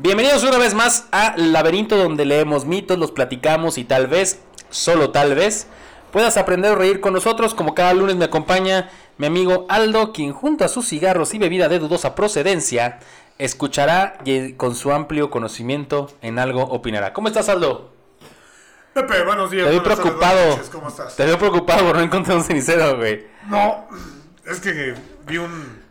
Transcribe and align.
Bienvenidos 0.00 0.44
una 0.44 0.58
vez 0.58 0.74
más 0.74 1.08
a 1.10 1.34
Laberinto 1.36 1.96
donde 1.96 2.24
leemos 2.24 2.64
mitos, 2.64 2.96
los 2.96 3.10
platicamos 3.10 3.78
y 3.78 3.84
tal 3.84 4.06
vez, 4.06 4.38
solo 4.70 5.10
tal 5.10 5.34
vez, 5.34 5.66
puedas 6.12 6.36
aprender 6.36 6.70
a 6.70 6.74
reír 6.76 7.00
con 7.00 7.14
nosotros. 7.14 7.52
Como 7.52 7.74
cada 7.74 7.94
lunes 7.94 8.14
me 8.14 8.26
acompaña 8.26 8.90
mi 9.16 9.26
amigo 9.26 9.66
Aldo, 9.68 10.12
quien 10.12 10.32
junto 10.32 10.64
a 10.64 10.68
sus 10.68 10.86
cigarros 10.86 11.34
y 11.34 11.38
bebida 11.38 11.68
de 11.68 11.80
dudosa 11.80 12.14
procedencia, 12.14 13.00
escuchará 13.38 14.18
y 14.24 14.52
con 14.52 14.76
su 14.76 14.92
amplio 14.92 15.30
conocimiento 15.30 16.12
en 16.22 16.38
algo 16.38 16.62
opinará. 16.62 17.12
¿Cómo 17.12 17.26
estás 17.26 17.48
Aldo? 17.48 17.90
Pepe, 18.94 19.24
buenos 19.24 19.50
días. 19.50 19.64
Te 19.64 19.70
veo 19.72 19.82
preocupado. 19.82 20.50
noches, 20.50 20.70
¿Cómo 20.70 20.86
estás? 20.86 21.16
Te 21.16 21.26
veo 21.26 21.38
preocupado 21.40 21.84
por 21.84 21.96
no 21.96 22.02
encontrar 22.02 22.36
un 22.36 22.44
cenicero, 22.44 22.98
güey. 22.98 23.26
No, 23.48 23.88
es 24.48 24.60
que 24.60 24.94
vi 25.26 25.38
un. 25.38 25.82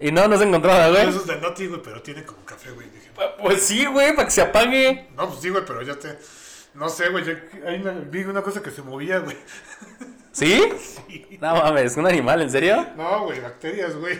Y 0.00 0.10
no, 0.10 0.26
no 0.26 0.34
has 0.34 0.42
encontrado 0.42 0.78
nada, 0.78 0.90
güey. 0.90 1.10
Esos 1.10 1.28
de 1.28 1.40
Noti, 1.40 1.68
güey, 1.68 1.80
pero 1.80 2.02
tiene 2.02 2.24
como 2.24 2.44
café, 2.44 2.72
güey. 2.72 2.88
Pues 3.40 3.62
sí, 3.62 3.84
güey, 3.86 4.14
para 4.14 4.26
que 4.26 4.30
se 4.32 4.42
apague. 4.42 5.08
no, 5.16 5.28
pues 5.28 5.40
sí, 5.40 5.48
güey, 5.50 5.64
pero 5.66 5.82
ya 5.82 5.94
te. 5.98 6.18
No 6.74 6.88
sé, 6.88 7.08
güey. 7.08 7.24
yo- 7.24 7.32
Hay 7.66 7.80
una, 7.80 7.92
vi 7.92 8.22
una 8.24 8.42
cosa 8.42 8.62
que 8.62 8.70
se 8.70 8.82
movía, 8.82 9.18
güey. 9.18 9.36
¿Sí? 10.32 10.62
No 11.40 11.56
mames, 11.56 11.96
un 11.96 12.06
animal, 12.06 12.40
¿en 12.42 12.50
serio? 12.50 12.86
No, 12.96 13.24
güey, 13.24 13.40
bacterias, 13.40 13.96
güey. 13.96 14.18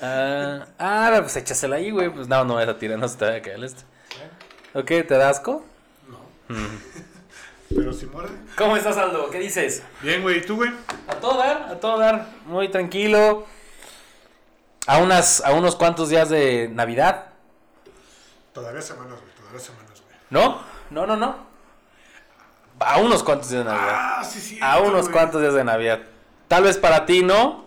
Ah, 0.00 0.66
ah, 0.78 1.18
pues 1.20 1.36
échasela 1.36 1.76
ahí, 1.76 1.90
güey. 1.90 2.08
Pues 2.10 2.26
no, 2.28 2.44
no 2.44 2.54
vas 2.54 2.66
a 2.68 2.78
tirar, 2.78 2.98
no 2.98 3.06
se 3.08 3.16
te 3.18 3.24
va 3.26 3.34
a 3.36 3.42
caer 3.42 3.56
el 3.56 3.64
este. 3.64 3.82
Ok, 4.74 4.86
¿te 4.86 5.04
da 5.18 5.28
asco? 5.28 5.64
No. 6.08 6.56
Pero 7.74 7.92
si 7.92 8.06
muerde. 8.06 8.34
¿Cómo 8.56 8.76
estás, 8.76 8.96
Aldo? 8.96 9.30
¿Qué 9.30 9.38
dices? 9.38 9.82
Bien, 10.02 10.22
güey, 10.22 10.38
¿y 10.38 10.42
tú, 10.42 10.56
güey? 10.56 10.70
A 11.08 11.14
todo 11.16 11.38
dar, 11.38 11.68
a 11.70 11.80
todo 11.80 11.98
dar. 11.98 12.26
Muy 12.46 12.68
tranquilo. 12.70 13.46
A, 14.86 14.98
unas, 14.98 15.42
a 15.44 15.52
unos 15.52 15.76
cuantos 15.76 16.08
días 16.08 16.28
de 16.28 16.68
Navidad. 16.72 17.26
Todavía 18.52 18.82
semanas, 18.82 19.18
güey, 19.20 19.34
todavía 19.34 19.60
semanas, 19.60 20.02
güey. 20.02 20.16
¿No? 20.30 20.60
No, 20.90 21.06
no, 21.06 21.16
no. 21.16 21.52
A 22.80 22.98
unos 22.98 23.22
cuantos 23.22 23.50
días 23.50 23.64
de 23.64 23.70
Navidad. 23.70 23.94
Ah, 23.94 24.24
sí, 24.24 24.40
sí. 24.40 24.58
A 24.60 24.78
unos 24.80 25.08
cuantos 25.08 25.40
días 25.40 25.54
de 25.54 25.64
Navidad. 25.64 26.00
Tal 26.48 26.64
vez 26.64 26.76
para 26.78 27.06
ti 27.06 27.22
no. 27.22 27.66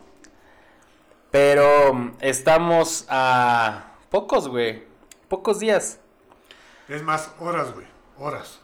Pero 1.31 1.94
mm, 1.94 2.17
estamos 2.22 3.05
a 3.09 3.86
pocos, 4.09 4.47
güey. 4.47 4.83
Pocos 5.27 5.59
días. 5.59 6.00
Es 6.88 7.02
más, 7.02 7.31
horas, 7.39 7.73
güey. 7.73 7.88
Horas. 8.20 8.59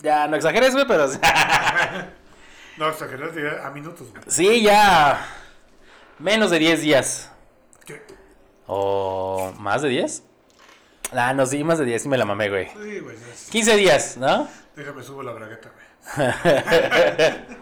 Ya 0.00 0.26
no 0.28 0.36
exageres, 0.36 0.74
güey, 0.74 0.86
pero 0.86 1.06
No, 2.76 2.88
exageras, 2.88 3.34
diría 3.34 3.66
a 3.66 3.70
minutos, 3.70 4.10
güey. 4.10 4.22
sí, 4.28 4.62
ya 4.62 5.26
menos 6.18 6.50
de 6.50 6.58
10 6.60 6.82
días. 6.82 7.30
¿Qué? 7.84 8.04
¿O 8.66 9.52
más 9.58 9.82
de 9.82 9.88
10? 9.88 10.22
Ah, 11.12 11.32
no, 11.32 11.46
sí, 11.46 11.64
más 11.64 11.78
de 11.78 11.84
10, 11.86 12.02
sí 12.02 12.08
me 12.08 12.18
la 12.18 12.24
mamé, 12.24 12.48
güey. 12.50 12.68
Sí, 12.68 13.00
güey, 13.00 13.16
ya 13.18 13.32
es- 13.32 13.48
15 13.50 13.76
días, 13.76 14.16
¿no? 14.18 14.48
Déjame 14.76 15.02
subo 15.02 15.22
la 15.22 15.32
bragueta, 15.32 15.70
güey. 15.70 16.32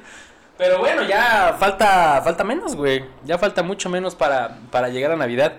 Pero 0.58 0.78
bueno, 0.78 1.02
ya 1.04 1.54
falta 1.58 2.22
falta 2.22 2.42
menos, 2.44 2.74
güey. 2.76 3.04
Ya 3.24 3.38
falta 3.38 3.62
mucho 3.62 3.88
menos 3.90 4.14
para, 4.14 4.58
para 4.70 4.88
llegar 4.88 5.12
a 5.12 5.16
Navidad. 5.16 5.52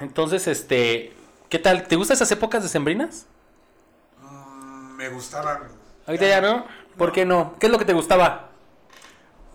Entonces, 0.00 0.46
este, 0.48 1.12
¿qué 1.48 1.58
tal? 1.60 1.84
¿Te 1.86 1.94
gustan 1.96 2.16
esas 2.16 2.30
épocas 2.32 2.62
decembrinas? 2.62 3.26
Mm, 4.20 4.96
me 4.96 5.08
gustaban. 5.10 5.62
Ahorita 6.06 6.26
ya 6.26 6.40
no. 6.40 6.66
¿Por 6.98 7.12
qué 7.12 7.24
no? 7.24 7.54
¿Qué 7.60 7.66
es 7.66 7.72
lo 7.72 7.78
que 7.78 7.84
te 7.84 7.92
gustaba? 7.92 8.48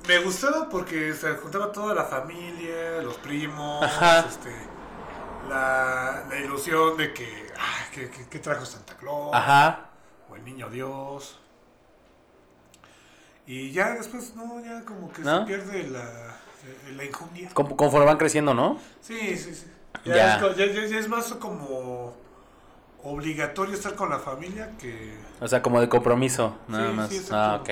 Me 0.07 0.19
gustaba 0.19 0.69
porque 0.69 1.13
se 1.13 1.31
juntaba 1.35 1.71
toda 1.73 1.93
la 1.93 2.05
familia, 2.05 3.01
los 3.03 3.15
primos, 3.17 3.83
Ajá. 3.83 4.25
este, 4.27 4.49
la, 5.49 6.25
la 6.29 6.39
ilusión 6.39 6.95
de 6.97 7.13
que, 7.13 7.47
ah, 7.57 7.85
que, 7.93 8.09
que- 8.09 8.27
que 8.29 8.39
trajo 8.39 8.65
Santa 8.65 8.95
Claus, 8.97 9.31
Ajá. 9.33 9.89
o 10.29 10.35
el 10.35 10.45
Niño 10.45 10.69
Dios. 10.69 11.39
Y 13.47 13.71
ya 13.71 13.95
después, 13.95 14.35
no, 14.35 14.63
ya 14.63 14.85
como 14.85 15.11
que 15.11 15.23
¿No? 15.23 15.39
se 15.39 15.45
pierde 15.45 15.87
la, 15.89 16.01
eh, 16.03 16.93
la 16.95 17.03
injundia. 17.03 17.49
Conforme 17.53 18.05
van 18.05 18.17
creciendo, 18.17 18.53
¿no? 18.53 18.77
Sí, 19.01 19.35
sí, 19.37 19.55
sí. 19.55 19.65
Ya, 20.05 20.15
Ya. 20.15 20.35
Es, 20.35 20.41
co- 20.43 20.53
ya- 20.53 20.67
ya- 20.67 20.85
ya 20.85 20.99
es 20.99 21.07
más 21.09 21.25
como 21.33 22.15
obligatorio 23.03 23.73
estar 23.73 23.95
con 23.95 24.09
la 24.09 24.19
familia 24.19 24.71
que... 24.79 25.17
O 25.41 25.47
sea, 25.47 25.61
como 25.61 25.81
de 25.81 25.89
compromiso, 25.89 26.55
nada 26.67 26.89
Sí, 26.89 26.95
más. 26.95 27.09
sí, 27.09 27.25
ah, 27.31 27.59
ok. 27.61 27.69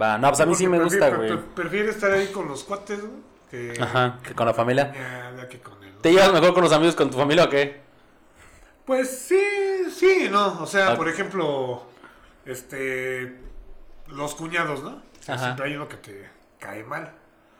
Va, 0.00 0.18
no, 0.18 0.28
pues 0.28 0.40
a 0.40 0.46
mí 0.46 0.54
sí 0.54 0.66
me 0.66 0.78
gusta, 0.82 1.08
güey. 1.08 1.28
pre- 1.30 1.38
Prefiero 1.54 1.90
estar 1.90 2.10
ahí 2.12 2.26
con 2.28 2.46
los 2.46 2.62
cuates, 2.64 3.00
güey, 3.00 3.22
que... 3.50 3.80
Ajá, 3.82 4.18
que 4.22 4.34
con 4.34 4.44
la 4.46 4.52
familia. 4.52 4.92
Ya, 4.92 5.32
ya 5.36 5.48
que 5.48 5.60
con. 5.60 5.75
¿Te 6.06 6.12
llevas 6.12 6.32
mejor 6.32 6.54
con 6.54 6.62
los 6.62 6.72
amigos 6.72 6.94
con 6.94 7.10
tu 7.10 7.16
familia 7.16 7.42
o 7.46 7.48
qué? 7.50 7.80
Pues 8.84 9.10
sí, 9.26 9.42
sí, 9.92 10.28
¿no? 10.30 10.62
O 10.62 10.66
sea, 10.66 10.92
Ah. 10.92 10.96
por 10.96 11.08
ejemplo, 11.08 11.82
este, 12.44 13.34
los 14.06 14.36
cuñados, 14.36 14.84
¿no? 14.84 14.90
O 14.90 15.02
sea, 15.22 15.34
Ajá. 15.34 15.44
siempre 15.46 15.66
hay 15.66 15.74
uno 15.74 15.88
que 15.88 15.96
te 15.96 16.30
cae 16.60 16.84
mal. 16.84 17.10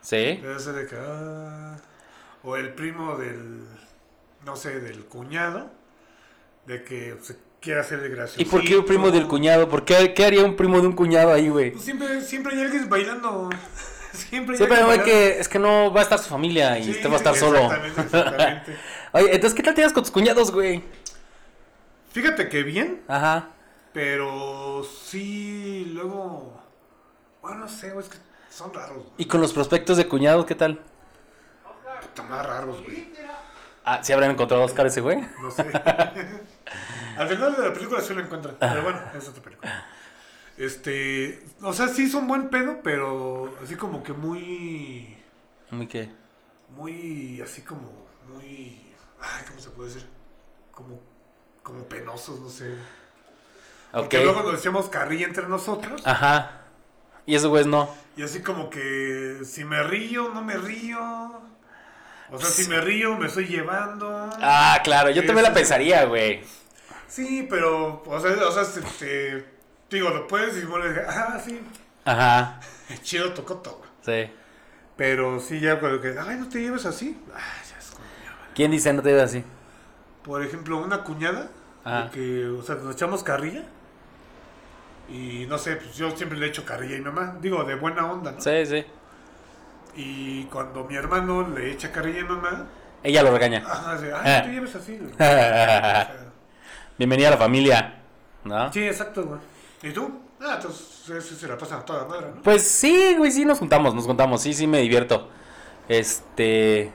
Sí. 0.00 0.38
Debe 0.40 0.60
ser 0.60 0.74
de 0.74 0.86
que, 0.86 0.94
ah, 0.96 1.76
o 2.44 2.56
el 2.56 2.72
primo 2.74 3.16
del, 3.16 3.64
no 4.44 4.54
sé, 4.54 4.78
del 4.78 5.06
cuñado, 5.06 5.68
de 6.66 6.84
que 6.84 7.16
se 7.22 7.36
quiere 7.60 7.80
hacer 7.80 8.00
de 8.00 8.10
gracioso. 8.10 8.40
¿Y 8.40 8.44
por 8.44 8.62
qué 8.62 8.76
un 8.78 8.84
primo 8.84 9.10
del 9.10 9.26
cuñado? 9.26 9.68
¿Por 9.68 9.84
qué, 9.84 10.14
qué 10.14 10.24
haría 10.24 10.44
un 10.44 10.54
primo 10.54 10.80
de 10.80 10.86
un 10.86 10.92
cuñado 10.92 11.32
ahí, 11.32 11.48
güey? 11.48 11.72
Pues 11.72 11.82
siempre, 11.84 12.20
siempre 12.20 12.54
hay 12.54 12.62
alguien 12.62 12.88
bailando. 12.88 13.50
Siempre 14.28 14.56
Siempre 14.56 15.02
que 15.04 15.38
es 15.40 15.48
que 15.48 15.58
no 15.58 15.92
va 15.92 16.00
a 16.00 16.02
estar 16.02 16.18
su 16.18 16.28
familia 16.28 16.78
y 16.78 16.84
Sí, 16.84 16.90
usted 16.92 17.08
va 17.08 17.14
a 17.14 17.16
estar 17.16 17.36
solo. 17.36 17.58
Exactamente, 17.58 18.00
exactamente. 18.02 18.76
Oye, 19.12 19.26
entonces, 19.34 19.54
¿qué 19.54 19.62
tal 19.62 19.74
te 19.74 19.80
llevas 19.80 19.92
con 19.92 20.02
tus 20.02 20.12
cuñados, 20.12 20.50
güey? 20.50 20.82
Fíjate 22.12 22.48
que 22.48 22.62
bien, 22.62 23.02
Ajá. 23.08 23.48
pero 23.92 24.82
sí, 25.04 25.90
luego, 25.94 26.58
bueno, 27.42 27.58
no 27.58 27.68
sé, 27.68 27.90
güey, 27.90 28.04
es 28.06 28.10
que 28.12 28.18
son 28.50 28.72
raros. 28.72 28.96
güey. 28.96 29.08
¿Y 29.18 29.24
con 29.26 29.40
los 29.40 29.52
prospectos 29.52 29.96
de 29.98 30.08
cuñados, 30.08 30.46
qué 30.46 30.54
tal? 30.54 30.80
Están 32.02 32.30
más 32.30 32.46
raros, 32.46 32.82
güey. 32.82 33.12
Ah, 33.84 34.00
¿sí 34.02 34.12
habrán 34.12 34.30
encontrado 34.32 34.62
a 34.62 34.66
Oscar 34.66 34.86
ese 34.86 35.00
güey? 35.00 35.18
No 35.40 35.50
sé. 35.50 35.62
Al 37.16 37.28
final 37.28 37.54
de 37.56 37.68
la 37.68 37.72
película 37.72 38.00
sí 38.00 38.14
lo 38.14 38.20
encuentran. 38.20 38.56
Pero 38.58 38.82
bueno, 38.82 39.00
es 39.16 39.28
otra 39.28 39.42
película. 39.42 39.86
Este. 40.56 41.42
O 41.62 41.72
sea, 41.72 41.88
sí 41.88 42.08
son 42.08 42.26
buen 42.26 42.48
pedo, 42.48 42.80
pero 42.82 43.54
así 43.62 43.76
como 43.76 44.02
que 44.02 44.12
muy. 44.12 45.16
Muy 45.70 45.86
qué. 45.86 46.10
Muy. 46.74 47.40
Así 47.42 47.62
como. 47.62 48.06
Muy. 48.32 48.80
Ay, 49.20 49.44
¿cómo 49.48 49.60
se 49.60 49.70
puede 49.70 49.88
decir? 49.90 50.06
Como. 50.72 51.00
Como 51.62 51.84
penosos, 51.84 52.40
no 52.40 52.48
sé. 52.48 52.74
Porque 53.92 54.22
luego 54.22 54.42
nos 54.42 54.52
decíamos 54.52 54.88
carrilla 54.88 55.26
entre 55.26 55.48
nosotros. 55.48 56.02
Ajá. 56.04 56.62
Y 57.24 57.34
esos 57.34 57.48
güeyes 57.48 57.66
no. 57.66 57.88
Y 58.16 58.22
así 58.22 58.40
como 58.40 58.70
que. 58.70 59.40
Si 59.44 59.64
me 59.64 59.82
río, 59.82 60.30
no 60.32 60.42
me 60.42 60.56
río. 60.56 61.00
O 62.30 62.38
sea, 62.38 62.48
si 62.48 62.68
me 62.68 62.80
río, 62.80 63.16
me 63.16 63.26
estoy 63.26 63.46
llevando. 63.46 64.30
Ah, 64.40 64.80
claro, 64.82 65.10
yo 65.10 65.24
también 65.24 65.44
la 65.44 65.50
sí, 65.50 65.54
pensaría, 65.54 66.04
güey. 66.06 66.42
Sí, 67.06 67.46
pero, 67.48 68.02
o 68.04 68.20
sea, 68.20 68.32
o 68.48 68.50
sea, 68.52 68.64
se- 68.64 68.80
te- 68.82 69.55
digo, 69.90 70.10
lo 70.10 70.26
puedes 70.26 70.56
y 70.62 70.66
bueno, 70.66 70.86
ah, 71.08 71.40
sí, 71.44 71.60
Ajá. 72.04 72.60
chido 73.02 73.32
tocoto, 73.32 73.78
güey. 74.04 74.26
Sí. 74.26 74.32
Pero 74.96 75.40
sí, 75.40 75.60
ya 75.60 75.78
cuando 75.80 76.00
que, 76.00 76.14
ay, 76.18 76.36
no 76.38 76.48
te 76.48 76.60
lleves 76.60 76.86
así. 76.86 77.20
Ah, 77.34 77.38
ya 77.70 77.78
es 77.78 77.90
como, 77.90 78.04
ya 78.24 78.30
vale. 78.32 78.52
¿Quién 78.54 78.70
dice 78.70 78.92
no 78.92 79.02
te 79.02 79.10
llevas 79.10 79.24
así? 79.30 79.44
Por 80.22 80.42
ejemplo, 80.42 80.78
una 80.78 81.02
cuñada, 81.04 81.48
Ajá. 81.84 82.04
de 82.04 82.10
que, 82.10 82.46
o 82.46 82.62
sea, 82.62 82.76
nos 82.76 82.94
echamos 82.94 83.22
carrilla. 83.22 83.64
Y 85.08 85.46
no 85.48 85.56
sé, 85.58 85.76
pues 85.76 85.94
yo 85.96 86.10
siempre 86.16 86.36
le 86.38 86.46
echo 86.48 86.64
carrilla 86.64 86.96
a 86.96 86.98
mi 86.98 87.04
mamá, 87.04 87.36
digo, 87.40 87.62
de 87.64 87.74
buena 87.76 88.10
onda, 88.10 88.32
¿no? 88.32 88.40
Sí, 88.40 88.66
sí. 88.66 88.84
Y 89.94 90.44
cuando 90.44 90.84
mi 90.84 90.96
hermano 90.96 91.46
le 91.48 91.70
echa 91.72 91.92
carrilla 91.92 92.20
a 92.20 92.24
mi 92.24 92.28
mamá, 92.30 92.66
Ella 93.04 93.22
lo 93.22 93.30
regaña. 93.30 93.62
ajá, 93.64 93.94
dice, 93.96 94.12
Ah. 94.12 94.20
ay, 94.24 94.38
no 94.40 94.46
te 94.46 94.52
lleves 94.52 94.74
así, 94.74 94.98
Bienvenida 96.98 97.28
a 97.28 97.30
la 97.32 97.36
familia. 97.36 97.94
¿No? 98.44 98.72
Sí, 98.72 98.82
exacto, 98.86 99.24
güey. 99.24 99.40
¿Y 99.88 99.92
tú? 99.92 100.10
Ah, 100.40 100.54
entonces 100.56 101.08
eso 101.08 101.34
se 101.34 101.46
la 101.48 101.56
pasan 101.56 101.80
a 101.80 101.84
toda 101.84 102.04
madre, 102.06 102.26
¿no? 102.34 102.42
Pues 102.42 102.62
sí, 102.62 103.14
güey, 103.16 103.30
sí 103.30 103.44
nos 103.44 103.58
juntamos, 103.58 103.94
nos 103.94 104.04
juntamos, 104.04 104.42
sí, 104.42 104.52
sí 104.52 104.66
me 104.66 104.80
divierto. 104.80 105.28
Este 105.88 106.92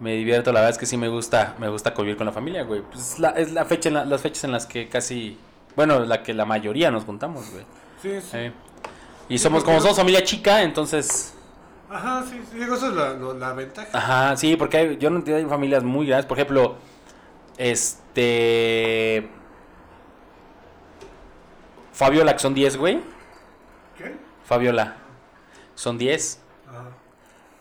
me 0.00 0.12
divierto, 0.14 0.52
la 0.52 0.60
verdad 0.60 0.72
es 0.72 0.78
que 0.78 0.86
sí 0.86 0.96
me 0.96 1.08
gusta, 1.08 1.54
me 1.58 1.68
gusta 1.68 1.94
convivir 1.94 2.16
con 2.16 2.26
la 2.26 2.32
familia, 2.32 2.64
güey. 2.64 2.82
Pues 2.82 3.12
es 3.12 3.18
la, 3.18 3.30
es 3.30 3.52
la 3.52 3.64
fecha 3.64 3.88
en 3.88 3.94
la- 3.94 4.04
las 4.04 4.20
fechas 4.20 4.44
en 4.44 4.52
las 4.52 4.66
que 4.66 4.88
casi, 4.88 5.38
bueno, 5.74 6.00
la 6.00 6.22
que 6.22 6.34
la 6.34 6.44
mayoría 6.44 6.90
nos 6.90 7.04
juntamos, 7.04 7.50
güey. 7.50 7.64
Sí, 8.02 8.20
sí. 8.20 8.26
Sí. 8.30 8.52
Y 9.28 9.38
somos 9.38 9.64
como 9.64 9.80
somos 9.80 9.96
familia 9.96 10.22
chica, 10.22 10.62
entonces, 10.62 11.34
Ajá, 11.88 12.24
sí, 12.28 12.40
sí, 12.50 12.58
digo, 12.58 12.74
esa 12.74 12.88
es 12.88 12.94
la, 13.38 13.52
ventaja. 13.54 13.88
ajá, 13.92 14.36
sí, 14.36 14.56
porque 14.56 14.76
hay- 14.76 14.96
yo 14.98 15.08
no 15.10 15.16
entiendo 15.16 15.42
hay 15.42 15.48
familias 15.48 15.82
muy 15.84 16.06
grandes, 16.06 16.26
por 16.26 16.36
ejemplo, 16.38 16.76
este 17.58 19.28
Fabiola, 21.96 22.34
que 22.34 22.40
son 22.40 22.52
10, 22.52 22.76
güey. 22.76 23.00
¿Qué? 23.96 24.14
Fabiola, 24.44 24.96
son 25.74 25.96
10. 25.96 26.42
Ajá. 26.68 26.88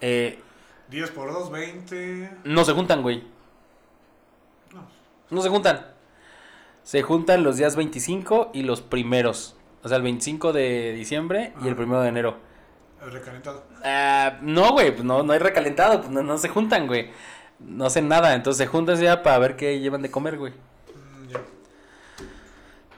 Eh, 0.01 0.41
10 0.89 1.11
por 1.11 1.31
2, 1.31 1.49
20. 1.51 2.31
no 2.43 2.65
se 2.65 2.73
juntan, 2.73 3.01
güey. 3.01 3.23
No, 4.73 4.85
No 5.29 5.41
se 5.41 5.47
juntan. 5.47 5.85
Se 6.83 7.01
juntan 7.01 7.43
los 7.45 7.55
días 7.55 7.77
25 7.77 8.51
y 8.53 8.63
los 8.63 8.81
primeros. 8.81 9.55
O 9.83 9.87
sea, 9.87 9.95
el 9.95 10.03
25 10.03 10.51
de 10.51 10.91
diciembre 10.91 11.53
y 11.61 11.63
el 11.63 11.69
Ajá. 11.69 11.77
primero 11.77 12.01
de 12.01 12.09
enero. 12.09 12.37
El 13.01 13.13
recalentado. 13.13 13.63
Ah, 13.85 14.37
no, 14.41 14.73
güey, 14.73 14.91
pues 14.91 15.05
no, 15.05 15.23
no 15.23 15.31
hay 15.31 15.39
recalentado, 15.39 15.99
pues 16.01 16.11
no, 16.11 16.23
no 16.23 16.37
se 16.37 16.49
juntan, 16.49 16.87
güey. 16.87 17.09
No 17.59 17.85
hacen 17.85 18.09
nada, 18.09 18.33
entonces 18.33 18.57
se 18.57 18.67
juntan 18.67 18.99
ya 18.99 19.23
para 19.23 19.39
ver 19.39 19.55
qué 19.55 19.79
llevan 19.79 20.01
de 20.01 20.11
comer, 20.11 20.37
güey. 20.37 20.51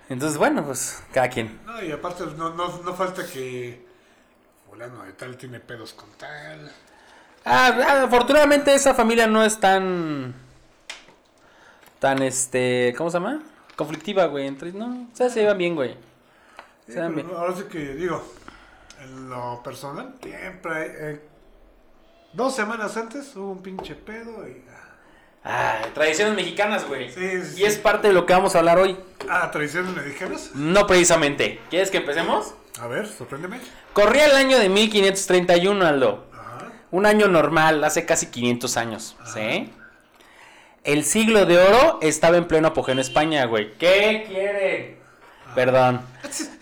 Entonces, 0.09 0.37
bueno, 0.37 0.65
pues 0.65 1.03
cada 1.11 1.29
quien. 1.29 1.59
No, 1.65 1.81
y 1.83 1.91
aparte 1.91 2.25
no, 2.37 2.53
no, 2.53 2.81
no 2.83 2.93
falta 2.93 3.25
que 3.25 3.85
fulano 4.69 5.03
de 5.03 5.13
tal 5.13 5.37
tiene 5.37 5.59
pedos 5.59 5.93
con 5.93 6.09
tal. 6.17 6.71
Ah, 7.45 7.71
ah, 7.87 8.03
afortunadamente 8.03 8.73
esa 8.73 8.93
familia 8.93 9.27
no 9.27 9.43
es 9.43 9.59
tan. 9.59 10.33
tan 11.99 12.21
este. 12.21 12.93
¿Cómo 12.97 13.09
se 13.09 13.17
llama? 13.19 13.41
Conflictiva, 13.75 14.25
güey. 14.25 14.47
Entre, 14.47 14.71
no, 14.73 15.07
o 15.11 15.15
sea, 15.15 15.29
se 15.29 15.41
llevan 15.41 15.57
bien, 15.57 15.75
güey. 15.75 15.97
Sí, 16.85 16.93
Se 16.93 16.99
llevan 16.99 17.13
pero 17.13 17.27
bien. 17.27 17.37
ahora 17.37 17.55
sí 17.55 17.63
que 17.63 17.79
digo, 17.95 18.23
en 19.01 19.29
lo 19.29 19.61
personal, 19.63 20.15
siempre 20.21 20.73
hay... 20.73 20.89
eh, 21.15 21.21
dos 22.33 22.55
semanas 22.55 22.95
antes 22.97 23.35
hubo 23.35 23.51
un 23.51 23.61
pinche 23.61 23.95
pedo 23.95 24.47
y... 24.47 24.63
Ah, 25.49 25.77
tradiciones 25.93 26.35
mexicanas, 26.35 26.85
güey. 26.85 27.09
Sí, 27.09 27.41
sí, 27.41 27.61
Y 27.61 27.63
es 27.63 27.77
parte 27.77 28.09
de 28.09 28.13
lo 28.13 28.25
que 28.25 28.33
vamos 28.33 28.53
a 28.53 28.59
hablar 28.59 28.79
hoy. 28.79 28.97
Ah, 29.29 29.49
tradiciones 29.49 29.95
mexicanas. 29.95 30.51
No 30.53 30.85
precisamente. 30.85 31.61
¿Quieres 31.69 31.89
que 31.89 31.97
empecemos? 31.97 32.53
A 32.81 32.87
ver, 32.87 33.07
sorpréndeme. 33.07 33.59
Corría 33.93 34.25
el 34.25 34.35
año 34.35 34.59
de 34.59 34.67
1531, 34.67 35.85
Aldo. 35.85 36.25
Ajá. 36.33 36.67
Un 36.91 37.05
año 37.05 37.29
normal, 37.29 37.81
hace 37.85 38.05
casi 38.05 38.25
500 38.25 38.75
años, 38.75 39.15
¿sí? 39.33 39.71
El 40.83 41.05
siglo 41.05 41.45
de 41.45 41.57
oro 41.57 41.99
estaba 42.01 42.35
en 42.35 42.45
pleno 42.45 42.67
apogeo 42.67 42.91
en 42.91 42.99
España, 42.99 43.45
güey. 43.45 43.73
¿Qué 43.77 44.25
quieren? 44.27 44.97
Perdón. 45.55 46.01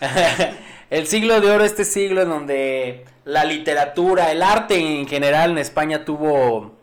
el 0.90 1.08
siglo 1.08 1.40
de 1.40 1.50
oro, 1.50 1.64
este 1.64 1.84
siglo 1.84 2.22
en 2.22 2.28
donde 2.28 3.04
la 3.24 3.44
literatura, 3.44 4.30
el 4.30 4.44
arte 4.44 4.76
en 4.76 5.08
general 5.08 5.50
en 5.50 5.58
España 5.58 6.04
tuvo, 6.04 6.75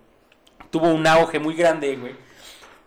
tuvo 0.73 0.87
un 0.91 1.05
auge 1.05 1.37
muy 1.39 1.53
grande, 1.53 1.95
güey. 1.95 2.15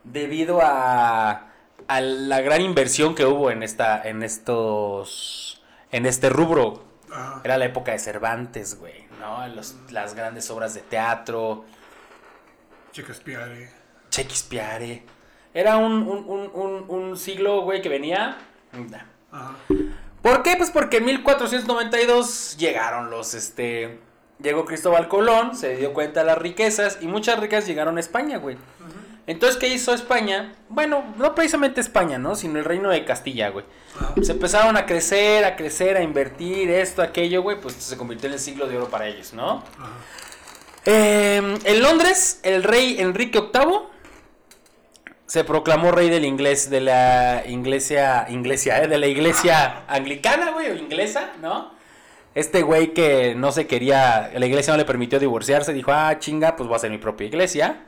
Debido 0.03 0.61
a, 0.61 1.47
a 1.89 2.01
la 2.01 2.41
gran 2.41 2.61
inversión 2.61 3.15
que 3.15 3.25
hubo 3.25 3.51
en 3.53 3.63
esta, 3.63 4.03
en 4.07 4.23
estos, 4.25 5.63
en 5.93 6.05
este 6.05 6.29
rubro. 6.29 6.85
Ajá. 7.13 7.41
Era 7.45 7.57
la 7.59 7.65
época 7.67 7.93
de 7.93 8.01
Cervantes, 8.01 8.79
güey, 8.79 9.07
¿no? 9.21 9.47
Los- 9.49 9.77
las 9.91 10.15
grandes 10.15 10.51
obras 10.51 10.75
de 10.75 10.81
teatro, 10.81 11.65
Shakespeare. 12.93 13.71
Shakespeare. 14.11 15.03
Era 15.55 15.77
un, 15.77 15.93
un, 16.03 16.25
un, 16.29 16.51
un, 16.53 16.85
un 16.89 17.17
siglo, 17.17 17.63
güey, 17.63 17.81
que 17.83 17.89
venía... 17.89 18.37
Ajá. 19.33 19.55
¿Por 20.23 20.43
qué? 20.43 20.57
Pues 20.57 20.71
porque 20.71 20.97
en 20.99 21.05
1492 21.05 22.57
llegaron 22.59 23.11
los, 23.11 23.33
este... 23.35 24.01
Llegó 24.43 24.65
Cristóbal 24.65 25.09
Colón, 25.09 25.57
se 25.57 25.77
dio 25.77 25.95
cuenta 25.95 26.21
de 26.21 26.27
las 26.27 26.39
riquezas 26.39 26.99
y 27.01 27.07
muchas 27.07 27.39
riquezas 27.39 27.67
llegaron 27.67 27.97
a 27.97 28.01
España, 28.01 28.39
güey. 28.39 28.57
Entonces, 29.27 29.59
¿qué 29.59 29.69
hizo 29.69 29.93
España? 29.93 30.55
Bueno, 30.69 31.03
no 31.17 31.35
precisamente 31.35 31.81
España, 31.81 32.17
¿no? 32.17 32.37
Sino 32.37 32.59
el 32.59 32.65
reino 32.65 32.91
de 32.91 33.05
Castilla, 33.05 33.49
güey. 33.49 33.65
Ajá. 33.99 34.15
Se 34.23 34.33
empezaron 34.33 34.77
a 34.77 34.87
crecer, 34.87 35.45
a 35.45 35.57
crecer, 35.57 35.97
a 35.97 36.03
invertir, 36.03 36.71
esto, 36.71 37.03
aquello, 37.03 37.43
güey, 37.43 37.61
pues 37.61 37.75
se 37.75 37.97
convirtió 37.97 38.29
en 38.29 38.35
el 38.35 38.39
siglo 38.39 38.69
de 38.69 38.77
oro 38.77 38.89
para 38.89 39.09
ellos, 39.09 39.33
¿no? 39.33 39.65
Eh, 40.85 41.59
en 41.65 41.83
Londres, 41.83 42.39
el 42.45 42.63
rey 42.63 43.01
Enrique 43.01 43.41
VIII 43.41 43.97
se 45.27 45.43
proclamó 45.43 45.91
rey 45.91 46.09
del 46.09 46.25
inglés, 46.25 46.71
de 46.71 46.81
la 46.81 47.43
iglesia, 47.47 48.27
iglesia, 48.29 48.85
eh, 48.85 48.87
de 48.89 48.99
la 48.99 49.09
iglesia 49.09 49.83
anglicana, 49.89 50.53
güey, 50.53 50.71
o 50.71 50.77
inglesa, 50.77 51.33
¿no? 51.43 51.76
Este 52.37 52.61
güey 52.61 52.93
que 52.93 53.35
no 53.35 53.51
se 53.51 53.67
quería, 53.67 54.31
la 54.35 54.45
iglesia 54.45 54.75
no 54.75 54.77
le 54.77 54.85
permitió 54.85 55.19
divorciarse, 55.19 55.73
dijo, 55.73 55.91
ah, 55.91 56.19
chinga, 56.19 56.55
pues 56.55 56.67
voy 56.69 56.75
a 56.75 56.77
hacer 56.77 56.91
mi 56.91 56.99
propia 56.99 57.27
iglesia. 57.27 57.87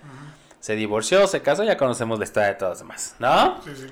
Se 0.58 0.74
divorció, 0.74 1.26
se 1.26 1.42
casó, 1.42 1.64
ya 1.64 1.76
conocemos 1.76 2.18
la 2.18 2.24
historia 2.24 2.48
de 2.48 2.54
todos 2.54 2.70
los 2.70 2.78
demás, 2.78 3.14
¿no? 3.18 3.62
Sí, 3.62 3.72
sí. 3.76 3.86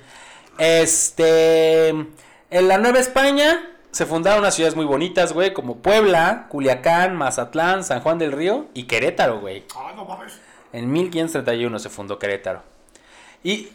Este. 0.57 1.89
En 1.89 2.67
la 2.67 2.79
Nueva 2.79 2.97
España 2.97 3.69
se 3.91 4.07
fundaron 4.07 4.39
unas 4.39 4.55
ciudades 4.55 4.75
muy 4.75 4.85
bonitas, 4.85 5.31
güey, 5.31 5.53
como 5.53 5.77
Puebla, 5.77 6.47
Culiacán, 6.49 7.15
Mazatlán, 7.15 7.83
San 7.83 8.01
Juan 8.01 8.17
del 8.17 8.31
Río 8.31 8.65
y 8.73 8.85
Querétaro, 8.85 9.39
güey. 9.39 9.63
Ah, 9.75 9.93
no 9.95 10.05
mames. 10.05 10.39
En 10.73 10.91
1531 10.91 11.77
se 11.77 11.89
fundó 11.89 12.17
Querétaro. 12.17 12.63
Y 13.43 13.69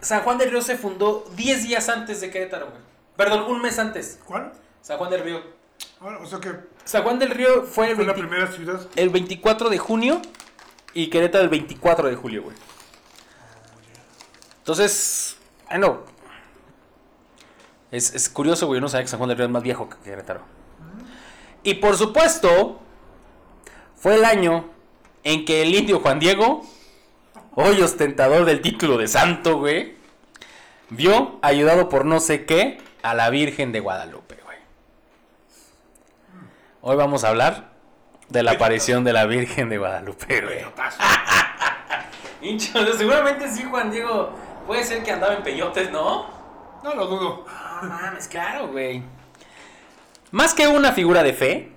San 0.00 0.22
Juan 0.22 0.38
del 0.38 0.52
Río 0.52 0.62
se 0.62 0.78
fundó 0.78 1.28
10 1.34 1.64
días 1.64 1.88
antes 1.88 2.20
de 2.20 2.30
Querétaro, 2.30 2.66
güey. 2.66 2.80
Perdón, 3.16 3.50
un 3.50 3.60
mes 3.60 3.76
antes. 3.80 4.20
¿Cuál? 4.24 4.52
San 4.82 4.96
Juan 4.96 5.10
del 5.10 5.24
Río. 5.24 5.59
Ahora, 6.00 6.18
o 6.18 6.26
sea 6.26 6.40
que 6.40 6.54
San 6.84 7.02
Juan 7.02 7.18
del 7.18 7.30
Río 7.30 7.64
fue 7.64 7.90
el, 7.90 7.96
fue 7.96 8.04
la 8.04 8.12
20 8.12 8.28
primera 8.28 8.52
ciudad. 8.52 8.80
el 8.96 9.10
24 9.10 9.68
de 9.68 9.78
junio 9.78 10.20
y 10.94 11.08
Querétaro 11.08 11.44
el 11.44 11.50
24 11.50 12.08
de 12.08 12.16
julio, 12.16 12.42
güey. 12.42 12.56
Entonces, 14.58 15.36
bueno, 15.68 16.04
es, 17.90 18.14
es 18.14 18.28
curioso, 18.28 18.66
güey, 18.66 18.78
yo 18.78 18.82
no 18.82 18.88
sabía 18.88 19.04
que 19.04 19.10
San 19.10 19.18
Juan 19.18 19.28
del 19.28 19.38
Río 19.38 19.46
es 19.46 19.52
más 19.52 19.62
viejo 19.62 19.88
que 19.88 19.96
Querétaro. 19.98 20.40
Y 21.62 21.74
por 21.74 21.96
supuesto, 21.96 22.80
fue 23.96 24.14
el 24.14 24.24
año 24.24 24.70
en 25.24 25.44
que 25.44 25.62
el 25.62 25.74
indio 25.74 26.00
Juan 26.00 26.18
Diego, 26.18 26.62
hoy 27.54 27.82
ostentador 27.82 28.46
del 28.46 28.62
título 28.62 28.96
de 28.96 29.08
santo, 29.08 29.58
güey, 29.58 29.94
vio, 30.88 31.38
ayudado 31.42 31.88
por 31.88 32.06
no 32.06 32.20
sé 32.20 32.46
qué, 32.46 32.78
a 33.02 33.14
la 33.14 33.28
Virgen 33.30 33.72
de 33.72 33.80
Guadalupe. 33.80 34.39
Hoy 36.82 36.96
vamos 36.96 37.24
a 37.24 37.28
hablar 37.28 37.72
de 38.30 38.42
la 38.42 38.52
aparición 38.52 39.04
de 39.04 39.12
la 39.12 39.26
Virgen 39.26 39.68
de 39.68 39.76
Guadalupe, 39.76 40.40
güey. 40.40 40.64
Hincho, 42.40 42.72
seguramente 42.96 43.50
sí, 43.50 43.64
Juan 43.64 43.90
Diego. 43.90 44.30
Puede 44.66 44.84
ser 44.84 45.02
que 45.02 45.12
andaba 45.12 45.34
en 45.34 45.42
peyotes, 45.42 45.90
¿no? 45.90 46.26
No 46.82 46.94
lo 46.94 47.06
dudo. 47.06 47.44
No 47.82 47.88
mames, 47.88 48.28
claro, 48.28 48.68
güey. 48.68 49.02
Más 50.30 50.54
que 50.54 50.68
una 50.68 50.92
figura 50.92 51.22
de 51.22 51.34
fe, 51.34 51.72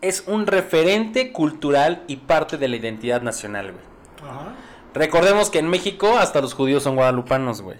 es 0.00 0.22
un 0.28 0.46
referente 0.46 1.32
cultural 1.32 2.04
y 2.06 2.16
parte 2.16 2.56
de 2.56 2.68
la 2.68 2.76
identidad 2.76 3.22
nacional, 3.22 3.72
güey. 3.72 4.30
Ajá. 4.30 4.52
Recordemos 4.94 5.50
que 5.50 5.58
en 5.58 5.68
México 5.68 6.16
hasta 6.16 6.40
los 6.40 6.54
judíos 6.54 6.84
son 6.84 6.94
guadalupanos, 6.94 7.60
güey. 7.60 7.78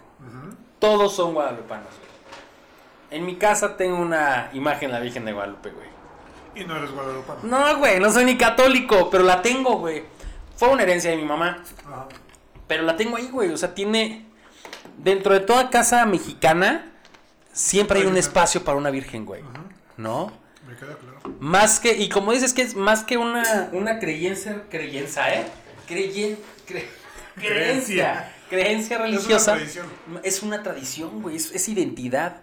Todos 0.80 1.14
son 1.14 1.34
guadalupanos, 1.34 1.86
güey. 1.86 3.20
En 3.20 3.26
mi 3.26 3.36
casa 3.36 3.76
tengo 3.76 3.96
una 3.96 4.50
imagen 4.54 4.88
de 4.88 4.94
la 4.94 5.00
Virgen 5.00 5.24
de 5.24 5.32
Guadalupe, 5.32 5.70
güey. 5.70 5.93
Y 6.54 6.64
no 6.64 6.76
eres 6.76 6.90
guadalupano. 6.92 7.40
No, 7.42 7.78
güey, 7.78 7.98
no 8.00 8.10
soy 8.12 8.24
ni 8.24 8.36
católico, 8.36 9.10
pero 9.10 9.24
la 9.24 9.42
tengo, 9.42 9.78
güey. 9.78 10.04
Fue 10.56 10.68
una 10.68 10.82
herencia 10.82 11.10
de 11.10 11.16
mi 11.16 11.24
mamá. 11.24 11.62
Ajá. 11.86 12.06
Pero 12.68 12.82
la 12.84 12.96
tengo 12.96 13.16
ahí, 13.16 13.28
güey. 13.28 13.50
O 13.50 13.56
sea, 13.56 13.74
tiene. 13.74 14.26
Dentro 14.98 15.34
de 15.34 15.40
toda 15.40 15.70
casa 15.70 16.06
mexicana, 16.06 16.92
siempre 17.52 18.00
hay 18.00 18.06
un 18.06 18.16
espacio 18.16 18.62
para 18.64 18.78
una 18.78 18.90
virgen, 18.90 19.24
güey. 19.26 19.42
¿No? 19.96 20.32
Me 20.68 20.74
queda 20.76 20.96
claro. 20.96 21.36
Más 21.40 21.80
que. 21.80 21.96
Y 21.96 22.08
como 22.08 22.32
dices 22.32 22.54
que 22.54 22.62
es 22.62 22.74
más 22.76 23.02
que 23.04 23.16
una, 23.16 23.68
una 23.72 23.98
creencia. 23.98 24.62
Creencia, 24.70 25.34
¿eh? 25.40 25.46
Creyen, 25.88 26.38
cre- 26.68 26.84
creencia. 27.34 28.30
Creencia 28.48 28.98
religiosa. 28.98 29.54
tradición. 29.54 29.86
Es 30.22 30.42
una 30.42 30.62
tradición, 30.62 31.20
güey. 31.22 31.36
Es, 31.36 31.50
es 31.52 31.68
identidad. 31.68 32.42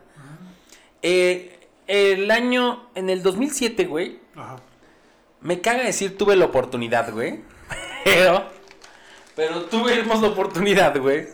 Eh, 1.02 1.61
el 1.92 2.32
año. 2.32 2.90
En 2.96 3.10
el 3.10 3.22
2007, 3.22 3.86
güey. 3.86 4.20
Ajá. 4.36 4.58
Me 5.42 5.60
caga 5.60 5.84
decir 5.84 6.18
tuve 6.18 6.36
la 6.36 6.46
oportunidad, 6.46 7.12
güey. 7.12 7.42
Pero, 8.04 8.46
pero 9.36 9.66
tuvimos 9.66 10.22
la 10.22 10.30
oportunidad, 10.30 10.98
güey. 11.00 11.28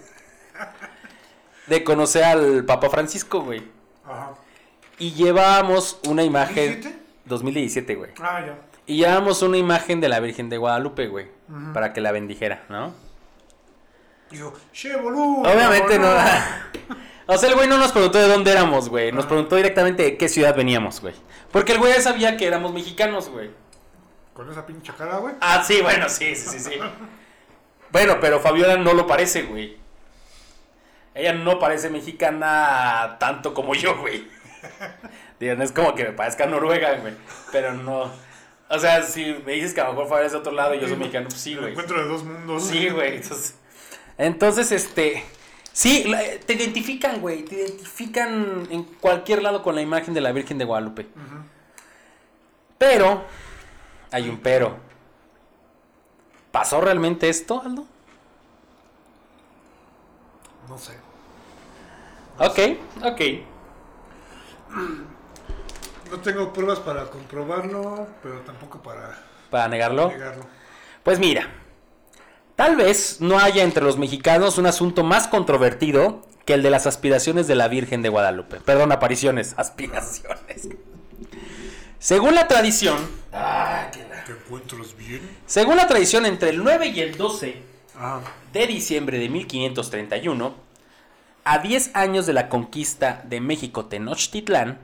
De 1.65 1.83
conocer 1.83 2.25
al 2.25 2.65
Papa 2.65 2.89
Francisco, 2.89 3.41
güey. 3.41 3.63
Ajá. 4.05 4.33
Y 4.99 5.13
llevábamos 5.13 5.99
una 6.07 6.23
imagen. 6.23 6.81
¿2017? 6.81 6.93
2017, 7.25 7.95
güey. 7.95 8.11
Ah, 8.19 8.43
ya. 8.45 8.57
Y 8.85 8.97
llevábamos 8.97 9.41
una 9.41 9.57
imagen 9.57 10.01
de 10.01 10.09
la 10.09 10.19
Virgen 10.19 10.49
de 10.49 10.57
Guadalupe, 10.57 11.07
güey. 11.07 11.27
Para 11.73 11.93
que 11.93 12.01
la 12.01 12.11
bendijera, 12.11 12.63
¿no? 12.67 12.93
Digo, 14.29 14.53
che, 14.73 14.95
boludo. 14.97 15.49
Obviamente 15.49 15.99
no. 15.99 16.07
boludo". 17.27 17.35
O 17.35 17.37
sea, 17.39 17.49
el 17.49 17.55
güey 17.55 17.67
no 17.67 17.77
nos 17.77 17.91
preguntó 17.91 18.17
de 18.17 18.27
dónde 18.27 18.51
éramos, 18.51 18.89
güey. 18.89 19.11
Nos 19.11 19.25
Ah. 19.25 19.27
preguntó 19.27 19.55
directamente 19.55 20.03
de 20.03 20.17
qué 20.17 20.29
ciudad 20.29 20.55
veníamos, 20.55 21.01
güey. 21.01 21.13
Porque 21.51 21.73
el 21.73 21.79
güey 21.79 21.93
ya 21.93 22.01
sabía 22.01 22.37
que 22.37 22.47
éramos 22.47 22.73
mexicanos, 22.73 23.29
güey. 23.29 23.49
Con 24.33 24.49
esa 24.51 24.65
pinche 24.65 24.93
cara, 24.97 25.17
güey. 25.17 25.35
Ah, 25.41 25.63
sí, 25.65 25.81
bueno, 25.81 26.07
sí, 26.09 26.35
sí, 26.35 26.47
sí, 26.49 26.59
sí. 26.59 26.79
Bueno, 27.91 28.17
pero 28.21 28.39
Fabiola 28.39 28.77
no 28.77 28.93
lo 28.93 29.07
parece, 29.07 29.43
güey. 29.43 29.77
Ella 31.15 31.33
no 31.33 31.57
parece 31.57 31.89
mexicana 31.89 33.17
tanto 33.19 33.53
como 33.53 33.73
yo, 33.73 33.97
güey. 33.97 34.27
Digo, 35.39 35.55
no 35.55 35.63
es 35.63 35.71
como 35.71 35.95
que 35.95 36.03
me 36.03 36.11
parezca 36.11 36.45
noruega, 36.45 36.93
güey. 36.95 37.13
Pero 37.51 37.73
no. 37.73 38.11
O 38.69 38.77
sea, 38.79 39.01
si 39.01 39.23
me 39.45 39.53
dices 39.53 39.73
que 39.73 39.81
a 39.81 39.85
lo 39.85 39.91
mejor 39.91 40.07
Fabiola 40.09 40.25
es 40.27 40.31
de 40.33 40.37
otro 40.39 40.51
lado 40.51 40.75
y 40.75 40.79
yo 40.79 40.87
soy 40.87 40.97
mexicano, 40.97 41.27
pues 41.29 41.41
sí, 41.41 41.55
güey. 41.55 41.71
encuentro 41.71 41.97
de 42.01 42.07
dos 42.07 42.23
mundos. 42.23 42.67
Sí, 42.67 42.89
güey. 42.89 43.15
Entonces, 43.15 43.55
entonces, 44.17 44.71
este. 44.71 45.23
Sí, 45.77 46.05
la- 46.05 46.39
te 46.43 46.53
identifican, 46.53 47.21
güey. 47.21 47.43
Te 47.45 47.53
identifican 47.53 48.67
en 48.71 48.83
cualquier 48.83 49.43
lado 49.43 49.61
con 49.61 49.75
la 49.75 49.81
imagen 49.83 50.11
de 50.15 50.21
la 50.21 50.31
Virgen 50.31 50.57
de 50.57 50.65
Guadalupe. 50.65 51.07
Pero, 52.79 53.23
hay 54.11 54.27
un 54.27 54.39
pero. 54.39 54.75
¿Pasó 56.51 56.81
realmente 56.81 57.29
esto, 57.29 57.61
Aldo? 57.63 57.85
No 60.67 60.79
sé. 60.79 60.93
Ok, 62.39 62.79
ok. 63.05 63.21
No 66.09 66.19
tengo 66.21 66.53
pruebas 66.53 66.79
para 66.79 67.05
comprobarlo, 67.11 68.07
pero 68.23 68.39
tampoco 68.39 68.79
para 68.81 69.15
Para 69.51 69.67
negarlo. 69.67 70.07
negarlo. 70.09 70.43
Pues 71.03 71.19
mira, 71.19 71.47
tal 72.57 72.75
vez 72.75 73.21
no 73.21 73.39
haya 73.39 73.63
entre 73.63 73.83
los 73.85 73.97
mexicanos 73.97 74.57
un 74.57 74.65
asunto 74.65 75.05
más 75.05 75.27
controvertido 75.29 76.25
que 76.43 76.53
el 76.55 76.63
de 76.63 76.69
las 76.69 76.87
aspiraciones 76.87 77.47
de 77.47 77.55
la 77.55 77.69
Virgen 77.69 78.01
de 78.01 78.09
Guadalupe. 78.09 78.59
Perdón, 78.59 78.91
apariciones, 78.91 79.53
aspiraciones. 79.57 80.67
Según 81.99 82.35
la 82.35 82.47
tradición, 82.49 82.97
¿Te 83.31 84.31
encuentras 84.33 84.97
bien? 84.97 85.21
según 85.45 85.77
la 85.77 85.87
tradición 85.87 86.25
entre 86.25 86.49
el 86.49 86.61
9 86.63 86.87
y 86.87 86.99
el 86.99 87.15
12 87.15 87.61
Ah, 87.99 88.21
de 88.53 88.67
diciembre 88.67 89.17
de 89.17 89.27
1531, 89.29 90.53
a 91.43 91.57
10 91.59 91.91
años 91.95 92.25
de 92.27 92.33
la 92.33 92.47
conquista 92.49 93.23
de 93.25 93.39
México 93.41 93.85
Tenochtitlán, 93.85 94.79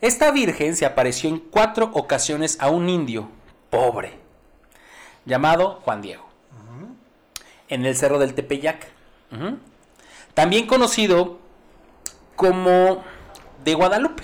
esta 0.00 0.30
virgen 0.32 0.74
se 0.76 0.86
apareció 0.86 1.30
en 1.30 1.38
cuatro 1.38 1.90
ocasiones 1.94 2.56
a 2.60 2.68
un 2.68 2.88
indio 2.88 3.28
pobre, 3.70 4.18
llamado 5.24 5.80
Juan 5.84 6.02
Diego, 6.02 6.25
en 7.68 7.84
el 7.84 7.96
cerro 7.96 8.18
del 8.18 8.34
Tepeyac, 8.34 8.88
también 10.34 10.66
conocido 10.66 11.38
como 12.36 13.04
de 13.64 13.74
Guadalupe, 13.74 14.22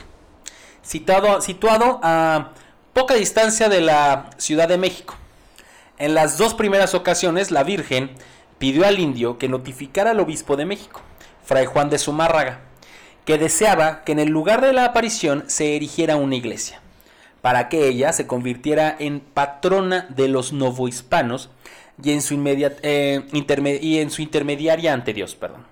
situado, 0.82 1.40
situado 1.40 2.00
a 2.02 2.52
poca 2.92 3.14
distancia 3.14 3.68
de 3.68 3.80
la 3.80 4.30
Ciudad 4.36 4.68
de 4.68 4.78
México. 4.78 5.16
En 5.98 6.14
las 6.14 6.36
dos 6.38 6.54
primeras 6.54 6.94
ocasiones, 6.94 7.50
la 7.50 7.62
Virgen 7.62 8.10
pidió 8.58 8.86
al 8.86 8.98
indio 8.98 9.38
que 9.38 9.48
notificara 9.48 10.10
al 10.10 10.20
obispo 10.20 10.56
de 10.56 10.66
México, 10.66 11.00
Fray 11.44 11.66
Juan 11.66 11.90
de 11.90 11.98
Zumárraga, 11.98 12.60
que 13.24 13.38
deseaba 13.38 14.04
que 14.04 14.12
en 14.12 14.18
el 14.18 14.28
lugar 14.28 14.60
de 14.60 14.72
la 14.72 14.84
aparición 14.84 15.44
se 15.46 15.76
erigiera 15.76 16.16
una 16.16 16.36
iglesia, 16.36 16.80
para 17.40 17.68
que 17.68 17.88
ella 17.88 18.12
se 18.12 18.26
convirtiera 18.26 18.94
en 18.98 19.20
patrona 19.20 20.06
de 20.10 20.28
los 20.28 20.52
novohispanos 20.52 21.50
y 22.02 22.12
en 22.12 22.22
su, 22.22 22.40
eh, 22.46 23.78
y 23.80 23.98
en 23.98 24.10
su 24.10 24.22
intermediaria 24.22 24.92
ante 24.92 25.12
Dios. 25.12 25.34
Perdón. 25.34 25.66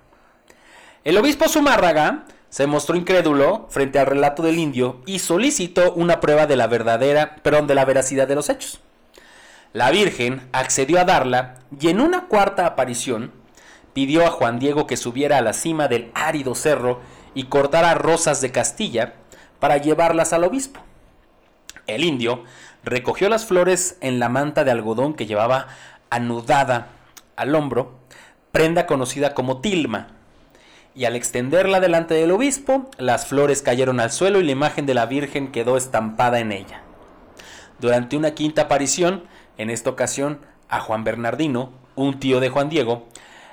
El 1.05 1.17
obispo 1.17 1.49
Zumárraga 1.49 2.25
se 2.51 2.67
mostró 2.67 2.97
incrédulo 2.97 3.67
frente 3.71 3.99
al 3.99 4.07
relato 4.07 4.43
del 4.43 4.59
indio 4.59 5.01
y 5.07 5.21
solicitó 5.21 5.93
una 5.95 6.21
prueba 6.21 6.47
de 6.47 6.57
la 6.57 6.67
verdadera, 6.67 7.37
perdón, 7.37 7.67
de 7.69 7.75
la 7.75 7.85
veracidad 7.85 8.27
de 8.27 8.35
los 8.35 8.49
hechos. 8.49 8.81
La 9.73 9.91
Virgen 9.93 10.49
accedió 10.53 11.01
a 11.01 11.05
darla 11.05 11.61
y 11.81 11.89
en 11.89 12.01
una 12.01 12.27
cuarta 12.27 12.67
aparición 12.67 13.33
pidió 13.93 14.27
a 14.27 14.31
Juan 14.31 14.59
Diego 14.59 14.87
que 14.89 14.97
subiera 14.97 15.39
a 15.39 15.43
la 15.43 15.53
cima 15.53 15.87
del 15.87 16.11
árido 16.15 16.57
cerro 16.57 17.01
y 17.35 17.45
cortara 17.45 17.95
rosas 17.95 18.41
de 18.41 18.51
Castilla 18.51 19.15
para 19.61 19.77
llevarlas 19.77 20.33
al 20.33 20.43
obispo. 20.43 20.81
El 21.87 22.03
indio 22.03 22.45
recogió 22.83 23.29
las 23.29 23.47
flores 23.47 23.97
en 24.01 24.19
la 24.19 24.29
manta 24.29 24.65
de 24.65 24.71
algodón 24.73 25.15
que 25.15 25.27
llevaba 25.27 25.69
anudada 26.11 26.89
al 27.37 27.55
hombro, 27.55 27.99
prenda 28.53 28.87
conocida 28.87 29.35
como 29.35 29.61
tilma, 29.61 30.09
y 30.95 31.05
al 31.05 31.17
extenderla 31.17 31.81
delante 31.81 32.15
del 32.15 32.33
obispo, 32.33 32.91
las 32.99 33.27
flores 33.27 33.63
cayeron 33.63 34.01
al 34.01 34.11
suelo 34.11 34.41
y 34.41 34.45
la 34.45 34.53
imagen 34.53 34.87
de 34.87 34.95
la 34.95 35.07
Virgen 35.07 35.53
quedó 35.53 35.77
estampada 35.77 36.41
en 36.41 36.53
ella. 36.53 36.83
Durante 37.79 38.17
una 38.17 38.33
quinta 38.33 38.63
aparición, 38.63 39.25
en 39.57 39.71
esta 39.71 39.91
ocasión 39.91 40.41
a 40.69 40.81
Juan 40.81 41.05
Bernardino, 41.05 41.71
un 41.95 42.19
tío 42.19 42.41
de 42.41 42.51
Juan 42.51 42.69
Diego, 42.69 43.09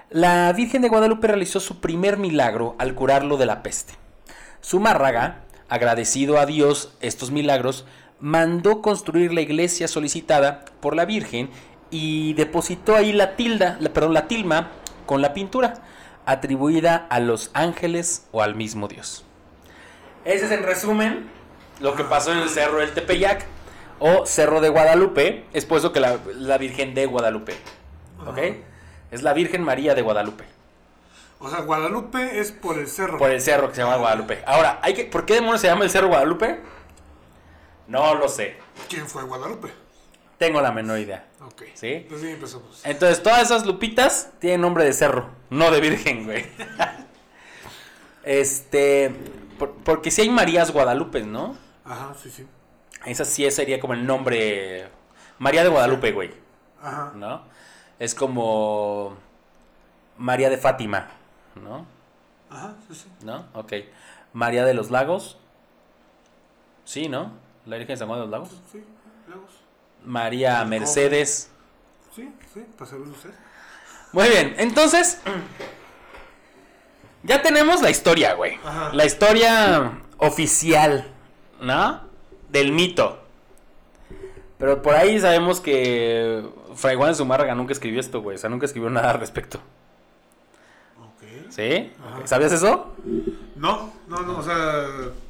la 0.10 0.52
Virgen 0.54 0.82
de 0.82 0.90
Guadalupe 0.90 1.28
realizó 1.28 1.60
su 1.60 1.80
primer 1.80 2.18
milagro 2.18 2.76
al 2.80 2.96
curarlo 2.96 3.38
de 3.38 3.46
la 3.46 3.62
peste. 3.62 3.94
Zumárraga, 4.64 5.44
agradecido 5.70 6.40
a 6.40 6.46
Dios 6.46 6.94
estos 7.02 7.30
milagros, 7.30 7.86
mandó 8.20 8.82
construir 8.82 9.34
la 9.34 9.42
iglesia 9.42 9.88
solicitada 9.88 10.66
por 10.82 10.96
la 10.96 11.06
Virgen 11.06 11.50
y 11.90 12.34
depositó 12.34 12.96
ahí 12.96 13.14
la 13.14 13.36
tilda, 13.36 13.78
la- 13.80 13.92
perdón, 13.94 14.14
la 14.14 14.28
tilma 14.28 14.70
con 15.06 15.22
la 15.22 15.34
pintura, 15.34 15.76
atribuida 16.26 17.08
a 17.10 17.20
los 17.20 17.52
ángeles 17.54 18.28
o 18.32 18.42
al 18.42 18.56
mismo 18.56 18.88
Dios. 18.88 19.24
Ese 20.26 20.46
es 20.46 20.52
en 20.52 20.64
resumen 20.64 21.30
lo 21.80 21.96
que 21.96 22.04
pasó 22.04 22.32
en 22.34 22.40
el 22.40 22.50
Cerro 22.50 22.80
del 22.80 22.94
Tepeyac 22.94 23.46
o 24.00 24.26
Cerro 24.26 24.60
de 24.60 24.70
Guadalupe. 24.70 25.46
Es 25.54 25.66
por 25.66 25.78
eso 25.78 25.94
que 25.94 26.00
la, 26.02 26.18
la 26.36 26.58
Virgen 26.58 26.94
de 26.94 27.06
Guadalupe. 27.06 27.54
¿Ok? 28.26 28.38
Es 29.12 29.24
la 29.24 29.34
Virgen 29.34 29.62
María 29.64 29.96
de 29.96 30.02
Guadalupe. 30.02 30.44
o 31.40 31.50
sea, 31.50 31.62
Guadalupe 31.62 32.40
es 32.42 32.52
por 32.52 32.78
el 32.78 32.88
cerro. 32.88 33.18
Por 33.18 33.32
el 33.32 33.40
cerro 33.40 33.70
que 33.70 33.76
se 33.76 33.82
llama 33.84 33.96
Guadalupe. 33.96 34.44
Ahora, 34.46 34.80
hay 34.82 34.94
que, 34.96 35.06
¿por 35.06 35.26
qué 35.26 35.36
demonios 35.36 35.62
se 35.62 35.68
llama 35.68 35.86
el 35.86 35.90
Cerro 35.92 36.08
Guadalupe? 36.10 36.60
No 37.88 38.16
lo 38.16 38.28
sé. 38.28 38.58
¿Quién 38.90 39.08
fue 39.08 39.24
Guadalupe? 39.24 39.70
Tengo 40.38 40.62
la 40.62 40.72
menor 40.72 41.00
idea. 41.00 41.28
Ok. 41.46 41.64
¿Sí? 41.74 42.06
Pues 42.08 42.22
sí, 42.22 42.30
empezamos. 42.30 42.82
Entonces, 42.86 43.24
todas 43.24 43.42
esas 43.42 43.66
lupitas 43.66 44.32
tienen 44.40 44.62
nombre 44.62 44.84
de 44.86 44.94
cerro, 44.94 45.30
no 45.50 45.72
de 45.72 45.82
virgen, 45.82 46.26
güey. 46.26 46.46
este. 48.24 49.14
por- 49.58 49.74
porque 49.84 50.12
si 50.12 50.22
hay 50.22 50.30
Marías 50.30 50.72
Guadalupe, 50.72 51.22
¿no? 51.24 51.56
Ajá, 51.86 52.14
sí, 52.22 52.30
sí. 52.30 52.46
Esa 53.06 53.26
sí 53.26 53.50
sería 53.52 53.80
como 53.80 53.94
el 53.94 54.06
nombre. 54.06 54.90
María 55.40 55.64
de 55.64 55.70
Guadalupe, 55.70 56.12
güey. 56.12 56.32
Ajá. 56.82 57.14
¿No? 57.16 57.44
Es 58.00 58.14
como. 58.16 59.16
María 60.18 60.50
de 60.50 60.58
Fátima, 60.58 61.08
¿no? 61.56 61.86
Ajá, 62.50 62.76
sí, 62.88 62.96
sí. 62.96 63.08
¿No? 63.24 63.46
Ok. 63.54 63.74
María 64.34 64.66
de 64.66 64.74
los 64.74 64.90
Lagos. 64.92 65.38
Sí, 66.86 67.08
¿no? 67.10 67.32
La 67.66 67.78
Virgen 67.78 67.94
de 67.96 67.98
San 67.98 68.08
Juan 68.08 68.20
de 68.20 68.26
los 68.26 68.32
Lagos. 68.32 68.50
Sí, 68.72 68.78
Lagos. 68.80 68.97
María 70.06 70.64
Mercedes. 70.66 71.50
Sí, 72.16 72.32
sí, 72.54 72.66
para 72.78 72.90
saber 72.90 73.08
usted. 73.08 73.32
Muy 74.14 74.30
bien, 74.30 74.56
entonces. 74.58 75.20
Ya 77.24 77.42
tenemos 77.42 77.82
la 77.82 77.90
historia, 77.90 78.34
güey. 78.36 78.60
Ajá. 78.64 78.92
La 78.94 79.06
historia 79.06 80.02
oficial, 80.18 81.12
¿no? 81.62 82.02
Del 82.50 82.72
mito. 82.72 83.24
Pero 84.58 84.82
por 84.82 84.96
ahí 84.96 85.20
sabemos 85.20 85.60
que 85.60 86.44
Fray 86.76 86.96
Juan 86.96 87.10
de 87.10 87.16
Zumárraga 87.16 87.54
nunca 87.54 87.74
escribió 87.74 88.00
esto, 88.00 88.22
güey. 88.22 88.36
O 88.36 88.40
sea, 88.40 88.50
nunca 88.50 88.66
escribió 88.66 88.90
nada 88.90 89.12
al 89.12 89.20
respecto. 89.20 89.60
Ok. 91.00 91.52
¿Sí? 91.52 91.92
Ajá. 92.04 92.26
¿Sabías 92.26 92.52
eso? 92.54 92.96
No, 93.56 93.94
no, 94.08 94.22
no, 94.22 94.38
o 94.38 94.44
sea, 94.44 94.86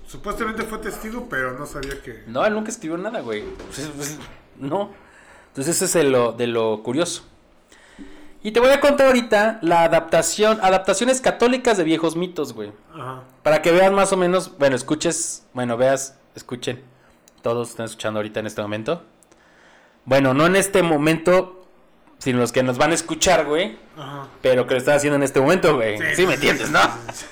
supuestamente 0.05 0.63
fue 0.63 0.77
testigo, 0.77 1.27
pero 1.29 1.57
no 1.57 1.65
sabía 1.65 2.01
que... 2.01 2.23
No, 2.27 2.45
él 2.45 2.53
nunca 2.53 2.69
escribió 2.69 2.97
nada, 2.97 3.21
güey. 3.21 3.43
No. 4.59 4.91
Entonces 5.49 5.75
eso 5.75 5.85
es 5.85 5.93
de 5.93 6.03
lo, 6.03 6.33
de 6.33 6.47
lo 6.47 6.83
curioso. 6.83 7.23
Y 8.43 8.51
te 8.51 8.59
voy 8.59 8.69
a 8.69 8.79
contar 8.79 9.07
ahorita 9.07 9.59
la 9.61 9.83
adaptación, 9.83 10.59
adaptaciones 10.61 11.19
católicas 11.21 11.77
de 11.77 11.83
viejos 11.83 12.15
mitos, 12.15 12.53
güey. 12.53 12.71
Ajá. 12.93 13.23
Para 13.43 13.61
que 13.61 13.71
vean 13.71 13.93
más 13.93 14.13
o 14.13 14.17
menos, 14.17 14.57
bueno, 14.57 14.75
escuches, 14.75 15.45
bueno, 15.53 15.75
veas, 15.77 16.17
escuchen. 16.35 16.83
Todos 17.41 17.69
están 17.69 17.87
escuchando 17.87 18.19
ahorita 18.19 18.39
en 18.39 18.47
este 18.47 18.61
momento. 18.61 19.03
Bueno, 20.05 20.33
no 20.33 20.45
en 20.45 20.55
este 20.55 20.83
momento, 20.83 21.67
sino 22.19 22.39
los 22.39 22.51
que 22.51 22.63
nos 22.63 22.77
van 22.77 22.91
a 22.91 22.93
escuchar, 22.93 23.45
güey. 23.45 23.77
Ajá. 23.97 24.27
Pero 24.41 24.67
que 24.67 24.75
lo 24.75 24.79
están 24.79 24.97
haciendo 24.97 25.17
en 25.17 25.23
este 25.23 25.41
momento, 25.41 25.75
güey. 25.75 25.97
Sí, 26.15 26.25
me 26.27 26.35
entiendes, 26.35 26.69
¿no? 26.69 26.79
sí. 27.13 27.25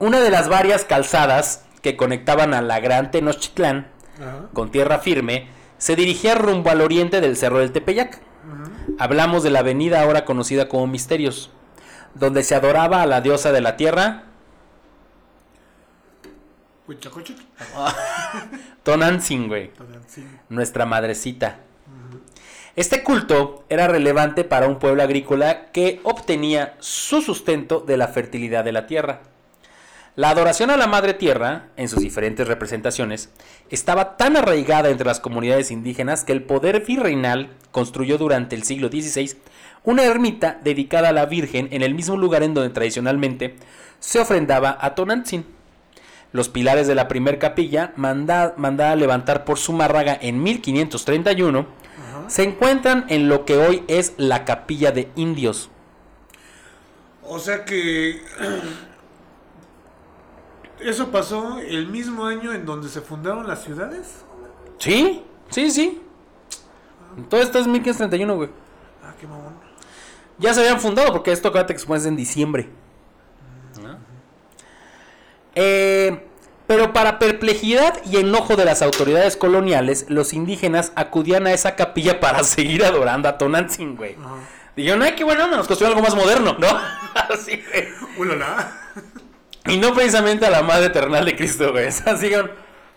Una 0.00 0.20
de 0.20 0.30
las 0.30 0.48
varias 0.48 0.84
calzadas 0.84 1.64
que 1.82 1.96
conectaban 1.96 2.54
a 2.54 2.62
la 2.62 2.80
Gran 2.80 3.10
Tenochtitlán 3.10 3.88
Ajá. 4.20 4.48
con 4.52 4.70
tierra 4.70 4.98
firme 4.98 5.48
se 5.78 5.94
dirigía 5.94 6.34
rumbo 6.34 6.70
al 6.70 6.80
oriente 6.80 7.20
del 7.20 7.36
Cerro 7.36 7.58
del 7.58 7.72
Tepeyac. 7.72 8.20
Hablamos 8.98 9.42
de 9.42 9.50
la 9.50 9.60
avenida 9.60 10.02
ahora 10.02 10.24
conocida 10.24 10.68
como 10.68 10.86
Misterios, 10.86 11.50
donde 12.14 12.42
se 12.42 12.54
adoraba 12.54 13.02
a 13.02 13.06
la 13.06 13.20
diosa 13.20 13.52
de 13.52 13.60
la 13.60 13.76
tierra. 13.76 14.24
Tonantzin, 18.82 19.46
güey. 19.46 19.70
Nuestra 20.48 20.84
madrecita. 20.84 21.60
Este 22.74 23.02
culto 23.02 23.64
era 23.68 23.88
relevante 23.88 24.44
para 24.44 24.68
un 24.68 24.78
pueblo 24.78 25.02
agrícola 25.02 25.66
que 25.72 26.00
obtenía 26.04 26.76
su 26.78 27.20
sustento 27.20 27.80
de 27.80 27.96
la 27.96 28.08
fertilidad 28.08 28.64
de 28.64 28.72
la 28.72 28.86
tierra. 28.86 29.20
La 30.18 30.30
adoración 30.30 30.70
a 30.72 30.76
la 30.76 30.88
Madre 30.88 31.14
Tierra, 31.14 31.66
en 31.76 31.88
sus 31.88 32.00
diferentes 32.00 32.48
representaciones, 32.48 33.30
estaba 33.70 34.16
tan 34.16 34.36
arraigada 34.36 34.88
entre 34.88 35.06
las 35.06 35.20
comunidades 35.20 35.70
indígenas 35.70 36.24
que 36.24 36.32
el 36.32 36.42
poder 36.42 36.84
virreinal 36.84 37.50
construyó 37.70 38.18
durante 38.18 38.56
el 38.56 38.64
siglo 38.64 38.88
XVI 38.88 39.36
una 39.84 40.02
ermita 40.02 40.58
dedicada 40.64 41.10
a 41.10 41.12
la 41.12 41.26
Virgen 41.26 41.68
en 41.70 41.82
el 41.82 41.94
mismo 41.94 42.16
lugar 42.16 42.42
en 42.42 42.52
donde 42.52 42.70
tradicionalmente 42.74 43.54
se 44.00 44.18
ofrendaba 44.18 44.76
a 44.80 44.96
Tonantzin. 44.96 45.46
Los 46.32 46.48
pilares 46.48 46.88
de 46.88 46.96
la 46.96 47.06
primer 47.06 47.38
capilla, 47.38 47.92
manda- 47.94 48.54
mandada 48.56 48.90
a 48.92 48.96
levantar 48.96 49.44
por 49.44 49.56
Zumárraga 49.56 50.18
en 50.20 50.42
1531, 50.42 51.64
se 52.26 52.42
encuentran 52.42 53.06
en 53.08 53.28
lo 53.28 53.44
que 53.44 53.56
hoy 53.56 53.84
es 53.86 54.14
la 54.16 54.44
capilla 54.44 54.90
de 54.90 55.10
indios. 55.14 55.70
O 57.22 57.38
sea 57.38 57.64
que 57.64 58.20
eso 60.80 61.10
pasó 61.10 61.58
el 61.58 61.88
mismo 61.88 62.26
año 62.26 62.52
en 62.52 62.64
donde 62.66 62.88
se 62.88 63.00
fundaron 63.00 63.46
las 63.46 63.64
ciudades. 63.64 64.24
¿Sí? 64.78 65.24
Sí, 65.50 65.70
sí. 65.70 66.00
Todo 67.28 67.40
esto 67.40 67.58
es 67.58 67.66
1531, 67.66 68.36
güey. 68.36 68.48
Ah, 69.02 69.12
qué 69.20 69.26
mamón. 69.26 69.54
Ya 70.38 70.54
se 70.54 70.60
habían 70.60 70.80
fundado 70.80 71.12
porque 71.12 71.32
esto 71.32 71.48
acuérdate 71.48 71.74
que 71.74 71.80
se 71.80 71.86
pone 71.86 72.06
en 72.06 72.16
diciembre. 72.16 72.68
¿No? 73.82 73.98
Eh, 75.54 76.24
pero 76.68 76.92
para 76.92 77.18
perplejidad 77.18 77.98
y 78.04 78.18
enojo 78.18 78.54
de 78.54 78.64
las 78.64 78.82
autoridades 78.82 79.36
coloniales, 79.36 80.04
los 80.08 80.32
indígenas 80.32 80.92
acudían 80.94 81.46
a 81.46 81.52
esa 81.52 81.74
capilla 81.74 82.20
para 82.20 82.44
seguir 82.44 82.84
adorando 82.84 83.28
a 83.28 83.38
Tonantzin, 83.38 83.96
güey. 83.96 84.16
Dijeron, 84.76 85.02
ay, 85.02 85.14
qué 85.16 85.24
bueno, 85.24 85.48
nos 85.48 85.66
construyeron 85.66 85.98
algo 85.98 86.08
más 86.08 86.14
moderno, 86.14 86.56
¿no? 86.58 86.68
Así, 87.34 87.64
güey. 87.68 87.88
Y 89.68 89.76
no 89.78 89.94
precisamente 89.94 90.46
a 90.46 90.50
la 90.50 90.62
madre 90.62 90.86
eternal 90.86 91.24
de 91.24 91.36
Cristo, 91.36 91.72
güey. 91.72 91.86
O 91.88 91.92
sea, 91.92 92.14
digan, 92.14 92.50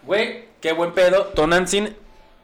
güey, 0.04 0.46
qué 0.62 0.72
buen 0.72 0.94
pedo. 0.94 1.26
Tonantzin 1.28 1.96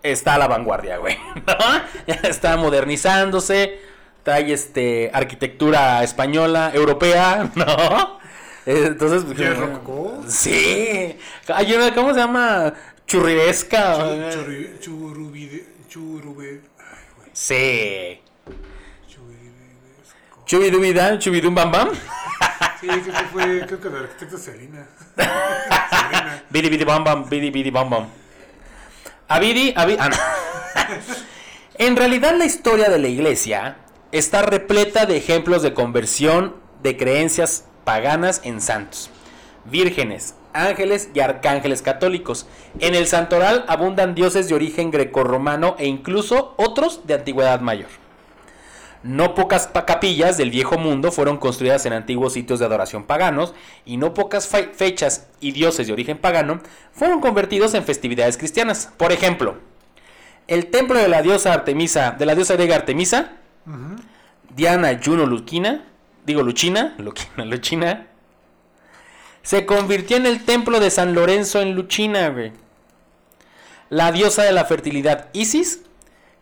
está 0.04 0.36
a 0.36 0.38
la 0.38 0.48
vanguardia, 0.48 0.98
güey. 0.98 1.18
¿No? 1.46 1.58
Ya 2.08 2.16
está 2.30 2.56
modernizándose. 2.58 3.80
Trae 4.24 4.52
este 4.52 5.10
arquitectura 5.14 6.04
española, 6.04 6.72
europea, 6.74 7.50
¿no? 7.56 8.20
Entonces, 8.66 9.24
pues, 9.24 9.38
¿Ya 9.38 9.54
como-? 9.84 10.24
Sí. 10.28 11.18
Hay 11.48 11.74
una, 11.74 11.94
¿cómo 11.94 12.14
se 12.14 12.20
llama? 12.20 12.74
Churriesca. 13.06 13.96
Churri- 13.98 14.80
Churubide. 14.82 15.66
Churube. 15.88 16.62
Ay, 16.78 16.86
güey. 17.18 17.30
Sí. 17.32 18.22
Churubidesco. 19.08 20.44
Chubidubidan, 20.46 21.20
chubidum 21.20 21.56
bam 21.56 21.72
bam. 21.72 21.90
Sí, 22.82 22.88
que 22.88 23.12
fue. 23.32 23.44
El 23.44 23.62
arquitecto. 23.64 24.38
Bidi 26.50 26.70
bidi 26.70 26.84
bam 26.86 27.04
bam, 27.04 27.30
bidi 27.30 27.52
bidi 27.52 27.72
bam 27.72 27.90
bam. 27.90 28.06
Abidi, 29.28 29.74
abi- 29.76 29.98
ah, 30.00 30.10
no. 30.10 30.16
En 31.80 31.96
realidad 31.96 32.34
la 32.38 32.46
historia 32.46 32.90
de 32.90 32.98
la 32.98 33.08
iglesia 33.08 33.78
está 34.12 34.42
repleta 34.42 35.06
de 35.06 35.18
ejemplos 35.18 35.62
de 35.62 35.74
conversión 35.74 36.56
de 36.82 36.98
creencias 36.98 37.66
paganas 37.84 38.42
en 38.44 38.62
santos, 38.62 39.12
vírgenes, 39.66 40.34
ángeles 40.54 41.10
y 41.14 41.20
arcángeles 41.20 41.84
católicos. 41.84 42.48
En 42.80 42.96
el 42.96 43.06
santoral 43.06 43.64
abundan 43.68 44.16
dioses 44.16 44.50
de 44.50 44.56
origen 44.56 44.90
grecorromano 44.90 45.76
e 45.78 45.86
incluso 45.86 46.56
otros 46.58 47.06
de 47.06 47.14
antigüedad 47.16 47.60
mayor. 47.60 47.90
No 49.08 49.36
pocas 49.36 49.68
capillas 49.86 50.36
del 50.38 50.50
viejo 50.52 50.78
mundo 50.78 51.14
fueron 51.14 51.38
construidas 51.38 51.86
en 51.86 51.94
antiguos 51.94 52.34
sitios 52.34 52.60
de 52.60 52.66
adoración 52.66 53.06
paganos 53.06 53.54
y 53.86 53.96
no 53.96 54.14
pocas 54.14 54.48
fe- 54.48 54.72
fechas 54.74 55.28
y 55.40 55.54
dioses 55.54 55.88
de 55.88 55.94
origen 55.94 56.18
pagano 56.18 56.60
fueron 56.92 57.22
convertidos 57.22 57.74
en 57.74 57.86
festividades 57.86 58.36
cristianas. 58.38 58.92
Por 58.98 59.14
ejemplo, 59.14 59.56
el 60.50 60.66
templo 60.72 61.00
de 61.00 61.08
la 61.08 61.22
diosa 61.22 61.54
Artemisa, 61.54 62.12
de 62.20 62.26
la 62.26 62.36
diosa 62.36 62.56
griega 62.56 62.76
Artemisa. 62.76 63.32
Diana 64.54 65.00
Juno 65.02 65.26
Luquina, 65.26 65.86
digo 66.26 66.42
Luchina, 66.44 66.94
Luquina, 66.98 67.46
Luchina, 67.46 68.08
se 69.42 69.66
convirtió 69.66 70.18
en 70.18 70.26
el 70.26 70.44
templo 70.44 70.82
de 70.82 70.90
San 70.90 71.14
Lorenzo 71.14 71.62
en 71.62 71.76
Luchina, 71.76 72.28
güey. 72.30 72.52
La 73.90 74.12
diosa 74.12 74.44
de 74.44 74.52
la 74.52 74.66
fertilidad 74.66 75.30
Isis, 75.32 75.84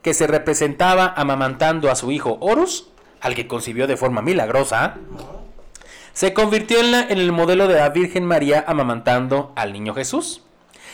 que 0.06 0.13
se 0.13 0.28
representaba 0.28 1.15
amamantando 1.18 1.89
a 1.89 1.96
su 1.96 2.12
hijo 2.12 2.38
Horus, 2.39 2.89
al 3.22 3.34
que 3.34 3.48
concibió 3.48 3.88
de 3.88 3.98
forma 3.98 4.22
milagrosa, 4.22 4.98
se 6.13 6.32
convirtió 6.32 6.80
en, 6.80 6.91
la- 6.91 7.02
en 7.10 7.18
el 7.18 7.32
modelo 7.32 7.68
de 7.68 7.74
la 7.74 7.89
Virgen 7.89 8.24
María 8.24 8.63
amamantando 8.68 9.52
al 9.56 9.74
niño 9.74 9.96
Jesús. 9.96 10.44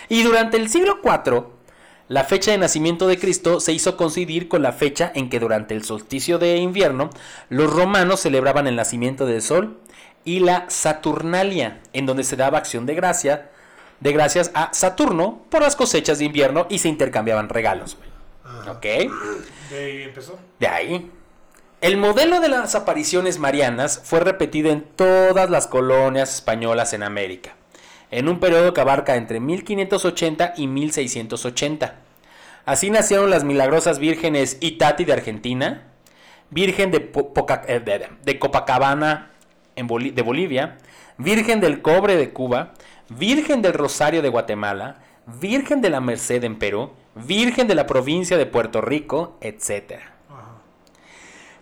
Y 0.07 0.23
durante 0.23 0.55
el 0.55 0.69
siglo 0.69 0.99
IV, 1.03 1.43
la 2.07 2.23
fecha 2.23 2.51
de 2.51 2.57
nacimiento 2.57 3.05
de 3.05 3.19
Cristo 3.19 3.59
se 3.59 3.73
hizo 3.73 3.97
coincidir 3.97 4.47
con 4.47 4.61
la 4.61 4.71
fecha 4.71 5.11
en 5.13 5.29
que 5.29 5.41
durante 5.41 5.73
el 5.75 5.83
solsticio 5.83 6.39
de 6.39 6.55
invierno 6.55 7.09
los 7.49 7.69
romanos 7.69 8.21
celebraban 8.21 8.65
el 8.65 8.77
nacimiento 8.77 9.25
del 9.25 9.41
sol 9.41 9.77
y 10.23 10.39
la 10.39 10.69
Saturnalia, 10.69 11.81
en 11.91 12.05
donde 12.05 12.23
se 12.23 12.37
daba 12.37 12.59
acción 12.59 12.85
de 12.85 12.95
gracia, 12.95 13.49
de 13.99 14.13
gracias 14.13 14.51
a 14.53 14.73
Saturno 14.73 15.41
por 15.49 15.61
las 15.63 15.75
cosechas 15.75 16.17
de 16.19 16.23
invierno 16.25 16.65
y 16.69 16.79
se 16.79 16.87
intercambiaban 16.87 17.49
regalos. 17.49 17.97
¿Ok? 18.69 18.81
De 18.81 19.77
ahí 19.77 20.01
empezó. 20.03 20.39
De 20.59 20.67
ahí. 20.67 21.11
El 21.81 21.97
modelo 21.97 22.39
de 22.39 22.49
las 22.49 22.75
apariciones 22.75 23.39
marianas 23.39 24.01
fue 24.03 24.19
repetido 24.19 24.69
en 24.71 24.81
todas 24.83 25.49
las 25.49 25.65
colonias 25.67 26.35
españolas 26.35 26.93
en 26.93 27.01
América, 27.01 27.55
en 28.11 28.29
un 28.29 28.39
periodo 28.39 28.73
que 28.73 28.81
abarca 28.81 29.15
entre 29.15 29.39
1580 29.39 30.53
y 30.57 30.67
1680. 30.67 31.95
Así 32.65 32.91
nacieron 32.91 33.31
las 33.31 33.43
milagrosas 33.43 33.97
vírgenes 33.97 34.57
Itati 34.61 35.05
de 35.05 35.13
Argentina, 35.13 35.87
Virgen 36.51 36.91
de, 36.91 36.99
Po- 36.99 37.33
Poca- 37.33 37.63
eh, 37.67 37.79
de- 37.79 38.09
de 38.23 38.37
Copacabana 38.39 39.31
en 39.75 39.87
Boli- 39.87 40.11
de 40.11 40.21
Bolivia, 40.21 40.77
Virgen 41.17 41.61
del 41.61 41.81
Cobre 41.81 42.15
de 42.15 42.31
Cuba, 42.31 42.73
Virgen 43.09 43.61
del 43.63 43.73
Rosario 43.73 44.21
de 44.21 44.29
Guatemala, 44.29 44.97
Virgen 45.25 45.81
de 45.81 45.89
la 45.89 46.01
Merced 46.01 46.43
en 46.43 46.59
Perú, 46.59 46.91
Virgen 47.15 47.67
de 47.67 47.75
la 47.75 47.87
provincia 47.87 48.37
de 48.37 48.45
Puerto 48.45 48.81
Rico, 48.81 49.37
etc. 49.41 49.99
Ajá. 50.29 50.61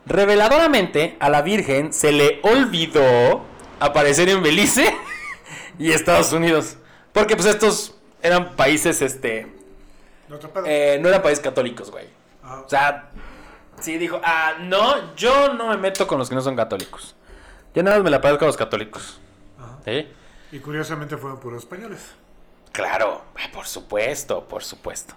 Reveladoramente 0.05 1.17
a 1.19 1.29
la 1.29 1.41
Virgen 1.41 1.93
se 1.93 2.11
le 2.11 2.39
olvidó 2.43 3.43
aparecer 3.79 4.29
en 4.29 4.43
Belice 4.43 4.95
y 5.79 5.91
Estados 5.91 6.33
Unidos. 6.33 6.77
Porque 7.13 7.35
pues 7.35 7.47
estos 7.47 7.95
eran 8.21 8.55
países, 8.55 9.01
este, 9.01 9.47
eh, 10.65 10.99
no 11.01 11.09
eran 11.09 11.21
países 11.21 11.43
católicos, 11.43 11.89
güey. 11.89 12.07
Ajá. 12.43 12.61
O 12.61 12.69
sea, 12.69 13.09
sí 13.79 13.97
dijo, 13.97 14.21
ah, 14.23 14.57
no, 14.61 15.15
yo 15.15 15.53
no 15.53 15.69
me 15.69 15.77
meto 15.77 16.05
con 16.07 16.19
los 16.19 16.29
que 16.29 16.35
no 16.35 16.41
son 16.41 16.55
católicos. 16.55 17.15
Yo 17.73 17.83
nada 17.83 17.97
más 17.97 18.03
me 18.03 18.09
la 18.09 18.21
pago 18.21 18.37
con 18.37 18.47
los 18.47 18.57
católicos. 18.57 19.19
Ajá. 19.57 19.79
¿Sí? 19.85 20.07
Y 20.51 20.59
curiosamente 20.59 21.17
fueron 21.17 21.39
puros 21.39 21.63
españoles. 21.63 22.13
Claro, 22.71 23.23
ah, 23.35 23.49
por 23.51 23.65
supuesto, 23.65 24.47
por 24.47 24.63
supuesto. 24.63 25.15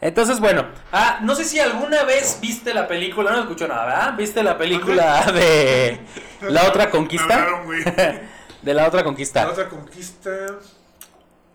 Entonces, 0.00 0.38
bueno, 0.40 0.66
ah, 0.92 1.18
no 1.22 1.34
sé 1.34 1.44
si 1.44 1.58
alguna 1.58 2.04
vez 2.04 2.38
viste 2.40 2.74
la 2.74 2.86
película, 2.86 3.30
no 3.32 3.40
escucho 3.40 3.66
nada, 3.66 3.86
¿verdad? 3.86 4.16
¿Viste 4.16 4.42
la 4.42 4.58
película 4.58 5.22
de 5.32 5.98
La 6.42 6.64
Otra 6.68 6.90
Conquista? 6.90 7.34
hablaron, 7.34 7.64
güey. 7.64 7.82
De 8.62 8.72
La 8.74 8.86
Otra 8.86 9.00
La 9.00 9.04
Conquista. 9.04 9.48
otra 9.48 9.68
conquista. 9.68 10.30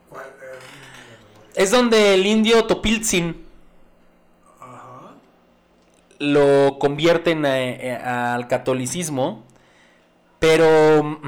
¿Cuál? 0.09 0.25
Eh, 0.25 0.59
Es 1.55 1.71
donde 1.71 2.13
el 2.13 2.25
indio 2.25 2.65
Topiltzin 2.65 3.45
Ajá. 4.59 5.13
lo 6.19 6.77
convierten 6.79 7.45
eh, 7.45 7.95
al 8.03 8.47
catolicismo, 8.47 9.43
pero... 10.39 11.19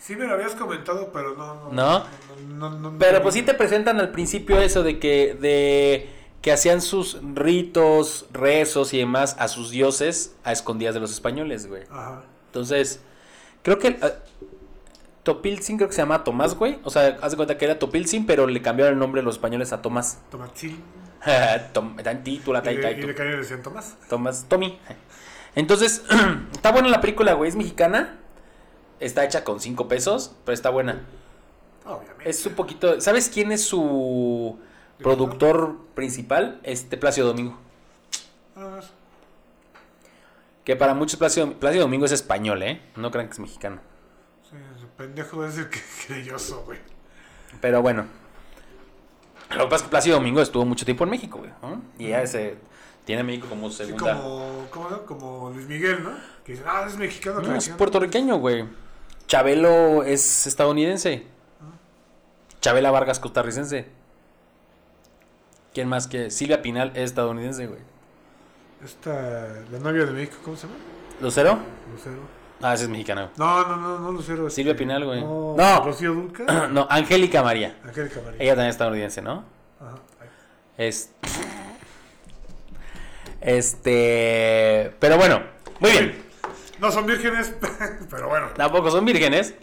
Sí 0.00 0.16
me 0.16 0.26
lo 0.26 0.34
habías 0.34 0.52
comentado, 0.54 1.10
pero 1.12 1.36
no. 1.36 1.70
¿No? 1.72 1.98
No, 2.00 2.04
no, 2.48 2.70
no- 2.70 2.90
no- 2.92 2.98
Pero 2.98 3.22
pues 3.22 3.34
sí 3.34 3.42
te 3.42 3.54
presentan 3.54 4.00
al 4.00 4.10
principio 4.10 4.58
eso 4.60 4.82
de 4.82 4.98
que 4.98 5.36
de 5.38 6.08
que 6.42 6.52
hacían 6.52 6.80
sus 6.80 7.18
ritos, 7.34 8.24
rezos 8.32 8.94
y 8.94 8.98
demás 8.98 9.36
a 9.38 9.46
sus 9.48 9.70
dioses 9.70 10.34
a 10.42 10.52
escondidas 10.52 10.94
de 10.94 11.00
los 11.00 11.10
españoles, 11.12 11.66
güey. 11.66 11.82
Ajá. 11.90 12.22
Entonces, 12.46 13.00
creo 13.62 13.78
que 13.78 13.88
eh, 13.88 13.98
Topilzin 15.22 15.76
creo 15.76 15.88
que 15.88 15.94
se 15.94 16.00
llama 16.00 16.24
Tomás, 16.24 16.54
güey. 16.54 16.78
O 16.82 16.88
sea, 16.90 17.18
haz 17.20 17.32
de 17.32 17.36
cuenta 17.36 17.58
que 17.58 17.66
era 17.66 17.78
Topilzin, 17.78 18.24
pero 18.24 18.46
le 18.46 18.62
cambiaron 18.62 18.94
el 18.94 18.98
nombre 18.98 19.20
los 19.22 19.34
españoles 19.34 19.72
a 19.74 19.82
Tomás. 19.82 20.18
Tomatzin. 20.30 20.82
Tom, 21.74 21.96
titula, 22.24 22.60
Y 22.60 22.62
tai, 22.62 22.76
de, 22.76 22.82
tai, 23.12 23.36
de 23.36 23.56
Tomás. 23.58 23.96
Tomás, 24.08 24.46
Tommy. 24.48 24.78
Entonces, 25.54 26.02
está 26.52 26.72
buena 26.72 26.88
la 26.88 27.02
película, 27.02 27.34
güey. 27.34 27.50
Es 27.50 27.56
mexicana. 27.56 28.16
Está 29.00 29.24
hecha 29.24 29.42
con 29.44 29.60
5 29.60 29.88
pesos, 29.88 30.32
pero 30.44 30.54
está 30.54 30.70
buena. 30.70 31.00
Obviamente. 31.86 32.28
Es 32.28 32.44
un 32.46 32.54
poquito. 32.54 33.00
¿Sabes 33.00 33.28
quién 33.30 33.50
es 33.52 33.64
su 33.64 34.58
productor 34.98 35.76
principal? 35.94 36.60
Este 36.62 36.96
Plácido 36.96 37.26
Domingo. 37.28 37.56
Que 40.64 40.76
para 40.76 40.94
muchos 40.94 41.18
Plácido, 41.18 41.52
Plácido 41.54 41.82
Domingo 41.84 42.04
es 42.06 42.12
español, 42.12 42.62
¿eh? 42.62 42.80
No 42.96 43.10
crean 43.10 43.26
que 43.28 43.32
es 43.32 43.38
mexicano. 43.40 43.80
Sí, 44.48 44.56
ese 44.76 44.86
pendejo 44.96 45.44
es 45.44 45.56
el 45.58 45.68
que 45.70 45.80
creyóso, 46.06 46.62
güey. 46.64 46.78
Pero 47.60 47.82
bueno. 47.82 48.04
Lo 49.50 49.64
que 49.64 49.70
pasa 49.70 49.76
es 49.76 49.82
que 49.82 49.88
Plácido 49.88 50.16
Domingo 50.16 50.40
estuvo 50.40 50.64
mucho 50.64 50.84
tiempo 50.84 51.04
en 51.04 51.10
México, 51.10 51.38
güey. 51.38 51.50
¿no? 51.62 51.82
Y 51.98 52.08
ya 52.08 52.22
ese 52.22 52.56
tiene 53.04 53.22
a 53.22 53.24
México 53.24 53.48
como 53.48 53.70
Sí, 53.70 53.86
segunda. 53.86 54.16
como, 54.16 54.66
¿cómo 54.70 54.90
no? 54.90 55.06
como 55.06 55.50
Luis 55.50 55.66
Miguel, 55.66 56.04
¿no? 56.04 56.10
Que 56.44 56.52
dice, 56.52 56.64
ah, 56.66 56.84
es 56.86 56.96
mexicano. 56.96 57.36
No, 57.36 57.40
es 57.42 57.48
tradicional". 57.48 57.78
puertorriqueño, 57.78 58.36
güey. 58.36 58.64
Chabelo 59.30 60.02
es 60.02 60.48
estadounidense. 60.48 61.24
Chabela 62.60 62.90
Vargas 62.90 63.20
costarricense. 63.20 63.86
¿Quién 65.72 65.86
más 65.86 66.08
que? 66.08 66.32
Silvia 66.32 66.62
Pinal 66.62 66.90
es 66.96 67.10
estadounidense, 67.10 67.68
güey. 67.68 67.78
Esta, 68.84 69.62
la 69.70 69.78
novia 69.78 70.04
de 70.04 70.10
México, 70.10 70.38
¿cómo 70.42 70.56
se 70.56 70.66
llama? 70.66 70.80
¿Lucero? 71.20 71.60
Lucero. 71.92 72.22
Ah, 72.60 72.74
ese 72.74 72.84
es 72.84 72.90
mexicano. 72.90 73.30
No, 73.36 73.68
no, 73.68 73.76
no, 73.76 73.98
no 74.00 74.10
Lucero. 74.10 74.48
este, 74.48 74.56
Silvia 74.56 74.74
Pinal, 74.74 75.04
güey. 75.04 75.20
No. 75.20 75.54
No. 75.56 75.84
Rocío 75.84 76.12
Dulca. 76.12 76.66
no, 76.72 76.88
Angélica 76.90 77.44
María. 77.44 77.78
Angélica 77.84 78.20
María. 78.24 78.42
Ella 78.42 78.54
también 78.54 78.70
es 78.70 78.74
estadounidense, 78.74 79.22
¿no? 79.22 79.44
Ajá. 79.78 79.94
Es... 80.76 81.12
Este... 83.40 84.92
Pero 84.98 85.18
bueno, 85.18 85.40
muy 85.78 85.92
bien. 85.92 86.29
No 86.80 86.90
son 86.90 87.06
vírgenes, 87.06 87.54
pero 88.10 88.28
bueno. 88.28 88.48
Tampoco 88.56 88.90
son 88.90 89.04
vírgenes. 89.04 89.54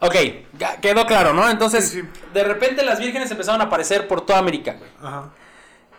Ok, 0.00 0.14
ya 0.58 0.80
quedó 0.80 1.06
claro, 1.06 1.32
¿no? 1.32 1.48
Entonces, 1.48 1.88
Sí, 1.88 2.00
sí. 2.00 2.08
de 2.34 2.44
repente 2.44 2.84
las 2.84 2.98
vírgenes 2.98 3.30
empezaron 3.30 3.60
a 3.60 3.64
aparecer 3.64 4.08
por 4.08 4.26
toda 4.26 4.38
América, 4.40 4.74
güey. 4.78 4.90
Ajá. 5.00 5.30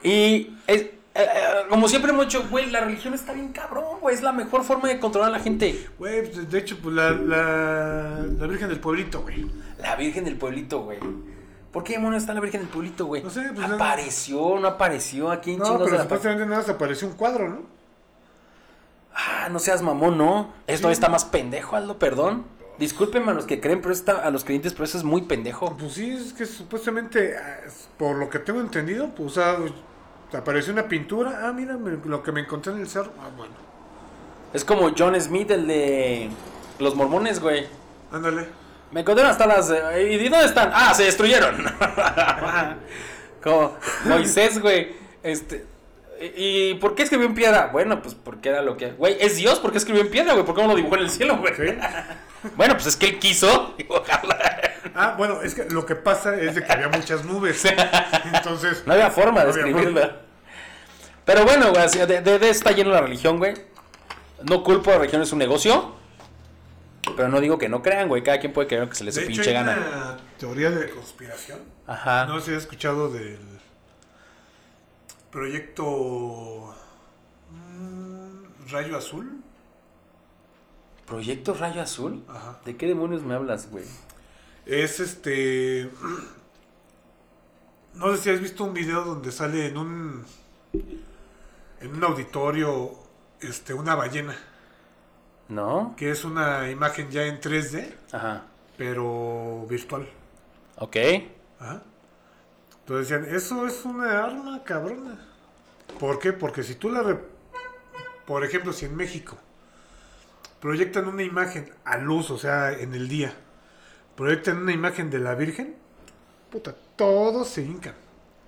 Y 0.04 0.58
es, 0.68 0.82
eh, 0.82 0.92
eh, 1.16 1.28
como 1.70 1.88
siempre 1.88 2.12
hemos 2.12 2.26
dicho, 2.26 2.46
güey, 2.50 2.70
la 2.70 2.82
religión 2.82 3.14
está 3.14 3.32
bien 3.32 3.54
cabrón, 3.54 4.00
güey. 4.02 4.14
Es 4.16 4.22
la 4.22 4.34
mejor 4.34 4.64
forma 4.64 4.90
de 4.90 5.00
controlar 5.00 5.30
a 5.30 5.38
la 5.38 5.40
gente. 5.44 5.88
Güey, 5.98 6.30
pues, 6.30 6.50
de 6.50 6.60
hecho, 6.60 6.78
pues 6.84 6.94
la, 6.96 7.12
la, 7.12 8.26
la 8.38 8.48
Virgen 8.48 8.68
del 8.68 8.80
Pueblito, 8.82 9.22
güey. 9.22 9.50
La 9.80 9.96
Virgen 9.96 10.26
del 10.26 10.36
Pueblito, 10.36 10.82
güey. 10.82 11.00
¿Por 11.72 11.84
qué 11.84 11.94
demonios 11.94 12.24
está 12.24 12.34
la 12.34 12.42
Virgen 12.42 12.62
del 12.62 12.70
Pueblito, 12.70 13.06
güey? 13.06 13.24
No 13.24 13.30
sé, 13.30 13.50
pues, 13.56 13.70
Apareció, 13.70 14.60
no 14.60 14.68
apareció. 14.68 15.32
¿A 15.32 15.40
quién 15.40 15.60
No, 15.60 15.78
pero 15.78 15.96
se 15.98 16.02
supuestamente 16.04 16.46
nada 16.46 16.58
más 16.58 16.70
apareció 16.70 17.08
un 17.08 17.14
cuadro, 17.14 17.48
¿no? 17.48 17.62
Ah, 19.16 19.48
no 19.52 19.60
seas 19.60 19.82
mamón, 19.82 20.18
¿no? 20.18 20.54
Esto 20.68 20.88
Sí. 20.88 20.94
está 20.94 21.10
más 21.10 21.26
pendejo, 21.26 21.76
Aldo, 21.76 22.00
perdón. 22.00 22.46
Discúlpenme 22.80 23.32
a 23.32 23.34
los 23.36 23.46
que 23.46 23.60
creen, 23.60 23.82
pero 23.82 23.94
está, 23.94 24.14
a 24.26 24.32
los 24.32 24.44
creyentes, 24.44 24.74
pero 24.74 24.86
eso 24.86 24.98
es 24.98 25.04
muy 25.04 25.22
pendejo. 25.22 25.78
Pues 25.78 25.94
sí, 25.94 26.10
es 26.12 26.34
que 26.34 26.46
supuestamente, 26.46 27.36
ah, 27.38 27.60
por 27.98 28.16
lo 28.16 28.30
que 28.30 28.40
tengo 28.40 28.60
entendido, 28.62 29.10
pues 29.16 29.34
sea, 29.34 29.58
apareció 30.36 30.74
una 30.74 30.88
pintura. 30.88 31.42
Ah, 31.48 31.54
mira 31.54 31.78
me- 31.78 32.00
lo 32.04 32.24
que 32.24 32.32
me 32.32 32.42
encontré 32.42 32.74
en 32.74 32.80
el 32.80 32.88
cerro. 32.88 33.12
Ah, 33.22 33.30
bueno. 33.38 33.54
Es 34.54 34.66
como 34.66 34.92
John 34.98 35.20
Smith, 35.22 35.52
el 35.52 35.68
de 35.68 36.30
los 36.80 36.96
mormones, 36.96 37.40
güey. 37.40 37.68
Ándale. 38.12 38.48
Me 38.92 39.02
encontraron 39.02 39.32
hasta 39.32 39.46
las... 39.48 39.70
eh, 39.72 40.14
¿Y 40.14 40.30
dónde 40.30 40.46
están? 40.46 40.70
Ah, 40.74 40.94
se 40.94 41.04
destruyeron. 41.04 41.56
como 43.44 43.76
Moisés, 44.06 44.60
güey. 44.62 44.96
Este... 45.24 45.66
¿Y 46.22 46.76
por 46.76 46.96
qué 46.96 47.04
escribió 47.04 47.28
en 47.28 47.34
piedra? 47.36 47.70
Bueno, 47.72 48.02
pues 48.02 48.16
porque 48.16 48.50
era 48.50 48.62
lo 48.62 48.78
que... 48.78 48.92
Güey, 48.92 49.18
es 49.20 49.36
Dios, 49.36 49.60
¿por 49.60 49.72
qué 49.72 49.78
escribió 49.78 50.02
en 50.02 50.10
piedra, 50.10 50.34
güey? 50.34 50.46
¿Por 50.46 50.56
qué 50.56 50.62
no 50.62 50.68
lo 50.70 50.76
dibujó 50.76 50.96
en 50.96 51.02
el 51.04 51.10
cielo, 51.10 51.38
güey? 51.38 51.54
Sí. 51.56 51.64
Bueno, 52.58 52.74
pues 52.74 52.88
es 52.88 52.98
que 52.98 53.06
él 53.06 53.20
quiso 53.20 53.74
dibujarla. 53.78 54.38
Ah, 54.94 55.16
bueno, 55.18 55.42
es 55.42 55.56
que 55.56 55.64
lo 55.70 55.86
que 55.86 55.96
pasa 55.96 56.36
es 56.36 56.56
de 56.56 56.64
que 56.66 56.74
había 56.74 56.90
muchas 56.90 57.24
nubes. 57.24 57.64
Entonces, 58.34 58.84
No 58.86 58.92
había 58.92 59.10
forma 59.12 59.46
de 59.46 59.52
había 59.52 59.66
escribirla. 59.66 60.18
Pero 61.24 61.46
bueno, 61.46 61.72
güey, 61.72 61.88
de, 62.06 62.22
de, 62.22 62.40
de 62.40 62.50
está 62.50 62.72
lleno 62.72 62.92
la 62.92 63.00
religión, 63.00 63.38
güey. 63.38 63.54
No 64.44 64.62
culpo 64.62 64.90
a 64.90 64.94
la 64.96 65.00
religión, 65.00 65.22
es 65.22 65.32
un 65.32 65.40
negocio. 65.40 65.96
Pero 67.16 67.30
no 67.30 67.40
digo 67.40 67.58
que 67.58 67.70
no 67.70 67.82
crean, 67.82 68.10
güey. 68.10 68.24
Cada 68.24 68.40
quien 68.42 68.52
puede 68.52 68.68
creer 68.68 68.84
lo 68.84 68.90
que 68.90 68.96
se 68.96 69.06
le 69.06 69.12
de 69.12 69.22
dé 69.22 69.22
hecho, 69.22 69.36
pinche 69.36 69.50
hay 69.50 69.64
gana. 69.64 69.78
una 69.78 70.18
teoría 70.38 70.70
de 70.70 70.90
conspiración. 70.90 71.60
Ajá. 71.88 72.26
No 72.26 72.40
sé 72.42 72.48
si 72.48 72.52
has 72.58 72.64
escuchado 72.64 73.10
del 73.10 73.40
proyecto 75.34 76.74
mm, 77.50 78.70
Rayo 78.72 78.98
Azul. 78.98 79.42
¿Proyecto 81.08 81.56
Rayo 81.56 81.82
Azul? 81.82 82.24
Ajá. 82.30 82.62
¿De 82.64 82.78
qué 82.78 82.88
demonios 82.88 83.24
me 83.24 83.34
hablas, 83.34 83.70
güey? 83.70 83.84
Es 84.66 85.00
este. 85.00 85.90
No 87.96 88.16
sé 88.16 88.22
si 88.24 88.30
has 88.30 88.40
visto 88.40 88.64
un 88.64 88.74
video 88.74 89.04
donde 89.04 89.32
sale 89.32 89.68
en 89.68 89.78
un. 89.78 90.26
En 91.82 91.96
un 91.96 92.04
auditorio. 92.04 92.92
Este, 93.42 93.74
una 93.74 93.96
ballena. 93.96 94.38
¿No? 95.50 95.96
Que 95.98 96.12
es 96.12 96.24
una 96.24 96.70
imagen 96.72 97.12
ya 97.12 97.26
en 97.26 97.42
3D, 97.42 97.94
Ajá. 98.14 98.46
pero 98.78 99.66
virtual. 99.68 100.08
Ok. 100.78 100.96
Ajá. 101.60 101.84
Entonces 102.84 103.10
decían, 103.10 103.36
eso 103.36 103.66
es 103.66 103.86
una 103.86 104.24
arma 104.26 104.64
cabrona. 104.64 105.26
¿Por 106.00 106.20
qué? 106.20 106.34
Porque 106.34 106.64
si 106.64 106.76
tú 106.76 106.90
la... 106.90 107.02
re- 107.02 107.20
Por 108.26 108.44
ejemplo, 108.44 108.74
si 108.74 108.86
en 108.86 108.96
México 108.96 109.38
proyectan 110.60 111.08
una 111.08 111.24
imagen 111.24 111.72
a 111.86 111.98
luz, 111.98 112.30
o 112.32 112.38
sea, 112.38 112.72
en 112.72 112.94
el 112.94 113.08
día, 113.10 113.34
proyectan 114.16 114.58
una 114.58 114.72
imagen 114.74 115.10
de 115.10 115.20
la 115.20 115.36
Virgen, 115.36 115.76
puta, 116.52 116.76
todos 116.96 117.48
se 117.50 117.62
hincan. 117.64 117.96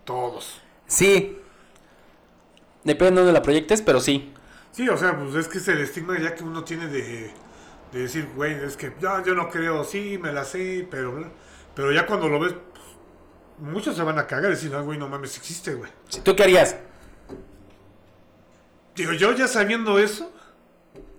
Todos. 0.05 0.61
Sí. 0.87 1.39
Depende 2.83 3.13
de 3.15 3.25
dónde 3.25 3.33
la 3.33 3.41
proyectes, 3.41 3.81
pero 3.81 3.99
sí. 3.99 4.33
Sí, 4.71 4.87
o 4.89 4.97
sea, 4.97 5.17
pues 5.17 5.33
es 5.35 5.47
que 5.47 5.57
es 5.57 5.67
el 5.69 5.79
estigma 5.79 6.19
ya 6.19 6.35
que 6.35 6.43
uno 6.43 6.63
tiene 6.63 6.87
de, 6.87 7.31
de 7.91 7.99
decir, 7.99 8.29
güey, 8.35 8.53
es 8.53 8.77
que 8.77 8.93
ya, 9.01 9.23
yo 9.23 9.33
no 9.33 9.49
creo, 9.49 9.83
sí, 9.83 10.19
me 10.21 10.31
la 10.31 10.43
sé, 10.45 10.87
pero... 10.91 11.13
bla". 11.13 11.27
Pero 11.73 11.91
ya 11.91 12.05
cuando 12.05 12.29
lo 12.29 12.39
ves, 12.39 12.53
muchos 13.59 13.95
se 13.95 14.03
van 14.03 14.19
a 14.19 14.27
cagar 14.27 14.51
y 14.51 14.55
decir, 14.55 14.73
ah, 14.75 14.81
güey, 14.81 14.97
no 14.97 15.07
mames, 15.07 15.37
existe, 15.37 15.73
güey. 15.73 15.91
¿Tú 16.23 16.35
qué 16.35 16.43
harías? 16.43 16.75
Digo, 18.95 19.11
yo 19.13 19.33
ya 19.33 19.47
sabiendo 19.47 19.99
eso, 19.99 20.31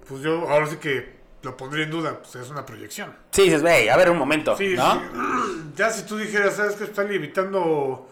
pues 0.09 0.23
yo 0.23 0.49
ahora 0.49 0.67
sí 0.67 0.77
que 0.77 1.17
lo 1.43 1.57
pondría 1.57 1.85
en 1.85 1.91
duda, 1.91 2.19
pues 2.21 2.35
es 2.37 2.49
una 2.51 2.65
proyección. 2.65 3.15
Sí, 3.33 3.43
dices, 3.43 3.63
güey, 3.63 3.89
a 3.89 3.97
ver 3.97 4.11
un 4.11 4.19
momento, 4.19 4.57
Sí, 4.57 4.75
¿no? 4.77 4.95
sí. 4.95 5.01
Ya 5.77 5.91
si 5.91 6.05
tú 6.07 6.17
dijeras, 6.17 6.57
¿sabes 6.57 6.75
que 6.77 6.85
Están 6.85 7.09
limitando, 7.13 8.09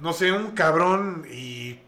no 0.00 0.12
sé, 0.12 0.30
un 0.32 0.50
cabrón 0.50 1.26
y, 1.30 1.80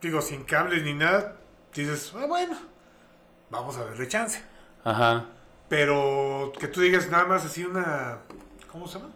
digo, 0.00 0.22
sin 0.22 0.44
cables 0.44 0.82
ni 0.82 0.94
nada, 0.94 1.36
dices, 1.74 2.12
ah, 2.16 2.24
bueno, 2.26 2.56
vamos 3.50 3.76
a 3.76 3.84
darle 3.84 4.08
chance. 4.08 4.42
Ajá. 4.82 5.26
Pero 5.68 6.52
que 6.58 6.68
tú 6.68 6.80
digas 6.80 7.10
nada 7.10 7.26
más 7.26 7.44
así 7.44 7.64
una, 7.64 8.18
¿cómo 8.70 8.88
se 8.88 8.98
llama? 8.98 9.10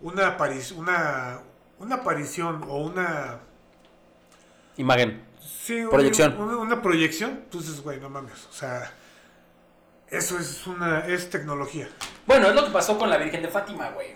Una, 0.00 0.36
aparic- 0.38 0.76
una, 0.76 1.40
una 1.78 1.96
aparición 1.96 2.64
o 2.68 2.78
una... 2.78 3.40
Imagen. 4.76 5.24
Sí, 5.40 5.82
Proyección. 5.90 6.40
Una, 6.40 6.56
una 6.58 6.82
proyección, 6.82 7.30
entonces, 7.44 7.80
güey, 7.82 7.98
no 8.00 8.08
mames. 8.08 8.46
O 8.48 8.52
sea, 8.52 8.92
eso 10.08 10.38
es 10.38 10.66
una 10.66 11.00
es 11.06 11.28
tecnología. 11.30 11.88
Bueno, 12.26 12.48
es 12.48 12.54
lo 12.54 12.64
que 12.64 12.70
pasó 12.70 12.96
con 12.98 13.10
la 13.10 13.16
Virgen 13.18 13.42
de 13.42 13.48
Fátima, 13.48 13.90
güey. 13.90 14.12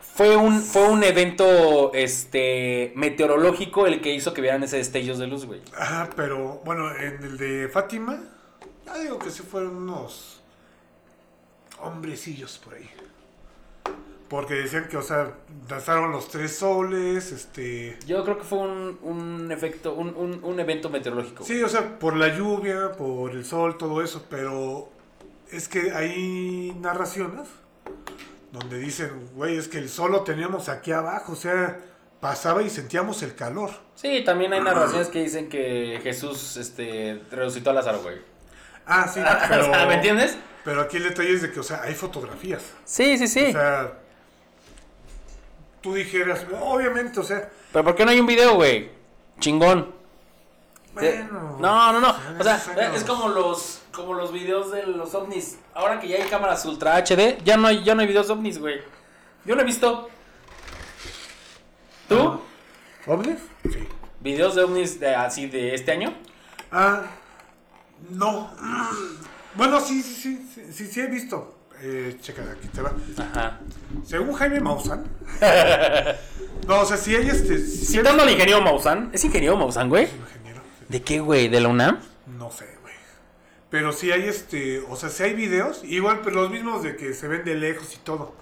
Fue 0.00 0.36
un, 0.36 0.60
fue 0.60 0.88
un 0.88 1.04
evento 1.04 1.92
este 1.94 2.92
meteorológico 2.96 3.86
el 3.86 4.00
que 4.00 4.12
hizo 4.12 4.34
que 4.34 4.40
vieran 4.40 4.64
ese 4.64 4.78
destellos 4.78 5.18
de 5.18 5.28
luz, 5.28 5.46
güey. 5.46 5.62
Ajá, 5.78 6.10
pero 6.16 6.60
bueno, 6.64 6.90
en 6.92 7.22
el 7.22 7.38
de 7.38 7.68
Fátima, 7.68 8.18
ya 8.84 8.98
digo 8.98 9.16
que 9.20 9.30
sí 9.30 9.42
fueron 9.44 9.76
unos 9.76 10.42
hombrecillos 11.80 12.58
por 12.58 12.74
ahí. 12.74 12.90
Porque 14.28 14.54
decían 14.54 14.88
que, 14.88 14.98
o 14.98 15.02
sea, 15.02 15.32
danzaron 15.66 16.12
los 16.12 16.28
tres 16.28 16.56
soles, 16.56 17.32
este... 17.32 17.98
Yo 18.06 18.22
creo 18.24 18.36
que 18.36 18.44
fue 18.44 18.58
un, 18.58 18.98
un 19.02 19.50
efecto, 19.50 19.94
un, 19.94 20.14
un, 20.14 20.44
un 20.44 20.60
evento 20.60 20.90
meteorológico. 20.90 21.44
Sí, 21.44 21.62
o 21.62 21.68
sea, 21.68 21.98
por 21.98 22.14
la 22.14 22.28
lluvia, 22.36 22.92
por 22.92 23.30
el 23.30 23.44
sol, 23.46 23.78
todo 23.78 24.02
eso, 24.02 24.26
pero 24.28 24.90
es 25.50 25.68
que 25.68 25.92
hay 25.92 26.76
narraciones 26.78 27.48
donde 28.52 28.78
dicen, 28.78 29.30
güey, 29.34 29.56
es 29.56 29.68
que 29.68 29.78
el 29.78 29.88
sol 29.88 30.12
lo 30.12 30.22
teníamos 30.24 30.68
aquí 30.68 30.92
abajo, 30.92 31.32
o 31.32 31.36
sea, 31.36 31.80
pasaba 32.20 32.62
y 32.62 32.70
sentíamos 32.70 33.22
el 33.22 33.34
calor. 33.34 33.70
Sí, 33.94 34.22
también 34.24 34.52
hay 34.52 34.60
narraciones 34.60 35.08
que 35.08 35.22
dicen 35.22 35.48
que 35.48 36.00
Jesús 36.02 36.56
este, 36.56 37.22
resucitó 37.30 37.70
a 37.70 37.74
Lázaro, 37.74 38.02
güey. 38.02 38.16
Ah, 38.86 39.08
sí, 39.08 39.20
pero, 39.48 39.68
¿Me 39.86 39.94
entiendes? 39.94 40.36
pero 40.64 40.82
aquí 40.82 40.98
el 40.98 41.04
detalle 41.04 41.32
es 41.32 41.42
de 41.42 41.50
que, 41.50 41.60
o 41.60 41.62
sea, 41.62 41.82
hay 41.82 41.94
fotografías. 41.94 42.62
Sí, 42.84 43.16
sí, 43.18 43.28
sí. 43.28 43.46
O 43.46 43.52
sea, 43.52 43.92
tú 45.80 45.94
dijeras, 45.94 46.44
obviamente, 46.60 47.20
o 47.20 47.22
sea, 47.22 47.50
Pero 47.72 47.84
¿por 47.84 47.94
qué 47.94 48.04
no 48.04 48.10
hay 48.10 48.20
un 48.20 48.26
video, 48.26 48.54
güey? 48.54 48.90
Chingón. 49.40 49.94
bueno. 50.94 51.56
No, 51.60 51.92
no, 51.92 52.00
no. 52.00 52.14
O 52.38 52.42
sea, 52.42 52.56
es 52.94 53.04
como 53.04 53.28
los 53.28 53.82
como 53.92 54.14
los 54.14 54.32
videos 54.32 54.70
de 54.70 54.86
los 54.86 55.14
ovnis. 55.14 55.58
Ahora 55.74 56.00
que 56.00 56.08
ya 56.08 56.16
hay 56.16 56.28
cámaras 56.28 56.64
ultra 56.64 56.96
HD, 56.96 57.42
ya 57.44 57.56
no 57.56 57.68
hay 57.68 57.82
ya 57.84 57.94
no 57.94 58.00
hay 58.00 58.06
videos 58.06 58.28
de 58.28 58.32
ovnis, 58.32 58.58
güey. 58.58 58.80
Yo 59.44 59.54
no 59.54 59.62
he 59.62 59.64
visto. 59.64 60.08
¿Tú? 62.08 62.40
¿Ovnis? 63.06 63.38
Sí. 63.64 63.86
¿Videos 64.20 64.54
de 64.54 64.62
ovnis 64.62 64.98
de 64.98 65.14
así 65.14 65.46
de 65.46 65.74
este 65.74 65.92
año? 65.92 66.14
Ah, 66.70 67.02
no. 68.10 68.50
Bueno, 69.54 69.80
sí, 69.80 70.02
sí, 70.02 70.14
sí, 70.14 70.48
sí, 70.54 70.72
sí, 70.72 70.86
sí 70.86 71.00
he 71.00 71.08
visto. 71.08 71.57
Eh, 71.80 72.16
checa, 72.20 72.42
aquí 72.42 72.68
te 72.68 72.82
va. 72.82 72.92
Ajá. 73.18 73.60
Según 74.04 74.34
Jaime 74.34 74.60
Maussan. 74.60 75.04
no, 76.66 76.80
o 76.80 76.84
sea, 76.84 76.96
si 76.96 77.14
hay 77.14 77.28
este. 77.28 77.58
Si 77.58 77.98
Citando 77.98 78.22
al 78.22 78.30
ingeniero 78.30 78.60
Maussan. 78.60 79.10
¿Es 79.12 79.24
ingeniero 79.24 79.56
Maussan, 79.56 79.88
güey? 79.88 80.04
Ingeniero, 80.04 80.60
¿De 80.88 81.02
qué, 81.02 81.20
güey? 81.20 81.48
¿De 81.48 81.60
la 81.60 81.68
UNAM? 81.68 82.00
No 82.38 82.50
sé, 82.50 82.66
güey. 82.82 82.94
Pero 83.70 83.92
si 83.92 84.10
hay 84.10 84.24
este. 84.24 84.80
O 84.88 84.96
sea, 84.96 85.08
si 85.08 85.22
hay 85.22 85.34
videos. 85.34 85.84
Igual, 85.84 86.20
pero 86.24 86.42
los 86.42 86.50
mismos 86.50 86.82
de 86.82 86.96
que 86.96 87.14
se 87.14 87.28
ven 87.28 87.44
de 87.44 87.54
lejos 87.54 87.94
y 87.94 87.98
todo. 87.98 88.34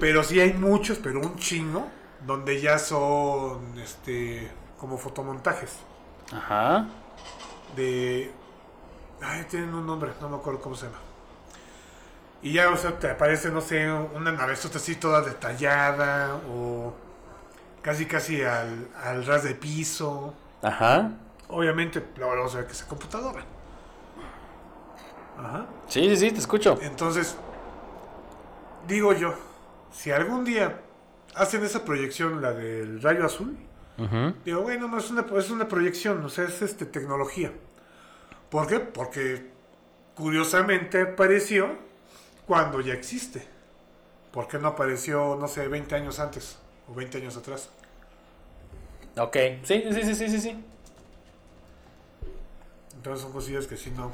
Pero 0.00 0.24
sí 0.24 0.40
hay 0.40 0.54
muchos, 0.54 0.98
pero 0.98 1.20
un 1.20 1.36
chingo. 1.36 1.86
Donde 2.26 2.60
ya 2.60 2.78
son. 2.78 3.78
Este. 3.78 4.50
Como 4.78 4.96
fotomontajes. 4.96 5.70
Ajá. 6.32 6.88
de... 7.76 8.30
Ay, 9.20 9.44
tienen 9.48 9.74
un 9.74 9.86
nombre, 9.86 10.12
no 10.20 10.28
me 10.28 10.36
acuerdo 10.36 10.60
cómo 10.60 10.74
se 10.74 10.86
llama. 10.86 10.98
Y 12.44 12.52
ya, 12.52 12.68
o 12.70 12.76
sea, 12.76 12.98
te 12.98 13.08
aparece, 13.10 13.50
no 13.50 13.62
sé, 13.62 13.90
una 13.90 14.30
navezota 14.30 14.76
así 14.76 14.96
toda 14.96 15.22
detallada 15.22 16.36
o 16.46 16.94
casi 17.80 18.04
casi 18.04 18.42
al, 18.42 18.86
al 19.02 19.24
ras 19.24 19.44
de 19.44 19.54
piso. 19.54 20.34
Ajá. 20.60 21.12
Obviamente, 21.48 22.04
luego 22.18 22.36
vamos 22.36 22.54
a 22.54 22.58
ver 22.58 22.66
que 22.66 22.72
es 22.74 22.82
computadora. 22.84 23.42
Ajá. 25.38 25.64
Sí, 25.88 26.06
sí, 26.10 26.16
sí, 26.18 26.30
te 26.32 26.38
escucho. 26.38 26.78
Entonces, 26.82 27.34
digo 28.86 29.14
yo, 29.14 29.34
si 29.90 30.10
algún 30.10 30.44
día 30.44 30.82
hacen 31.34 31.64
esa 31.64 31.82
proyección, 31.82 32.42
la 32.42 32.52
del 32.52 33.00
rayo 33.00 33.24
azul, 33.24 33.56
Ujú. 33.96 34.34
Digo, 34.44 34.62
bueno, 34.62 34.88
no 34.88 34.98
es 34.98 35.10
una, 35.10 35.24
es 35.38 35.50
una 35.50 35.68
proyección, 35.68 36.24
o 36.24 36.28
sea, 36.28 36.44
es 36.44 36.62
este, 36.62 36.84
tecnología. 36.84 37.52
¿Por 38.50 38.66
qué? 38.66 38.80
Porque 38.80 39.52
curiosamente 40.16 41.02
apareció 41.02 41.78
cuando 42.46 42.80
ya 42.80 42.94
existe. 42.94 43.46
¿Por 44.32 44.48
qué 44.48 44.58
no 44.58 44.68
apareció, 44.68 45.36
no 45.36 45.48
sé, 45.48 45.68
20 45.68 45.94
años 45.94 46.18
antes 46.18 46.58
o 46.88 46.94
20 46.94 47.18
años 47.18 47.36
atrás? 47.36 47.70
Ok. 49.16 49.36
Sí, 49.62 49.84
sí, 49.92 50.02
sí, 50.02 50.14
sí, 50.14 50.28
sí, 50.28 50.40
sí. 50.40 50.64
Entonces 52.96 53.22
son 53.22 53.32
cosillas 53.32 53.66
que 53.66 53.76
sí 53.76 53.90
no, 53.96 54.12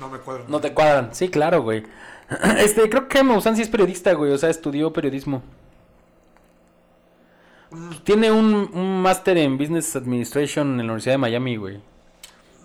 no 0.00 0.08
me 0.08 0.18
cuadran. 0.18 0.46
No 0.48 0.60
te 0.60 0.72
cuadran. 0.72 1.14
Sí, 1.14 1.28
claro, 1.28 1.62
güey. 1.62 1.84
Este, 2.58 2.88
creo 2.88 3.08
que 3.08 3.22
Maussan 3.22 3.56
sí 3.56 3.62
es 3.62 3.68
periodista, 3.68 4.12
güey. 4.14 4.32
O 4.32 4.38
sea, 4.38 4.48
estudió 4.50 4.92
periodismo. 4.92 5.42
Tiene 8.04 8.30
un, 8.30 8.54
un 8.74 9.00
máster 9.02 9.38
en 9.38 9.56
Business 9.56 9.96
Administration 9.96 10.72
en 10.72 10.76
la 10.78 10.84
Universidad 10.84 11.14
de 11.14 11.18
Miami, 11.18 11.56
güey. 11.56 11.80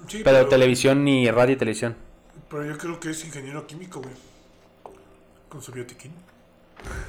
Sí, 0.07 0.21
Pero 0.23 0.47
televisión 0.47 1.07
y 1.07 1.29
radio 1.31 1.53
y 1.55 1.57
televisión. 1.57 1.95
pero 2.49 2.65
yo 2.65 2.77
creo 2.77 2.99
que 2.99 3.10
es 3.12 3.23
ingeniero 3.25 3.65
químico, 3.67 4.01
güey. 4.01 4.13
Con 5.49 5.62
su 5.62 5.71
biotiquín. 5.71 6.13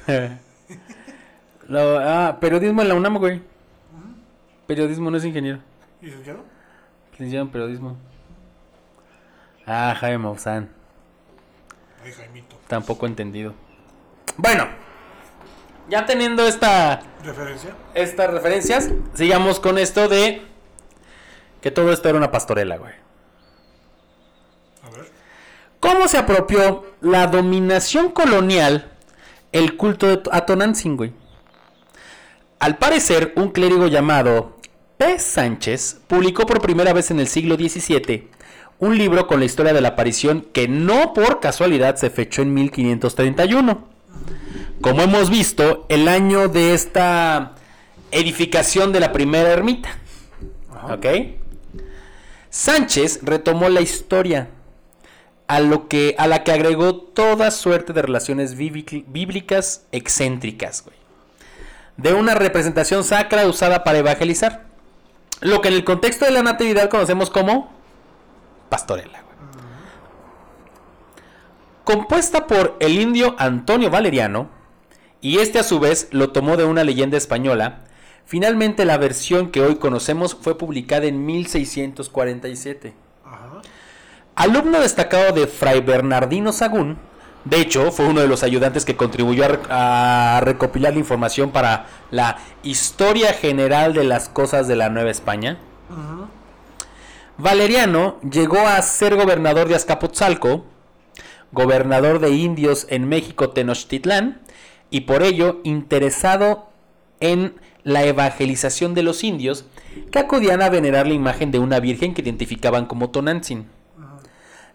Lo- 1.67 1.99
ah, 1.99 2.37
periodismo 2.39 2.81
en 2.81 2.87
la 2.89 2.95
UNAM, 2.95 3.17
güey. 3.17 3.41
Periodismo 4.67 5.11
no 5.11 5.17
es 5.17 5.25
ingeniero. 5.25 5.59
¿Licenciado? 6.01 6.43
Licenciado 7.13 7.45
en 7.45 7.51
periodismo. 7.51 7.97
Ah, 9.65 9.95
Jaime 9.99 10.17
Maussan. 10.19 10.69
Ay, 12.03 12.11
Jaimito. 12.11 12.55
Tampoco 12.67 13.05
entendido. 13.05 13.53
Bueno, 14.37 14.67
ya 15.89 16.05
teniendo 16.05 16.47
esta, 16.47 17.01
¿Referencia? 17.23 17.75
estas 17.93 18.29
referencias, 18.31 18.89
sigamos 19.15 19.59
con 19.59 19.77
esto 19.77 20.07
de 20.07 20.41
que 21.61 21.71
todo 21.71 21.91
esto 21.91 22.07
era 22.09 22.17
una 22.17 22.31
pastorela, 22.31 22.77
güey. 22.77 22.93
¿Cómo 25.79 26.07
se 26.07 26.17
apropió 26.17 26.85
la 27.01 27.27
dominación 27.27 28.11
colonial 28.11 28.91
el 29.51 29.77
culto 29.77 30.07
de 30.07 30.21
a 30.31 30.45
Tonantzin, 30.45 30.97
güey? 30.97 31.13
Al 32.59 32.77
parecer, 32.77 33.33
un 33.37 33.49
clérigo 33.49 33.87
llamado 33.87 34.57
P. 34.97 35.17
Sánchez 35.19 36.01
publicó 36.07 36.45
por 36.45 36.61
primera 36.61 36.91
vez 36.91 37.11
en 37.11 37.19
el 37.19 37.27
siglo 37.27 37.55
XVII 37.55 38.29
un 38.79 38.97
libro 38.97 39.27
con 39.27 39.39
la 39.39 39.45
historia 39.45 39.73
de 39.73 39.81
la 39.81 39.89
aparición 39.89 40.45
que 40.53 40.67
no 40.67 41.13
por 41.13 41.39
casualidad 41.39 41.97
se 41.97 42.09
fechó 42.09 42.41
en 42.41 42.53
1531. 42.53 43.87
Como 44.81 45.01
hemos 45.01 45.29
visto, 45.29 45.85
el 45.89 46.07
año 46.07 46.47
de 46.47 46.73
esta 46.73 47.55
edificación 48.11 48.93
de 48.93 49.01
la 49.01 49.11
primera 49.11 49.49
ermita. 49.49 49.89
¿Ok? 50.89 51.05
Sánchez 52.49 53.19
retomó 53.23 53.69
la 53.69 53.81
historia, 53.81 54.49
a, 55.49 55.59
lo 55.59 55.87
que, 55.89 56.15
a 56.17 56.27
la 56.27 56.43
que 56.43 56.51
agregó 56.53 56.95
toda 56.95 57.51
suerte 57.51 57.91
de 57.91 58.01
relaciones 58.03 58.55
bíblic- 58.57 59.03
bíblicas 59.07 59.85
excéntricas, 59.91 60.83
güey. 60.85 60.95
De 61.97 62.13
una 62.13 62.35
representación 62.35 63.03
sacra 63.03 63.45
usada 63.47 63.83
para 63.83 63.97
evangelizar. 63.97 64.67
Lo 65.41 65.59
que 65.61 65.67
en 65.69 65.73
el 65.73 65.83
contexto 65.83 66.25
de 66.25 66.31
la 66.31 66.43
natividad 66.43 66.89
conocemos 66.89 67.29
como 67.29 67.71
pastorela, 68.69 69.21
güey. 69.23 69.35
Compuesta 71.83 72.45
por 72.45 72.77
el 72.79 72.99
indio 72.99 73.35
Antonio 73.39 73.89
Valeriano, 73.89 74.49
y 75.21 75.39
este 75.39 75.59
a 75.59 75.63
su 75.63 75.79
vez 75.79 76.07
lo 76.11 76.31
tomó 76.31 76.55
de 76.57 76.65
una 76.65 76.83
leyenda 76.83 77.17
española, 77.17 77.85
finalmente 78.25 78.85
la 78.85 78.97
versión 78.97 79.49
que 79.49 79.61
hoy 79.61 79.75
conocemos 79.77 80.35
fue 80.39 80.57
publicada 80.57 81.07
en 81.07 81.25
1647. 81.25 82.93
Ajá. 83.25 83.61
Alumno 84.39 84.79
destacado 84.79 85.33
de 85.33 85.47
Fray 85.47 85.81
Bernardino 85.81 86.53
Sagún, 86.53 86.97
de 87.43 87.59
hecho 87.59 87.91
fue 87.91 88.05
uno 88.05 88.21
de 88.21 88.27
los 88.29 88.41
ayudantes 88.41 88.85
que 88.85 88.95
contribuyó 88.95 89.43
a, 89.43 89.49
rec- 89.49 89.67
a 89.69 90.39
recopilar 90.41 90.93
la 90.93 90.99
información 90.99 91.51
para 91.51 91.87
la 92.09 92.37
Historia 92.63 93.33
General 93.33 93.93
de 93.93 94.05
las 94.05 94.29
Cosas 94.29 94.69
de 94.69 94.77
la 94.77 94.87
Nueva 94.87 95.09
España. 95.09 95.57
Valeriano 97.37 98.15
llegó 98.21 98.59
a 98.65 98.81
ser 98.81 99.17
gobernador 99.17 99.67
de 99.67 99.75
Azcapotzalco, 99.75 100.63
gobernador 101.51 102.19
de 102.19 102.29
indios 102.29 102.87
en 102.89 103.09
México 103.09 103.49
Tenochtitlán, 103.49 104.39
y 104.89 105.01
por 105.01 105.21
ello 105.21 105.59
interesado 105.65 106.69
en 107.19 107.55
la 107.83 108.05
evangelización 108.05 108.93
de 108.93 109.03
los 109.03 109.25
indios 109.25 109.65
que 110.13 110.19
acudían 110.19 110.61
a 110.61 110.69
venerar 110.69 111.07
la 111.07 111.13
imagen 111.13 111.51
de 111.51 111.59
una 111.59 111.81
virgen 111.81 112.13
que 112.13 112.21
identificaban 112.21 112.85
como 112.85 113.09
Tonantzin. 113.09 113.67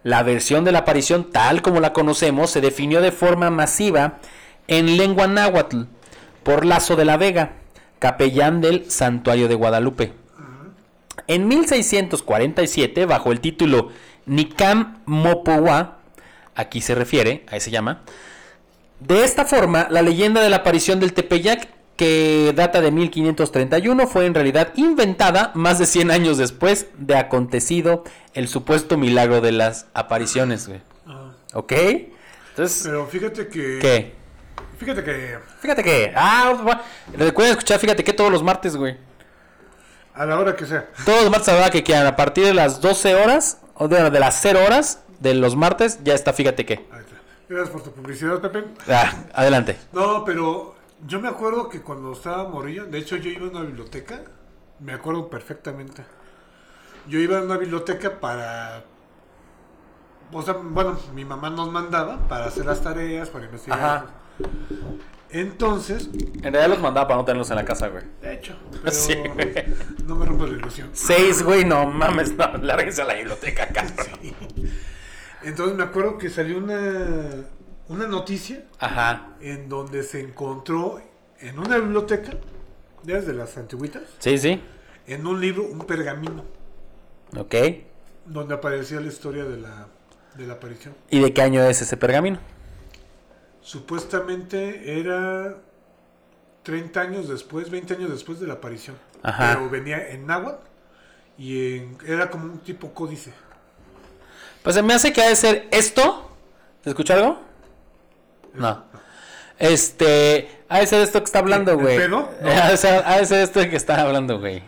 La 0.05 0.21
versión 0.21 0.63
de 0.65 0.71
la 0.71 0.79
aparición 0.79 1.31
tal 1.31 1.63
como 1.63 1.79
la 1.79 1.91
conocemos 1.91 2.51
se 2.51 2.61
definió 2.61 3.01
de 3.01 3.11
forma 3.11 3.49
masiva 3.49 4.19
en 4.67 4.97
lengua 4.97 5.25
náhuatl 5.25 5.85
por 6.43 6.63
Lazo 6.63 6.95
de 6.95 7.05
la 7.05 7.17
Vega, 7.17 7.53
capellán 7.97 8.61
del 8.61 8.91
Santuario 8.91 9.47
de 9.47 9.55
Guadalupe. 9.55 10.13
En 11.25 11.47
1647, 11.47 13.07
bajo 13.07 13.31
el 13.31 13.39
título 13.39 13.89
Nicam 14.27 14.99
Mopowa, 15.07 15.97
aquí 16.53 16.81
se 16.81 16.93
refiere, 16.93 17.43
ahí 17.49 17.59
se 17.59 17.71
llama, 17.71 18.03
de 18.99 19.23
esta 19.23 19.43
forma, 19.43 19.87
la 19.89 20.03
leyenda 20.03 20.39
de 20.43 20.51
la 20.51 20.57
aparición 20.57 20.99
del 20.99 21.13
Tepeyac, 21.13 21.67
que 21.95 22.51
data 22.55 22.81
de 22.81 22.91
1531, 22.91 24.07
fue 24.07 24.25
en 24.25 24.33
realidad 24.33 24.73
inventada 24.75 25.51
más 25.55 25.79
de 25.79 25.85
100 25.85 26.11
años 26.11 26.37
después 26.37 26.87
de 26.97 27.15
acontecido 27.15 28.03
el 28.33 28.47
supuesto 28.47 28.97
milagro 28.97 29.41
de 29.41 29.51
las 29.53 29.87
apariciones, 29.93 30.67
güey. 30.67 30.81
Ajá. 31.05 31.31
¿Ok? 31.53 31.71
Entonces, 32.49 32.83
Pero 32.85 33.05
fíjate 33.07 33.47
que. 33.47 33.79
¿qué? 33.81 34.13
Fíjate 34.77 35.03
que 35.03 35.37
Fíjate 35.61 35.83
que... 35.83 36.11
Ah, 36.15 36.81
recuerden 37.17 37.51
escuchar, 37.53 37.79
fíjate 37.79 38.03
que 38.03 38.11
todos 38.11 38.29
los 38.29 38.43
martes, 38.43 38.75
güey. 38.75 38.97
a 40.13 40.25
la 40.25 40.37
hora 40.37 40.55
que 40.55 40.65
sea. 40.65 40.89
Todos 41.05 41.21
los 41.23 41.31
martes 41.31 41.47
a 41.49 41.53
la 41.53 41.59
hora 41.59 41.69
que 41.69 41.81
quieran, 41.83 42.05
a 42.07 42.15
partir 42.17 42.43
de 42.45 42.53
las 42.53 42.81
12 42.81 43.15
horas, 43.15 43.59
o 43.75 43.87
de, 43.87 44.09
de 44.09 44.19
las 44.19 44.37
0 44.41 44.59
horas 44.65 44.99
de 45.19 45.33
los 45.33 45.55
martes, 45.55 45.99
ya 46.03 46.13
está, 46.13 46.33
fíjate 46.33 46.65
que. 46.65 46.73
Ahí 46.91 46.99
está. 46.99 47.15
Gracias 47.47 47.69
por 47.69 47.83
tu 47.83 47.91
publicidad, 47.91 48.41
Pepe. 48.41 48.65
Ah, 48.89 49.13
adelante. 49.33 49.77
No, 49.93 50.25
pero 50.25 50.74
yo 51.05 51.19
me 51.19 51.27
acuerdo 51.27 51.69
que 51.69 51.81
cuando 51.81 52.13
estaba 52.13 52.47
morrillo, 52.49 52.85
de 52.85 52.97
hecho 52.97 53.15
yo 53.17 53.29
iba 53.29 53.47
a 53.47 53.49
una 53.49 53.61
biblioteca, 53.61 54.21
me 54.79 54.93
acuerdo 54.93 55.29
perfectamente. 55.29 56.03
Yo 57.07 57.19
iba 57.19 57.37
a 57.39 57.41
una 57.43 57.57
biblioteca 57.57 58.19
para... 58.19 58.83
O 60.31 60.41
sea, 60.41 60.53
bueno, 60.55 60.97
mi 61.13 61.23
mamá 61.23 61.49
nos 61.51 61.71
mandaba 61.71 62.27
para 62.27 62.45
hacer 62.45 62.65
las 62.65 62.81
tareas, 62.81 63.29
para 63.29 63.45
investigar. 63.45 63.79
Ajá. 63.79 64.05
Entonces, 65.29 66.09
En 66.13 66.53
realidad 66.53 66.69
los 66.69 66.79
mandaba 66.81 67.07
para 67.07 67.19
no 67.19 67.25
tenerlos 67.25 67.49
en 67.49 67.57
la 67.57 67.65
casa, 67.65 67.89
güey. 67.89 68.03
de 68.21 68.33
hecho, 68.33 68.55
pero 68.83 68.91
Sí, 68.95 69.15
güey. 69.33 69.53
no 70.05 70.15
me 70.15 70.25
rompo 70.25 70.45
la 70.47 70.53
ilusión. 70.57 70.89
Seis, 70.93 71.43
güey, 71.43 71.65
no 71.65 71.85
mames, 71.87 72.35
no, 72.35 72.57
lárguense 72.57 73.01
a 73.01 73.05
la 73.05 73.15
biblioteca, 73.15 73.67
cabrón. 73.73 74.19
Entonces 75.43 75.75
me 75.77 75.83
acuerdo 75.83 76.17
que 76.17 76.29
salió 76.29 76.57
una, 76.57 77.45
una 77.87 78.07
noticia 78.07 78.63
Ajá. 78.79 79.35
en 79.41 79.69
donde 79.69 80.03
se 80.03 80.19
encontró 80.21 81.01
en 81.39 81.59
una 81.59 81.77
biblioteca, 81.77 82.31
desde 83.03 83.33
las 83.33 83.55
antiguitas, 83.57 84.03
Sí, 84.19 84.37
sí. 84.37 84.61
en 85.07 85.27
un 85.27 85.39
libro, 85.39 85.63
un 85.63 85.79
pergamino, 85.79 86.43
Ok. 87.37 87.53
donde 88.25 88.55
aparecía 88.55 88.99
la 88.99 89.07
historia 89.07 89.43
de 89.45 89.57
la, 89.57 89.87
de 90.35 90.47
la 90.47 90.53
aparición. 90.53 90.95
¿Y 91.11 91.19
de 91.19 91.33
qué 91.33 91.41
año 91.43 91.63
es 91.63 91.81
ese 91.81 91.97
pergamino? 91.97 92.39
Supuestamente 93.61 94.99
era 94.99 95.55
30 96.63 97.01
años 97.01 97.27
después, 97.27 97.69
20 97.69 97.93
años 97.95 98.09
después 98.11 98.39
de 98.39 98.47
la 98.47 98.53
aparición. 98.53 98.95
Ajá. 99.23 99.53
Pero 99.55 99.69
venía 99.69 100.09
en 100.09 100.25
náhuatl 100.27 100.63
y 101.37 101.77
en- 101.77 101.97
era 102.07 102.29
como 102.29 102.45
un 102.45 102.59
tipo 102.59 102.93
códice. 102.93 103.33
Pues 104.63 104.75
se 104.75 104.81
me 104.83 104.93
hace 104.93 105.13
que 105.13 105.21
ha 105.21 105.29
de 105.29 105.35
ser 105.35 105.67
esto. 105.71 106.31
¿Se 106.83 106.89
escucha 106.89 107.15
algo? 107.15 107.39
No. 108.57 108.85
Este. 109.59 110.49
Ha 110.67 110.79
de 110.79 110.87
ser 110.87 111.01
esto 111.01 111.19
que 111.19 111.25
está 111.25 111.39
hablando, 111.39 111.71
¿El 111.73 111.77
güey. 111.77 111.97
pedo? 111.97 112.29
No. 112.41 112.49
Ha, 112.49 112.69
de 113.19 113.25
ser, 113.25 113.39
esto 113.41 113.59
que 113.69 113.75
está 113.75 114.01
hablando, 114.01 114.39
güey. 114.39 114.63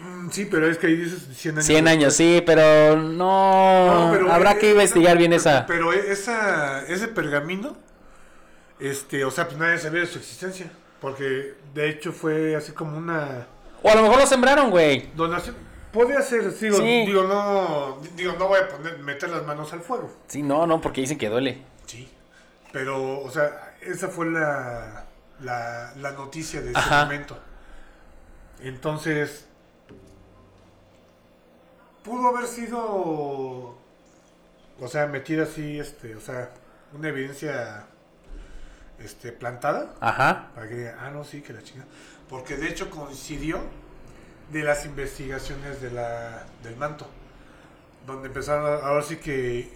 Mm, 0.00 0.30
Sí, 0.30 0.46
pero 0.50 0.68
es 0.70 0.78
que 0.78 0.88
ahí 0.88 0.96
dices 0.96 1.26
100 1.36 1.54
años. 1.56 1.66
100 1.66 1.88
años, 1.88 2.14
sí, 2.14 2.42
pero 2.44 2.96
no. 2.96 4.06
No, 4.06 4.12
pero 4.12 4.32
Habrá 4.32 4.52
eh, 4.52 4.58
que 4.58 4.70
investigar 4.72 5.16
bien 5.16 5.32
esa. 5.32 5.66
Pero 5.66 5.92
esa, 5.92 6.84
ese 6.86 7.08
pergamino, 7.08 7.76
este, 8.78 9.24
o 9.24 9.30
sea, 9.30 9.46
pues 9.46 9.58
nadie 9.58 9.78
sabía 9.78 10.00
de 10.00 10.06
su 10.06 10.18
existencia. 10.18 10.70
Porque 11.00 11.54
de 11.74 11.88
hecho 11.88 12.12
fue 12.12 12.54
así 12.56 12.72
como 12.72 12.98
una 12.98 13.46
O 13.82 13.88
a 13.90 13.94
lo 13.94 14.02
mejor 14.02 14.18
lo 14.18 14.26
sembraron, 14.26 14.70
güey. 14.70 15.08
donación. 15.14 15.56
Puede 15.92 16.22
ser, 16.22 16.56
digo, 16.58 16.76
Sí. 16.76 17.06
digo, 17.06 17.24
no, 17.24 17.98
digo, 18.16 18.34
no 18.38 18.46
voy 18.48 18.60
a 18.60 18.68
poner, 18.68 18.98
meter 18.98 19.28
las 19.30 19.44
manos 19.46 19.72
al 19.72 19.80
fuego. 19.80 20.12
Sí, 20.28 20.42
no, 20.42 20.66
no, 20.66 20.80
porque 20.80 21.00
dicen 21.00 21.18
que 21.18 21.28
duele. 21.28 21.62
Sí. 21.86 22.08
Pero, 22.72 23.20
o 23.20 23.30
sea, 23.30 23.76
esa 23.80 24.08
fue 24.08 24.26
la, 24.30 25.04
la, 25.40 25.92
la 25.96 26.10
noticia 26.12 26.60
de 26.60 26.70
ese 26.70 26.78
Ajá. 26.78 27.04
momento. 27.04 27.38
Entonces, 28.60 29.46
pudo 32.04 32.28
haber 32.28 32.46
sido, 32.46 32.78
o 34.80 34.88
sea, 34.88 35.06
metida 35.06 35.44
así, 35.44 35.78
este, 35.78 36.16
o 36.16 36.20
sea, 36.20 36.50
una 36.92 37.08
evidencia, 37.08 37.86
este, 38.98 39.32
plantada. 39.32 39.94
Ajá. 40.00 40.50
Para 40.54 40.68
que 40.68 40.74
digan, 40.76 40.96
ah, 41.00 41.10
no, 41.10 41.24
sí, 41.24 41.40
que 41.42 41.52
la 41.52 41.62
chinga. 41.62 41.84
Porque 42.28 42.56
de 42.56 42.68
hecho 42.68 42.90
coincidió 42.90 43.60
de 44.52 44.62
las 44.62 44.84
investigaciones 44.84 45.80
de 45.80 45.90
la, 45.90 46.44
del 46.62 46.76
manto. 46.76 47.06
Donde 48.06 48.28
empezaron, 48.28 48.66
a- 48.66 48.86
ahora 48.86 49.02
sí 49.02 49.16
que 49.16 49.70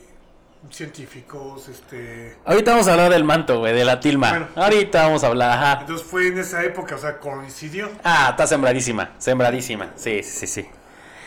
científicos, 0.71 1.69
este... 1.69 2.37
Ahorita 2.45 2.73
vamos 2.73 2.89
a 2.89 2.93
hablar 2.93 3.11
del 3.13 3.25
manto, 3.25 3.59
güey, 3.59 3.75
de 3.75 3.85
la 3.85 4.01
tilma. 4.01 4.31
Bueno. 4.31 4.49
Ahorita 4.57 5.03
vamos 5.05 5.23
a 5.25 5.29
hablar, 5.29 5.51
ajá. 5.59 5.81
Entonces 5.83 6.07
fue 6.07 6.29
en 6.29 6.39
esa 6.39 6.63
época, 6.65 6.95
o 6.95 6.99
sea, 6.99 7.19
coincidió. 7.19 7.91
Ah, 8.03 8.29
está 8.31 8.47
sembradísima, 8.47 9.11
sembradísima. 9.19 9.91
Sí, 9.97 10.23
sí, 10.23 10.47
sí. 10.47 10.69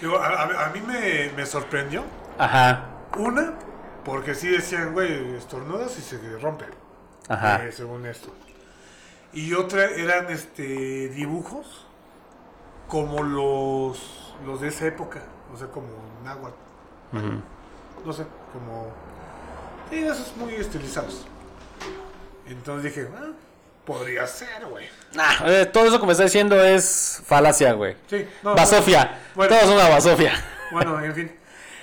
Digo, 0.02 0.18
a, 0.18 0.28
a- 0.28 0.66
a 0.68 0.70
mí 0.72 0.82
me, 0.82 1.32
me 1.36 1.46
sorprendió. 1.46 2.04
Ajá, 2.38 2.86
Una, 3.18 3.54
porque 4.06 4.36
sí 4.36 4.48
decían, 4.48 4.94
güey, 4.94 5.36
estornudas 5.36 5.98
y 5.98 6.02
se 6.02 6.18
rompe. 6.40 6.66
ajá. 7.30 7.66
eh, 7.66 7.72
según 7.72 8.06
esto. 8.06 8.34
Y 9.34 9.54
otra 9.54 9.86
eran 9.86 10.30
este 10.30 11.10
dibujos 11.10 11.86
como 12.88 13.24
los, 13.24 14.34
los 14.46 14.62
de 14.62 14.70
esa 14.70 14.86
época. 14.86 15.22
O 15.54 15.58
sea, 15.58 15.68
como 15.68 15.88
náhuatl. 16.24 16.56
Ujú. 17.14 17.42
No 18.06 18.14
sé, 18.14 18.26
como... 18.54 18.92
Sí, 19.90 19.98
esos 20.00 20.36
muy 20.38 20.54
estilizados. 20.56 21.26
Entonces 22.48 22.96
dije, 22.96 23.08
ah, 23.18 23.28
podría 23.86 24.26
ser, 24.28 24.66
güey. 24.70 24.86
Nah, 25.14 25.46
eh, 25.48 25.66
todo 25.66 25.86
eso 25.86 26.00
que 26.00 26.06
me 26.06 26.12
está 26.14 26.24
diciendo 26.26 26.62
es 26.62 27.22
falacia, 27.26 27.74
güey. 27.74 27.96
Sí, 28.10 28.26
no, 28.44 28.56
Basofia. 28.56 29.20
bueno. 29.36 29.54
Todo 29.56 29.66
es 29.66 29.70
una 29.76 29.90
basofia. 29.90 30.34
Bueno, 30.72 31.04
en 31.04 31.14
fin. 31.16 31.32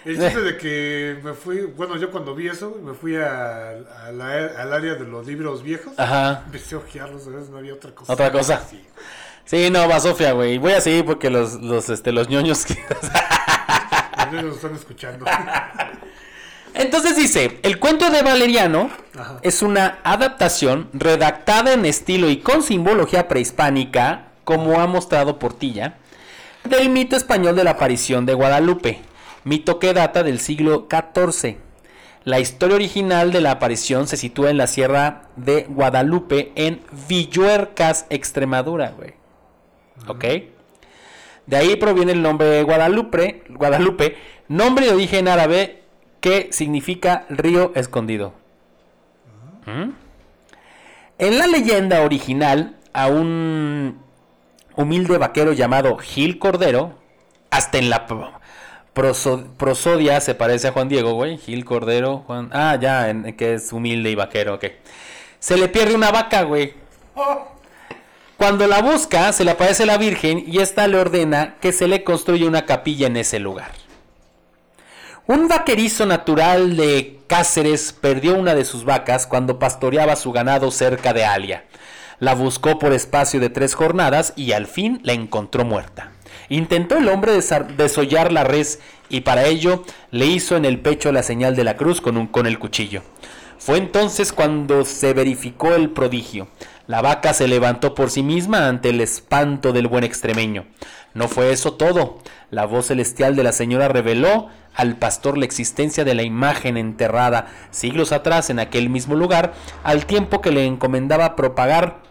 El 0.04 0.18
chiste 0.20 0.40
de 0.42 0.56
que 0.58 1.18
me 1.22 1.32
fui, 1.32 1.62
bueno, 1.62 1.96
yo 1.96 2.10
cuando 2.10 2.34
vi 2.34 2.48
eso, 2.48 2.78
me 2.82 2.92
fui 2.92 3.16
a, 3.16 3.70
a 3.70 4.12
la- 4.12 4.52
al 4.58 4.72
área 4.74 4.94
de 4.96 5.04
los 5.06 5.26
libros 5.26 5.62
viejos. 5.62 5.94
Ajá. 5.98 6.42
Empecé 6.44 6.74
a 6.74 6.78
ojearlos, 6.78 7.26
a 7.26 7.30
veces 7.30 7.48
no 7.48 7.56
había 7.56 7.72
otra 7.72 7.94
cosa. 7.94 8.12
Otra 8.12 8.30
cosa. 8.30 8.62
Sí. 8.68 8.86
Sí, 9.46 9.70
no, 9.70 9.88
basofia, 9.88 10.32
güey. 10.32 10.58
Voy 10.58 10.72
a 10.72 10.80
seguir 10.82 11.06
porque 11.06 11.30
los, 11.30 11.54
los, 11.54 11.88
este, 11.88 12.12
los 12.12 12.28
ñoños. 12.28 12.66
que- 12.66 12.84
nos 14.42 14.56
están 14.56 14.74
escuchando. 14.74 15.24
Entonces 16.74 17.16
dice, 17.16 17.60
el 17.62 17.78
cuento 17.78 18.10
de 18.10 18.22
Valeriano 18.22 18.90
Ajá. 19.16 19.38
es 19.42 19.62
una 19.62 20.00
adaptación 20.02 20.90
redactada 20.92 21.72
en 21.72 21.86
estilo 21.86 22.28
y 22.28 22.38
con 22.38 22.62
simbología 22.62 23.28
prehispánica, 23.28 24.32
como 24.42 24.80
ha 24.80 24.86
mostrado 24.88 25.38
Portilla, 25.38 25.98
del 26.64 26.90
mito 26.90 27.14
español 27.14 27.54
de 27.54 27.62
la 27.62 27.72
aparición 27.72 28.26
de 28.26 28.34
Guadalupe, 28.34 29.00
mito 29.44 29.78
que 29.78 29.94
data 29.94 30.24
del 30.24 30.40
siglo 30.40 30.88
XIV. 30.90 31.58
La 32.24 32.40
historia 32.40 32.74
original 32.74 33.30
de 33.32 33.40
la 33.40 33.52
aparición 33.52 34.08
se 34.08 34.16
sitúa 34.16 34.50
en 34.50 34.56
la 34.56 34.66
sierra 34.66 35.28
de 35.36 35.66
Guadalupe, 35.68 36.52
en 36.56 36.80
Villuercas, 37.06 38.06
Extremadura, 38.10 38.94
güey. 38.96 39.14
¿Ok? 40.08 40.24
De 41.46 41.56
ahí 41.56 41.76
proviene 41.76 42.12
el 42.12 42.22
nombre 42.22 42.48
de 42.48 42.62
Guadalupe, 42.62 43.44
Guadalupe, 43.50 44.16
nombre 44.48 44.86
de 44.86 44.94
origen 44.94 45.28
árabe 45.28 45.83
que 46.24 46.48
significa 46.52 47.26
río 47.28 47.72
escondido. 47.74 48.32
¿Mm? 49.66 49.90
En 51.18 51.38
la 51.38 51.46
leyenda 51.46 52.00
original, 52.00 52.76
a 52.94 53.08
un 53.08 53.98
humilde 54.74 55.18
vaquero 55.18 55.52
llamado 55.52 55.98
Gil 55.98 56.38
Cordero, 56.38 56.94
hasta 57.50 57.76
en 57.76 57.90
la 57.90 58.06
pro- 58.06 58.32
proso- 58.94 59.44
prosodia 59.58 60.18
se 60.22 60.34
parece 60.34 60.68
a 60.68 60.72
Juan 60.72 60.88
Diego, 60.88 61.12
güey. 61.12 61.36
Gil 61.36 61.66
Cordero, 61.66 62.24
Juan. 62.26 62.48
Ah, 62.54 62.78
ya, 62.80 63.10
en- 63.10 63.36
que 63.36 63.52
es 63.52 63.70
humilde 63.74 64.10
y 64.10 64.14
vaquero, 64.14 64.54
ok. 64.54 64.64
Se 65.38 65.58
le 65.58 65.68
pierde 65.68 65.94
una 65.94 66.10
vaca, 66.10 66.44
güey. 66.44 66.72
Cuando 68.38 68.66
la 68.66 68.80
busca, 68.80 69.30
se 69.34 69.44
le 69.44 69.50
aparece 69.50 69.84
la 69.84 69.98
Virgen 69.98 70.42
y 70.46 70.60
ésta 70.60 70.86
le 70.88 70.96
ordena 70.96 71.56
que 71.60 71.70
se 71.72 71.86
le 71.86 72.02
construya 72.02 72.46
una 72.48 72.64
capilla 72.64 73.08
en 73.08 73.18
ese 73.18 73.38
lugar. 73.40 73.72
Un 75.26 75.48
vaquerizo 75.48 76.04
natural 76.04 76.76
de 76.76 77.18
Cáceres 77.26 77.94
perdió 77.98 78.34
una 78.34 78.54
de 78.54 78.66
sus 78.66 78.84
vacas 78.84 79.26
cuando 79.26 79.58
pastoreaba 79.58 80.16
su 80.16 80.32
ganado 80.32 80.70
cerca 80.70 81.14
de 81.14 81.24
Alia. 81.24 81.64
La 82.18 82.34
buscó 82.34 82.78
por 82.78 82.92
espacio 82.92 83.40
de 83.40 83.48
tres 83.48 83.74
jornadas 83.74 84.34
y 84.36 84.52
al 84.52 84.66
fin 84.66 85.00
la 85.02 85.14
encontró 85.14 85.64
muerta. 85.64 86.12
Intentó 86.50 86.98
el 86.98 87.08
hombre 87.08 87.32
desollar 87.78 88.32
la 88.32 88.44
res 88.44 88.80
y 89.08 89.22
para 89.22 89.46
ello 89.46 89.82
le 90.10 90.26
hizo 90.26 90.56
en 90.56 90.66
el 90.66 90.78
pecho 90.78 91.10
la 91.10 91.22
señal 91.22 91.56
de 91.56 91.64
la 91.64 91.78
cruz 91.78 92.02
con, 92.02 92.18
un, 92.18 92.26
con 92.26 92.46
el 92.46 92.58
cuchillo. 92.58 93.02
Fue 93.58 93.78
entonces 93.78 94.30
cuando 94.30 94.84
se 94.84 95.14
verificó 95.14 95.74
el 95.74 95.88
prodigio. 95.88 96.48
La 96.86 97.00
vaca 97.00 97.32
se 97.32 97.48
levantó 97.48 97.94
por 97.94 98.10
sí 98.10 98.22
misma 98.22 98.68
ante 98.68 98.90
el 98.90 99.00
espanto 99.00 99.72
del 99.72 99.88
buen 99.88 100.04
extremeño. 100.04 100.66
No 101.14 101.28
fue 101.28 101.50
eso 101.52 101.74
todo. 101.74 102.18
La 102.50 102.66
voz 102.66 102.86
celestial 102.86 103.36
de 103.36 103.42
la 103.42 103.52
señora 103.52 103.88
reveló 103.88 104.48
al 104.74 104.96
pastor 104.96 105.38
la 105.38 105.44
existencia 105.44 106.04
de 106.04 106.14
la 106.14 106.24
imagen 106.24 106.76
enterrada 106.76 107.46
siglos 107.70 108.12
atrás 108.12 108.50
en 108.50 108.58
aquel 108.58 108.90
mismo 108.90 109.14
lugar, 109.14 109.54
al 109.82 110.04
tiempo 110.04 110.40
que 110.40 110.50
le 110.50 110.66
encomendaba 110.66 111.36
propagar 111.36 112.02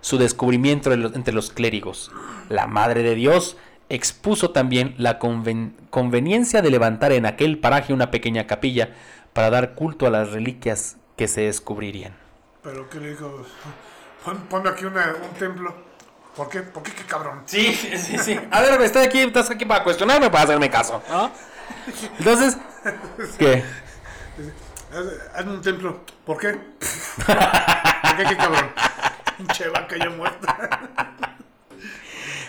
su 0.00 0.18
descubrimiento 0.18 0.92
entre 0.92 1.34
los 1.34 1.50
clérigos. 1.50 2.10
La 2.48 2.66
Madre 2.66 3.02
de 3.02 3.14
Dios 3.14 3.56
expuso 3.88 4.50
también 4.50 4.94
la 4.96 5.18
conven- 5.18 5.74
conveniencia 5.90 6.62
de 6.62 6.70
levantar 6.70 7.12
en 7.12 7.26
aquel 7.26 7.58
paraje 7.58 7.92
una 7.92 8.10
pequeña 8.10 8.46
capilla 8.46 8.94
para 9.32 9.50
dar 9.50 9.74
culto 9.74 10.06
a 10.06 10.10
las 10.10 10.30
reliquias 10.30 10.96
que 11.16 11.28
se 11.28 11.42
descubrirían. 11.42 12.14
Pero 12.62 12.88
¿qué? 12.88 12.98
Pon, 14.24 14.38
ponme 14.48 14.70
aquí 14.70 14.84
una, 14.84 15.14
un 15.22 15.34
templo. 15.38 15.74
¿Por 16.36 16.48
qué? 16.48 16.62
¿Por 16.62 16.82
qué 16.82 16.92
qué 16.92 17.02
cabrón? 17.04 17.42
Sí, 17.46 17.74
sí, 17.74 18.18
sí. 18.18 18.40
A 18.50 18.60
ver, 18.62 18.80
estoy 18.82 19.04
aquí, 19.04 19.20
estás 19.20 19.50
aquí 19.50 19.64
para 19.66 19.84
cuestionarme, 19.84 20.30
para 20.30 20.44
hacerme 20.44 20.70
caso. 20.70 21.02
¿no? 21.10 21.30
Entonces, 22.18 22.56
¿qué? 23.38 23.62
Haz- 24.92 25.36
Hazme 25.38 25.52
un 25.52 25.62
templo. 25.62 26.00
¿Por 26.24 26.38
qué? 26.38 26.52
¿Por 27.26 28.16
qué 28.16 28.24
qué 28.28 28.36
cabrón? 28.36 28.70
Pinche 29.36 29.68
vaca 29.68 29.96
ya 29.98 30.08
muerta. 30.10 30.80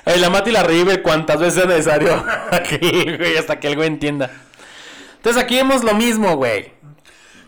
Eh, 0.05 0.17
la 0.17 0.29
mata 0.29 0.49
y 0.49 0.53
la 0.53 0.63
revive 0.63 1.01
cuantas 1.01 1.39
veces 1.39 1.55
sea 1.55 1.65
necesario. 1.65 2.23
Aquí, 2.51 3.17
güey, 3.17 3.37
hasta 3.37 3.59
que 3.59 3.67
el 3.67 3.75
güey 3.75 3.87
entienda. 3.87 4.29
Entonces 5.15 5.41
aquí 5.41 5.55
vemos 5.55 5.83
lo 5.85 5.93
mismo, 5.93 6.35
güey. 6.35 6.73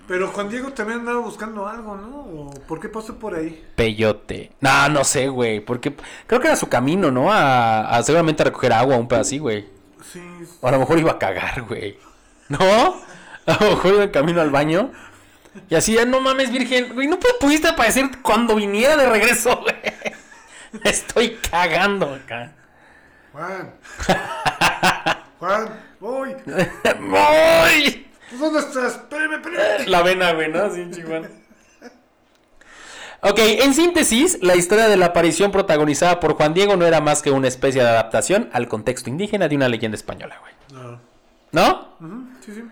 Pero 0.08 0.28
Juan 0.30 0.50
Diego 0.50 0.72
también 0.72 1.00
andaba 1.00 1.20
buscando 1.20 1.68
algo, 1.68 1.96
¿no? 1.96 2.18
¿O 2.20 2.50
¿Por 2.68 2.80
qué 2.80 2.90
pasó 2.90 3.18
por 3.18 3.34
ahí? 3.36 3.66
Peyote. 3.76 4.52
No, 4.62 4.88
no 4.90 5.04
sé, 5.04 5.28
güey. 5.30 5.60
Porque 5.62 5.96
creo 6.28 6.40
que 6.40 6.48
era 6.48 6.56
su 6.56 6.70
camino, 6.70 7.10
¿no? 7.10 7.32
A, 7.34 7.90
a 7.98 8.04
seguramente 8.04 8.44
a 8.44 8.46
recoger 8.46 8.72
agua, 8.74 8.98
un 8.98 9.08
pedacito, 9.08 9.44
güey. 9.44 9.68
Sí, 10.14 10.22
O 10.62 10.68
a 10.68 10.72
lo 10.72 10.80
mejor 10.80 11.00
iba 11.00 11.14
a 11.14 11.18
cagar, 11.20 11.64
güey. 11.64 11.98
¿No? 12.50 12.60
A 13.48 13.64
lo 13.64 13.70
mejor 13.72 13.94
iba 13.94 14.04
en 14.04 14.10
camino 14.10 14.42
al 14.42 14.50
baño. 14.50 14.92
Y 15.70 15.76
así, 15.76 15.94
ya 15.94 16.04
no 16.06 16.20
mames, 16.20 16.52
virgen. 16.52 16.94
Güey, 16.96 17.08
no 17.08 17.20
pu- 17.20 17.38
pudiste 17.40 17.68
aparecer 17.68 18.10
cuando 18.24 18.56
viniera 18.56 18.98
de 18.98 19.08
regreso, 19.08 19.56
güey. 19.62 19.76
Estoy 20.84 21.38
cagando 21.50 22.12
acá. 22.14 22.52
Juan. 23.32 23.74
Juan, 25.40 25.80
voy. 26.00 26.36
¡Voy! 27.00 28.08
Pues, 28.30 28.42
¿Dónde 28.42 28.60
estás? 28.60 28.96
Espérame, 28.96 29.34
espérame. 29.36 29.88
La 29.88 30.02
vena, 30.02 30.34
güey, 30.34 30.50
¿no? 30.52 30.64
Así, 30.64 30.86
chingón. 30.92 31.30
Ok, 33.22 33.40
en 33.40 33.74
síntesis, 33.74 34.38
la 34.42 34.56
historia 34.56 34.88
de 34.88 34.98
la 34.98 35.08
aparición 35.08 35.52
protagonizada 35.52 36.20
por 36.20 36.34
Juan 36.36 36.54
Diego 36.54 36.76
no 36.76 36.86
era 36.86 37.02
más 37.02 37.22
que 37.24 37.32
una 37.32 37.48
especie 37.48 37.82
de 37.82 37.90
adaptación 37.90 38.50
al 38.54 38.68
contexto 38.68 39.10
indígena 39.10 39.48
de 39.48 39.56
una 39.56 39.68
leyenda 39.68 39.96
española, 39.96 40.40
güey. 40.42 40.54
No. 40.84 41.00
¿No? 41.52 41.96
Ujú, 42.00 42.28
Sí, 42.46 42.52
sí. 42.54 42.64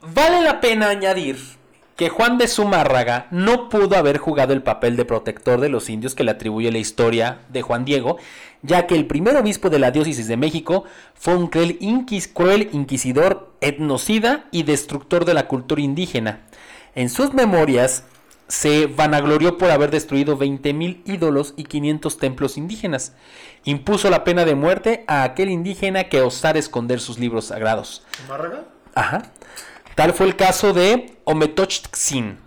Vale 0.00 0.42
la 0.42 0.60
pena 0.60 0.88
añadir 0.90 1.38
que 1.98 2.08
Juan 2.10 2.38
de 2.38 2.46
Zumárraga 2.46 3.26
no 3.32 3.68
pudo 3.68 3.96
haber 3.96 4.18
jugado 4.18 4.52
el 4.52 4.62
papel 4.62 4.94
de 4.96 5.04
protector 5.04 5.60
de 5.60 5.68
los 5.68 5.90
indios 5.90 6.14
que 6.14 6.22
le 6.22 6.30
atribuye 6.30 6.70
la 6.70 6.78
historia 6.78 7.40
de 7.48 7.60
Juan 7.60 7.84
Diego, 7.84 8.18
ya 8.62 8.86
que 8.86 8.94
el 8.94 9.06
primer 9.06 9.36
obispo 9.36 9.68
de 9.68 9.80
la 9.80 9.90
diócesis 9.90 10.28
de 10.28 10.36
México 10.36 10.84
fue 11.14 11.34
un 11.36 11.48
cruel, 11.48 11.76
inquis- 11.80 12.32
cruel 12.32 12.68
inquisidor, 12.72 13.52
etnocida 13.60 14.44
y 14.52 14.62
destructor 14.62 15.24
de 15.24 15.34
la 15.34 15.48
cultura 15.48 15.82
indígena. 15.82 16.42
En 16.94 17.10
sus 17.10 17.34
memorias 17.34 18.04
se 18.46 18.86
vanaglorió 18.86 19.58
por 19.58 19.70
haber 19.72 19.90
destruido 19.90 20.38
20.000 20.38 21.02
ídolos 21.04 21.52
y 21.56 21.64
500 21.64 22.16
templos 22.18 22.56
indígenas. 22.56 23.12
Impuso 23.64 24.08
la 24.08 24.22
pena 24.22 24.44
de 24.44 24.54
muerte 24.54 25.04
a 25.08 25.24
aquel 25.24 25.50
indígena 25.50 26.04
que 26.04 26.22
osara 26.22 26.60
esconder 26.60 27.00
sus 27.00 27.18
libros 27.18 27.46
sagrados. 27.46 28.04
¿Zumárraga? 28.22 28.64
Ajá. 28.94 29.22
Tal 29.98 30.14
fue 30.14 30.26
el 30.26 30.36
caso 30.36 30.72
de 30.72 31.18
Ometochtzin 31.24 32.38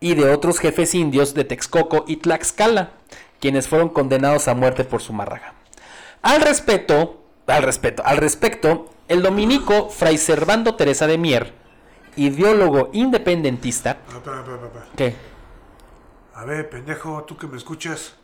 y 0.00 0.14
de 0.16 0.32
otros 0.32 0.58
jefes 0.58 0.96
indios 0.96 1.32
de 1.32 1.44
Texcoco 1.44 2.04
y 2.08 2.16
Tlaxcala, 2.16 2.90
quienes 3.38 3.68
fueron 3.68 3.90
condenados 3.90 4.48
a 4.48 4.54
muerte 4.54 4.82
por 4.82 5.00
su 5.00 5.12
márraga. 5.12 5.54
Al 6.22 6.40
respeto, 6.40 7.22
al 7.46 7.62
respeto, 7.62 8.02
al 8.04 8.16
respecto, 8.16 8.92
el 9.06 9.22
dominico 9.22 9.90
Fray 9.90 10.18
Servando 10.18 10.74
Teresa 10.74 11.06
de 11.06 11.18
Mier, 11.18 11.54
ideólogo 12.16 12.90
independentista, 12.92 13.98
Ah. 14.08 14.42
¿qué? 14.96 15.14
A 16.34 16.44
ver, 16.46 16.68
pendejo, 16.68 17.22
tú 17.22 17.36
que 17.36 17.46
me 17.46 17.58
escuchas. 17.58 18.16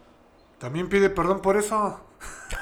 ¿También 0.59 0.89
pide 0.89 1.11
perdón 1.11 1.43
por 1.43 1.57
eso? 1.57 2.01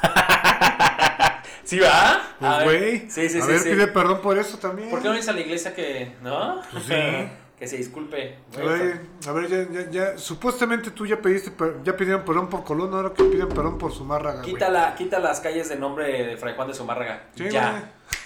¿Sí 1.65 1.79
va? 1.79 2.21
Pues, 2.41 2.65
güey. 2.65 2.99
Sí, 3.11 3.29
sí, 3.29 3.39
a 3.39 3.43
sí. 3.43 3.49
ver, 3.49 3.59
sí. 3.61 3.71
pide 3.71 3.87
perdón 3.89 4.21
por 4.21 4.37
eso 4.39 4.59
también. 4.59 4.91
¿Por 4.91 5.01
qué 5.03 5.09
no 5.09 5.15
dice 5.15 5.31
a 5.31 5.33
la 5.35 5.41
iglesia 5.41 5.75
que, 5.75 6.13
no? 6.23 6.61
Pues 6.73 6.85
sí. 6.85 6.95
que 7.59 7.69
se 7.69 7.77
disculpe. 7.77 8.37
A 8.57 8.61
ver, 8.61 9.01
a 9.29 9.33
ver, 9.33 9.49
ya, 9.49 9.67
ya, 9.83 9.91
ya, 9.91 10.19
supuestamente 10.19 10.91
tú 10.91 11.07
ya 11.07 11.21
pediste, 11.23 11.53
ya 11.85 11.97
pidieron 11.97 12.25
perdón 12.25 12.49
por 12.51 12.65
Colón, 12.65 12.93
ahora 12.93 13.13
que 13.15 13.23
piden 13.23 13.49
perdón 13.49 13.79
por 13.79 13.93
Zumárraga, 13.93 14.41
güey. 14.41 14.55
Quita, 14.55 14.69
la- 14.69 14.95
quita 14.97 15.21
las 15.21 15.39
calles 15.41 15.69
de 15.69 15.77
nombre 15.77 16.25
de 16.27 16.37
Fray 16.37 16.55
Juan 16.57 16.67
de 16.69 16.75
Zumárraga. 16.75 17.23
Sí, 17.37 17.49
ya. 17.51 17.71
güey. 17.71 17.83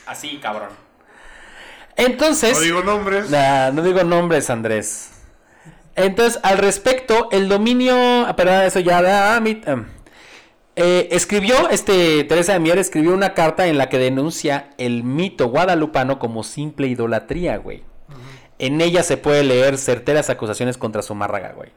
Así, 0.07 0.39
cabrón. 0.39 0.71
Entonces. 1.97 2.53
No 2.55 2.61
digo 2.61 2.83
nombres. 2.83 3.31
Nah, 3.31 3.71
no 3.73 3.83
digo 3.83 4.03
nombres, 4.05 4.49
Andrés. 4.51 5.11
Entonces, 5.95 6.39
al 6.43 6.59
respecto, 6.59 7.29
el 7.33 7.49
dominio. 7.49 8.27
ah, 8.27 8.37
Perdón, 8.37 8.63
eso 8.63 8.81
ya 8.81 9.01
da. 9.03 9.41
mi- 9.41 9.63
em, 9.67 9.87
eh, 10.77 11.09
escribió, 11.11 11.71
este, 11.71 12.25
Teresa 12.25 12.53
de 12.53 12.61
Mier 12.61 12.77
escribió 12.79 13.15
una 13.15 13.33
carta 13.33 13.67
en 13.67 13.79
la 13.79 13.89
que 13.89 13.99
denuncia 13.99 14.71
el 14.77 15.05
mito 15.05 15.49
guadalupano 15.49 16.19
como 16.19 16.45
simple 16.45 16.87
idolatría, 16.87 17.57
güey. 17.57 17.83
En 18.59 18.81
ella 18.83 19.03
se 19.03 19.17
puede 19.17 19.43
leer 19.43 19.79
certeras 19.79 20.29
acusaciones 20.29 20.77
contra 20.77 21.03
Zumárraga, 21.03 21.53
güey. 21.53 21.71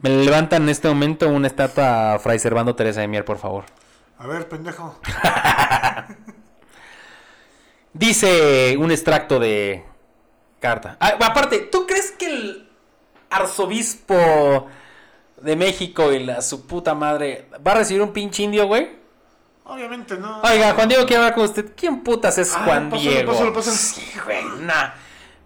Me 0.00 0.10
levantan 0.10 0.62
en 0.62 0.68
este 0.70 0.88
momento 0.88 1.28
una 1.28 1.46
estatua 1.46 2.14
a 2.14 2.18
Fray 2.18 2.38
Servando 2.38 2.74
Teresa 2.74 3.02
de 3.02 3.08
Mier, 3.08 3.24
por 3.24 3.36
favor. 3.38 3.64
A 4.18 4.26
ver, 4.26 4.48
pendejo. 4.48 4.98
Dice 7.92 8.76
un 8.78 8.90
extracto 8.90 9.38
de 9.38 9.84
carta. 10.60 10.96
Ah, 11.00 11.16
aparte, 11.20 11.58
¿tú 11.58 11.86
crees 11.86 12.12
que 12.12 12.26
el 12.26 12.70
arzobispo 13.28 14.68
de 15.42 15.56
México 15.56 16.12
y 16.12 16.24
la 16.24 16.40
su 16.42 16.66
puta 16.66 16.94
madre 16.94 17.46
va 17.66 17.72
a 17.72 17.74
recibir 17.76 18.02
un 18.02 18.12
pinche 18.12 18.42
indio, 18.42 18.66
güey? 18.66 18.88
Obviamente 19.64 20.16
no. 20.16 20.40
Oiga, 20.42 20.72
Juan 20.74 20.88
Diego 20.88 21.04
quiere 21.04 21.18
hablar 21.22 21.34
con 21.34 21.44
usted. 21.44 21.72
¿Quién 21.76 22.02
putas 22.02 22.38
es 22.38 22.54
Ah, 22.54 22.62
Juan 22.64 22.90
pásalo, 22.90 23.10
Diego? 23.10 23.32
pásalo, 23.32 23.52
pásalo. 23.52 23.76
Sí, 23.76 24.02
güey, 24.24 24.44
nah. 24.60 24.90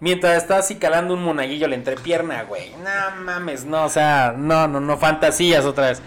Mientras 0.00 0.36
está 0.42 0.58
así 0.58 0.76
calando 0.76 1.14
un 1.14 1.22
monaguillo 1.22 1.66
la 1.68 1.74
entrepierna, 1.76 2.42
güey. 2.44 2.70
No 2.76 3.22
mames, 3.24 3.64
no, 3.64 3.84
o 3.84 3.88
sea, 3.88 4.34
no, 4.36 4.66
no, 4.68 4.80
no, 4.80 4.96
fantasías 4.96 5.64
otra 5.64 5.88
vez. 5.88 6.02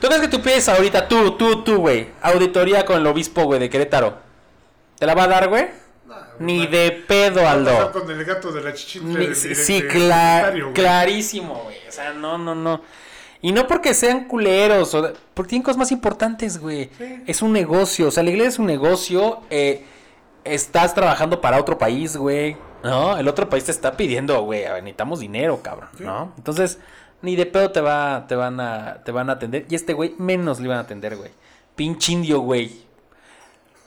¿Tú 0.00 0.06
crees 0.08 0.22
que 0.22 0.28
tú 0.28 0.40
pides 0.40 0.68
ahorita, 0.68 1.06
tú, 1.08 1.32
tú, 1.36 1.62
tú, 1.62 1.76
güey, 1.78 2.08
auditoría 2.22 2.84
con 2.84 2.96
el 2.98 3.06
obispo, 3.06 3.44
güey, 3.44 3.60
de 3.60 3.70
Querétaro? 3.70 4.18
¿Te 4.98 5.06
la 5.06 5.14
va 5.14 5.24
a 5.24 5.28
dar, 5.28 5.48
güey? 5.48 5.66
Ni 6.38 6.66
de 6.66 6.90
pedo, 7.06 7.48
Aldo. 7.48 7.70
pasar 7.72 7.92
con 7.92 8.10
el 8.10 8.24
gato 8.24 8.50
de 8.52 8.60
la 8.62 8.74
chichita. 8.74 9.04
Ni- 9.06 9.14
del 9.26 9.36
sí, 9.36 9.48
direct- 9.50 9.54
sí, 9.54 9.80
del 9.80 9.90
cla- 9.90 10.34
secretario, 10.38 10.64
güey. 10.64 10.74
clarísimo, 10.74 11.54
güey. 11.64 11.76
O 11.88 11.92
sea, 11.92 12.12
no, 12.12 12.38
no, 12.38 12.54
no. 12.54 12.80
Y 13.42 13.52
no 13.52 13.66
porque 13.66 13.92
sean 13.92 14.24
culeros, 14.26 14.94
o 14.94 15.12
porque 15.34 15.50
tienen 15.50 15.64
cosas 15.64 15.76
más 15.76 15.90
importantes, 15.92 16.58
güey. 16.58 16.88
Sí. 16.96 17.22
Es 17.26 17.42
un 17.42 17.52
negocio, 17.52 18.08
o 18.08 18.10
sea, 18.10 18.22
la 18.22 18.30
iglesia 18.30 18.48
es 18.50 18.58
un 18.58 18.66
negocio. 18.66 19.40
eh, 19.50 19.84
estás 20.44 20.94
trabajando 20.94 21.40
para 21.40 21.60
otro 21.60 21.76
país, 21.78 22.16
güey. 22.16 22.56
No, 22.82 23.16
el 23.16 23.28
otro 23.28 23.48
país 23.48 23.64
te 23.64 23.70
está 23.70 23.96
pidiendo, 23.96 24.42
güey, 24.42 24.62
necesitamos 24.64 25.20
dinero, 25.20 25.60
cabrón, 25.62 25.88
Sí. 25.96 26.02
¿no? 26.04 26.32
Entonces, 26.36 26.78
ni 27.20 27.36
de 27.36 27.46
pedo 27.46 27.70
te 27.70 27.80
va, 27.80 28.24
te 28.26 28.34
van 28.34 28.58
a, 28.60 29.02
te 29.04 29.12
van 29.12 29.30
a 29.30 29.34
atender. 29.34 29.66
Y 29.68 29.74
este 29.76 29.92
güey 29.92 30.14
menos 30.18 30.58
le 30.58 30.64
iban 30.66 30.78
a 30.78 30.80
atender, 30.80 31.16
güey. 31.16 31.30
Pinche 31.76 32.12
indio, 32.12 32.40
güey. 32.40 32.72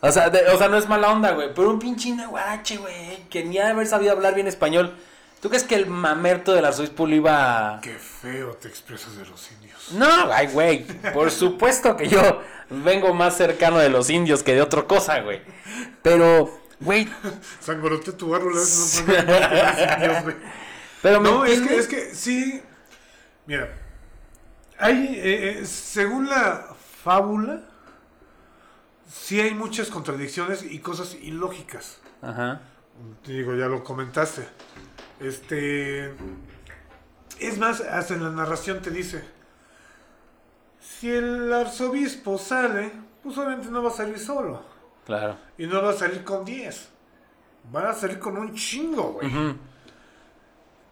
O 0.02 0.12
sea, 0.12 0.30
de- 0.30 0.48
o 0.50 0.58
sea, 0.58 0.68
no 0.70 0.78
es 0.78 0.88
mala 0.88 1.12
onda, 1.12 1.32
güey. 1.32 1.50
Pero 1.54 1.70
un 1.70 1.80
pinche 1.80 2.10
indio 2.10 2.30
guarache, 2.30 2.78
güey. 2.78 3.24
Que 3.30 3.44
ni 3.44 3.58
ha 3.58 3.66
de 3.66 3.72
haber 3.72 3.88
sabido 3.88 4.12
hablar 4.14 4.34
bien 4.36 4.48
español. 4.48 4.94
¿Tú 5.46 5.50
crees 5.50 5.64
que 5.64 5.76
el 5.76 5.86
mamerto 5.86 6.56
del 6.56 6.66
arzobispo 6.66 7.06
lo 7.06 7.14
iba 7.14 7.76
a... 7.76 7.82
Qué 7.82 8.00
feo 8.00 8.56
te 8.56 8.68
expresas 8.68 9.16
de 9.16 9.28
los 9.28 9.52
indios. 9.52 9.92
No, 9.92 10.34
ay, 10.34 10.48
güey. 10.48 10.88
Por 11.14 11.30
supuesto 11.30 11.96
que 11.96 12.08
yo 12.08 12.42
vengo 12.72 13.14
más 13.14 13.38
cercano 13.38 13.78
de 13.78 13.90
los 13.90 14.10
indios 14.10 14.42
que 14.42 14.56
de 14.56 14.64
otra 14.64 14.88
cosa, 14.88 15.20
güey. 15.20 15.44
Pero, 16.02 16.62
güey. 16.80 17.08
Sangoroté 17.60 18.14
tu 18.14 18.34
árbol, 18.34 18.54
no 18.56 18.60
indios, 18.60 20.24
güey. 20.24 20.36
Pero 21.04 21.22
me 21.22 21.30
No, 21.30 21.46
es 21.46 21.62
que, 21.62 21.76
es 21.78 21.88
que 21.88 22.16
sí. 22.16 22.64
Mira, 23.46 23.72
hay, 24.80 25.14
eh, 25.14 25.60
eh, 25.60 25.66
según 25.68 26.28
la 26.28 26.70
fábula, 27.04 27.62
sí 29.14 29.40
hay 29.40 29.54
muchas 29.54 29.90
contradicciones 29.90 30.64
y 30.64 30.80
cosas 30.80 31.16
ilógicas. 31.22 32.00
Ajá. 32.24 32.62
Te 33.24 33.34
digo, 33.34 33.54
ya 33.54 33.68
lo 33.68 33.84
comentaste. 33.84 34.48
Este. 35.20 36.14
Es 37.40 37.58
más, 37.58 37.82
hasta 37.82 38.14
en 38.14 38.24
la 38.24 38.30
narración 38.30 38.82
te 38.82 38.92
dice: 38.92 39.24
si 40.80 41.12
el 41.12 41.52
arzobispo 41.52 42.38
sale, 42.38 42.92
pues 43.24 43.38
obviamente 43.38 43.70
no 43.70 43.84
va 43.84 43.90
a 43.90 43.94
salir 43.94 44.20
solo. 44.20 44.64
Claro. 45.06 45.38
Y 45.58 45.68
no 45.68 45.82
va 45.82 45.92
a 45.92 45.94
salir 45.94 46.24
con 46.24 46.46
10. 46.46 46.90
Van 47.72 47.88
a 47.88 47.94
salir 47.94 48.20
con 48.20 48.38
un 48.38 48.54
chingo, 48.54 49.14
güey. 49.14 49.32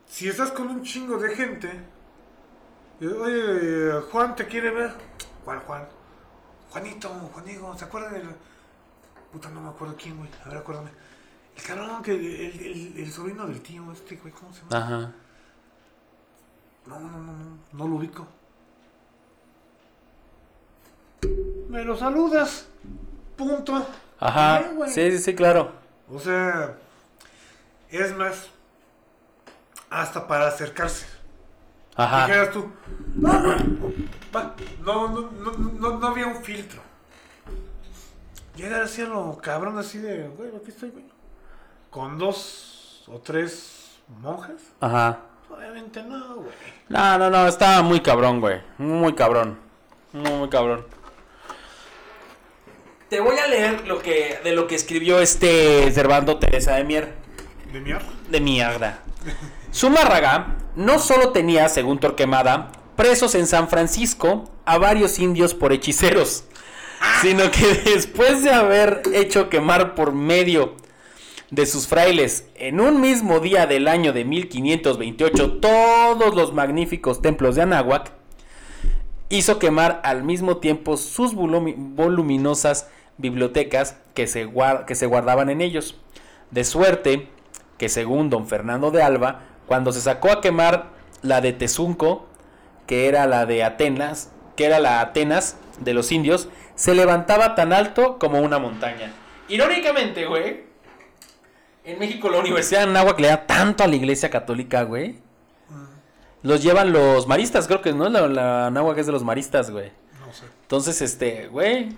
Si 0.07 0.27
estás 0.27 0.51
con 0.51 0.67
un 0.67 0.83
chingo 0.83 1.17
de 1.17 1.35
gente, 1.35 1.71
y, 2.99 3.07
oye, 3.07 4.01
Juan 4.11 4.35
te 4.35 4.45
quiere 4.45 4.69
ver. 4.69 4.93
¿Cuál 5.43 5.59
Juan? 5.59 5.87
Juanito, 6.69 7.09
Juanigo, 7.09 7.77
¿se 7.77 7.85
acuerdan 7.85 8.13
del.? 8.13 8.29
Puta, 9.31 9.49
no 9.49 9.61
me 9.61 9.69
acuerdo 9.69 9.95
quién, 9.97 10.17
güey. 10.17 10.29
A 10.45 10.49
ver, 10.49 10.57
acuérdame. 10.59 10.89
El 11.55 11.63
cabrón, 11.63 12.01
que 12.01 12.11
el, 12.11 12.25
el, 12.25 12.97
el 12.97 13.11
sobrino 13.11 13.45
del 13.47 13.61
tío, 13.61 13.91
este, 13.91 14.15
güey, 14.17 14.33
¿cómo 14.33 14.53
se 14.53 14.61
llama? 14.61 14.77
Ajá. 14.77 15.13
No, 16.85 16.99
no, 16.99 17.09
no, 17.09 17.19
no, 17.19 17.57
no 17.71 17.87
lo 17.87 17.95
ubico. 17.95 18.27
Me 21.69 21.83
lo 21.83 21.95
saludas. 21.95 22.67
Punto. 23.37 23.85
Ajá. 24.19 24.63
Sí, 24.87 25.11
sí, 25.11 25.19
sí, 25.19 25.35
claro. 25.35 25.71
O 26.09 26.19
sea, 26.19 26.77
es 27.89 28.15
más, 28.15 28.49
hasta 29.89 30.27
para 30.27 30.47
acercarse. 30.47 31.05
Ajá. 31.95 32.25
Dijeras 32.25 32.51
tú, 32.51 32.71
no, 33.15 33.31
no, 34.83 35.29
no, 35.29 35.51
no, 35.51 35.99
no 35.99 36.07
había 36.07 36.27
un 36.27 36.43
filtro. 36.43 36.81
Llegar 38.55 38.81
así 38.81 39.01
a 39.01 39.05
lo 39.05 39.37
cabrón, 39.37 39.77
así 39.77 39.99
de, 39.99 40.27
güey, 40.29 40.55
aquí 40.55 40.69
estoy, 40.69 40.89
güey. 40.89 41.12
Con 41.93 42.17
dos 42.17 43.03
o 43.07 43.19
tres 43.19 43.99
monjas. 44.19 44.55
Ajá. 44.81 45.19
Obviamente 45.47 46.01
no, 46.01 46.37
güey. 46.37 46.49
No, 46.89 47.19
no, 47.19 47.29
no, 47.29 47.47
estaba 47.47 47.83
muy 47.83 47.99
cabrón, 47.99 48.41
güey. 48.41 48.61
Muy 48.79 49.13
cabrón. 49.13 49.59
Muy, 50.11 50.31
muy 50.31 50.49
cabrón. 50.49 50.87
Te 53.09 53.19
voy 53.19 53.37
a 53.37 53.45
leer 53.45 53.87
lo 53.87 54.01
que, 54.01 54.39
de 54.43 54.53
lo 54.53 54.65
que 54.65 54.73
escribió 54.73 55.19
este 55.19 55.91
Servando 55.91 56.39
Teresa 56.39 56.73
de 56.73 56.83
Mier. 56.83 57.13
¿De 57.71 57.79
mierda? 57.79 58.09
De 58.27 58.41
mierda. 58.41 59.03
Zumárraga 59.71 60.57
no 60.75 60.97
solo 60.97 61.29
tenía, 61.29 61.69
según 61.69 61.99
Torquemada, 61.99 62.71
presos 62.95 63.35
en 63.35 63.45
San 63.45 63.69
Francisco 63.69 64.49
a 64.65 64.79
varios 64.79 65.19
indios 65.19 65.53
por 65.53 65.71
hechiceros, 65.71 66.45
sino 67.21 67.51
que 67.51 67.67
después 67.93 68.43
de 68.43 68.51
haber 68.51 69.03
hecho 69.13 69.47
quemar 69.47 69.93
por 69.93 70.13
medio 70.13 70.81
de 71.53 71.67
sus 71.67 71.87
frailes 71.87 72.47
en 72.55 72.79
un 72.79 72.99
mismo 72.99 73.39
día 73.39 73.67
del 73.67 73.87
año 73.87 74.11
de 74.11 74.25
1528 74.25 75.59
todos 75.59 76.33
los 76.35 76.51
magníficos 76.51 77.21
templos 77.21 77.55
de 77.55 77.61
Anáhuac, 77.61 78.11
hizo 79.29 79.59
quemar 79.59 80.01
al 80.03 80.23
mismo 80.23 80.57
tiempo 80.57 80.97
sus 80.97 81.35
volumi- 81.35 81.75
voluminosas 81.77 82.89
bibliotecas 83.19 83.97
que 84.15 84.25
se, 84.25 84.49
que 84.87 84.95
se 84.95 85.05
guardaban 85.05 85.49
en 85.51 85.61
ellos. 85.61 85.99
De 86.49 86.63
suerte 86.63 87.27
que 87.77 87.87
según 87.87 88.31
don 88.31 88.47
Fernando 88.47 88.89
de 88.89 89.03
Alba, 89.03 89.41
cuando 89.67 89.91
se 89.91 90.01
sacó 90.01 90.31
a 90.31 90.41
quemar 90.41 90.89
la 91.21 91.39
de 91.39 91.53
Tezunco, 91.53 92.25
que 92.87 93.07
era 93.07 93.27
la 93.27 93.45
de 93.45 93.63
Atenas, 93.63 94.31
que 94.55 94.65
era 94.65 94.79
la 94.79 95.01
Atenas 95.01 95.57
de 95.79 95.93
los 95.93 96.11
indios, 96.11 96.49
se 96.73 96.95
levantaba 96.95 97.53
tan 97.53 97.73
alto 97.73 98.17
como 98.17 98.39
una 98.41 98.57
montaña. 98.57 99.13
Irónicamente, 99.49 100.25
güey, 100.25 100.72
en 101.85 101.99
México 101.99 102.29
la 102.29 102.39
Universidad 102.39 102.81
de 102.81 102.89
Anáhuac 102.89 103.19
le 103.19 103.27
da 103.27 103.45
tanto 103.45 103.83
a 103.83 103.87
la 103.87 103.95
Iglesia 103.95 104.29
Católica, 104.29 104.83
güey. 104.83 105.19
Los 106.41 106.61
llevan 106.61 106.91
los 106.91 107.27
maristas, 107.27 107.67
creo 107.67 107.81
que 107.81 107.93
no, 107.93 108.09
la, 108.09 108.27
la 108.27 108.67
Anáhuac 108.67 108.97
es 108.97 109.05
de 109.05 109.11
los 109.11 109.23
maristas, 109.23 109.71
güey. 109.71 109.91
No 110.25 110.33
sé. 110.33 110.45
Entonces, 110.61 111.01
este, 111.01 111.47
güey. 111.47 111.95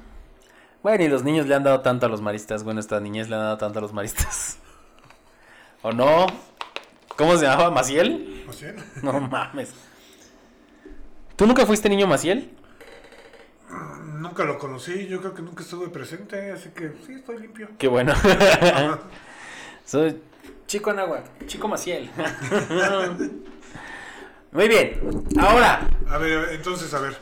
Güey, 0.84 0.98
ni 1.00 1.08
los 1.08 1.24
niños 1.24 1.48
le 1.48 1.56
han 1.56 1.64
dado 1.64 1.82
tanto 1.82 2.06
a 2.06 2.10
los 2.10 2.22
maristas, 2.22 2.64
güey. 2.64 2.76
Nuestra 2.76 3.00
niñez 3.00 3.28
le 3.28 3.36
han 3.36 3.42
dado 3.42 3.58
tanto 3.58 3.80
a 3.80 3.82
los 3.82 3.94
maristas. 3.94 4.58
¿O 5.82 5.92
no? 5.92 6.28
¿Cómo 7.16 7.38
se 7.38 7.46
llamaba? 7.46 7.72
¿Maciel? 7.72 8.44
¿No 8.46 8.54
sé? 8.54 8.76
No 9.02 9.20
mames. 9.20 9.74
¿Tú 11.36 11.46
nunca 11.46 11.66
fuiste 11.66 11.90
niño 11.90 12.08
Maciel? 12.08 12.52
Nunca 14.16 14.44
lo 14.44 14.58
conocí, 14.58 15.08
yo 15.08 15.20
creo 15.20 15.34
que 15.34 15.42
nunca 15.42 15.64
estuve 15.64 15.90
presente, 15.90 16.52
así 16.52 16.70
que 16.70 16.94
sí, 17.06 17.14
estoy 17.14 17.40
limpio. 17.40 17.70
Qué 17.78 17.88
bueno. 17.88 18.14
Soy 19.86 20.22
chico 20.68 20.90
Anáhuac, 20.90 21.46
chico 21.46 21.68
Maciel. 21.68 22.10
Muy 24.52 24.68
bien. 24.68 25.24
Ahora, 25.40 25.88
A 26.10 26.18
ver, 26.18 26.50
entonces, 26.54 26.94
a 26.94 27.00
ver. 27.00 27.18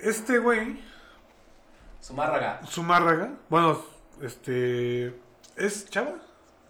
Este 0.00 0.38
güey, 0.38 0.80
Zumárraga. 2.02 2.60
Zumárraga, 2.66 3.30
bueno, 3.48 3.82
este. 4.22 5.14
¿Es 5.56 5.88
Chava? 5.90 6.14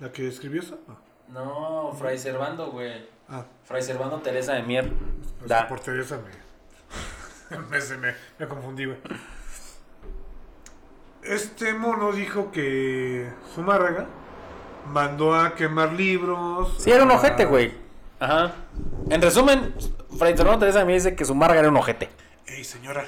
¿La 0.00 0.10
que 0.10 0.26
escribió 0.28 0.62
eso? 0.62 0.78
No. 0.86 0.98
No, 1.28 1.92
Fray 1.92 2.16
Servando, 2.18 2.70
güey. 2.70 3.06
Ah, 3.28 3.44
Fray 3.64 3.82
Servando 3.82 4.18
Teresa 4.20 4.54
de 4.54 4.62
Mier. 4.62 4.90
pues 5.38 5.48
Da. 5.50 5.68
por 5.68 5.80
Teresa 5.80 6.18
me. 6.18 7.58
me, 7.58 7.96
me, 7.98 8.14
me 8.38 8.48
confundí, 8.48 8.86
güey. 8.86 8.96
Este 11.22 11.74
mono 11.74 12.12
dijo 12.12 12.50
que 12.52 13.28
Zumárraga 13.54 14.06
mandó 14.92 15.34
a 15.34 15.54
quemar 15.54 15.92
libros. 15.92 16.74
Sí, 16.78 16.90
era 16.90 17.04
un 17.04 17.10
ojete, 17.10 17.44
güey. 17.44 17.74
Ajá. 18.20 18.54
En 19.10 19.22
resumen, 19.22 19.74
Fray 20.16 20.36
Servando 20.36 20.60
Teresa 20.60 20.84
Mier 20.84 20.98
dice 21.00 21.14
que 21.14 21.24
Zumárraga 21.24 21.60
era 21.60 21.68
un 21.68 21.76
ojete. 21.76 22.08
Ey, 22.46 22.64
señora. 22.64 23.04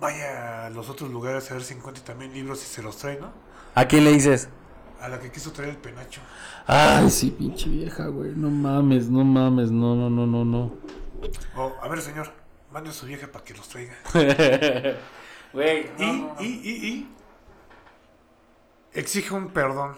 Vaya 0.00 0.66
a 0.66 0.70
los 0.70 0.88
otros 0.88 1.10
lugares 1.10 1.50
a 1.50 1.54
ver 1.54 1.62
si 1.62 1.74
encuentra 1.74 2.02
también 2.04 2.32
libros 2.32 2.62
y 2.62 2.66
se 2.66 2.82
los 2.82 2.96
trae, 2.96 3.18
¿no? 3.20 3.32
¿A 3.74 3.86
quién 3.86 4.04
le 4.04 4.12
dices? 4.12 4.48
A 5.00 5.08
la 5.08 5.18
que 5.18 5.30
quiso 5.30 5.52
traer 5.52 5.70
el 5.70 5.76
penacho. 5.76 6.20
Ay, 6.66 7.10
sí, 7.10 7.30
pinche 7.30 7.68
vieja, 7.68 8.06
güey. 8.06 8.32
No 8.34 8.50
mames, 8.50 9.08
no 9.08 9.24
mames, 9.24 9.70
no, 9.70 9.94
no, 9.94 10.10
no, 10.10 10.26
no, 10.26 10.44
no. 10.44 10.74
Oh, 11.56 11.72
a 11.82 11.88
ver, 11.88 12.00
señor, 12.00 12.32
mande 12.72 12.90
a 12.90 12.92
su 12.92 13.06
vieja 13.06 13.26
para 13.26 13.44
que 13.44 13.54
los 13.54 13.68
traiga. 13.68 13.94
Güey, 15.52 15.90
y, 15.98 16.04
y, 16.38 16.46
y, 16.62 16.86
y. 16.88 17.08
Exige 18.92 19.34
un 19.34 19.48
perdón. 19.48 19.96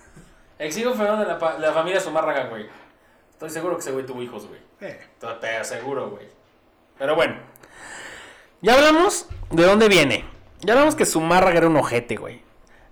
Exijo 0.58 0.94
Fernando 0.94 1.24
de 1.24 1.38
la, 1.38 1.58
la 1.58 1.72
familia 1.72 2.00
Zumárraga, 2.00 2.46
güey. 2.48 2.66
Estoy 3.30 3.50
seguro 3.50 3.76
que 3.76 3.80
ese 3.82 3.92
güey 3.92 4.04
tuvo 4.04 4.22
hijos, 4.22 4.46
güey. 4.48 4.60
Eh, 4.80 5.00
Te 5.40 5.56
aseguro, 5.56 6.10
güey. 6.10 6.26
Pero 6.98 7.14
bueno. 7.14 7.36
Ya 8.60 8.74
hablamos 8.74 9.26
de 9.50 9.62
dónde 9.64 9.88
viene. 9.88 10.24
Ya 10.60 10.72
hablamos 10.72 10.96
que 10.96 11.06
Zumárraga 11.06 11.58
era 11.58 11.68
un 11.68 11.76
ojete, 11.76 12.16
güey. 12.16 12.42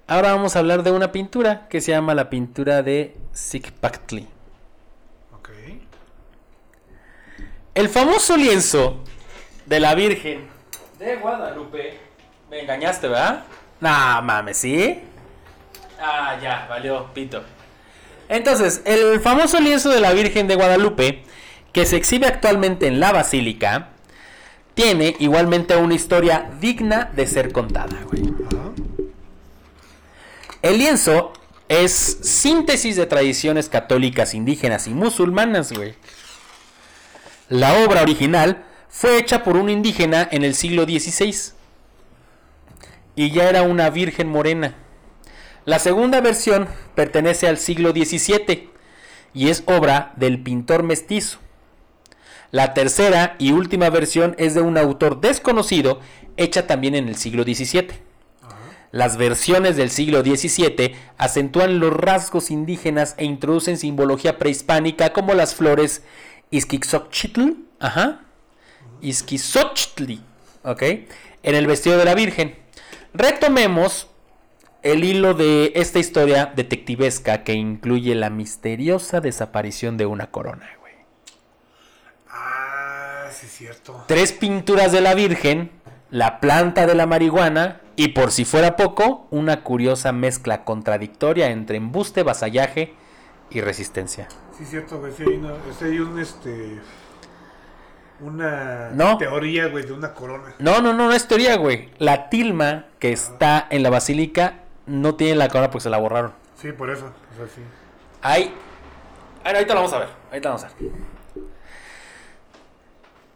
Ahora 0.07 0.33
vamos 0.33 0.55
a 0.55 0.61
hablar 0.61 0.85
de 0.85 0.93
una 0.93 1.11
pintura 1.11 1.67
que 1.69 1.81
se 1.81 1.91
llama 1.91 2.15
la 2.15 2.31
pintura 2.31 2.83
de 2.83 3.17
Zicpactli. 3.35 4.29
ok. 5.33 5.49
El 7.75 7.89
famoso 7.89 8.37
lienzo 8.37 9.03
de 9.67 9.81
la 9.81 9.97
Virgen 9.97 10.49
de 10.99 11.17
Guadalupe. 11.17 11.99
Me 12.51 12.61
engañaste, 12.61 13.09
¿verdad? 13.09 13.45
No 13.81 14.23
mames, 14.23 14.57
¿sí? 14.57 15.01
Ah, 16.01 16.39
ya, 16.41 16.67
valió, 16.69 17.13
pito. 17.13 17.43
Entonces, 18.29 18.83
el 18.85 19.21
famoso 19.21 19.61
lienzo 19.61 19.91
de 19.91 20.01
la 20.01 20.13
Virgen 20.13 20.49
de 20.49 20.57
Guadalupe, 20.57 21.25
que 21.73 21.87
se 21.87 21.97
exhibe 21.97 22.27
actualmente 22.27 22.87
en 22.87 23.01
la 23.01 23.13
Basílica, 23.13 23.91
tiene 24.75 25.17
igualmente 25.19 25.77
una 25.77 25.95
historia 25.95 26.51
digna 26.61 27.11
de 27.15 27.27
ser 27.27 27.53
contada, 27.53 27.97
güey. 28.11 28.25
El 30.63 30.79
lienzo 30.79 31.33
es 31.69 31.93
síntesis 32.23 32.97
de 32.97 33.07
tradiciones 33.07 33.69
católicas, 33.69 34.35
indígenas 34.35 34.87
y 34.87 34.91
musulmanas, 34.91 35.73
güey. 35.73 35.95
La 37.49 37.85
obra 37.85 38.03
original 38.03 38.65
fue 38.89 39.19
hecha 39.19 39.43
por 39.45 39.57
un 39.57 39.69
indígena 39.69 40.29
en 40.31 40.45
el 40.45 40.55
siglo 40.55 40.85
XVI 40.85 41.55
y 43.15 43.31
ya 43.31 43.49
era 43.49 43.63
una 43.63 43.91
virgen 43.91 44.29
morena. 44.29 44.75
La 45.65 45.79
segunda 45.79 46.21
versión 46.21 46.69
pertenece 46.95 47.49
al 47.49 47.59
siglo 47.59 47.91
XVII 47.91 48.71
y 49.35 49.49
es 49.49 49.65
obra 49.67 50.13
del 50.17 50.41
pintor 50.43 50.83
mestizo. 50.83 51.39
La 52.53 52.75
tercera 52.75 53.35
y 53.39 53.53
última 53.53 53.91
versión 53.91 54.37
es 54.39 54.55
de 54.55 54.61
un 54.61 54.79
autor 54.79 55.21
desconocido, 55.21 56.01
hecha 56.37 56.67
también 56.67 56.95
en 56.95 57.09
el 57.09 57.17
siglo 57.17 57.43
XVII. 57.43 57.89
Las 58.93 59.17
versiones 59.17 59.77
del 59.77 59.91
siglo 59.91 60.23
XVII 60.23 60.95
acentúan 61.19 61.81
los 61.81 61.93
rasgos 61.93 62.51
indígenas 62.51 63.15
e 63.19 63.25
introducen 63.25 63.77
simbología 63.77 64.39
prehispánica 64.39 65.13
como 65.13 65.35
las 65.35 65.55
flores 65.55 66.03
Izquizochitl, 66.51 67.57
ajá, 67.81 68.26
Izquizochtli, 69.01 70.21
¿ok? 70.63 70.83
En 71.43 71.55
el 71.55 71.67
vestido 71.67 71.99
de 71.99 72.05
la 72.05 72.15
Virgen. 72.15 72.57
Retomemos 73.15 74.09
el 74.83 75.05
hilo 75.05 75.35
de 75.35 75.73
esta 75.75 75.99
historia 75.99 76.53
detectivesca 76.55 77.43
que 77.43 77.55
incluye 77.55 78.15
la 78.15 78.31
misteriosa 78.31 79.21
desaparición 79.21 79.97
de 79.97 80.07
una 80.07 80.31
corona, 80.31 80.69
güey. 80.81 80.93
Ah, 82.31 83.29
sí, 83.33 83.47
es 83.47 83.53
cierto. 83.53 84.05
Tres 84.07 84.33
pinturas 84.33 84.93
de 84.93 85.01
la 85.01 85.15
Virgen, 85.15 85.71
la 86.11 86.41
planta 86.41 86.87
de 86.87 86.95
la 86.95 87.07
marihuana 87.07 87.81
y 87.97 88.09
por 88.09 88.31
si 88.31 88.45
fuera 88.45 88.77
poco, 88.77 89.27
una 89.31 89.63
curiosa 89.63 90.13
mezcla 90.13 90.65
contradictoria 90.65 91.51
entre 91.51 91.79
embuste, 91.79 92.23
vasallaje 92.23 92.95
y 93.51 93.61
resistencia. 93.63 94.29
Sí, 94.57 94.65
es 94.65 94.71
cierto, 94.71 95.01
güey. 95.01 95.13
Sí, 95.13 95.25
hay, 95.27 95.37
una, 95.37 95.55
sí 95.79 95.85
hay 95.85 95.99
un, 95.99 96.19
este. 96.19 96.79
Una 98.21 98.91
No. 98.95 99.19
teoría, 99.19 99.67
güey, 99.67 99.85
de 99.85 99.93
una 99.93 100.15
corona. 100.15 100.55
No, 100.59 100.81
no, 100.81 100.93
no, 100.95 101.07
no 101.07 101.13
es 101.13 101.29
teoría, 101.29 101.57
güey. 101.57 101.91
La 101.99 102.29
tilma 102.31 102.87
que 102.99 103.13
está 103.13 103.67
en 103.71 103.83
la 103.83 103.91
basílica 103.91 104.61
no 104.87 105.15
tiene 105.17 105.35
la 105.37 105.49
corona 105.49 105.71
porque 105.71 105.83
se 105.83 105.91
la 105.91 105.99
borraron. 105.99 106.33
Sí, 106.61 106.73
por 106.73 106.89
eso. 106.91 107.05
O 107.07 107.37
sea, 107.37 107.47
sí. 107.55 107.61
Ahí. 108.23 108.53
Ahorita 109.45 109.75
lo 109.75 109.81
vamos 109.81 109.93
a 109.93 109.99
ver. 109.99 110.09
Ahorita 110.31 110.49
vamos 110.49 110.65
a 110.65 110.69
ver. 110.69 110.91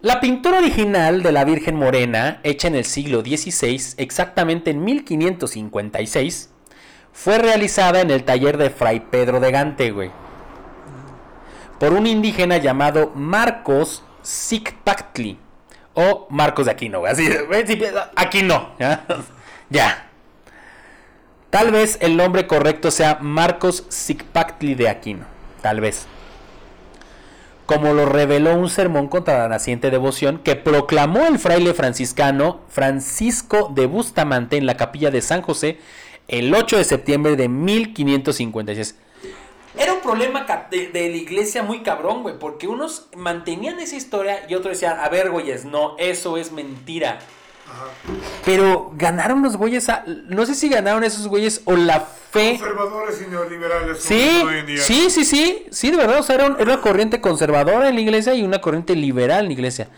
La 0.01 0.19
pintura 0.19 0.59
original 0.59 1.23
de 1.23 1.31
la 1.31 1.45
Virgen 1.45 1.77
Morena, 1.77 2.41
hecha 2.43 2.69
en 2.69 2.75
el 2.75 2.87
siglo 2.87 3.21
XVI, 3.21 3.95
exactamente 3.99 4.71
en 4.71 4.83
1556, 4.83 6.49
fue 7.13 7.39
realizada 7.39 8.01
en 8.01 8.11
el 8.11 8.25
taller 8.25 8.57
de 8.57 8.71
Fray 8.71 9.01
Pedro 9.01 9.41
de 9.41 9.51
Gante, 9.51 9.91
güey. 9.91 10.11
Por 11.79 11.93
un 11.93 12.07
indígena 12.07 12.57
llamado 12.57 13.13
Marcos 13.15 14.03
Zicpactli. 14.25 15.39
O 15.95 16.27
Marcos 16.31 16.67
de 16.67 16.73
Aquino. 16.73 17.05
Así, 17.05 17.29
Aquino. 18.17 18.71
¿ya? 18.79 19.05
ya. 19.71 20.07
Tal 21.51 21.73
vez 21.73 21.99
el 22.01 22.17
nombre 22.17 22.47
correcto 22.47 22.91
sea 22.91 23.19
Marcos 23.21 23.85
Zicpactli 23.91 24.75
de 24.75 24.89
Aquino. 24.89 25.25
Tal 25.63 25.81
vez. 25.81 26.07
Como 27.67 27.93
lo 27.93 28.07
reveló 28.07 28.57
un 28.57 28.71
sermón 28.71 29.09
contra 29.09 29.39
la 29.39 29.49
naciente 29.49 29.91
devoción 29.91 30.39
que 30.39 30.57
proclamó 30.57 31.27
el 31.27 31.39
fraile 31.39 31.75
franciscano 31.75 32.61
Francisco 32.69 33.71
de 33.75 33.87
Bustamante 33.87 34.57
en 34.57 34.67
la 34.67 34.77
capilla 34.77 35.11
de 35.11 35.23
San 35.23 35.43
José 35.43 35.79
el 36.31 36.55
8 36.55 36.79
de 36.79 36.85
septiembre 36.85 37.37
de 37.37 37.49
1556. 37.49 38.97
Era 39.79 39.93
un 39.93 40.01
problema 40.01 40.45
de, 40.71 40.89
de 40.89 41.09
la 41.09 41.17
iglesia 41.17 41.63
muy 41.63 41.83
cabrón, 41.83 42.23
güey, 42.23 42.39
porque 42.39 42.67
unos 42.67 43.07
mantenían 43.17 43.79
esa 43.79 43.95
historia 43.97 44.45
y 44.49 44.55
otros 44.55 44.73
decían, 44.75 44.99
a 44.99 45.09
ver, 45.09 45.31
güeyes, 45.31 45.65
no, 45.65 45.97
eso 45.99 46.37
es 46.37 46.51
mentira. 46.51 47.21
Ajá. 47.73 47.85
Pero 48.45 48.91
ganaron 48.97 49.43
los 49.43 49.57
güeyes, 49.57 49.89
a- 49.89 50.03
no 50.07 50.45
sé 50.45 50.57
si 50.57 50.69
ganaron 50.69 51.05
esos 51.05 51.29
güeyes 51.29 51.61
o 51.67 51.77
la 51.77 52.01
fe. 52.01 52.57
Conservadores 52.59 53.23
y 53.25 53.31
neoliberales. 53.31 54.01
Sí, 54.03 54.43
sí, 54.79 55.09
sí, 55.11 55.25
sí, 55.25 55.67
sí, 55.71 55.91
de 55.93 55.97
verdad, 55.97 56.19
o 56.19 56.23
sea, 56.25 56.35
era, 56.35 56.47
un- 56.47 56.55
era 56.55 56.65
una 56.75 56.81
corriente 56.81 57.21
conservadora 57.21 57.89
en 57.89 57.95
la 57.95 58.01
iglesia 58.01 58.35
y 58.35 58.43
una 58.43 58.61
corriente 58.61 58.97
liberal 58.97 59.41
en 59.43 59.47
la 59.47 59.53
iglesia. 59.53 59.89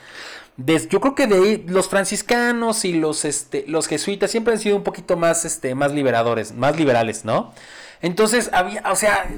Des- 0.58 0.86
yo 0.90 1.00
creo 1.00 1.14
que 1.14 1.26
de 1.26 1.34
ahí 1.36 1.64
los 1.66 1.88
franciscanos 1.88 2.84
y 2.84 2.92
los, 2.92 3.24
este, 3.24 3.64
los 3.68 3.88
jesuitas 3.88 4.30
siempre 4.30 4.52
han 4.52 4.60
sido 4.60 4.76
un 4.76 4.82
poquito 4.84 5.16
más, 5.16 5.46
este, 5.46 5.74
más 5.74 5.92
liberadores, 5.92 6.52
más 6.52 6.76
liberales, 6.76 7.24
¿no? 7.24 7.54
Entonces 8.02 8.50
había, 8.52 8.82
o 8.90 8.96
sea, 8.96 9.30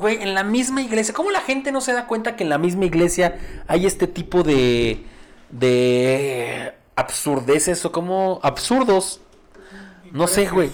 güey, 0.00 0.22
en 0.22 0.34
la 0.34 0.42
misma 0.42 0.82
iglesia, 0.82 1.14
¿cómo 1.14 1.30
la 1.30 1.40
gente 1.40 1.70
no 1.70 1.80
se 1.80 1.92
da 1.92 2.06
cuenta 2.06 2.34
que 2.34 2.42
en 2.44 2.50
la 2.50 2.58
misma 2.58 2.86
iglesia 2.86 3.38
hay 3.68 3.86
este 3.86 4.06
tipo 4.06 4.42
de, 4.42 5.04
de 5.50 6.72
absurdeces 6.96 7.84
o 7.84 7.92
como 7.92 8.40
absurdos? 8.42 9.20
No 10.12 10.26
sé, 10.26 10.48
güey. 10.48 10.70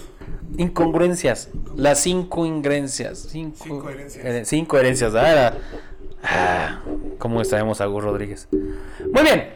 Incongruencias. 0.57 1.51
Las 1.75 2.01
cinco 2.01 2.47
ingrencias. 2.47 3.27
Cinco, 3.31 3.57
Cinco 3.63 3.91
herencias. 3.91 4.49
cinco 4.49 4.79
herencias. 4.79 5.15
Ah, 5.15 5.55
ah, 6.23 6.81
¿Cómo 7.19 7.41
extraemos 7.41 7.81
a 7.81 7.87
Gus 7.87 8.03
Rodríguez? 8.03 8.49
Muy 8.51 9.23
bien. 9.23 9.51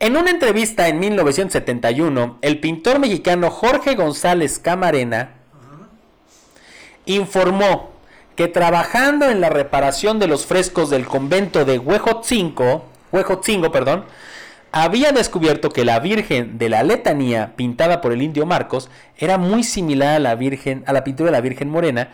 En 0.00 0.16
una 0.16 0.30
entrevista 0.30 0.88
en 0.88 0.98
1971, 0.98 2.38
el 2.40 2.58
pintor 2.60 2.98
mexicano 2.98 3.50
Jorge 3.50 3.94
González 3.94 4.58
Camarena 4.58 5.41
informó 7.06 7.90
que 8.36 8.48
trabajando 8.48 9.28
en 9.28 9.40
la 9.40 9.50
reparación 9.50 10.18
de 10.18 10.26
los 10.26 10.46
frescos 10.46 10.90
del 10.90 11.06
convento 11.06 11.64
de 11.64 11.78
Huejotzingo, 11.78 12.84
Huejotzingo, 13.12 13.70
perdón, 13.70 14.04
había 14.72 15.12
descubierto 15.12 15.70
que 15.70 15.84
la 15.84 16.00
Virgen 16.00 16.56
de 16.56 16.70
la 16.70 16.82
Letanía, 16.82 17.54
pintada 17.56 18.00
por 18.00 18.12
el 18.12 18.22
indio 18.22 18.46
Marcos, 18.46 18.88
era 19.18 19.36
muy 19.36 19.64
similar 19.64 20.16
a 20.16 20.18
la 20.18 20.34
Virgen, 20.34 20.82
a 20.86 20.94
la 20.94 21.04
pintura 21.04 21.26
de 21.26 21.32
la 21.32 21.42
Virgen 21.42 21.68
Morena, 21.68 22.08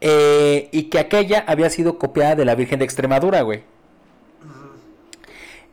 eh, 0.00 0.68
y 0.72 0.84
que 0.84 1.00
aquella 1.00 1.44
había 1.46 1.70
sido 1.70 1.98
copiada 1.98 2.36
de 2.36 2.44
la 2.44 2.54
Virgen 2.54 2.78
de 2.78 2.84
Extremadura, 2.84 3.42
güey. 3.42 3.64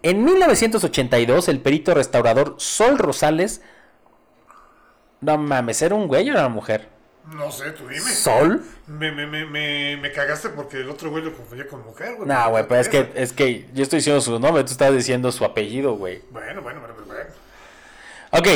En 0.02 0.24
1982, 0.24 1.48
el 1.50 1.60
perito 1.60 1.94
restaurador 1.94 2.56
Sol 2.58 2.98
Rosales, 2.98 3.62
no 5.22 5.38
mames, 5.38 5.82
¿era 5.82 5.94
un 5.94 6.08
güey 6.08 6.30
o 6.30 6.32
era 6.32 6.42
una 6.42 6.50
mujer? 6.50 6.99
No 7.26 7.52
sé, 7.52 7.72
tú 7.72 7.88
dime. 7.88 8.02
¿Sol? 8.02 8.64
Me, 8.88 9.12
me, 9.12 9.28
me, 9.28 9.46
me, 9.46 9.98
me 9.98 10.12
cagaste 10.12 10.50
porque 10.50 10.78
el 10.78 10.90
otro 10.90 11.12
güey 11.12 11.24
lo 11.24 11.34
confundía 11.34 11.68
con 11.68 11.84
mujer, 11.86 12.16
güey. 12.16 12.28
No, 12.28 12.50
güey, 12.50 12.68
pero 12.68 12.82
es 12.82 12.90
que, 12.90 13.12
es 13.16 13.34
que 13.34 13.68
yo 13.74 13.84
estoy 13.84 14.00
diciendo 14.00 14.22
su 14.22 14.40
nombre, 14.40 14.64
tú 14.64 14.72
estás 14.72 14.94
diciendo 14.94 15.32
su 15.32 15.46
apellido, 15.46 15.94
güey. 15.94 16.24
Bueno, 16.32 16.62
bueno, 16.62 16.80
bueno, 16.80 16.96
bueno. 17.06 17.30
Ok. 18.32 18.48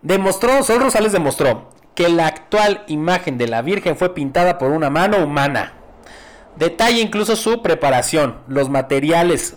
Demostró, 0.00 0.62
Sol 0.62 0.80
Rosales 0.80 1.12
demostró 1.12 1.72
que 1.94 2.08
la 2.08 2.26
actual 2.26 2.84
imagen 2.86 3.38
de 3.38 3.48
la 3.48 3.62
Virgen 3.62 3.96
fue 3.96 4.14
pintada 4.14 4.58
por 4.58 4.70
una 4.70 4.88
mano 4.88 5.18
humana. 5.18 5.74
Detalla 6.56 6.98
incluso 7.00 7.36
su 7.36 7.62
preparación, 7.62 8.38
los 8.48 8.68
materiales, 8.68 9.56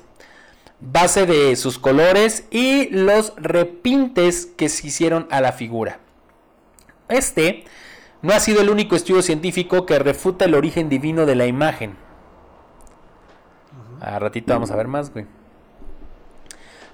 base 0.80 1.26
de 1.26 1.56
sus 1.56 1.80
colores 1.80 2.46
y 2.52 2.90
los 2.90 3.34
repintes 3.38 4.46
que 4.46 4.70
se 4.70 4.88
hicieron 4.88 5.28
a 5.32 5.42
la 5.42 5.52
figura. 5.52 6.00
Este 7.10 7.66
no 8.22 8.34
ha 8.34 8.40
sido 8.40 8.62
el 8.62 8.70
único 8.70 8.96
estudio 8.96 9.22
científico 9.22 9.86
que 9.86 10.00
refuta 10.00 10.46
el 10.46 10.56
origen 10.56 10.90
divino 10.90 11.26
de 11.26 11.36
la 11.36 11.46
imagen. 11.46 11.96
A 14.02 14.20
ratito 14.20 14.54
vamos 14.54 14.72
a 14.72 14.76
ver 14.76 14.88
más, 14.88 15.12
güey. 15.12 15.26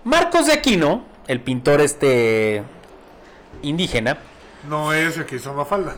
Marcos 0.03 0.47
de 0.47 0.53
Aquino, 0.53 1.03
el 1.27 1.41
pintor 1.41 1.81
este 1.81 2.63
indígena, 3.61 4.17
No 4.67 4.93
es 4.93 5.17
el 5.17 5.25
que 5.25 5.35
hizo 5.37 5.53
Mafalda. 5.53 5.95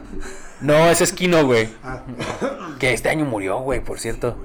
no 0.62 0.90
es 0.90 1.02
Esquino, 1.02 1.46
güey. 1.46 1.70
Ah, 1.84 2.02
Que 2.80 2.94
este 2.94 3.10
año 3.10 3.26
murió, 3.26 3.60
güey, 3.60 3.80
por 3.84 4.00
cierto. 4.00 4.38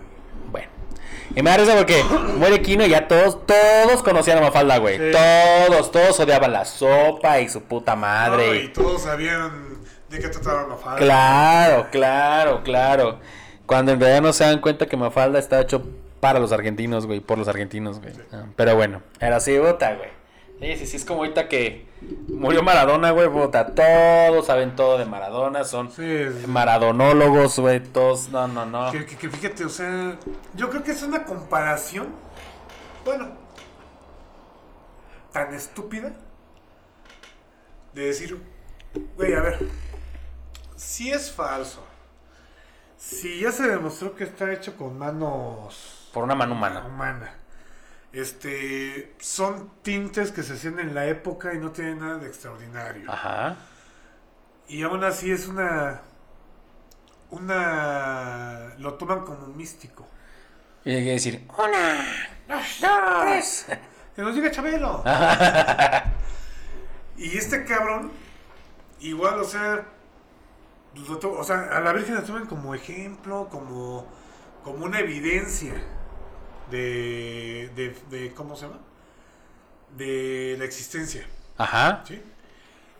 Y 1.34 1.42
me 1.42 1.50
da 1.50 1.56
risa 1.58 1.76
porque 1.76 2.02
muere 2.36 2.62
Kino 2.62 2.84
y 2.84 2.90
ya 2.90 3.06
todos, 3.06 3.46
todos 3.46 4.02
conocían 4.02 4.38
a 4.38 4.40
Mafalda, 4.42 4.78
güey. 4.78 4.98
Sí. 4.98 5.12
Todos, 5.12 5.90
todos 5.90 6.20
odiaban 6.20 6.52
la 6.52 6.64
sopa 6.64 7.40
y 7.40 7.48
su 7.48 7.62
puta 7.62 7.94
no, 7.94 8.00
madre. 8.02 8.64
y 8.64 8.68
todos 8.68 9.02
sabían 9.02 9.78
de 10.08 10.18
qué 10.18 10.28
trataba 10.28 10.66
Mafalda. 10.66 10.98
Claro, 10.98 11.86
claro, 11.90 12.62
claro. 12.62 13.18
Cuando 13.66 13.92
en 13.92 14.00
realidad 14.00 14.22
no 14.22 14.32
se 14.32 14.44
dan 14.44 14.60
cuenta 14.60 14.86
que 14.86 14.96
Mafalda 14.96 15.38
está 15.38 15.60
hecho 15.60 15.84
para 16.20 16.40
los 16.40 16.52
argentinos, 16.52 17.06
güey, 17.06 17.20
por 17.20 17.38
los 17.38 17.48
argentinos, 17.48 18.00
güey. 18.00 18.14
Ah, 18.32 18.44
Pero 18.56 18.74
bueno, 18.74 19.02
era 19.20 19.36
así, 19.36 19.56
puta, 19.58 19.94
güey. 19.94 20.08
Sí, 20.60 20.78
sí, 20.78 20.86
sí, 20.86 20.96
es 20.96 21.04
como 21.04 21.20
ahorita 21.20 21.48
que 21.48 21.86
murió 22.28 22.62
Maradona, 22.62 23.10
güey, 23.10 23.28
puta. 23.28 23.74
Todos 23.74 24.46
saben 24.46 24.76
todo 24.76 24.98
de 24.98 25.04
Maradona, 25.04 25.64
son 25.64 25.90
Sí, 25.90 26.02
maradonólogos, 26.46 27.58
güey, 27.58 27.80
todos, 27.80 28.28
no, 28.30 28.46
no, 28.48 28.64
no. 28.66 28.90
Que, 28.92 29.04
que- 29.06 29.16
que 29.16 29.28
fíjate, 29.30 29.64
o 29.64 29.68
sea, 29.68 30.16
yo 30.54 30.70
creo 30.70 30.82
que 30.82 30.92
es 30.92 31.02
una 31.02 31.24
comparación, 31.24 32.08
bueno, 33.04 33.28
tan 35.32 35.52
estúpida 35.54 36.12
de 37.94 38.02
decir, 38.06 38.40
güey, 39.16 39.34
a 39.34 39.40
ver, 39.40 39.68
si 40.76 41.10
es 41.10 41.30
falso, 41.32 41.84
si 42.96 43.40
ya 43.40 43.52
se 43.52 43.64
demostró 43.68 44.14
que 44.14 44.24
está 44.24 44.52
hecho 44.52 44.76
con 44.76 44.98
manos 44.98 46.08
Por 46.12 46.24
una 46.24 46.34
mano 46.34 46.54
humana. 46.54 46.84
humana, 46.86 47.34
este, 48.12 49.14
son 49.18 49.70
tintes 49.82 50.32
que 50.32 50.42
se 50.42 50.54
hacían 50.54 50.78
en 50.78 50.94
la 50.94 51.06
época 51.06 51.52
y 51.54 51.58
no 51.58 51.72
tienen 51.72 52.00
nada 52.00 52.18
de 52.18 52.28
extraordinario. 52.28 53.10
Ajá. 53.10 53.56
Y 54.66 54.82
aún 54.82 55.04
así 55.04 55.30
es 55.30 55.48
una, 55.48 56.02
una, 57.30 58.74
lo 58.78 58.94
toman 58.94 59.24
como 59.24 59.46
místico. 59.48 60.06
Y 60.84 60.94
hay 60.94 61.04
que 61.04 61.10
decir, 61.10 61.46
una, 61.58 62.06
dos, 62.48 63.22
tres. 63.22 63.66
Que 64.14 64.22
nos 64.22 64.34
diga 64.34 64.50
Chabelo. 64.50 65.04
y 67.16 67.36
este 67.36 67.64
cabrón, 67.64 68.10
igual, 69.00 69.40
o 69.40 69.44
sea, 69.44 69.84
pues, 70.94 71.24
o 71.24 71.44
sea, 71.44 71.68
a 71.72 71.80
la 71.80 71.92
Virgen 71.92 72.14
la 72.14 72.24
toman 72.24 72.46
como 72.46 72.74
ejemplo, 72.74 73.48
como, 73.50 74.06
como 74.64 74.86
una 74.86 75.00
evidencia 75.00 75.74
de, 76.70 77.70
de, 77.74 77.96
de, 78.18 78.34
¿cómo 78.34 78.56
se 78.56 78.66
llama? 78.66 78.78
De 79.96 80.56
la 80.58 80.64
existencia, 80.64 81.26
Ajá, 81.56 82.02
¿sí? 82.06 82.22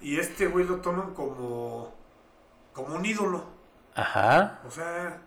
Y 0.00 0.18
este 0.18 0.46
güey 0.46 0.64
lo 0.66 0.76
toman 0.76 1.12
como, 1.14 1.94
como 2.72 2.94
un 2.94 3.04
ídolo, 3.04 3.44
ajá. 3.94 4.60
o 4.66 4.70
sea, 4.70 5.20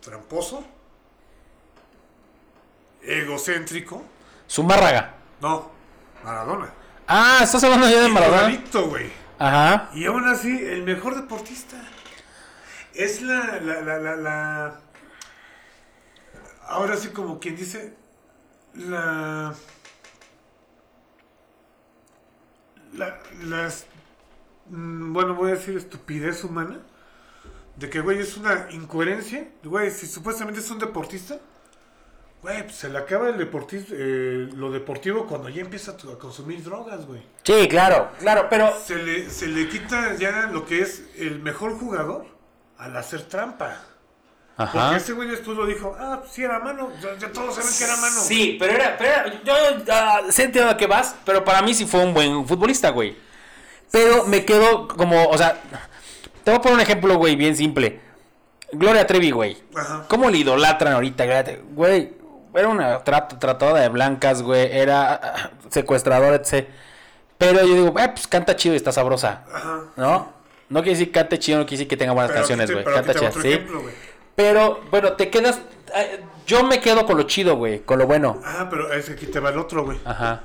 tramposo, 0.00 0.64
egocéntrico, 3.02 4.02
Zumárraga. 4.48 5.14
no, 5.40 5.70
Maradona. 6.24 6.72
Ah, 7.06 7.40
estás 7.42 7.62
hablando 7.64 7.88
ya 7.88 8.02
de 8.02 8.08
Maradona. 8.08 8.50
Igualito, 8.50 8.88
güey. 8.88 9.10
Ajá. 9.38 9.90
Y 9.94 10.04
aún 10.06 10.28
así, 10.28 10.48
el 10.64 10.82
mejor 10.84 11.14
deportista. 11.16 11.76
Es 12.94 13.22
la, 13.22 13.58
la, 13.60 13.80
la, 13.80 13.98
la, 13.98 14.16
la- 14.16 14.80
Ahora 16.70 16.96
sí, 16.96 17.08
como 17.08 17.38
quien 17.40 17.56
dice. 17.56 17.94
La. 18.74 19.52
La. 22.94 23.18
Las. 23.44 23.86
mm, 24.68 25.12
Bueno, 25.12 25.34
voy 25.34 25.50
a 25.50 25.54
decir 25.54 25.76
estupidez 25.76 26.44
humana. 26.44 26.78
De 27.76 27.88
que, 27.88 28.00
güey, 28.00 28.18
es 28.20 28.36
una 28.36 28.68
incoherencia. 28.70 29.48
Güey, 29.64 29.90
si 29.90 30.06
supuestamente 30.06 30.60
es 30.60 30.70
un 30.70 30.78
deportista. 30.78 31.38
Güey, 32.42 32.62
pues 32.64 32.76
se 32.76 32.88
le 32.88 32.98
acaba 32.98 33.28
el 33.28 33.36
deportis- 33.36 33.88
eh, 33.90 34.48
lo 34.54 34.70
deportivo 34.70 35.26
cuando 35.26 35.48
ya 35.50 35.60
empieza 35.60 35.92
a 35.92 36.18
consumir 36.18 36.62
drogas, 36.62 37.04
güey. 37.04 37.22
Sí, 37.42 37.68
claro, 37.68 38.10
claro, 38.18 38.46
pero 38.48 38.72
Se 38.82 38.96
le, 38.96 39.28
se 39.28 39.46
le 39.46 39.68
quita 39.68 40.14
ya 40.14 40.46
lo 40.46 40.64
que 40.64 40.80
es 40.80 41.04
el 41.16 41.40
mejor 41.40 41.78
jugador 41.78 42.24
al 42.78 42.96
hacer 42.96 43.22
trampa. 43.28 43.82
Porque 44.66 44.78
Ajá. 44.78 44.96
ese 44.96 45.12
güey 45.14 45.28
después 45.28 45.56
lo 45.56 45.64
dijo, 45.66 45.96
ah, 45.98 46.18
pues 46.20 46.32
sí 46.32 46.42
era 46.44 46.58
mano, 46.58 46.90
ya, 47.00 47.16
ya 47.18 47.32
todos 47.32 47.54
saben 47.54 47.70
que 47.78 47.84
era 47.84 47.96
mano. 47.96 48.20
Sí, 48.20 48.56
pero 48.58 48.72
era, 48.74 48.96
pero 48.98 49.10
era- 49.10 49.42
yo 49.42 49.54
ah, 49.90 50.20
sé 50.30 50.44
entiendo 50.44 50.70
a 50.70 50.76
qué 50.76 50.86
vas, 50.86 51.14
pero 51.24 51.44
para 51.44 51.62
mí 51.62 51.72
sí 51.72 51.86
fue 51.86 52.04
un 52.04 52.12
buen 52.12 52.46
futbolista, 52.46 52.90
güey. 52.90 53.16
Pero 53.90 54.24
me 54.26 54.44
quedo 54.44 54.86
como, 54.88 55.28
o 55.28 55.38
sea, 55.38 55.56
te 56.44 56.50
voy 56.50 56.58
a 56.58 56.62
poner 56.62 56.74
un 56.76 56.80
ejemplo, 56.82 57.16
güey, 57.16 57.36
bien 57.36 57.56
simple. 57.56 58.00
Gloria 58.72 59.06
Trevi, 59.06 59.30
güey. 59.30 59.56
Ajá. 59.74 60.04
¿Cómo 60.08 60.28
le 60.30 60.38
idolatran 60.38 60.92
ahorita? 60.92 61.24
Güey, 61.72 62.12
era 62.54 62.68
una 62.68 63.02
trat- 63.02 63.38
tratadora 63.38 63.80
de 63.80 63.88
blancas, 63.88 64.42
güey, 64.42 64.68
era 64.76 65.14
ah, 65.14 65.50
secuestradora, 65.70 66.36
etc. 66.36 66.68
Pero 67.38 67.60
yo 67.66 67.74
digo, 67.74 67.98
eh, 67.98 68.08
pues 68.10 68.26
canta 68.28 68.54
chido 68.56 68.74
y 68.74 68.76
está 68.76 68.92
sabrosa, 68.92 69.44
Ajá. 69.52 69.80
¿no? 69.96 70.32
No 70.68 70.82
quiere 70.82 70.98
decir 70.98 71.10
cante 71.10 71.38
chido, 71.38 71.58
no 71.58 71.64
quiere 71.64 71.78
decir 71.78 71.88
que 71.88 71.96
tenga 71.96 72.12
buenas 72.12 72.30
Pero 72.30 72.40
canciones, 72.42 72.70
güey. 72.70 72.84
Canta 72.84 73.12
chido, 73.14 73.32
sí. 73.32 73.48
ejemplo, 73.48 73.80
güey. 73.80 73.94
Pero, 74.40 74.80
bueno, 74.90 75.12
te 75.12 75.28
quedas. 75.28 75.60
eh, 75.94 76.24
Yo 76.46 76.64
me 76.64 76.80
quedo 76.80 77.04
con 77.04 77.16
lo 77.18 77.24
chido, 77.24 77.56
güey. 77.56 77.80
Con 77.80 77.98
lo 77.98 78.06
bueno. 78.06 78.40
Ah, 78.44 78.66
pero 78.70 78.90
es 78.92 79.04
que 79.06 79.12
aquí 79.12 79.26
te 79.26 79.38
va 79.38 79.50
el 79.50 79.58
otro, 79.58 79.84
güey. 79.84 79.98
Ajá. 80.04 80.44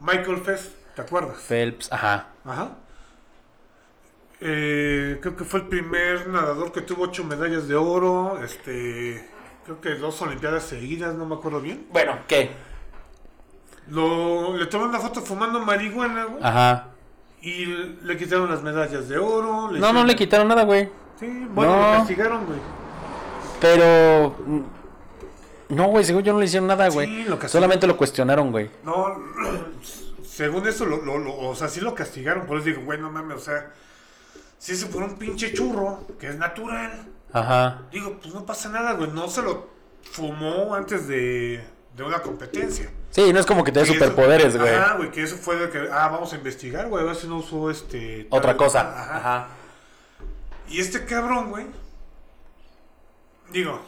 Michael 0.00 0.38
Phelps, 0.40 0.70
¿te 0.96 1.02
acuerdas? 1.02 1.36
Phelps, 1.46 1.92
ajá. 1.92 2.28
Ajá. 2.44 2.68
Eh, 4.40 5.18
creo 5.20 5.36
que 5.36 5.44
fue 5.44 5.60
el 5.60 5.66
primer 5.68 6.26
nadador 6.28 6.72
que 6.72 6.80
tuvo 6.80 7.04
ocho 7.04 7.22
medallas 7.24 7.68
de 7.68 7.74
oro. 7.76 8.40
Este, 8.42 9.28
creo 9.64 9.80
que 9.80 9.90
dos 9.96 10.20
olimpiadas 10.22 10.64
seguidas, 10.64 11.14
no 11.14 11.26
me 11.26 11.34
acuerdo 11.34 11.60
bien. 11.60 11.86
Bueno, 11.92 12.18
¿qué? 12.26 12.50
Lo, 13.88 14.56
le 14.56 14.66
tomaron 14.66 14.90
una 14.94 15.00
foto 15.00 15.20
fumando 15.20 15.60
marihuana, 15.60 16.24
güey. 16.24 16.42
Ajá. 16.42 16.88
Y 17.42 17.66
le 17.66 18.16
quitaron 18.16 18.50
las 18.50 18.62
medallas 18.62 19.06
de 19.08 19.18
oro. 19.18 19.70
No, 19.70 19.92
no 19.92 20.04
le 20.04 20.16
quitaron 20.16 20.48
nada, 20.48 20.64
güey. 20.64 20.88
Sí, 21.20 21.46
bueno, 21.50 21.72
No. 21.76 21.92
lo 21.92 21.98
castigaron, 21.98 22.46
güey. 22.46 22.58
Pero. 23.64 24.36
mm, 24.46 24.60
No, 25.70 25.86
güey, 25.88 26.04
según 26.04 26.22
yo 26.22 26.32
no 26.34 26.38
le 26.40 26.44
hicieron 26.44 26.66
nada, 26.68 26.88
güey. 26.90 27.06
Sí, 27.08 27.24
lo. 27.24 27.48
Solamente 27.48 27.86
lo 27.86 27.96
cuestionaron, 27.96 28.50
güey. 28.52 28.70
No, 28.84 29.16
según 30.24 30.66
eso, 30.68 30.84
lo, 30.84 30.98
lo- 30.98 31.18
lo- 31.18 31.36
o 31.36 31.54
sea, 31.54 31.68
sí 31.68 31.80
lo 31.80 31.94
castigaron. 31.94 32.46
Por 32.46 32.58
eso 32.58 32.66
digo, 32.66 32.82
güey, 32.82 33.00
no 33.00 33.10
mames, 33.10 33.38
o 33.38 33.40
sea, 33.40 33.72
si 34.58 34.76
se 34.76 34.86
fuera 34.86 35.06
un 35.06 35.16
pinche 35.16 35.52
churro, 35.52 36.00
que 36.20 36.28
es 36.28 36.36
natural. 36.36 37.06
Ajá. 37.32 37.82
Digo, 37.90 38.18
pues 38.22 38.34
no 38.34 38.44
pasa 38.44 38.68
nada, 38.68 38.92
güey. 38.92 39.10
No 39.10 39.28
se 39.28 39.42
lo 39.42 39.68
fumó 40.12 40.74
antes 40.74 41.08
de, 41.08 41.64
de 41.96 42.02
una 42.04 42.20
competencia. 42.20 42.90
Sí, 43.10 43.32
no 43.32 43.40
es 43.40 43.46
como 43.46 43.64
que 43.64 43.72
te 43.72 43.80
dé 43.80 43.86
superpoderes, 43.86 44.56
güey. 44.56 44.74
Ajá, 44.74 44.96
güey, 44.96 45.10
que 45.10 45.22
eso 45.22 45.36
fue 45.36 45.56
de 45.56 45.70
que, 45.70 45.78
ah, 45.90 46.08
vamos 46.08 46.32
a 46.32 46.36
investigar, 46.36 46.88
güey, 46.88 47.02
a 47.02 47.06
ver 47.06 47.16
si 47.16 47.26
no 47.26 47.38
usó 47.38 47.70
este. 47.70 48.26
Otra 48.30 48.56
cosa. 48.56 48.80
Ajá. 48.80 49.16
Ajá. 49.16 49.46
Y 50.68 50.80
este 50.80 51.04
cabrón, 51.04 51.50
güey. 51.50 51.66
Digo. 53.54 53.80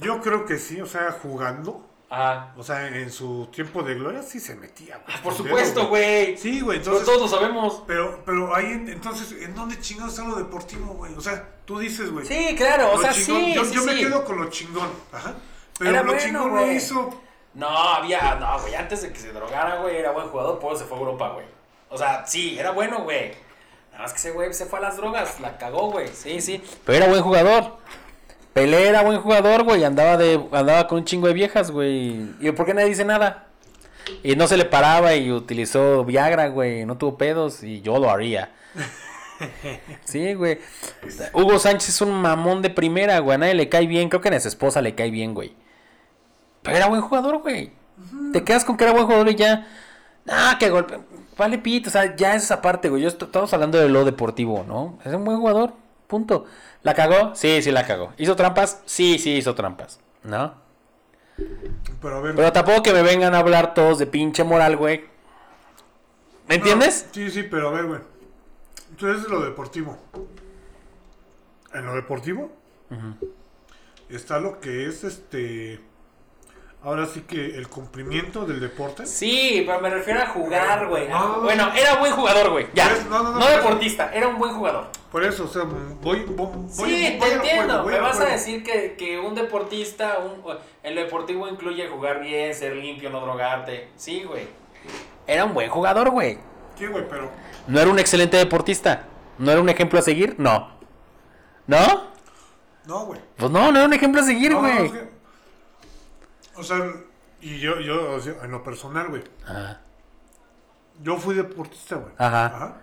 Yo 0.00 0.20
creo 0.20 0.46
que 0.46 0.58
sí, 0.58 0.80
o 0.80 0.86
sea, 0.86 1.12
jugando. 1.22 1.88
Ajá. 2.10 2.52
O 2.56 2.62
sea, 2.62 2.86
en 2.86 3.10
su 3.10 3.48
tiempo 3.52 3.82
de 3.82 3.94
gloria 3.96 4.22
sí 4.22 4.38
se 4.38 4.54
metía, 4.54 4.98
güey. 4.98 5.16
Ah, 5.16 5.20
Por 5.22 5.34
supuesto, 5.34 5.88
güey. 5.88 6.36
Sí, 6.36 6.60
güey, 6.60 6.78
Pero 6.78 6.96
entonces. 6.98 7.04
todos 7.06 7.30
lo 7.32 7.36
sabemos. 7.36 7.82
Pero, 7.86 8.22
pero 8.24 8.54
ahí, 8.54 8.66
en- 8.66 8.88
entonces, 8.88 9.32
¿en 9.42 9.54
dónde 9.54 9.80
chingados 9.80 10.12
está 10.16 10.28
lo 10.28 10.36
deportivo, 10.36 10.94
güey? 10.94 11.12
O 11.14 11.20
sea, 11.20 11.48
tú 11.64 11.78
dices, 11.80 12.10
güey. 12.12 12.24
Sí, 12.26 12.54
claro, 12.56 12.92
o 12.92 13.00
sea, 13.00 13.10
chingón- 13.12 13.44
sí. 13.44 13.54
Yo, 13.54 13.64
sí, 13.64 13.74
yo 13.74 13.84
me 13.84 13.96
quedo 13.96 14.24
con 14.24 14.36
lo 14.40 14.48
chingón. 14.50 14.88
Ajá. 15.12 15.34
Pero 15.78 15.90
Era 15.90 16.00
lo 16.02 16.06
bueno, 16.12 16.20
chingón 16.24 16.50
güey. 16.50 16.66
lo 16.66 16.72
hizo. 16.72 17.20
No, 17.54 17.66
había. 17.68 18.36
No, 18.36 18.60
güey, 18.60 18.74
antes 18.76 19.02
de 19.02 19.12
que 19.12 19.18
se 19.18 19.32
drogara, 19.32 19.80
güey, 19.80 19.96
era 19.96 20.12
buen 20.12 20.28
jugador, 20.28 20.60
por 20.60 20.72
eso 20.72 20.82
se 20.82 20.88
fue 20.88 20.96
a 20.98 21.00
Europa, 21.00 21.30
güey. 21.30 21.46
O 21.90 21.98
sea, 21.98 22.24
sí, 22.26 22.56
era 22.58 22.70
bueno, 22.70 23.02
güey. 23.02 23.32
Nada 23.94 24.06
más 24.06 24.12
que 24.12 24.18
ese 24.18 24.32
güey 24.32 24.52
se 24.52 24.66
fue 24.66 24.80
a 24.80 24.82
las 24.82 24.96
drogas, 24.96 25.38
la 25.38 25.56
cagó, 25.56 25.92
güey. 25.92 26.08
Sí, 26.08 26.40
sí. 26.40 26.60
Pero 26.84 26.98
era 26.98 27.08
buen 27.08 27.22
jugador. 27.22 27.78
Pelé 28.52 28.88
era 28.88 29.02
buen 29.02 29.20
jugador, 29.20 29.62
güey. 29.62 29.84
Andaba 29.84 30.16
de 30.16 30.44
andaba 30.50 30.88
con 30.88 30.98
un 30.98 31.04
chingo 31.04 31.28
de 31.28 31.32
viejas, 31.32 31.70
güey. 31.70 32.28
¿Y 32.40 32.50
por 32.50 32.66
qué 32.66 32.74
nadie 32.74 32.88
dice 32.88 33.04
nada? 33.04 33.46
Y 34.24 34.34
no 34.34 34.48
se 34.48 34.56
le 34.56 34.64
paraba 34.64 35.14
y 35.14 35.30
utilizó 35.30 36.04
Viagra, 36.04 36.48
güey. 36.48 36.84
No 36.84 36.98
tuvo 36.98 37.16
pedos 37.16 37.62
y 37.62 37.82
yo 37.82 37.98
lo 37.98 38.10
haría. 38.10 38.52
Sí, 40.04 40.34
güey. 40.34 40.58
Hugo 41.32 41.58
Sánchez 41.58 41.88
es 41.88 42.00
un 42.00 42.12
mamón 42.12 42.62
de 42.62 42.70
primera, 42.70 43.18
güey. 43.18 43.34
A 43.34 43.38
nadie 43.38 43.54
le 43.54 43.68
cae 43.68 43.86
bien. 43.86 44.08
Creo 44.08 44.20
que 44.20 44.28
a 44.28 44.40
su 44.40 44.48
esposa 44.48 44.80
le 44.80 44.94
cae 44.94 45.10
bien, 45.10 45.34
güey. 45.34 45.54
Pero 46.62 46.76
era 46.76 46.86
buen 46.86 47.00
jugador, 47.00 47.38
güey. 47.38 47.72
Te 48.32 48.44
quedas 48.44 48.64
con 48.64 48.76
que 48.76 48.84
era 48.84 48.92
buen 48.92 49.06
jugador 49.06 49.28
y 49.28 49.34
ya. 49.34 49.66
Ah, 50.28 50.56
que 50.58 50.70
golpe. 50.70 50.98
Vale, 51.36 51.58
pito. 51.58 51.88
O 51.88 51.92
sea, 51.92 52.14
ya 52.16 52.34
es 52.34 52.44
esa 52.44 52.62
parte, 52.62 52.88
güey. 52.88 53.02
Yo 53.02 53.08
est- 53.08 53.22
estamos 53.22 53.52
hablando 53.52 53.78
de 53.78 53.88
lo 53.88 54.04
deportivo, 54.04 54.64
¿no? 54.66 54.98
Es 55.04 55.12
un 55.14 55.24
buen 55.24 55.38
jugador. 55.38 55.72
Punto. 56.06 56.44
¿La 56.82 56.94
cagó? 56.94 57.34
Sí, 57.34 57.62
sí 57.62 57.70
la 57.72 57.86
cagó. 57.86 58.12
¿Hizo 58.18 58.36
trampas? 58.36 58.82
Sí, 58.84 59.18
sí 59.18 59.32
hizo 59.36 59.54
trampas. 59.54 59.98
¿No? 60.22 60.54
Pero 62.00 62.16
a 62.16 62.20
ver. 62.20 62.34
Pero 62.36 62.52
tampoco 62.52 62.82
que 62.82 62.92
me 62.92 63.02
vengan 63.02 63.34
a 63.34 63.38
hablar 63.38 63.74
todos 63.74 63.98
de 63.98 64.06
pinche 64.06 64.44
moral, 64.44 64.76
güey. 64.76 65.04
¿Me 66.46 66.56
entiendes? 66.56 67.06
No, 67.08 67.14
sí, 67.14 67.30
sí, 67.30 67.42
pero 67.44 67.68
a 67.68 67.72
ver, 67.72 67.86
güey. 67.86 68.00
Entonces, 68.90 69.28
lo 69.28 69.40
deportivo. 69.40 69.98
En 71.72 71.86
lo 71.86 71.94
deportivo 71.94 72.52
está 74.08 74.38
lo 74.38 74.60
que 74.60 74.86
es 74.86 75.02
este. 75.02 75.80
Ahora 76.84 77.06
sí 77.06 77.22
que 77.22 77.56
el 77.56 77.66
cumplimiento 77.68 78.44
del 78.44 78.60
deporte. 78.60 79.06
Sí, 79.06 79.62
pero 79.66 79.80
me 79.80 79.88
refiero 79.88 80.20
a 80.20 80.26
jugar, 80.26 80.86
güey. 80.86 81.08
No. 81.08 81.40
Bueno, 81.40 81.72
era 81.74 81.94
buen 81.96 82.12
jugador, 82.12 82.50
güey. 82.50 82.66
Ya. 82.74 82.90
No, 83.08 83.22
no, 83.22 83.32
no, 83.32 83.38
no 83.38 83.48
deportista, 83.48 84.10
era 84.12 84.28
un 84.28 84.38
buen 84.38 84.54
jugador. 84.54 84.88
Por 85.10 85.24
eso, 85.24 85.44
o 85.44 85.48
sea, 85.48 85.62
voy. 85.62 86.24
voy, 86.24 86.48
Sí, 86.68 86.82
voy 86.82 87.28
te 87.28 87.32
entiendo. 87.36 87.82
juego, 87.84 87.88
Me 87.88 88.00
vas 88.00 88.20
a 88.20 88.26
decir 88.26 88.62
que, 88.62 88.96
que 88.98 89.18
un 89.18 89.34
deportista, 89.34 90.18
un, 90.18 90.42
el 90.82 90.94
deportivo 90.94 91.48
incluye 91.48 91.88
jugar 91.88 92.20
bien, 92.20 92.54
ser 92.54 92.76
limpio, 92.76 93.08
no 93.08 93.20
drogarte. 93.20 93.88
Sí, 93.96 94.22
güey. 94.24 94.46
Era 95.26 95.46
un 95.46 95.54
buen 95.54 95.70
jugador, 95.70 96.10
güey. 96.10 96.38
Sí, 96.78 96.86
güey, 96.86 97.08
pero. 97.08 97.30
No 97.66 97.80
era 97.80 97.90
un 97.90 97.98
excelente 97.98 98.36
deportista. 98.36 99.04
¿No 99.38 99.50
era 99.50 99.60
un 99.62 99.70
ejemplo 99.70 99.98
a 99.98 100.02
seguir? 100.02 100.34
No. 100.36 100.68
¿No? 101.66 102.08
No, 102.84 103.06
güey. 103.06 103.20
Pues 103.38 103.50
no, 103.50 103.72
no 103.72 103.78
era 103.78 103.86
un 103.86 103.92
ejemplo 103.94 104.20
a 104.20 104.24
seguir, 104.24 104.54
güey. 104.54 105.13
O 106.56 106.62
sea, 106.62 106.92
y 107.40 107.58
yo, 107.58 107.80
yo, 107.80 108.18
en 108.42 108.50
lo 108.50 108.62
personal, 108.62 109.08
güey. 109.08 109.22
Ajá. 109.44 109.80
Yo 111.02 111.16
fui 111.16 111.34
deportista, 111.34 111.96
güey. 111.96 112.12
Ajá. 112.18 112.80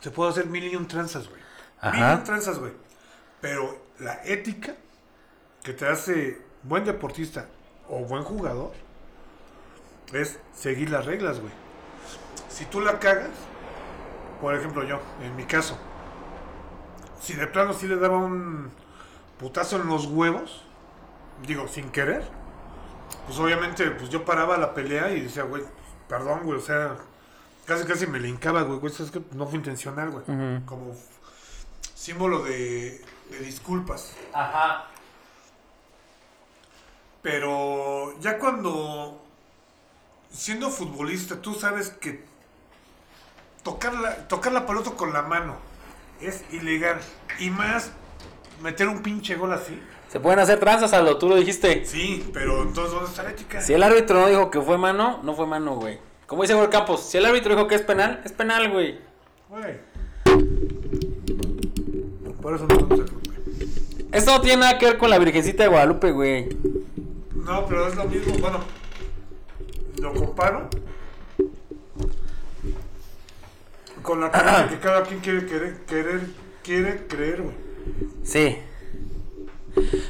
Se 0.00 0.10
puede 0.10 0.30
hacer 0.30 0.46
mil 0.46 0.64
y 0.64 0.76
un 0.76 0.86
tranzas, 0.86 1.28
güey. 1.28 1.40
Mil 1.82 2.00
y 2.00 2.02
Ajá. 2.02 2.16
un 2.16 2.24
tranzas, 2.24 2.58
güey. 2.58 2.72
Pero 3.40 3.86
la 3.98 4.22
ética 4.24 4.74
que 5.62 5.72
te 5.72 5.88
hace 5.88 6.40
buen 6.62 6.84
deportista 6.84 7.46
o 7.88 8.00
buen 8.00 8.22
jugador 8.22 8.72
es 10.12 10.38
seguir 10.54 10.90
las 10.90 11.06
reglas, 11.06 11.40
güey. 11.40 11.52
Si 12.48 12.64
tú 12.66 12.80
la 12.80 12.98
cagas, 12.98 13.30
por 14.40 14.54
ejemplo 14.54 14.84
yo, 14.84 15.00
en 15.22 15.34
mi 15.36 15.44
caso, 15.44 15.76
si 17.20 17.34
de 17.34 17.46
plano 17.46 17.72
sí 17.72 17.88
le 17.88 17.96
daba 17.96 18.18
un 18.18 18.70
putazo 19.38 19.76
en 19.76 19.88
los 19.88 20.06
huevos, 20.06 20.65
digo, 21.44 21.68
sin 21.68 21.90
querer, 21.90 22.22
pues 23.26 23.38
obviamente 23.38 23.90
pues 23.90 24.10
yo 24.10 24.24
paraba 24.24 24.56
la 24.56 24.74
pelea 24.74 25.10
y 25.12 25.22
decía, 25.22 25.42
güey, 25.42 25.62
perdón, 26.08 26.40
güey, 26.44 26.58
o 26.58 26.62
sea, 26.62 26.96
casi 27.64 27.84
casi 27.84 28.06
me 28.06 28.20
le 28.20 28.28
hincaba, 28.28 28.62
güey, 28.62 28.78
güey, 28.78 28.92
es 28.92 29.10
que 29.10 29.20
no 29.32 29.46
fue 29.46 29.56
intencional, 29.56 30.10
güey. 30.10 30.24
Como 30.64 30.94
símbolo 31.94 32.44
de, 32.44 33.04
de 33.30 33.38
disculpas. 33.40 34.12
Ajá. 34.32 34.86
Pero 37.22 38.18
ya 38.20 38.38
cuando, 38.38 39.20
siendo 40.30 40.70
futbolista, 40.70 41.42
tú 41.42 41.54
sabes 41.54 41.90
que 41.90 42.24
tocar 43.64 43.94
la, 43.94 44.28
tocar 44.28 44.52
la 44.52 44.64
pelota 44.64 44.92
con 44.92 45.12
la 45.12 45.22
mano 45.22 45.56
es 46.20 46.44
ilegal. 46.52 47.00
Y 47.40 47.50
más, 47.50 47.90
meter 48.62 48.88
un 48.88 49.02
pinche 49.02 49.34
gol 49.34 49.52
así. 49.52 49.82
Se 50.08 50.20
pueden 50.20 50.38
hacer 50.38 50.60
tranzas, 50.60 50.92
Aldo, 50.92 51.18
tú 51.18 51.28
lo 51.28 51.36
dijiste. 51.36 51.84
Sí, 51.84 52.28
pero 52.32 52.62
entonces, 52.62 52.92
¿dónde 52.92 53.10
está 53.10 53.22
la 53.22 53.30
ética? 53.30 53.60
Si 53.60 53.74
el 53.74 53.82
árbitro 53.82 54.20
no 54.20 54.28
dijo 54.28 54.50
que 54.50 54.60
fue 54.60 54.78
mano, 54.78 55.20
no 55.22 55.34
fue 55.34 55.46
mano, 55.46 55.76
güey. 55.76 55.98
Como 56.26 56.42
dice 56.42 56.54
Jorge 56.54 56.70
Campos, 56.70 57.02
si 57.02 57.18
el 57.18 57.26
árbitro 57.26 57.54
dijo 57.54 57.66
que 57.68 57.74
es 57.74 57.82
penal, 57.82 58.20
es 58.24 58.32
penal, 58.32 58.70
güey. 58.70 58.98
Güey. 59.48 59.80
Por 62.40 62.54
eso 62.54 62.66
no 62.66 62.78
güey. 62.86 63.02
Esto 64.12 64.30
no 64.30 64.40
tiene 64.40 64.58
nada 64.58 64.78
que 64.78 64.86
ver 64.86 64.98
con 64.98 65.10
la 65.10 65.18
Virgencita 65.18 65.64
de 65.64 65.68
Guadalupe, 65.68 66.12
güey. 66.12 66.48
No, 67.34 67.66
pero 67.66 67.88
es 67.88 67.96
lo 67.96 68.04
mismo. 68.04 68.32
Bueno, 68.38 68.60
lo 70.00 70.14
comparo 70.14 70.68
con 74.02 74.20
la 74.20 74.30
creencia 74.30 74.68
que 74.68 74.78
cada 74.78 75.02
quien 75.02 75.20
quiere 75.20 75.46
querer, 75.46 75.76
querer 75.86 76.20
quiere 76.62 77.06
creer, 77.06 77.42
güey. 77.42 77.54
Sí. 78.24 78.58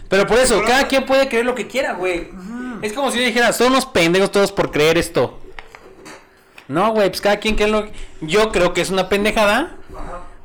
Pero 0.08 0.26
por 0.26 0.38
eso, 0.38 0.62
cada 0.64 0.86
quien 0.88 1.06
puede 1.06 1.28
creer 1.28 1.44
lo 1.44 1.54
que 1.54 1.66
quiera, 1.66 1.94
güey. 1.94 2.28
Es 2.82 2.92
como 2.92 3.10
si 3.10 3.18
yo 3.18 3.24
dijera, 3.24 3.52
son 3.52 3.68
unos 3.68 3.86
pendejos 3.86 4.30
todos 4.30 4.52
por 4.52 4.70
creer 4.70 4.98
esto. 4.98 5.38
No, 6.68 6.92
güey, 6.92 7.08
pues 7.08 7.20
cada 7.20 7.38
quien 7.38 7.54
cree 7.54 7.68
lo 7.68 7.86
que... 7.86 7.92
Yo 8.20 8.50
creo 8.52 8.74
que 8.74 8.80
es 8.80 8.90
una 8.90 9.08
pendejada. 9.08 9.76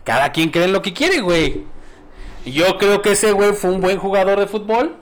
Cada 0.03 0.31
quien 0.31 0.49
cree 0.49 0.67
lo 0.67 0.81
que 0.81 0.93
quiere, 0.93 1.21
güey. 1.21 1.63
Yo 2.45 2.77
creo 2.77 3.01
que 3.01 3.11
ese 3.11 3.31
güey 3.31 3.53
fue 3.53 3.71
un 3.71 3.81
buen 3.81 3.97
jugador 3.97 4.39
de 4.39 4.47
fútbol. 4.47 4.95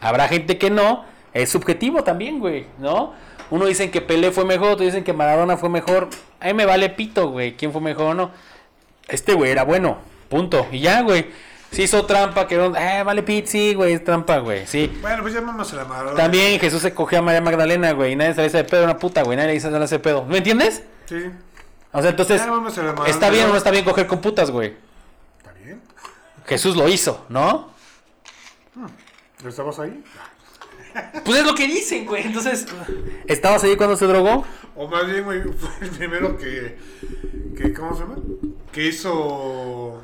Habrá 0.00 0.28
gente 0.28 0.58
que 0.58 0.70
no. 0.70 1.04
Es 1.34 1.50
subjetivo 1.50 2.04
también, 2.04 2.40
güey, 2.40 2.66
¿no? 2.78 3.12
Uno 3.50 3.66
dicen 3.66 3.90
que 3.90 4.00
Pelé 4.00 4.30
fue 4.30 4.44
mejor, 4.44 4.72
otros 4.72 4.86
dicen 4.86 5.04
que 5.04 5.12
Maradona 5.12 5.56
fue 5.56 5.68
mejor. 5.68 6.08
A 6.40 6.46
mí 6.46 6.54
me 6.54 6.66
vale 6.66 6.90
pito, 6.90 7.30
güey, 7.30 7.56
quién 7.56 7.72
fue 7.72 7.80
mejor 7.80 8.06
o 8.06 8.14
no. 8.14 8.30
Este 9.08 9.34
güey 9.34 9.50
era 9.50 9.64
bueno, 9.64 9.98
punto. 10.28 10.66
Y 10.70 10.80
ya, 10.80 11.02
güey. 11.02 11.26
Si 11.70 11.82
hizo 11.82 12.06
trampa, 12.06 12.46
que 12.46 12.56
no... 12.56 12.74
Eh, 12.76 13.02
vale 13.04 13.46
sí, 13.46 13.74
güey, 13.74 13.92
es 13.92 14.04
trampa, 14.04 14.38
güey, 14.38 14.66
sí. 14.66 14.90
Bueno, 15.00 15.22
pues 15.22 15.34
llamamos 15.34 15.72
a 15.72 15.76
la 15.76 15.84
madre. 15.84 16.16
También 16.16 16.58
Jesús 16.58 16.80
se 16.80 16.94
cogió 16.94 17.18
a 17.18 17.22
María 17.22 17.40
Magdalena, 17.40 17.92
güey, 17.92 18.12
y 18.12 18.16
nadie 18.16 18.34
se 18.34 18.40
le 18.40 18.46
hizo 18.46 18.56
de 18.56 18.64
pedo, 18.64 18.84
una 18.84 18.98
puta, 18.98 19.22
güey, 19.22 19.36
nadie 19.36 19.50
le 19.50 19.56
hizo 19.56 19.70
de 19.70 19.98
pedo. 19.98 20.24
¿Me 20.24 20.38
entiendes? 20.38 20.82
Sí. 21.06 21.30
O 21.92 22.00
sea, 22.00 22.10
entonces, 22.10 22.40
Ya, 22.40 22.50
vamos 22.50 22.76
a 22.76 22.82
la 22.82 22.92
madre, 22.92 23.10
¿está 23.10 23.30
bien 23.30 23.44
o 23.44 23.46
¿no? 23.48 23.52
no 23.52 23.58
está 23.58 23.70
bien 23.70 23.84
coger 23.84 24.06
con 24.06 24.20
putas, 24.20 24.50
güey? 24.50 24.76
¿Está 25.38 25.52
bien? 25.52 25.80
Jesús 26.46 26.76
lo 26.76 26.88
hizo, 26.88 27.24
¿no? 27.28 27.70
¿Estabas 29.46 29.78
ahí? 29.78 30.02
Pues 31.24 31.38
es 31.40 31.46
lo 31.46 31.54
que 31.54 31.66
dicen, 31.66 32.06
güey. 32.06 32.24
Entonces, 32.24 32.66
¿estabas 33.26 33.62
ahí 33.62 33.76
cuando 33.76 33.96
se 33.96 34.06
drogó? 34.06 34.44
O 34.74 34.88
más 34.88 35.06
bien, 35.06 35.22
güey, 35.22 35.42
fue 35.58 35.70
el 35.86 35.90
primero 35.90 36.36
que, 36.36 36.76
que. 37.56 37.72
¿Cómo 37.72 37.94
se 37.94 38.00
llama? 38.00 38.16
Que 38.72 38.86
hizo 38.86 40.02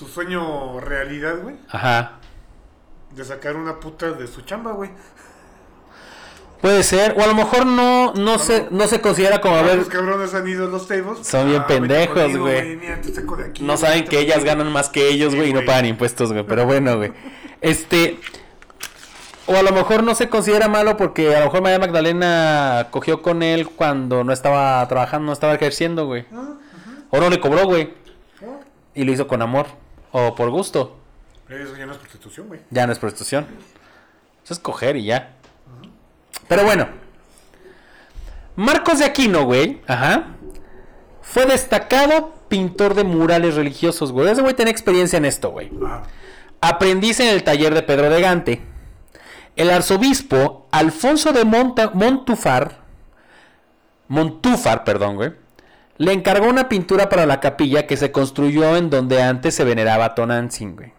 su 0.00 0.08
sueño 0.08 0.80
realidad, 0.80 1.42
güey. 1.42 1.56
Ajá. 1.68 2.12
De 3.14 3.22
sacar 3.22 3.54
una 3.56 3.78
puta 3.80 4.12
de 4.12 4.26
su 4.26 4.40
chamba, 4.40 4.72
güey. 4.72 4.88
Puede 6.62 6.82
ser, 6.84 7.14
o 7.18 7.22
a 7.22 7.26
lo 7.26 7.34
mejor 7.34 7.66
no, 7.66 8.14
no 8.14 8.38
se, 8.38 8.66
no 8.70 8.86
se 8.86 9.02
considera 9.02 9.42
como, 9.42 9.56
a 9.56 9.62
ver, 9.62 9.76
Los 9.76 9.88
cabrones 9.88 10.32
han 10.32 10.48
ido 10.48 10.66
a 10.66 10.70
los 10.70 10.88
tables. 10.88 11.26
Son 11.26 11.46
bien 11.48 11.62
vete 11.68 11.74
pendejos, 11.80 12.36
güey. 12.38 12.80
no 13.60 13.76
saben 13.76 14.06
que 14.06 14.20
ellas 14.20 14.42
ganan 14.42 14.72
más 14.72 14.88
que 14.88 15.08
ellos, 15.08 15.32
Sí, 15.32 15.38
güey, 15.38 15.50
y 15.50 15.52
no 15.52 15.66
pagan 15.66 15.84
impuestos, 15.84 16.32
güey. 16.32 16.44
Pero 16.46 16.64
bueno, 16.64 16.96
güey. 16.96 17.12
Este. 17.60 18.18
O 19.46 19.54
a 19.54 19.62
lo 19.62 19.72
mejor 19.72 20.02
no 20.02 20.14
se 20.14 20.30
considera 20.30 20.68
malo 20.68 20.96
porque 20.96 21.36
a 21.36 21.40
lo 21.40 21.46
mejor 21.46 21.60
María 21.62 21.78
Magdalena 21.78 22.88
cogió 22.90 23.20
con 23.20 23.42
él 23.42 23.68
cuando 23.68 24.24
no 24.24 24.32
estaba 24.32 24.86
trabajando, 24.88 25.26
no 25.26 25.32
estaba 25.34 25.52
ejerciendo, 25.54 26.06
güey. 26.06 26.24
Ah, 26.32 26.54
O 27.10 27.20
no 27.20 27.28
le 27.28 27.38
cobró, 27.38 27.66
güey. 27.66 27.92
ah. 28.42 28.60
Y 28.94 29.04
lo 29.04 29.12
hizo 29.12 29.26
con 29.26 29.42
amor. 29.42 29.66
O 30.12 30.34
por 30.34 30.50
gusto. 30.50 30.96
Eso 31.48 31.76
ya 31.76 31.86
no 31.86 31.92
es 31.92 31.98
prostitución, 31.98 32.48
güey. 32.48 32.60
Ya 32.70 32.86
no 32.86 32.92
es 32.92 32.98
prostitución. 32.98 33.46
Eso 34.44 34.54
es 34.54 34.58
coger 34.60 34.96
y 34.96 35.04
ya. 35.04 35.34
Pero 36.48 36.64
bueno. 36.64 36.88
Marcos 38.56 38.98
de 38.98 39.04
Aquino, 39.04 39.44
güey. 39.44 39.80
Ajá. 39.86 40.26
Fue 41.22 41.46
destacado 41.46 42.34
pintor 42.48 42.94
de 42.94 43.04
murales 43.04 43.54
religiosos, 43.54 44.10
güey. 44.12 44.28
Ese 44.28 44.42
güey 44.42 44.54
tenía 44.54 44.72
experiencia 44.72 45.16
en 45.16 45.24
esto, 45.24 45.50
güey. 45.50 45.70
Ah, 45.84 46.02
Aprendiz 46.60 47.20
en 47.20 47.28
el 47.28 47.42
taller 47.44 47.72
de 47.74 47.82
Pedro 47.82 48.10
de 48.10 48.20
Gante. 48.20 48.60
El 49.56 49.70
arzobispo 49.70 50.68
Alfonso 50.72 51.32
de 51.32 51.44
Monta- 51.44 51.90
Montúfar, 54.08 54.84
perdón, 54.84 55.16
güey, 55.16 55.32
le 56.00 56.14
encargó 56.14 56.48
una 56.48 56.70
pintura 56.70 57.10
para 57.10 57.26
la 57.26 57.40
capilla 57.40 57.86
que 57.86 57.98
se 57.98 58.10
construyó 58.10 58.74
en 58.74 58.88
donde 58.88 59.20
antes 59.22 59.54
se 59.54 59.64
veneraba 59.64 60.14
Tonantzin, 60.14 60.74
güey. 60.74 60.94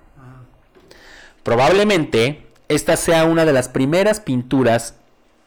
Probablemente 1.42 2.46
esta 2.68 2.96
sea 2.96 3.26
una 3.26 3.44
de 3.46 3.52
las 3.52 3.68
primeras 3.68 4.20
pinturas 4.20 4.94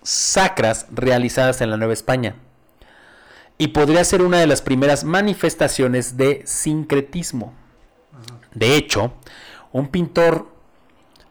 sacras 0.03 0.87
realizadas 0.91 1.61
en 1.61 1.71
la 1.71 1.77
Nueva 1.77 1.93
España. 1.93 2.35
Y 3.57 3.69
podría 3.69 4.03
ser 4.03 4.23
una 4.23 4.41
de 4.41 4.49
las 4.49 4.61
primeras 4.61 5.05
manifestaciones 5.05 6.17
de 6.17 6.43
sincretismo. 6.47 7.55
De 8.55 8.75
hecho, 8.75 9.15
un 9.71 9.87
pintor 9.87 10.49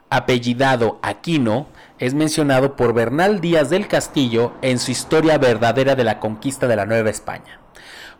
apellidado 0.09 0.97
Aquino 1.01 1.67
es 1.99 2.13
mencionado 2.13 2.77
por 2.77 2.93
Bernal 2.93 3.41
Díaz 3.41 3.69
del 3.69 3.89
Castillo 3.89 4.53
en 4.61 4.79
su 4.79 4.91
historia 4.91 5.37
verdadera 5.37 5.95
de 5.95 6.05
la 6.05 6.21
conquista 6.21 6.67
de 6.67 6.77
la 6.77 6.85
Nueva 6.85 7.09
España, 7.09 7.59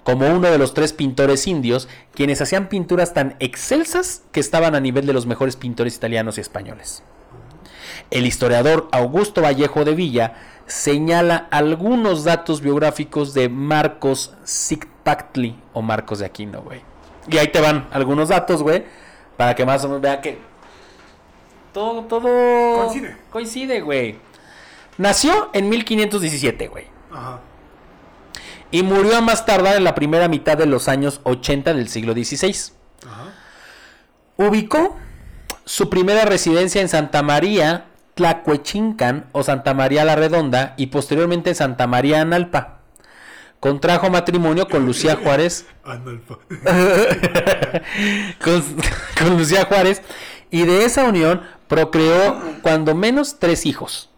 como 0.04 0.28
uno 0.28 0.51
de 0.51 0.58
los 0.58 0.74
tres 0.74 0.93
pintores 0.93 1.47
indios 1.47 1.88
quienes 2.14 2.41
hacían 2.41 2.68
pinturas 2.68 3.14
tan 3.14 3.36
excelsas 3.39 4.24
que 4.32 4.39
estaban 4.39 4.76
a 4.76 4.80
nivel 4.80 5.06
de 5.06 5.14
los 5.14 5.26
mejores 5.26 5.56
pintores 5.56 5.95
italianos 5.95 6.38
y 6.38 6.41
españoles. 6.41 7.04
El 8.12 8.26
historiador 8.26 8.89
Augusto 8.91 9.41
Vallejo 9.41 9.86
de 9.86 9.95
Villa 9.95 10.34
señala 10.68 11.47
algunos 11.51 12.24
datos 12.24 12.62
biográficos 12.62 13.34
de 13.34 13.49
Marcos 13.49 14.34
Sicpactli 14.43 15.56
o 15.74 15.82
Marcos 15.82 16.20
de 16.20 16.26
Aquino, 16.26 16.62
güey. 16.62 16.82
Y 17.30 17.38
ahí 17.38 17.47
te 17.47 17.62
van 17.62 17.88
algunos 17.91 18.30
datos, 18.30 18.62
güey, 18.62 18.84
para 19.38 19.56
que 19.56 19.66
más 19.66 19.84
o 19.84 19.88
menos 19.88 20.01
vea 20.01 20.20
que 20.22 20.38
todo, 21.74 22.04
todo 22.04 22.78
Coincide. 22.78 23.18
coincide, 23.32 23.82
güey. 23.82 24.18
Nació 24.97 25.49
en 25.54 25.70
1517, 25.70 26.68
güey. 26.68 26.86
ajá. 27.12 27.39
Y 28.74 28.82
murió 28.82 29.16
a 29.16 29.22
más 29.22 29.46
tardar 29.46 29.78
en 29.78 29.84
la 29.84 29.94
primera 29.94 30.28
mitad 30.28 30.58
de 30.58 30.66
los 30.66 30.88
años 30.88 31.22
80 31.26 31.76
del 31.76 31.90
siglo 31.90 32.14
XVI. 32.14 32.74
Ajá. 33.08 33.34
Ubicó 34.36 34.98
su 35.64 35.92
primera 35.92 36.26
residencia 36.26 36.82
en 36.82 36.90
Santa 36.90 37.22
María 37.22 37.86
Tlacuechincan 38.16 39.28
o 39.32 39.44
Santa 39.44 39.76
María 39.76 40.06
la 40.06 40.16
Redonda 40.16 40.74
y 40.76 40.88
posteriormente 40.88 41.52
en 41.52 41.56
Santa 41.56 41.86
María 41.86 42.22
Analpa. 42.22 42.80
Contrajo 43.60 44.10
matrimonio 44.10 44.68
con 44.68 44.88
Lucía 44.88 45.18
Juárez, 45.18 45.68
Analfa. 45.84 46.40
con, 48.44 48.64
con 49.20 49.38
Lucía 49.38 49.66
Juárez 49.66 50.02
y 50.50 50.64
de 50.64 50.86
esa 50.86 51.04
unión 51.04 51.44
procreó 51.68 52.42
cuando 52.64 52.96
menos 52.96 53.38
tres 53.38 53.68
hijos. 53.68 54.10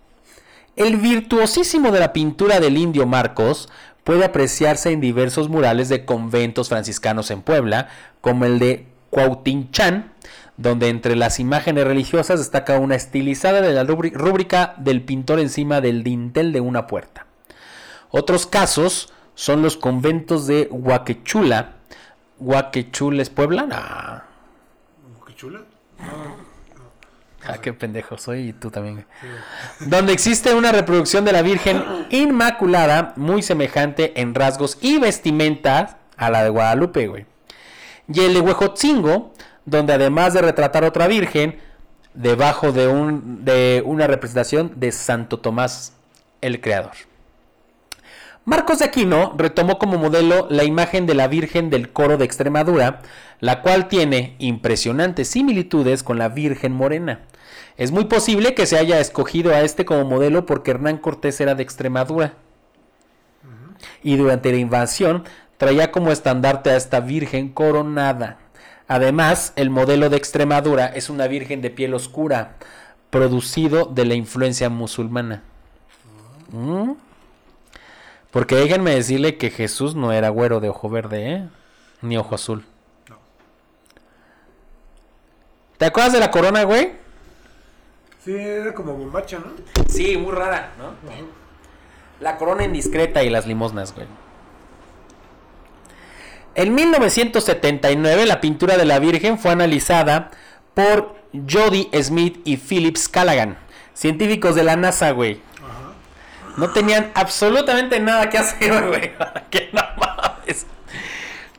El 0.77 0.95
virtuosísimo 0.95 1.91
de 1.91 1.99
la 1.99 2.11
pintura 2.11 2.61
del 2.61 2.77
indio 2.77 3.05
Marcos 3.05 3.69
puede 4.05 4.23
apreciarse 4.23 4.91
en 4.91 5.01
diversos 5.01 5.49
murales 5.49 5.89
de 5.89 6.05
conventos 6.05 6.69
franciscanos 6.69 7.31
en 7.31 7.41
Puebla, 7.41 7.89
como 8.21 8.45
el 8.45 8.59
de 8.59 8.85
Cuautinchán, 9.09 10.13
donde 10.57 10.89
entre 10.89 11.15
las 11.15 11.39
imágenes 11.39 11.85
religiosas 11.85 12.39
destaca 12.39 12.79
una 12.79 12.95
estilizada 12.95 13.61
de 13.61 13.73
la 13.73 13.83
rúbrica 13.83 14.75
del 14.77 15.01
pintor 15.01 15.39
encima 15.39 15.81
del 15.81 16.03
dintel 16.03 16.53
de 16.53 16.61
una 16.61 16.85
puerta. 16.85 17.25
Otros 18.11 18.45
casos 18.45 19.11
son 19.33 19.63
los 19.63 19.75
conventos 19.75 20.45
de 20.45 20.69
Huaquechula. 20.71 21.73
¿Huaquechula 22.39 23.23
es 23.23 23.31
Puebla? 23.31 23.67
Ah, 23.71 24.23
Qué 25.25 25.35
chula. 25.35 25.61
Ah, 27.47 27.57
qué 27.61 27.73
pendejo 27.73 28.17
soy 28.17 28.49
y 28.49 28.53
tú 28.53 28.71
también. 28.71 29.05
Donde 29.79 30.13
existe 30.13 30.53
una 30.53 30.71
reproducción 30.71 31.25
de 31.25 31.31
la 31.31 31.41
Virgen 31.41 31.83
Inmaculada 32.09 33.13
muy 33.15 33.41
semejante 33.41 34.19
en 34.19 34.33
rasgos 34.33 34.77
y 34.81 34.97
vestimenta 34.97 35.99
a 36.17 36.29
la 36.29 36.43
de 36.43 36.49
Guadalupe, 36.49 37.07
güey. 37.07 37.25
Y 38.07 38.19
el 38.21 38.33
de 38.33 38.39
Huejotzingo, 38.39 39.33
donde 39.65 39.93
además 39.93 40.33
de 40.33 40.41
retratar 40.41 40.83
otra 40.83 41.07
Virgen, 41.07 41.59
debajo 42.13 42.71
de, 42.71 42.87
un, 42.87 43.45
de 43.45 43.83
una 43.85 44.07
representación 44.07 44.73
de 44.75 44.91
Santo 44.91 45.39
Tomás, 45.39 45.93
el 46.41 46.61
Creador. 46.61 46.93
Marcos 48.45 48.79
de 48.79 48.85
Aquino 48.85 49.33
retomó 49.37 49.79
como 49.79 49.97
modelo 49.97 50.47
la 50.51 50.63
imagen 50.63 51.07
de 51.07 51.15
la 51.15 51.27
Virgen 51.27 51.71
del 51.71 51.91
Coro 51.91 52.17
de 52.17 52.25
Extremadura, 52.25 53.01
la 53.39 53.61
cual 53.63 53.87
tiene 53.87 54.35
impresionantes 54.37 55.29
similitudes 55.29 56.03
con 56.03 56.19
la 56.19 56.29
Virgen 56.29 56.71
Morena. 56.71 57.21
Es 57.77 57.91
muy 57.91 58.05
posible 58.05 58.53
que 58.53 58.65
se 58.65 58.77
haya 58.77 58.99
escogido 58.99 59.53
a 59.53 59.61
este 59.61 59.85
como 59.85 60.05
modelo 60.05 60.45
porque 60.45 60.71
Hernán 60.71 60.97
Cortés 60.97 61.41
era 61.41 61.55
de 61.55 61.63
Extremadura. 61.63 62.33
Y 64.01 64.15
durante 64.15 64.51
la 64.51 64.57
invasión 64.57 65.25
traía 65.57 65.91
como 65.91 66.11
estandarte 66.11 66.69
a 66.69 66.77
esta 66.77 67.01
Virgen 67.01 67.49
coronada. 67.49 68.37
Además, 68.87 69.51
el 69.55 69.69
modelo 69.69 70.09
de 70.09 70.17
Extremadura 70.17 70.85
es 70.85 71.09
una 71.09 71.27
Virgen 71.27 71.61
de 71.61 71.69
piel 71.69 71.93
oscura, 71.93 72.55
producido 73.09 73.85
de 73.85 74.05
la 74.05 74.13
influencia 74.13 74.69
musulmana. 74.69 75.43
¿Mm? 76.51 76.91
Porque 78.31 78.55
déjenme 78.55 78.95
decirle 78.95 79.37
que 79.37 79.49
Jesús 79.49 79.95
no 79.95 80.11
era 80.11 80.29
güero 80.29 80.59
de 80.59 80.69
ojo 80.69 80.89
verde, 80.89 81.31
¿eh? 81.31 81.49
Ni 82.01 82.17
ojo 82.17 82.35
azul. 82.35 82.65
No. 83.09 83.17
¿Te 85.77 85.85
acuerdas 85.85 86.13
de 86.13 86.19
la 86.19 86.31
corona, 86.31 86.63
güey? 86.63 87.04
Sí, 88.25 88.35
era 88.35 88.73
como 88.73 88.93
bombacha, 88.93 89.37
¿no? 89.37 89.51
Sí, 89.87 90.17
muy 90.17 90.33
rara, 90.33 90.71
¿no? 90.79 90.95
La 92.19 92.37
corona 92.37 92.63
indiscreta 92.63 93.21
y 93.23 93.29
las 93.29 93.45
limosnas, 93.45 93.93
güey. 93.93 94.07
En 96.55 96.73
1979 96.73 98.25
la 98.25 98.41
pintura 98.41 98.77
de 98.77 98.85
la 98.85 98.97
Virgen 98.97 99.37
fue 99.37 99.51
analizada 99.51 100.31
por 100.73 101.15
Jody 101.47 101.89
Smith 102.01 102.41
y 102.45 102.57
Phillips 102.57 103.09
Callaghan, 103.09 103.57
científicos 103.93 104.55
de 104.55 104.63
la 104.63 104.75
NASA, 104.75 105.11
güey. 105.11 105.39
No 106.57 106.71
tenían 106.71 107.11
absolutamente 107.13 107.99
nada 107.99 108.29
que 108.29 108.39
hacer, 108.39 108.87
güey. 108.87 109.11
que 109.51 109.64
mames. 109.64 109.64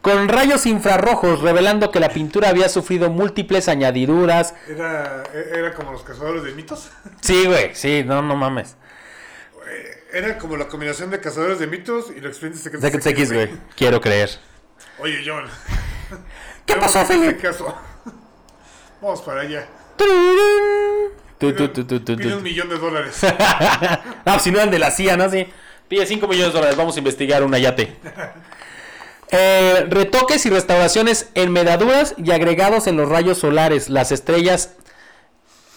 Con 0.06 0.28
rayos 0.28 0.66
infrarrojos 0.66 1.40
revelando 1.40 1.90
que 1.90 1.98
la 1.98 2.10
pintura 2.10 2.50
había 2.50 2.68
sufrido 2.68 3.10
múltiples 3.10 3.66
añadiduras. 3.68 4.54
Era, 4.68 5.24
e- 5.34 5.58
era 5.58 5.74
como 5.74 5.90
los 5.90 6.04
cazadores 6.04 6.44
de 6.44 6.52
mitos. 6.52 6.90
Sí, 7.20 7.44
güey, 7.44 7.74
sí, 7.74 8.04
no, 8.06 8.22
no 8.22 8.36
mames. 8.36 8.76
Era 10.12 10.38
como 10.38 10.56
la 10.56 10.68
combinación 10.68 11.10
de 11.10 11.18
cazadores 11.18 11.58
de 11.58 11.66
mitos 11.66 12.12
y 12.16 12.20
los 12.20 12.28
expedientes 12.30 12.62
secretos 12.62 12.88
Secret 12.88 13.18
X, 13.18 13.32
güey. 13.32 13.50
Quiero 13.74 14.00
creer. 14.00 14.30
Oye, 15.00 15.24
John. 15.26 15.44
¿Qué 16.64 16.76
pasó, 16.76 17.04
caso. 17.42 17.76
Vamos 19.02 19.22
para 19.22 19.40
allá. 19.40 19.66
Pide 21.40 21.52
tu. 21.52 22.36
un 22.36 22.42
millón 22.44 22.68
de 22.68 22.78
dólares. 22.78 23.22
No, 24.24 24.38
si 24.38 24.52
no 24.52 24.58
eran 24.58 24.70
de 24.70 24.78
la 24.78 24.92
CIA, 24.92 25.16
¿no? 25.16 25.28
Sí. 25.28 25.48
Pide 25.88 26.06
5 26.06 26.28
millones 26.28 26.52
de 26.52 26.58
dólares, 26.60 26.76
vamos 26.76 26.94
a 26.94 26.98
investigar 27.00 27.42
un 27.42 27.52
yate. 27.56 27.96
Eh, 29.30 29.86
retoques 29.88 30.46
y 30.46 30.50
restauraciones 30.50 31.30
en 31.34 31.52
medaduras 31.52 32.14
y 32.16 32.30
agregados 32.30 32.86
en 32.86 32.96
los 32.96 33.08
rayos 33.08 33.38
solares, 33.38 33.88
las 33.88 34.12
estrellas. 34.12 34.74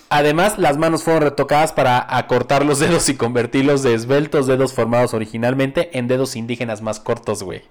Además, 0.10 0.58
las 0.58 0.78
manos 0.78 1.04
fueron 1.04 1.24
retocadas 1.24 1.72
para 1.72 2.06
acortar 2.18 2.66
los 2.66 2.80
dedos 2.80 3.10
y 3.10 3.16
convertirlos 3.16 3.84
de 3.84 3.94
esbeltos 3.94 4.48
dedos 4.48 4.74
formados 4.74 5.14
originalmente 5.14 5.98
en 5.98 6.08
dedos 6.08 6.36
indígenas 6.36 6.82
más 6.82 7.00
cortos, 7.00 7.44
güey. 7.44 7.64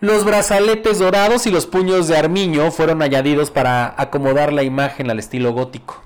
Los 0.00 0.24
brazaletes 0.24 0.98
dorados 0.98 1.46
y 1.46 1.50
los 1.50 1.66
puños 1.66 2.08
de 2.08 2.16
armiño 2.16 2.70
fueron 2.70 3.02
añadidos 3.02 3.50
para 3.50 3.94
acomodar 3.98 4.50
la 4.50 4.62
imagen 4.62 5.10
al 5.10 5.18
estilo 5.18 5.52
gótico. 5.52 6.02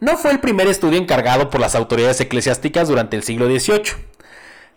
No 0.00 0.16
fue 0.16 0.32
el 0.32 0.40
primer 0.40 0.66
estudio 0.66 0.98
encargado 0.98 1.50
por 1.50 1.60
las 1.60 1.74
autoridades 1.74 2.20
eclesiásticas 2.20 2.88
durante 2.88 3.16
el 3.16 3.22
siglo 3.22 3.46
XVIII. 3.46 4.10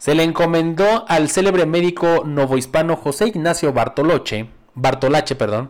Se 0.03 0.15
le 0.15 0.23
encomendó 0.23 1.05
al 1.07 1.29
célebre 1.29 1.65
médico 1.65 2.23
novohispano 2.25 2.97
José 2.97 3.27
Ignacio 3.27 3.71
Bartoloche, 3.71 4.49
Bartolache, 4.73 5.35
perdón, 5.35 5.69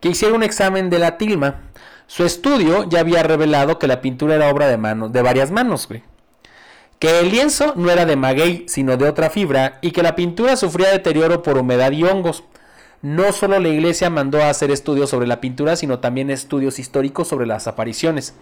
que 0.00 0.08
hiciera 0.08 0.34
un 0.34 0.42
examen 0.42 0.88
de 0.88 0.98
la 0.98 1.18
tilma. 1.18 1.64
Su 2.06 2.24
estudio 2.24 2.88
ya 2.88 3.00
había 3.00 3.22
revelado 3.22 3.78
que 3.78 3.86
la 3.86 4.00
pintura 4.00 4.36
era 4.36 4.48
obra 4.48 4.68
de, 4.68 4.78
mano, 4.78 5.10
de 5.10 5.20
varias 5.20 5.50
manos. 5.50 5.86
Que 6.98 7.20
el 7.20 7.30
lienzo 7.30 7.74
no 7.76 7.90
era 7.90 8.06
de 8.06 8.16
maguey, 8.16 8.64
sino 8.68 8.96
de 8.96 9.06
otra 9.06 9.28
fibra, 9.28 9.76
y 9.82 9.90
que 9.90 10.02
la 10.02 10.16
pintura 10.16 10.56
sufría 10.56 10.88
deterioro 10.88 11.42
por 11.42 11.58
humedad 11.58 11.92
y 11.92 12.04
hongos. 12.04 12.44
No 13.00 13.32
solo 13.32 13.60
la 13.60 13.68
iglesia 13.68 14.10
mandó 14.10 14.42
a 14.42 14.50
hacer 14.50 14.70
estudios 14.72 15.10
sobre 15.10 15.28
la 15.28 15.40
pintura, 15.40 15.76
sino 15.76 16.00
también 16.00 16.30
estudios 16.30 16.78
históricos 16.78 17.28
sobre 17.28 17.46
las 17.46 17.68
apariciones. 17.68 18.34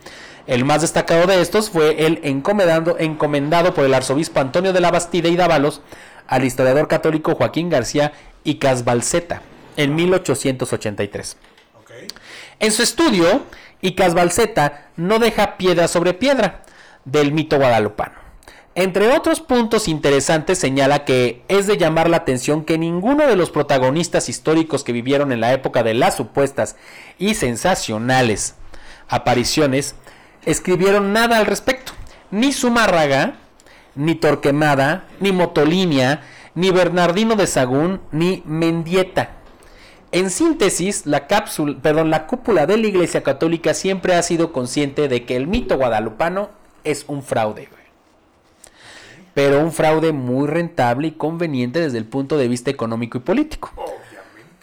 El 0.46 0.64
más 0.64 0.80
destacado 0.80 1.26
de 1.26 1.42
estos 1.42 1.68
fue 1.68 2.07
el 2.07 2.20
encomendado, 2.22 2.96
encomendado 2.98 3.74
por 3.74 3.84
el 3.84 3.92
arzobispo 3.92 4.40
Antonio 4.40 4.72
de 4.72 4.80
la 4.80 4.90
Bastida 4.90 5.28
y 5.28 5.36
Dávalos 5.36 5.82
al 6.26 6.44
historiador 6.44 6.88
católico 6.88 7.34
Joaquín 7.34 7.68
García 7.68 8.12
y 8.44 8.54
Casbalceta 8.54 9.42
en 9.76 9.94
1883. 9.94 11.36
En 12.59 12.72
su 12.72 12.82
estudio, 12.82 13.42
Icasbalceta 13.82 14.88
no 14.96 15.18
deja 15.18 15.59
piedra 15.59 15.88
sobre 15.88 16.14
piedra 16.14 16.62
del 17.04 17.32
mito 17.32 17.59
guadalupano. 17.59 18.26
Entre 18.79 19.11
otros 19.11 19.41
puntos 19.41 19.89
interesantes 19.89 20.59
señala 20.59 21.07
que 21.07 21.43
es 21.49 21.66
de 21.66 21.79
llamar 21.79 22.11
la 22.11 22.18
atención 22.18 22.62
que 22.62 22.77
ninguno 22.77 23.27
de 23.27 23.35
los 23.35 23.49
protagonistas 23.49 24.29
históricos 24.29 24.85
que 24.85 24.93
vivieron 24.93 25.33
en 25.33 25.41
la 25.41 25.55
época 25.55 25.83
de 25.83 25.95
las 25.95 26.14
supuestas 26.14 26.77
y 27.18 27.33
sensacionales 27.33 28.55
apariciones 29.09 29.95
escribieron 30.45 31.14
nada 31.14 31.39
al 31.39 31.47
respecto. 31.47 31.93
Ni 32.31 32.53
Zumárraga, 32.53 33.37
ni 33.95 34.14
Torquemada, 34.14 35.07
ni 35.20 35.33
Motolinia, 35.33 36.20
ni 36.55 36.70
Bernardino 36.70 37.35
de 37.35 37.47
Sagún, 37.47 38.03
ni 38.12 38.43
Mendieta. 38.45 39.31
En 40.12 40.29
síntesis, 40.29 41.07
la, 41.07 41.27
cápsula, 41.27 41.79
la 42.05 42.27
cúpula 42.27 42.66
de 42.66 42.77
la 42.77 42.89
Iglesia 42.89 43.22
Católica 43.22 43.72
siempre 43.72 44.16
ha 44.16 44.22
sido 44.22 44.53
consciente 44.53 45.09
de 45.09 45.24
que 45.24 45.35
el 45.35 45.47
mito 45.47 45.79
guadalupano 45.79 46.51
es 46.85 47.07
un 47.09 47.22
fraude 47.22 47.70
pero 49.37 49.61
un 49.61 49.70
fraude 49.70 50.12
muy 50.12 50.49
rentable 50.49 51.09
y 51.09 51.11
conveniente 51.11 51.78
desde 51.78 51.99
el 51.99 52.07
punto 52.07 52.39
de 52.39 52.49
vista 52.49 52.70
económico 52.70 53.18
y 53.18 53.20
político. 53.20 53.70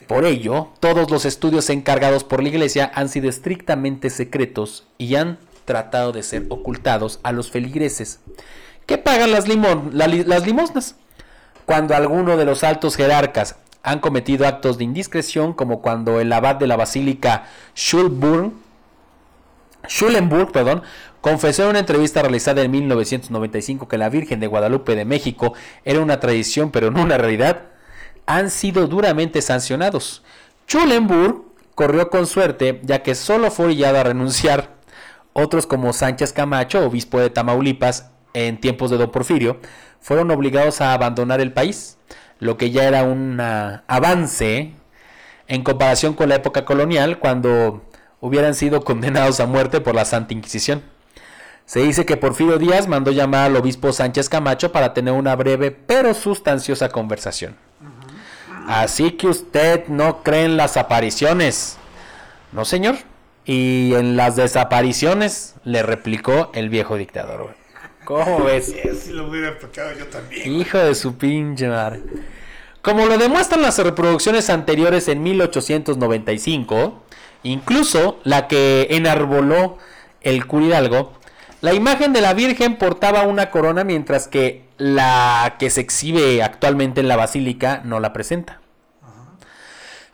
Por 0.08 0.26
ello, 0.26 0.70
todos 0.80 1.12
los 1.12 1.26
estudios 1.26 1.70
encargados 1.70 2.24
por 2.24 2.42
la 2.42 2.50
Iglesia 2.50 2.92
han 2.96 3.08
sido 3.08 3.30
estrictamente 3.30 4.10
secretos 4.10 4.88
y 4.98 5.14
han 5.14 5.38
tratado 5.66 6.12
de 6.12 6.24
ser 6.24 6.48
ocultados 6.50 7.20
a 7.22 7.32
los 7.32 7.52
feligreses 7.52 8.20
que 8.88 8.98
pagan 8.98 9.32
las, 9.32 9.48
las 9.48 10.48
limosnas. 10.48 10.96
Cuando 11.68 11.96
alguno 11.96 12.36
de 12.36 12.46
los 12.46 12.64
altos 12.64 12.96
jerarcas 12.96 13.58
han 13.84 14.00
cometido 14.00 14.48
actos 14.48 14.80
de 14.80 14.86
indiscreción, 14.86 15.54
como 15.54 15.84
cuando 15.84 16.20
el 16.20 16.34
abad 16.34 16.56
de 16.56 16.66
la 16.66 16.78
basílica 16.78 17.46
Schulburn, 17.76 18.54
Schulenburg 19.88 20.52
perdón, 20.52 20.84
confesó 21.22 21.64
en 21.64 21.70
una 21.70 21.80
entrevista 21.80 22.22
realizada 22.22 22.62
en 22.62 22.72
1995 22.72 23.88
que 23.88 23.98
la 23.98 24.10
Virgen 24.10 24.40
de 24.40 24.48
Guadalupe 24.48 24.96
de 24.96 25.06
México 25.06 25.54
era 25.84 26.00
una 26.00 26.20
tradición 26.20 26.72
pero 26.72 26.92
no 26.92 27.02
una 27.02 27.18
realidad, 27.18 27.64
han 28.26 28.50
sido 28.50 28.88
duramente 28.88 29.42
sancionados. 29.42 30.24
Schulenburg 30.68 31.44
corrió 31.76 32.10
con 32.10 32.28
suerte 32.28 32.80
ya 32.84 33.04
que 33.04 33.16
solo 33.16 33.52
fue 33.52 33.66
orillado 33.66 34.00
a 34.00 34.04
renunciar. 34.04 34.74
Otros 35.34 35.66
como 35.66 35.94
Sánchez 35.94 36.32
Camacho, 36.32 36.86
obispo 36.86 37.20
de 37.20 37.30
Tamaulipas, 37.30 38.12
en 38.34 38.60
tiempos 38.60 38.92
de 38.92 38.98
Don 38.98 39.12
Porfirio, 39.12 39.60
fueron 40.00 40.32
obligados 40.32 40.82
a 40.82 40.94
abandonar 40.94 41.42
el 41.42 41.54
país, 41.54 41.98
lo 42.40 42.58
que 42.58 42.72
ya 42.72 42.84
era 42.84 43.04
un 43.04 43.40
avance 43.40 44.74
en 45.48 45.64
comparación 45.64 46.14
con 46.14 46.30
la 46.30 46.36
época 46.36 46.66
colonial, 46.66 47.20
cuando 47.20 47.84
hubieran 48.24 48.56
sido 48.56 48.86
condenados 48.86 49.42
a 49.42 49.48
muerte 49.48 49.82
por 49.82 49.96
la 49.96 50.06
Santa 50.06 50.34
Inquisición. 50.34 50.82
Se 51.66 51.82
dice 51.82 52.06
que 52.06 52.16
Porfirio 52.16 52.58
Díaz 52.58 52.88
mandó 52.88 53.12
llamar 53.12 53.48
al 53.48 53.58
obispo 53.58 53.92
Sánchez 53.92 54.30
Camacho 54.30 54.72
para 54.72 54.94
tener 54.94 55.14
una 55.14 55.36
breve 55.36 55.72
pero 55.72 56.14
sustanciosa 56.14 56.88
conversación. 56.88 57.58
Así 58.66 59.12
que 59.12 59.28
usted 59.28 59.88
no 59.88 60.24
cree 60.24 60.46
en 60.46 60.56
las 60.56 60.78
apariciones. 60.78 61.76
No, 62.54 62.64
señor. 62.64 62.96
Y 63.44 63.94
en 63.96 64.16
las 64.16 64.38
desapariciones, 64.38 65.56
le 65.66 65.84
replicó 65.84 66.50
el 66.54 66.70
viejo 66.70 66.96
dictador. 66.96 67.58
¿Cómo 68.06 68.46
ves? 68.46 68.74
lo 69.10 69.28
hubiera 69.28 69.58
yo 69.60 70.08
también. 70.08 70.50
Hijo 70.50 70.78
de 70.78 70.96
su 70.96 71.18
pinche 71.18 71.68
madre. 71.68 72.02
Como 72.82 73.06
lo 73.06 73.18
demuestran 73.18 73.62
las 73.62 73.78
reproducciones 73.80 74.50
anteriores 74.50 75.10
en 75.10 75.24
1895, 75.24 77.04
incluso 77.44 78.20
la 78.24 78.48
que 78.48 78.88
enarboló 78.92 79.78
el 80.22 80.48
cura 80.48 80.66
Hidalgo, 80.66 81.14
la 81.62 81.74
imagen 81.74 82.12
de 82.12 82.22
la 82.22 82.34
Virgen 82.34 82.78
portaba 82.78 83.24
una 83.24 83.50
corona 83.52 83.84
mientras 83.84 84.28
que 84.28 84.66
la 84.78 85.56
que 85.60 85.70
se 85.70 85.82
exhibe 85.82 86.44
actualmente 86.44 87.02
en 87.02 87.08
la 87.08 87.16
basílica 87.16 87.82
no 87.86 88.00
la 88.00 88.12
presenta. 88.12 88.60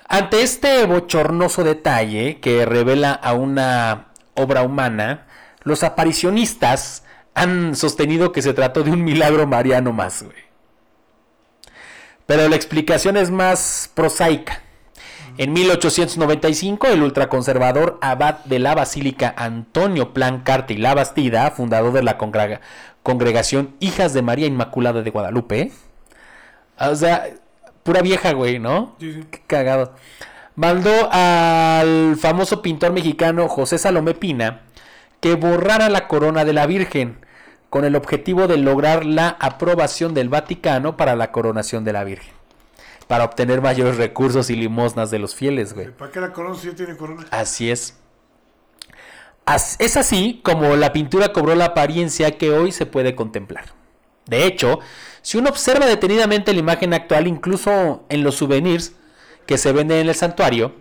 Ante 0.07 0.41
este 0.41 0.85
bochornoso 0.85 1.63
detalle 1.63 2.39
que 2.39 2.65
revela 2.65 3.13
a 3.13 3.33
una 3.33 4.07
obra 4.33 4.63
humana, 4.63 5.27
los 5.63 5.83
aparicionistas 5.83 7.03
han 7.35 7.75
sostenido 7.75 8.31
que 8.31 8.41
se 8.41 8.53
trató 8.53 8.83
de 8.83 8.91
un 8.91 9.03
milagro 9.03 9.45
mariano 9.47 9.93
más. 9.93 10.25
Pero 12.25 12.49
la 12.49 12.55
explicación 12.55 13.17
es 13.17 13.31
más 13.31 13.91
prosaica. 13.93 14.61
En 15.39 15.53
1895, 15.53 16.87
el 16.87 17.01
ultraconservador 17.01 17.97
abad 18.01 18.43
de 18.43 18.59
la 18.59 18.75
Basílica 18.75 19.33
Antonio 19.37 20.13
Plancarte 20.13 20.73
y 20.73 20.77
La 20.77 20.93
Bastida, 20.93 21.49
fundador 21.51 21.93
de 21.93 22.03
la 22.03 22.17
congregación 23.03 23.73
Hijas 23.79 24.13
de 24.13 24.21
María 24.21 24.47
Inmaculada 24.47 25.01
de 25.01 25.09
Guadalupe, 25.09 25.71
o 26.77 26.93
sea, 26.93 27.27
pura 27.83 28.01
vieja, 28.01 28.33
güey, 28.33 28.59
¿no? 28.59 28.97
Sí, 28.99 29.23
Qué 29.31 29.39
cagado. 29.47 29.93
Mandó 30.57 30.91
al 31.09 32.17
famoso 32.19 32.61
pintor 32.61 32.91
mexicano 32.91 33.47
José 33.47 33.77
Salomé 33.77 34.15
Pina 34.15 34.63
que 35.21 35.35
borrara 35.35 35.87
la 35.87 36.09
corona 36.09 36.43
de 36.43 36.51
la 36.51 36.65
Virgen 36.65 37.25
con 37.69 37.85
el 37.85 37.95
objetivo 37.95 38.47
de 38.47 38.57
lograr 38.57 39.05
la 39.05 39.37
aprobación 39.39 40.13
del 40.13 40.27
Vaticano 40.27 40.97
para 40.97 41.15
la 41.15 41.31
coronación 41.31 41.85
de 41.85 41.93
la 41.93 42.03
Virgen 42.03 42.38
para 43.09 43.23
obtener 43.23 43.59
mayores 43.59 43.97
recursos 43.97 44.51
y 44.51 44.55
limosnas 44.55 45.09
de 45.09 45.17
los 45.17 45.33
fieles, 45.33 45.73
güey. 45.73 45.87
¿Para 45.89 46.11
qué 46.11 46.21
la 46.21 46.31
corona 46.31 46.55
si 46.55 46.67
ya 46.67 46.75
tiene 46.75 46.95
corona? 46.95 47.25
Así 47.31 47.71
es. 47.71 47.97
Es 49.79 49.97
así 49.97 50.41
como 50.43 50.75
la 50.75 50.93
pintura 50.93 51.33
cobró 51.33 51.55
la 51.55 51.65
apariencia 51.65 52.37
que 52.37 52.51
hoy 52.51 52.71
se 52.71 52.85
puede 52.85 53.15
contemplar. 53.15 53.65
De 54.27 54.45
hecho, 54.45 54.77
si 55.23 55.39
uno 55.39 55.49
observa 55.49 55.87
detenidamente 55.87 56.53
la 56.53 56.59
imagen 56.59 56.93
actual, 56.93 57.25
incluso 57.25 58.05
en 58.09 58.23
los 58.23 58.35
souvenirs 58.35 58.93
que 59.47 59.57
se 59.57 59.71
venden 59.71 60.01
en 60.01 60.09
el 60.09 60.13
santuario, 60.13 60.75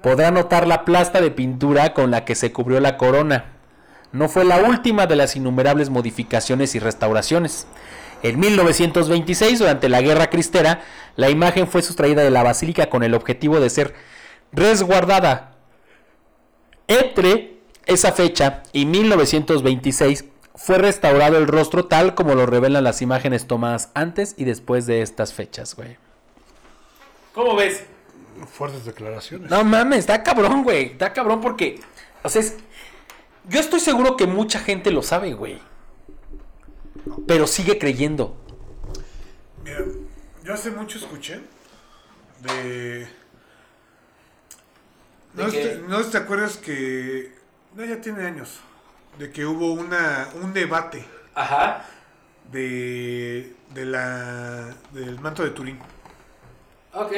podrá 0.00 0.30
notar 0.30 0.68
la 0.68 0.84
plasta 0.84 1.20
de 1.20 1.32
pintura 1.32 1.92
con 1.92 2.12
la 2.12 2.24
que 2.24 2.36
se 2.36 2.52
cubrió 2.52 2.78
la 2.78 2.96
corona. 2.96 3.46
No 4.12 4.28
fue 4.28 4.44
la 4.44 4.58
última 4.58 5.08
de 5.08 5.16
las 5.16 5.34
innumerables 5.34 5.90
modificaciones 5.90 6.76
y 6.76 6.78
restauraciones. 6.78 7.66
En 8.24 8.40
1926, 8.40 9.58
durante 9.58 9.90
la 9.90 10.00
Guerra 10.00 10.30
Cristera, 10.30 10.82
la 11.14 11.28
imagen 11.28 11.68
fue 11.68 11.82
sustraída 11.82 12.22
de 12.22 12.30
la 12.30 12.42
basílica 12.42 12.88
con 12.88 13.02
el 13.02 13.12
objetivo 13.12 13.60
de 13.60 13.68
ser 13.68 13.94
resguardada. 14.50 15.58
Entre 16.88 17.58
esa 17.84 18.12
fecha 18.12 18.62
y 18.72 18.86
1926 18.86 20.24
fue 20.54 20.78
restaurado 20.78 21.36
el 21.36 21.46
rostro 21.46 21.84
tal 21.84 22.14
como 22.14 22.34
lo 22.34 22.46
revelan 22.46 22.82
las 22.82 23.02
imágenes 23.02 23.46
tomadas 23.46 23.90
antes 23.92 24.34
y 24.38 24.44
después 24.44 24.86
de 24.86 25.02
estas 25.02 25.34
fechas, 25.34 25.74
güey. 25.74 25.98
¿Cómo 27.34 27.54
ves? 27.56 27.84
Fuertes 28.50 28.86
declaraciones. 28.86 29.50
No 29.50 29.64
mames, 29.64 29.98
está 29.98 30.22
cabrón, 30.22 30.62
güey. 30.62 30.92
Está 30.92 31.12
cabrón 31.12 31.42
porque, 31.42 31.78
o 32.22 32.30
sea, 32.30 32.42
yo 33.50 33.60
estoy 33.60 33.80
seguro 33.80 34.16
que 34.16 34.26
mucha 34.26 34.60
gente 34.60 34.90
lo 34.90 35.02
sabe, 35.02 35.34
güey 35.34 35.73
pero 37.26 37.46
sigue 37.46 37.78
creyendo. 37.78 38.36
Mira, 39.62 39.80
Yo 40.42 40.54
hace 40.54 40.70
mucho 40.70 40.98
escuché 40.98 41.40
de... 42.40 43.08
¿De 45.32 45.44
No, 45.44 45.48
te, 45.50 45.76
no 45.88 46.02
te 46.04 46.18
acuerdas 46.18 46.56
que... 46.58 47.34
No, 47.74 47.84
ya 47.84 48.00
tiene 48.00 48.24
años. 48.26 48.60
De 49.18 49.30
que 49.32 49.44
hubo 49.46 49.72
una, 49.72 50.28
un 50.42 50.52
debate 50.52 51.04
Ajá. 51.34 51.84
de, 52.52 53.54
de 53.70 53.84
la, 53.84 54.74
del 54.92 55.18
manto 55.20 55.42
de 55.42 55.50
Turín. 55.50 55.78
Ok. 56.92 57.12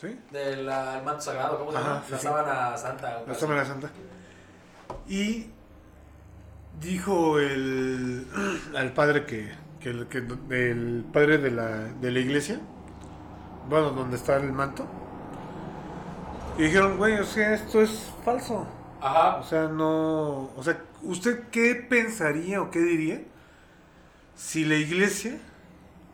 ¿Sí? 0.00 0.18
Del 0.30 0.64
manto 0.66 1.20
sagrado, 1.20 1.58
¿cómo 1.58 1.72
se 1.72 1.78
Ajá, 1.78 1.86
llama? 1.88 2.02
sí, 2.06 2.12
la 2.12 2.18
sí. 2.18 2.24
sábana 2.24 2.76
santa. 2.76 3.22
La 3.26 3.34
Sábana 3.34 3.64
Santa. 3.64 3.90
Y 5.08 5.46
dijo 6.80 7.38
el 7.38 8.26
al 8.74 8.92
padre 8.94 9.26
que, 9.26 9.50
que, 9.80 9.90
el- 9.90 10.08
que 10.08 10.18
el 10.18 11.04
padre 11.12 11.38
de 11.38 11.50
la, 11.50 11.68
de 11.94 12.10
la 12.10 12.20
iglesia, 12.20 12.60
bueno, 13.68 13.90
donde 13.90 14.16
está 14.16 14.36
el 14.36 14.52
manto, 14.52 14.86
y 16.58 16.62
dijeron, 16.64 16.96
güey, 16.96 17.18
o 17.18 17.24
sea, 17.24 17.54
esto 17.54 17.80
es 17.82 18.12
falso. 18.24 18.66
Ajá. 19.00 19.26
O 19.38 19.42
sea, 19.42 19.68
no. 19.68 20.52
O 20.56 20.62
sea, 20.62 20.82
¿usted 21.02 21.48
qué 21.50 21.74
pensaría 21.88 22.62
o 22.62 22.70
qué 22.70 22.80
diría 22.80 23.22
si 24.34 24.64
la 24.64 24.76
iglesia 24.76 25.38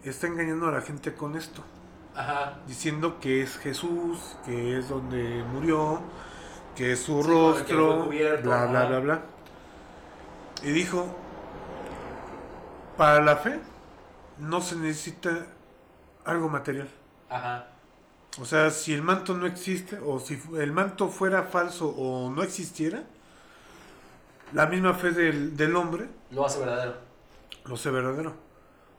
está 0.04 0.26
engañando 0.28 0.68
a 0.68 0.72
la 0.72 0.82
gente 0.82 1.14
con 1.14 1.36
esto? 1.36 1.64
Ajá. 2.14 2.62
Diciendo 2.66 3.18
que 3.20 3.42
es 3.42 3.56
Jesús, 3.58 4.36
que 4.44 4.78
es 4.78 4.88
donde 4.88 5.42
murió, 5.44 6.00
que 6.76 6.92
es 6.92 7.00
su 7.02 7.22
Sí, 7.26 7.32
rostro, 7.32 8.08
bla, 8.36 8.66
bla, 8.66 8.84
bla, 8.86 9.00
bla. 9.00 9.22
Y 10.62 10.70
dijo: 10.70 11.14
Para 12.96 13.20
la 13.22 13.36
fe 13.36 13.60
no 14.38 14.60
se 14.60 14.76
necesita 14.76 15.46
algo 16.24 16.48
material. 16.48 16.88
Ajá. 17.28 17.66
O 18.40 18.44
sea, 18.46 18.70
si 18.70 18.94
el 18.94 19.02
manto 19.02 19.34
no 19.34 19.46
existe, 19.46 19.98
o 19.98 20.18
si 20.18 20.40
el 20.58 20.72
manto 20.72 21.08
fuera 21.08 21.42
falso 21.44 21.88
o 21.88 22.30
no 22.30 22.42
existiera, 22.42 23.04
la 24.52 24.66
misma 24.66 24.94
fe 24.94 25.12
del, 25.12 25.56
del 25.56 25.76
hombre 25.76 26.08
Lo 26.30 26.44
hace 26.46 26.58
verdadero. 26.60 26.94
lo 27.64 27.76
sé 27.76 27.90
verdadero. 27.90 28.34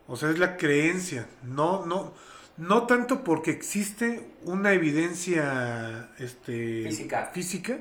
O 0.06 0.16
sea, 0.16 0.30
es 0.30 0.38
la 0.38 0.56
creencia. 0.56 1.28
No, 1.42 1.84
no, 1.86 2.12
no 2.56 2.86
tanto 2.86 3.24
porque 3.24 3.50
existe 3.50 4.30
una 4.42 4.72
evidencia 4.72 6.10
este, 6.18 6.84
Física. 6.84 7.30
física, 7.32 7.78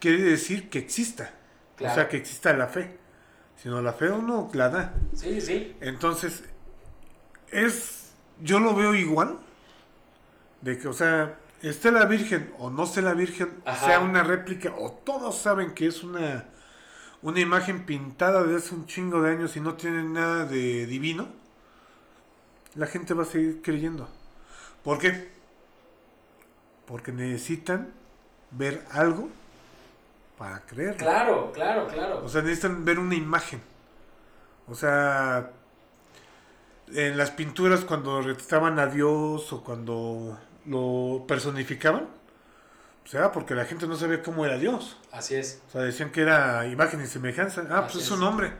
quiere 0.00 0.22
decir 0.22 0.68
que 0.70 0.78
exista. 0.78 1.32
Claro. 1.76 1.92
O 1.92 1.94
sea, 1.94 2.08
que 2.08 2.16
exista 2.16 2.52
la 2.54 2.66
fe. 2.68 2.98
Sino 3.64 3.80
la 3.80 3.94
fe 3.94 4.10
uno 4.10 4.50
la 4.52 4.68
da. 4.68 4.94
Sí, 5.14 5.40
sí. 5.40 5.74
Entonces, 5.80 6.44
es. 7.50 8.12
Yo 8.42 8.60
lo 8.60 8.74
veo 8.74 8.94
igual. 8.94 9.38
De 10.60 10.76
que, 10.78 10.86
o 10.86 10.92
sea, 10.92 11.38
esté 11.62 11.90
la 11.90 12.04
Virgen 12.04 12.52
o 12.58 12.68
no 12.68 12.84
esté 12.84 13.00
la 13.00 13.14
Virgen, 13.14 13.62
Ajá. 13.64 13.86
sea 13.86 14.00
una 14.00 14.22
réplica, 14.22 14.74
o 14.76 14.92
todos 14.92 15.38
saben 15.38 15.72
que 15.72 15.86
es 15.86 16.02
una, 16.02 16.44
una 17.22 17.40
imagen 17.40 17.86
pintada 17.86 18.42
de 18.44 18.56
hace 18.56 18.74
un 18.74 18.86
chingo 18.86 19.22
de 19.22 19.30
años 19.30 19.56
y 19.56 19.60
no 19.60 19.74
tiene 19.74 20.02
nada 20.04 20.44
de 20.44 20.84
divino, 20.84 21.28
la 22.74 22.86
gente 22.86 23.14
va 23.14 23.22
a 23.22 23.26
seguir 23.26 23.62
creyendo. 23.62 24.10
¿Por 24.82 24.98
qué? 24.98 25.30
Porque 26.86 27.12
necesitan 27.12 27.92
ver 28.50 28.84
algo 28.90 29.30
para 30.38 30.60
creerlo. 30.60 30.96
Claro, 30.98 31.52
claro, 31.52 31.86
claro. 31.86 32.22
O 32.24 32.28
sea, 32.28 32.42
necesitan 32.42 32.84
ver 32.84 32.98
una 32.98 33.14
imagen. 33.14 33.60
O 34.68 34.74
sea, 34.74 35.50
en 36.92 37.16
las 37.16 37.30
pinturas 37.30 37.80
cuando 37.84 38.20
retrataban 38.22 38.78
a 38.78 38.86
Dios 38.86 39.52
o 39.52 39.62
cuando 39.64 40.38
lo 40.66 41.24
personificaban, 41.26 42.08
pues 43.02 43.14
era 43.14 43.32
porque 43.32 43.54
la 43.54 43.64
gente 43.66 43.86
no 43.86 43.96
sabía 43.96 44.22
cómo 44.22 44.44
era 44.46 44.56
Dios. 44.58 44.98
Así 45.12 45.34
es. 45.34 45.62
O 45.68 45.72
sea, 45.72 45.82
decían 45.82 46.10
que 46.10 46.22
era 46.22 46.66
imagen 46.66 47.02
y 47.02 47.06
semejanza. 47.06 47.62
Ah, 47.70 47.78
Así 47.80 47.92
pues 47.94 48.04
es 48.06 48.10
es. 48.10 48.10
un 48.18 48.22
hombre. 48.24 48.52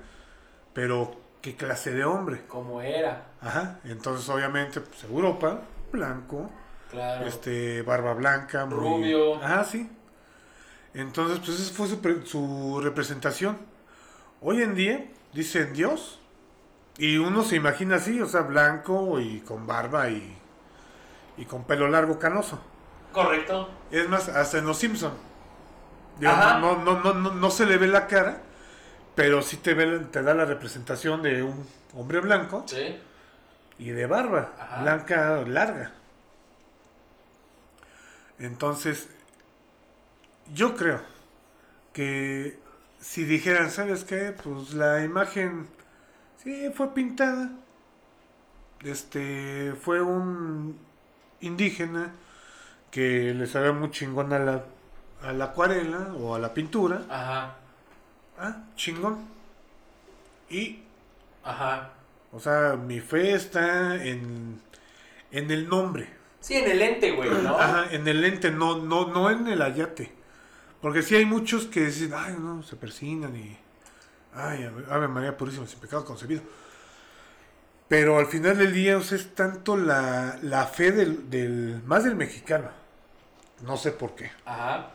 Pero, 0.74 1.16
¿qué 1.40 1.56
clase 1.56 1.92
de 1.92 2.04
hombre? 2.04 2.44
Como 2.46 2.80
era. 2.82 3.26
Ajá. 3.40 3.78
Entonces, 3.84 4.28
obviamente, 4.28 4.80
pues 4.80 5.04
Europa, 5.04 5.62
blanco, 5.92 6.50
Claro. 6.90 7.26
este, 7.26 7.82
barba 7.82 8.12
blanca, 8.14 8.66
muy- 8.66 8.76
Rubio. 8.78 9.36
Ajá, 9.42 9.64
sí. 9.64 9.90
Entonces, 10.94 11.40
pues 11.44 11.58
esa 11.60 11.74
fue 11.74 11.88
su, 11.88 12.26
su 12.26 12.80
representación. 12.82 13.58
Hoy 14.40 14.62
en 14.62 14.74
día 14.74 15.06
dicen 15.32 15.72
Dios 15.72 16.20
y 16.98 17.16
uno 17.18 17.42
se 17.44 17.56
imagina 17.56 17.96
así, 17.96 18.20
o 18.20 18.26
sea, 18.26 18.42
blanco 18.42 19.18
y 19.20 19.40
con 19.40 19.66
barba 19.66 20.10
y, 20.10 20.36
y 21.36 21.44
con 21.46 21.64
pelo 21.64 21.88
largo 21.88 22.18
canoso. 22.18 22.60
Correcto. 23.12 23.68
Es 23.90 24.08
más, 24.08 24.28
hasta 24.28 24.58
en 24.58 24.66
los 24.66 24.78
Simpson. 24.78 25.12
No, 26.20 26.58
no, 26.60 26.76
no, 26.84 27.14
no, 27.14 27.32
no 27.32 27.50
se 27.50 27.66
le 27.66 27.76
ve 27.76 27.88
la 27.88 28.06
cara, 28.06 28.40
pero 29.14 29.42
sí 29.42 29.56
te, 29.58 29.74
ve, 29.74 29.98
te 30.12 30.22
da 30.22 30.34
la 30.34 30.44
representación 30.44 31.22
de 31.22 31.42
un 31.42 31.66
hombre 31.94 32.20
blanco 32.20 32.64
Sí. 32.66 32.98
y 33.78 33.90
de 33.90 34.06
barba 34.06 34.52
Ajá. 34.58 34.82
blanca 34.82 35.42
larga. 35.46 35.92
Entonces, 38.38 39.08
yo 40.52 40.74
creo 40.76 41.00
que 41.92 42.58
si 43.00 43.24
dijeran, 43.24 43.70
¿sabes 43.70 44.04
qué? 44.04 44.34
Pues 44.42 44.74
la 44.74 45.04
imagen 45.04 45.68
sí 46.42 46.70
fue 46.74 46.94
pintada. 46.94 47.50
Este 48.82 49.74
fue 49.80 50.02
un 50.02 50.78
indígena 51.40 52.12
que 52.90 53.32
le 53.34 53.46
sabía 53.46 53.72
muy 53.72 53.90
chingón 53.90 54.32
a 54.32 54.38
la, 54.38 54.64
a 55.22 55.32
la 55.32 55.46
acuarela 55.46 56.12
o 56.18 56.34
a 56.34 56.38
la 56.38 56.52
pintura. 56.52 57.02
Ajá. 57.08 57.56
Ah, 58.38 58.64
chingón. 58.76 59.26
Y 60.50 60.80
Ajá. 61.42 61.90
o 62.32 62.38
sea, 62.40 62.76
mi 62.76 63.00
fe 63.00 63.34
está 63.34 64.02
en, 64.04 64.60
en 65.30 65.50
el 65.50 65.68
nombre. 65.68 66.08
Sí, 66.40 66.54
en 66.56 66.70
el 66.70 66.82
ente, 66.82 67.12
güey, 67.12 67.30
¿no? 67.30 67.56
Ajá, 67.58 67.86
en 67.90 68.06
el 68.06 68.20
lente, 68.20 68.50
no, 68.50 68.78
no, 68.78 69.06
no 69.08 69.30
en 69.30 69.46
el 69.46 69.62
ayate. 69.62 70.12
Porque 70.84 71.02
sí 71.02 71.16
hay 71.16 71.24
muchos 71.24 71.66
que 71.66 71.86
dicen, 71.86 72.12
ay, 72.14 72.36
no, 72.38 72.62
se 72.62 72.76
persignan 72.76 73.34
y. 73.36 73.56
Ay, 74.34 74.64
Ave- 74.90 75.08
María 75.08 75.36
Purísima, 75.36 75.66
sin 75.66 75.80
pecado 75.80 76.04
concebido. 76.04 76.42
Pero 77.88 78.18
al 78.18 78.26
final 78.26 78.58
del 78.58 78.72
día, 78.72 78.96
o 78.98 79.02
sea, 79.02 79.18
es 79.18 79.34
tanto 79.34 79.76
la, 79.76 80.38
la 80.42 80.66
fe 80.66 80.92
del, 80.92 81.30
del. 81.30 81.82
más 81.86 82.04
del 82.04 82.16
mexicano. 82.16 82.70
No 83.62 83.76
sé 83.76 83.92
por 83.92 84.14
qué. 84.14 84.30
Ajá. 84.44 84.90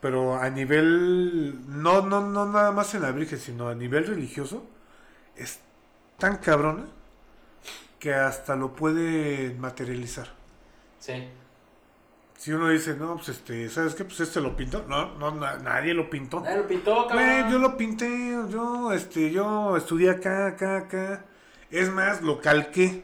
Pero 0.00 0.36
a 0.36 0.50
nivel. 0.50 1.58
No, 1.68 2.02
no, 2.02 2.20
no 2.20 2.46
nada 2.46 2.72
más 2.72 2.94
en 2.94 3.02
la 3.02 3.12
Virgen, 3.12 3.38
sino 3.38 3.68
a 3.68 3.74
nivel 3.74 4.06
religioso. 4.06 4.66
Es 5.36 5.60
tan 6.18 6.38
cabrona 6.38 6.86
que 7.98 8.14
hasta 8.14 8.56
lo 8.56 8.74
puede 8.74 9.54
materializar. 9.54 10.28
Sí. 10.98 11.28
Si 12.36 12.52
uno 12.52 12.68
dice, 12.68 12.94
no, 12.94 13.16
pues 13.16 13.30
este, 13.30 13.68
¿sabes 13.70 13.94
qué? 13.94 14.04
Pues 14.04 14.20
este 14.20 14.40
lo 14.40 14.54
pintó. 14.56 14.84
No, 14.88 15.14
no, 15.14 15.30
na- 15.30 15.56
nadie 15.58 15.94
lo 15.94 16.10
pintó. 16.10 16.40
Nadie 16.40 16.58
lo 16.58 16.66
pintó, 16.68 17.06
cabrón. 17.06 17.50
yo 17.50 17.58
lo 17.58 17.76
pinté, 17.76 18.08
yo, 18.50 18.92
este, 18.92 19.30
yo 19.30 19.76
estudié 19.76 20.10
acá, 20.10 20.48
acá, 20.48 20.76
acá. 20.78 21.24
Es 21.70 21.90
más, 21.90 22.20
lo 22.22 22.40
calqué. 22.40 23.02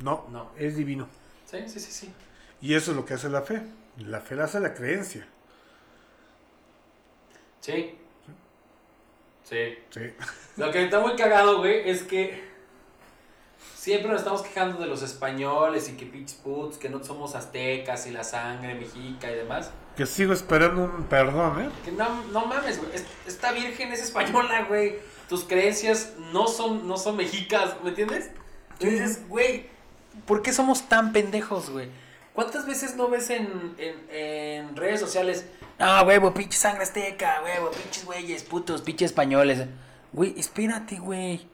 No, 0.00 0.26
No. 0.32 0.50
es 0.58 0.76
divino. 0.76 1.06
Sí, 1.46 1.58
sí, 1.68 1.78
sí, 1.78 1.92
sí. 1.92 2.12
Y 2.60 2.74
eso 2.74 2.90
es 2.90 2.96
lo 2.96 3.04
que 3.04 3.14
hace 3.14 3.28
la 3.28 3.42
fe. 3.42 3.62
La 3.98 4.20
fe 4.20 4.34
la 4.34 4.44
hace 4.44 4.58
la 4.58 4.74
creencia. 4.74 5.26
Sí. 7.60 7.96
Sí. 9.44 9.78
Sí. 9.90 10.00
Lo 10.56 10.70
que 10.72 10.84
está 10.84 11.00
muy 11.00 11.14
cagado, 11.16 11.58
güey, 11.58 11.88
es 11.88 12.02
que 12.02 12.42
siempre 13.74 14.10
nos 14.10 14.20
estamos 14.20 14.42
quejando 14.42 14.78
de 14.80 14.86
los 14.86 15.02
españoles 15.02 15.88
y 15.88 15.92
que 15.96 16.06
pinches 16.06 16.36
putos, 16.38 16.78
que 16.78 16.88
no 16.88 17.02
somos 17.04 17.34
aztecas 17.34 18.06
y 18.06 18.10
la 18.10 18.24
sangre 18.24 18.74
mexica 18.74 19.30
y 19.30 19.34
demás. 19.36 19.70
Que 19.96 20.06
sigo 20.06 20.32
esperando 20.32 20.84
un 20.84 21.04
perdón, 21.04 21.60
¿eh? 21.62 21.68
Que 21.84 21.92
no, 21.92 22.24
no 22.32 22.46
mames, 22.46 22.78
güey. 22.78 22.94
es- 22.94 23.04
Esta 23.26 23.52
virgen 23.52 23.92
es 23.92 24.02
española, 24.02 24.64
güey. 24.68 24.96
Tus 25.28 25.44
creencias 25.44 26.12
no 26.32 26.46
son, 26.48 26.86
no 26.88 26.96
son 26.96 27.16
mexicas, 27.16 27.76
¿me 27.82 27.90
entiendes? 27.90 28.30
Sí. 28.80 28.88
Entonces, 28.88 29.28
güey, 29.28 29.66
¿por 30.26 30.42
qué 30.42 30.52
somos 30.52 30.88
tan 30.88 31.12
pendejos, 31.12 31.70
güey? 31.70 31.88
¿Cuántas 32.34 32.66
veces 32.66 32.96
no 32.96 33.08
ves 33.08 33.30
en, 33.30 33.74
en, 33.78 33.94
en 34.10 34.76
redes 34.76 34.98
sociales? 35.00 35.46
No, 35.78 36.02
huevo, 36.02 36.34
pinche 36.34 36.58
sangre 36.58 36.82
azteca, 36.82 37.40
huevo, 37.44 37.70
pinches 37.70 38.04
güeyes, 38.04 38.42
putos, 38.42 38.82
pinches 38.82 39.10
españoles. 39.12 39.66
Güey, 40.12 40.34
espérate, 40.38 40.96
güey. 40.98 41.48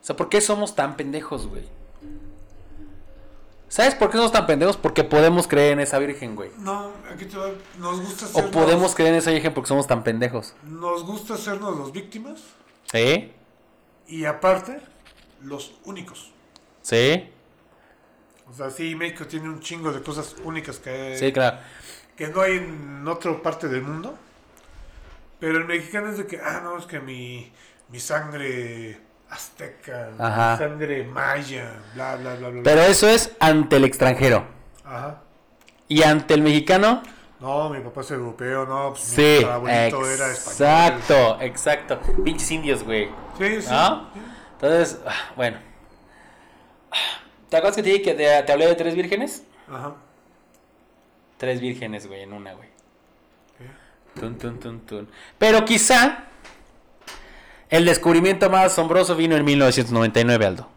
O 0.00 0.04
sea, 0.04 0.16
¿por 0.16 0.28
qué 0.28 0.40
somos 0.40 0.74
tan 0.74 0.96
pendejos, 0.96 1.46
güey? 1.46 1.64
¿Sabes 3.68 3.94
por 3.94 4.10
qué 4.10 4.16
somos 4.16 4.32
tan 4.32 4.46
pendejos? 4.46 4.78
Porque 4.78 5.04
podemos 5.04 5.46
creer 5.46 5.72
en 5.72 5.80
esa 5.80 5.98
virgen, 5.98 6.34
güey. 6.36 6.50
No, 6.58 6.90
aquí 7.12 7.26
te 7.26 7.36
va. 7.36 7.50
Nos 7.78 8.00
gusta 8.00 8.24
O 8.26 8.28
hacernos, 8.30 8.50
podemos 8.52 8.94
creer 8.94 9.12
en 9.12 9.18
esa 9.18 9.30
virgen 9.30 9.52
porque 9.52 9.68
somos 9.68 9.86
tan 9.86 10.02
pendejos. 10.04 10.54
Nos 10.62 11.04
gusta 11.04 11.34
hacernos 11.34 11.76
los 11.76 11.92
víctimas 11.92 12.42
¿Sí? 12.90 13.30
y 14.06 14.24
aparte, 14.24 14.80
los 15.42 15.74
únicos. 15.84 16.32
¿Sí? 16.80 17.28
O 18.50 18.54
sea, 18.54 18.70
sí, 18.70 18.94
México 18.94 19.26
tiene 19.26 19.50
un 19.50 19.60
chingo 19.60 19.92
de 19.92 20.02
cosas 20.02 20.34
únicas 20.44 20.78
que, 20.78 21.18
Sí, 21.18 21.30
claro. 21.30 21.58
que 22.16 22.28
no 22.28 22.40
hay 22.40 22.56
en 22.56 23.06
otra 23.06 23.42
parte 23.42 23.68
del 23.68 23.82
mundo. 23.82 24.16
Pero 25.38 25.58
el 25.58 25.66
mexicano 25.66 26.08
es 26.08 26.16
de 26.16 26.26
que, 26.26 26.40
ah, 26.40 26.62
no, 26.64 26.78
es 26.78 26.86
que 26.86 27.00
mi, 27.00 27.52
mi 27.90 28.00
sangre 28.00 28.98
azteca, 29.30 30.10
Ajá. 30.18 30.56
sangre 30.58 31.04
maya, 31.04 31.72
bla, 31.94 32.16
bla, 32.16 32.34
bla, 32.36 32.48
bla. 32.48 32.62
Pero 32.62 32.80
eso 32.82 33.08
es 33.08 33.36
ante 33.40 33.76
el 33.76 33.84
extranjero. 33.84 34.46
Ajá. 34.84 35.22
Y 35.88 36.02
ante 36.02 36.34
el 36.34 36.42
mexicano, 36.42 37.02
No, 37.40 37.70
mi 37.70 37.80
papá 37.80 38.00
es 38.00 38.10
europeo, 38.10 38.66
no, 38.66 38.90
pues 38.90 39.02
sí. 39.04 39.36
mi 39.40 39.44
abuelito 39.44 40.06
era 40.10 40.30
español. 40.32 40.52
Exacto, 40.52 41.38
exacto. 41.40 42.00
Pinches 42.24 42.50
indios, 42.50 42.82
güey. 42.82 43.08
Sí, 43.38 43.62
sí. 43.62 43.68
¿No? 43.70 44.08
Entonces, 44.54 44.98
ah, 45.06 45.32
bueno. 45.36 45.58
¿Te 47.48 47.56
acuerdas 47.56 47.76
que 47.76 47.82
te 47.82 47.88
dije 47.90 48.02
que 48.02 48.14
te, 48.14 48.42
te 48.42 48.52
hablé 48.52 48.66
de 48.66 48.74
tres 48.74 48.94
vírgenes? 48.94 49.44
Ajá. 49.72 49.94
Tres 51.38 51.60
vírgenes, 51.60 52.06
güey, 52.06 52.22
en 52.22 52.32
una, 52.32 52.52
güey. 52.54 52.68
Tun, 54.18 54.36
tun, 54.36 54.58
tun, 54.58 54.80
tun. 54.80 55.08
Pero 55.38 55.64
quizá 55.64 56.24
el 57.70 57.84
descubrimiento 57.84 58.48
más 58.50 58.72
asombroso 58.72 59.14
vino 59.16 59.36
en 59.36 59.44
1999, 59.44 60.46
Aldo. 60.46 60.68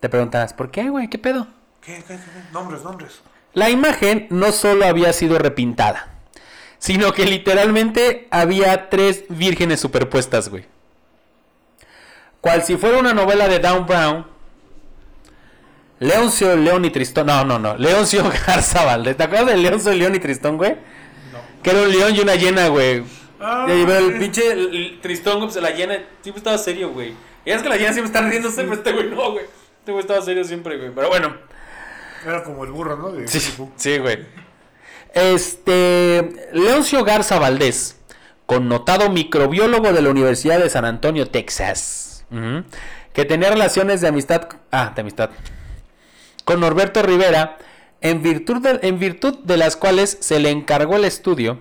Te 0.00 0.08
preguntarás, 0.08 0.54
¿por 0.54 0.70
qué, 0.70 0.88
güey? 0.88 1.08
¿Qué 1.08 1.18
pedo? 1.18 1.46
¿Qué, 1.82 1.96
qué, 1.96 2.02
qué, 2.02 2.16
qué? 2.16 2.52
Nombres, 2.52 2.82
nombres. 2.82 3.20
La 3.52 3.68
imagen 3.68 4.26
no 4.30 4.52
solo 4.52 4.86
había 4.86 5.12
sido 5.12 5.38
repintada, 5.38 6.08
sino 6.78 7.12
que 7.12 7.26
literalmente 7.26 8.26
había 8.30 8.88
tres 8.88 9.24
vírgenes 9.28 9.80
superpuestas, 9.80 10.48
güey. 10.48 10.64
Cual 12.40 12.62
si 12.62 12.76
fuera 12.76 12.98
una 12.98 13.12
novela 13.12 13.48
de 13.48 13.58
Dan 13.58 13.86
Brown. 13.86 14.26
Leoncio, 15.98 16.56
León 16.56 16.86
y 16.86 16.90
Tristón. 16.90 17.26
No, 17.26 17.44
no, 17.44 17.58
no. 17.58 17.76
Leoncio 17.76 18.24
Garza 18.46 18.84
Valdés. 18.84 19.16
¿Te 19.18 19.24
acuerdas 19.24 19.48
de 19.48 19.56
Leoncio, 19.58 19.92
León 19.92 20.14
y 20.14 20.18
Tristón, 20.18 20.56
güey? 20.56 20.72
No. 21.30 21.38
Que 21.62 21.70
era 21.70 21.82
un 21.82 21.90
león 21.90 22.14
y 22.16 22.20
una 22.20 22.36
llena, 22.36 22.68
güey. 22.68 23.04
Ah, 23.40 23.64
y 23.68 23.72
ahí 23.72 23.84
ve 23.86 23.98
el 23.98 24.18
pinche 24.18 24.52
el- 24.52 24.74
el 24.74 25.00
Tristón, 25.00 25.38
güey, 25.38 25.50
pues 25.50 25.62
la 25.62 25.70
llena 25.70 25.94
siempre 26.22 26.38
estaba 26.40 26.58
serio, 26.58 26.90
güey. 26.90 27.14
Y 27.44 27.50
es 27.50 27.62
que 27.62 27.68
la 27.68 27.76
llena 27.76 27.92
siempre 27.92 28.12
está 28.12 28.28
riéndose, 28.28 28.62
pero 28.62 28.74
este 28.74 28.92
güey 28.92 29.08
no, 29.10 29.32
güey. 29.32 29.44
Este 29.78 29.92
güey 29.92 30.02
estaba 30.02 30.20
serio 30.22 30.44
siempre, 30.44 30.76
güey. 30.76 30.90
Pero 30.94 31.08
bueno. 31.08 31.34
Era 32.26 32.44
como 32.44 32.64
el 32.64 32.70
burro, 32.70 32.96
¿no? 32.96 33.10
De 33.12 33.26
Sí, 33.26 33.40
sí, 33.76 33.98
güey. 33.98 34.18
Este. 35.14 36.48
Leoncio 36.52 37.02
Garza 37.04 37.38
Valdés, 37.38 37.96
connotado 38.46 39.10
microbiólogo 39.10 39.92
de 39.92 40.02
la 40.02 40.10
Universidad 40.10 40.58
de 40.58 40.68
San 40.70 40.84
Antonio, 40.84 41.26
Texas, 41.28 42.24
que 43.12 43.24
tenía 43.24 43.50
relaciones 43.50 44.00
de 44.00 44.08
amistad. 44.08 44.48
Ah, 44.70 44.92
de 44.94 45.00
amistad. 45.00 45.30
Con 46.44 46.60
Norberto 46.60 47.02
Rivera, 47.02 47.58
en 48.00 48.22
virtud, 48.22 48.58
de, 48.62 48.86
en 48.86 48.98
virtud 48.98 49.38
de 49.44 49.56
las 49.56 49.76
cuales 49.76 50.18
se 50.20 50.38
le 50.40 50.50
encargó 50.50 50.96
el 50.96 51.04
estudio, 51.04 51.58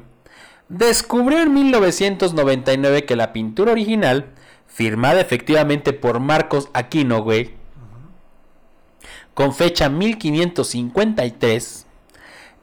descubrió 0.69 1.41
en 1.41 1.53
1999 1.53 3.05
que 3.05 3.15
la 3.15 3.33
pintura 3.33 3.71
original, 3.73 4.27
firmada 4.67 5.19
efectivamente 5.19 5.93
por 5.93 6.19
Marcos 6.19 6.69
Aquino, 6.73 7.21
güey, 7.23 7.55
con 9.33 9.53
fecha 9.53 9.89
1553, 9.89 11.85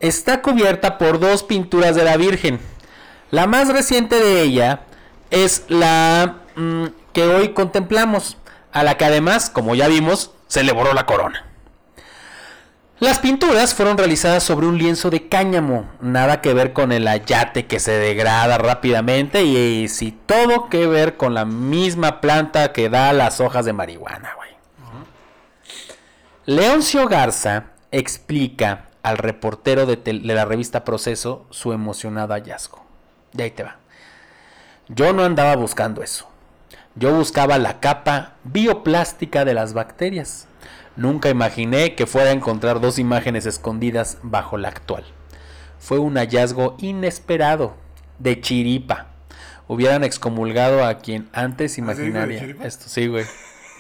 está 0.01 0.43
cubierta 0.43 0.99
por 0.99 1.19
dos 1.19 1.43
pinturas 1.43 1.97
de 1.97 2.05
la 2.05 2.17
Virgen. 2.17 2.61
La 3.31 3.47
más 3.47 3.69
reciente 3.69 4.17
de 4.17 4.43
ella 4.43 4.81
es 5.31 5.65
la 5.69 6.37
mm, 6.55 6.85
que 7.13 7.25
hoy 7.25 7.55
contemplamos, 7.55 8.37
a 8.73 8.83
la 8.83 8.97
que 8.97 9.05
además, 9.05 9.51
como 9.51 9.75
ya 9.75 9.89
vimos, 9.89 10.33
se 10.47 10.63
le 10.63 10.73
borró 10.73 10.93
la 10.93 11.07
corona. 11.07 11.47
Las 12.99 13.19
pinturas 13.19 13.75
fueron 13.75 13.99
realizadas 13.99 14.43
sobre 14.43 14.67
un 14.67 14.79
lienzo 14.79 15.11
de 15.11 15.29
cáñamo, 15.29 15.87
nada 16.01 16.41
que 16.41 16.55
ver 16.55 16.73
con 16.73 16.93
el 16.93 17.07
ayate 17.07 17.67
que 17.67 17.79
se 17.79 17.93
degrada 17.93 18.57
rápidamente 18.57 19.45
y, 19.45 19.87
sí 19.89 20.19
todo 20.25 20.71
que 20.71 20.87
ver 20.87 21.19
con 21.19 21.35
la 21.35 21.45
misma 21.45 22.23
planta 22.23 22.73
que 22.73 22.89
da 22.89 23.13
las 23.13 23.41
hojas 23.41 23.67
de 23.67 23.75
marihuana, 23.75 24.33
güey. 24.37 24.49
Leoncio 26.47 27.07
Garza 27.07 27.65
explica 27.91 28.87
al 29.03 29.19
reportero 29.19 29.85
de, 29.85 29.97
de 29.97 30.35
la 30.35 30.47
revista 30.47 30.83
Proceso 30.83 31.45
su 31.51 31.75
emocionado 31.75 32.33
hallazgo. 32.33 32.83
De 33.35 33.45
ahí 33.45 33.51
te 33.51 33.63
va. 33.63 33.77
Yo 34.89 35.13
no 35.13 35.23
andaba 35.23 35.55
buscando 35.55 36.03
eso. 36.03 36.31
Yo 36.95 37.13
buscaba 37.13 37.59
la 37.59 37.79
capa 37.79 38.37
bioplástica 38.45 39.45
de 39.45 39.53
las 39.53 39.75
bacterias. 39.75 40.49
Nunca 40.97 41.29
imaginé 41.29 41.95
que 41.95 42.07
fuera 42.07 42.31
a 42.31 42.33
encontrar 42.33 42.81
dos 42.81 42.99
imágenes 42.99 43.45
escondidas 43.47 44.19
bajo 44.23 44.57
la 44.57 44.69
actual. 44.69 45.05
Fue 45.79 45.99
un 45.99 46.17
hallazgo 46.17 46.77
inesperado, 46.79 47.75
de 48.19 48.41
chiripa. 48.41 49.09
Hubieran 49.69 50.05
excomulgado 50.05 50.85
a 50.85 50.99
quien 50.99 51.29
antes 51.33 51.77
de 51.77 51.83
imaginaría 51.83 52.57
esto. 52.63 52.89
Sí, 52.89 53.09
güey. 53.09 53.25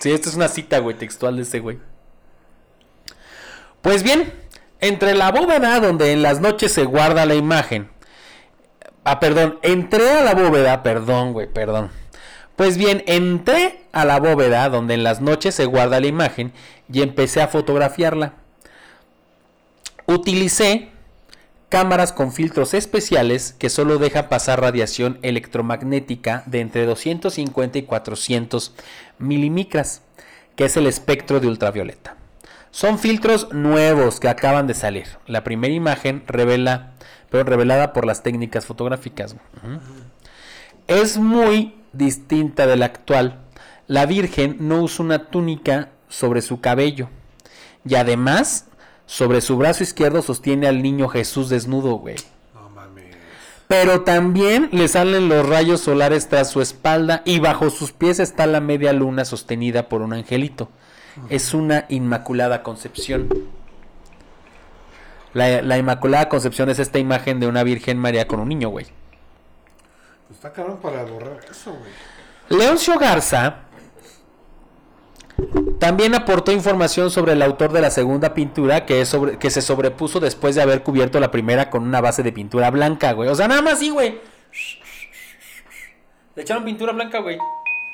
Sí, 0.00 0.12
esto 0.12 0.28
es 0.28 0.34
una 0.34 0.48
cita, 0.48 0.78
güey, 0.78 0.96
textual 0.96 1.36
de 1.36 1.42
ese 1.42 1.60
güey. 1.60 1.78
Pues 3.80 4.02
bien, 4.02 4.32
entre 4.80 5.14
la 5.14 5.30
bóveda 5.30 5.80
donde 5.80 6.12
en 6.12 6.22
las 6.22 6.40
noches 6.40 6.72
se 6.72 6.84
guarda 6.84 7.24
la 7.24 7.34
imagen. 7.34 7.88
Ah, 9.04 9.20
perdón, 9.20 9.58
entré 9.62 10.10
a 10.10 10.24
la 10.24 10.34
bóveda, 10.34 10.82
perdón, 10.82 11.32
güey, 11.32 11.46
perdón. 11.46 11.90
Pues 12.56 12.76
bien, 12.76 13.04
entré 13.06 13.75
a 13.96 14.04
la 14.04 14.20
bóveda 14.20 14.68
donde 14.68 14.92
en 14.92 15.02
las 15.02 15.22
noches 15.22 15.54
se 15.54 15.64
guarda 15.64 16.00
la 16.00 16.06
imagen 16.06 16.52
y 16.92 17.00
empecé 17.00 17.40
a 17.40 17.48
fotografiarla. 17.48 18.34
Utilicé 20.04 20.90
cámaras 21.70 22.12
con 22.12 22.30
filtros 22.30 22.74
especiales 22.74 23.54
que 23.58 23.70
solo 23.70 23.96
dejan 23.96 24.28
pasar 24.28 24.60
radiación 24.60 25.18
electromagnética 25.22 26.42
de 26.44 26.60
entre 26.60 26.84
250 26.84 27.78
y 27.78 27.82
400 27.84 28.74
milimicras, 29.18 30.02
que 30.56 30.66
es 30.66 30.76
el 30.76 30.86
espectro 30.86 31.40
de 31.40 31.48
ultravioleta. 31.48 32.16
Son 32.70 32.98
filtros 32.98 33.50
nuevos 33.54 34.20
que 34.20 34.28
acaban 34.28 34.66
de 34.66 34.74
salir. 34.74 35.06
La 35.26 35.42
primera 35.42 35.72
imagen 35.72 36.22
revela, 36.26 36.92
pero 37.30 37.44
revelada 37.44 37.94
por 37.94 38.04
las 38.04 38.22
técnicas 38.22 38.66
fotográficas. 38.66 39.36
Es 40.86 41.16
muy 41.16 41.74
distinta 41.94 42.66
de 42.66 42.76
la 42.76 42.84
actual. 42.84 43.45
La 43.88 44.06
Virgen 44.06 44.56
no 44.60 44.82
usa 44.82 45.04
una 45.04 45.26
túnica 45.26 45.90
sobre 46.08 46.42
su 46.42 46.60
cabello. 46.60 47.08
Y 47.84 47.94
además, 47.94 48.66
sobre 49.06 49.40
su 49.40 49.56
brazo 49.56 49.84
izquierdo 49.84 50.22
sostiene 50.22 50.66
al 50.66 50.82
niño 50.82 51.08
Jesús 51.08 51.48
desnudo, 51.48 51.94
güey. 51.94 52.16
No 52.52 52.68
mames. 52.70 53.16
Pero 53.68 54.02
también 54.02 54.68
le 54.72 54.88
salen 54.88 55.28
los 55.28 55.48
rayos 55.48 55.80
solares 55.80 56.28
tras 56.28 56.50
su 56.50 56.60
espalda 56.60 57.22
y 57.24 57.38
bajo 57.38 57.70
sus 57.70 57.92
pies 57.92 58.18
está 58.18 58.46
la 58.46 58.60
media 58.60 58.92
luna 58.92 59.24
sostenida 59.24 59.88
por 59.88 60.02
un 60.02 60.12
angelito. 60.12 60.68
Es 61.30 61.54
una 61.54 61.86
inmaculada 61.88 62.62
concepción. 62.62 63.28
La, 65.32 65.62
la 65.62 65.78
inmaculada 65.78 66.28
concepción 66.28 66.68
es 66.70 66.78
esta 66.78 66.98
imagen 66.98 67.40
de 67.40 67.46
una 67.46 67.62
Virgen 67.62 67.98
María 67.98 68.26
con 68.26 68.40
un 68.40 68.48
niño, 68.48 68.68
güey. 68.68 68.86
Pues 70.26 70.38
está 70.38 70.52
cabrón 70.52 70.78
para 70.82 71.04
borrar 71.04 71.40
eso, 71.48 71.70
güey. 71.70 72.60
Leoncio 72.60 72.98
Garza 72.98 73.65
también 75.78 76.14
aportó 76.14 76.52
información 76.52 77.10
sobre 77.10 77.32
el 77.32 77.42
autor 77.42 77.72
de 77.72 77.80
la 77.80 77.90
segunda 77.90 78.32
pintura 78.32 78.86
que, 78.86 79.02
es 79.02 79.08
sobre, 79.08 79.38
que 79.38 79.50
se 79.50 79.60
sobrepuso 79.60 80.20
después 80.20 80.54
de 80.54 80.62
haber 80.62 80.82
cubierto 80.82 81.20
la 81.20 81.30
primera 81.30 81.68
con 81.68 81.82
una 81.82 82.00
base 82.00 82.22
de 82.22 82.32
pintura 82.32 82.70
blanca, 82.70 83.12
güey. 83.12 83.28
O 83.28 83.34
sea, 83.34 83.46
nada 83.46 83.62
más 83.62 83.74
así, 83.74 83.90
güey. 83.90 84.18
Le 86.34 86.42
echaron 86.42 86.64
pintura 86.64 86.92
blanca, 86.92 87.20
güey. 87.20 87.38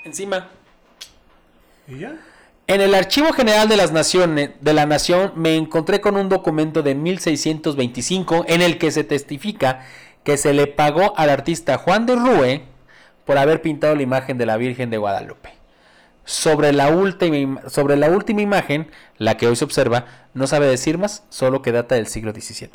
Encima. 0.05 0.49
¿Y 1.89 1.99
ya? 1.99 2.17
En 2.69 2.81
el 2.81 2.95
Archivo 2.95 3.33
General 3.33 3.69
de 3.69 3.77
las 3.77 3.91
Naciones 3.91 4.51
de 4.61 4.73
la 4.73 4.87
Nación 4.87 5.33
me 5.35 5.57
encontré 5.57 6.01
con 6.01 6.17
un 6.17 6.29
documento 6.29 6.83
de 6.83 6.95
1625 6.95 8.45
en 8.47 8.63
el 8.63 8.79
que 8.79 8.93
se 8.93 9.03
testifica 9.03 9.85
que 10.23 10.37
se 10.37 10.53
le 10.53 10.69
pagó 10.69 11.13
al 11.17 11.31
artista 11.31 11.77
Juan 11.77 12.07
de 12.07 12.15
Rue 12.15 12.63
por 13.27 13.37
haber 13.37 13.63
pintado 13.63 13.97
la 13.97 14.03
imagen 14.03 14.39
de 14.39 14.47
la 14.47 14.57
Virgen 14.57 14.91
de 14.91 14.99
Guadalupe. 14.99 15.62
Sobre 16.25 16.73
la 16.73 16.89
última 16.89 17.37
im- 17.37 17.69
sobre 17.69 17.97
la 17.97 18.09
última 18.09 18.43
imagen, 18.43 18.91
la 19.19 19.37
que 19.37 19.47
hoy 19.49 19.57
se 19.57 19.65
observa, 19.65 20.07
no 20.35 20.47
sabe 20.47 20.67
decir 20.67 20.97
más, 20.99 21.25
solo 21.31 21.63
que 21.63 21.73
data 21.73 21.97
del 21.97 22.07
siglo 22.07 22.33
XVII. 22.33 22.71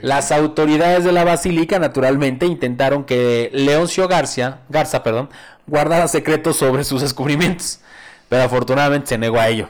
Las 0.00 0.32
autoridades 0.32 1.04
de 1.04 1.12
la 1.12 1.24
basílica 1.24 1.78
naturalmente 1.78 2.46
intentaron 2.46 3.04
que 3.04 3.50
Leoncio 3.52 4.08
García, 4.08 4.60
Garza 4.68 5.02
perdón, 5.02 5.28
guardara 5.66 6.08
secretos 6.08 6.56
sobre 6.56 6.84
sus 6.84 7.02
descubrimientos, 7.02 7.80
pero 8.28 8.42
afortunadamente 8.44 9.08
se 9.08 9.18
negó 9.18 9.38
a 9.40 9.48
ello. 9.48 9.68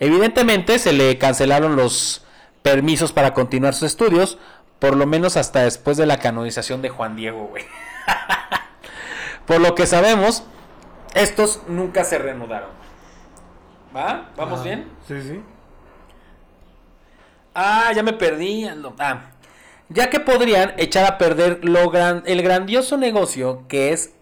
Evidentemente 0.00 0.78
se 0.78 0.92
le 0.92 1.18
cancelaron 1.18 1.76
los 1.76 2.24
permisos 2.62 3.12
para 3.12 3.32
continuar 3.34 3.74
sus 3.74 3.84
estudios, 3.84 4.38
por 4.78 4.96
lo 4.96 5.06
menos 5.06 5.36
hasta 5.36 5.62
después 5.62 5.96
de 5.96 6.06
la 6.06 6.18
canonización 6.18 6.82
de 6.82 6.88
Juan 6.88 7.16
Diego, 7.16 7.46
güey. 7.46 7.64
por 9.46 9.60
lo 9.60 9.74
que 9.74 9.86
sabemos, 9.86 10.42
estos 11.16 11.62
nunca 11.68 12.04
se 12.04 12.18
reanudaron. 12.18 12.70
¿Va? 13.94 14.30
¿Vamos 14.36 14.60
Ah, 14.60 14.64
bien? 14.64 14.88
Sí, 15.08 15.14
sí. 15.22 15.40
Ah, 17.54 17.92
ya 17.94 18.02
me 18.02 18.12
perdí. 18.12 18.66
Ah, 18.98 19.30
ya 19.88 20.10
que 20.10 20.20
podrían 20.20 20.74
echar 20.76 21.04
a 21.04 21.16
perder 21.18 21.64
lo 21.64 21.90
gran, 21.90 22.22
el 22.26 22.42
grandioso 22.42 22.96
negocio 22.96 23.62
que 23.68 23.92
es 23.92 24.12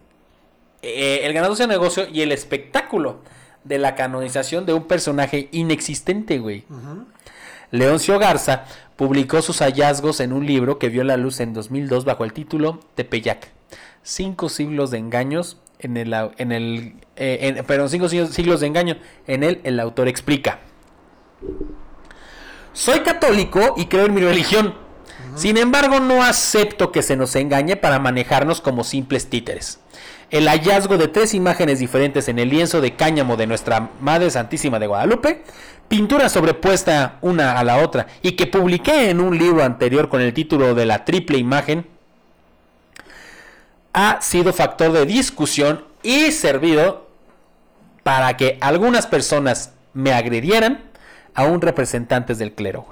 eh, 0.81 1.21
el 1.23 1.33
grandioso 1.33 1.65
negocio 1.67 2.07
y 2.11 2.21
el 2.21 2.31
espectáculo 2.31 3.19
de 3.63 3.79
la 3.79 3.95
canonización 3.95 4.65
de 4.67 4.73
un 4.73 4.83
personaje 4.87 5.49
inexistente, 5.51 6.37
güey. 6.37 6.65
Leoncio 7.71 8.19
Garza 8.19 8.65
publicó 8.95 9.41
sus 9.41 9.59
hallazgos 9.59 10.19
en 10.19 10.31
un 10.31 10.45
libro 10.45 10.77
que 10.77 10.89
vio 10.89 11.03
la 11.03 11.17
luz 11.17 11.39
en 11.39 11.53
2002 11.53 12.05
bajo 12.05 12.23
el 12.23 12.31
título 12.33 12.79
Tepeyac. 12.93 13.49
Cinco 14.03 14.49
siglos 14.49 14.91
de 14.91 14.99
engaños 14.99 15.57
en 15.79 15.97
el, 15.97 16.13
en 16.37 16.51
el 16.51 16.93
eh, 17.15 17.39
en- 17.57 17.65
perdón, 17.65 17.89
cinco 17.89 18.09
siglos, 18.09 18.29
siglos 18.31 18.59
de 18.59 18.67
engaño. 18.67 18.97
En 19.27 19.43
él 19.43 19.61
el 19.63 19.79
autor 19.79 20.07
explica. 20.07 20.59
Soy 22.73 22.99
católico 23.01 23.73
y 23.77 23.85
creo 23.85 24.05
en 24.05 24.13
mi 24.13 24.21
religión. 24.21 24.75
Sin 25.35 25.57
embargo, 25.57 25.99
no 25.99 26.23
acepto 26.23 26.91
que 26.91 27.01
se 27.01 27.15
nos 27.17 27.35
engañe 27.35 27.75
para 27.75 27.99
manejarnos 27.99 28.61
como 28.61 28.83
simples 28.83 29.29
títeres. 29.29 29.79
El 30.31 30.47
hallazgo 30.47 30.97
de 30.97 31.07
tres 31.07 31.33
imágenes 31.33 31.79
diferentes 31.79 32.27
en 32.29 32.39
el 32.39 32.49
lienzo 32.49 32.81
de 32.81 32.95
cáñamo 32.95 33.35
de 33.37 33.47
nuestra 33.47 33.91
Madre 33.99 34.29
Santísima 34.29 34.79
de 34.79 34.87
Guadalupe, 34.87 35.43
pintura 35.87 36.29
sobrepuesta 36.29 37.17
una 37.21 37.59
a 37.59 37.63
la 37.63 37.77
otra 37.77 38.07
y 38.21 38.31
que 38.33 38.47
publiqué 38.47 39.09
en 39.09 39.19
un 39.21 39.37
libro 39.37 39.63
anterior 39.63 40.09
con 40.09 40.21
el 40.21 40.33
título 40.33 40.73
de 40.73 40.85
la 40.85 41.05
triple 41.05 41.37
imagen, 41.37 41.85
ha 43.95 44.21
sido 44.21 44.51
factor 44.51 44.91
de 44.91 45.05
discusión 45.05 45.85
y 46.03 46.33
servido 46.33 47.07
para 48.03 48.35
que 48.35 48.57
algunas 48.59 49.07
personas 49.07 49.71
me 49.93 50.11
agredieran, 50.11 50.83
aún 51.33 51.61
representantes 51.61 52.37
del 52.37 52.51
clero. 52.51 52.85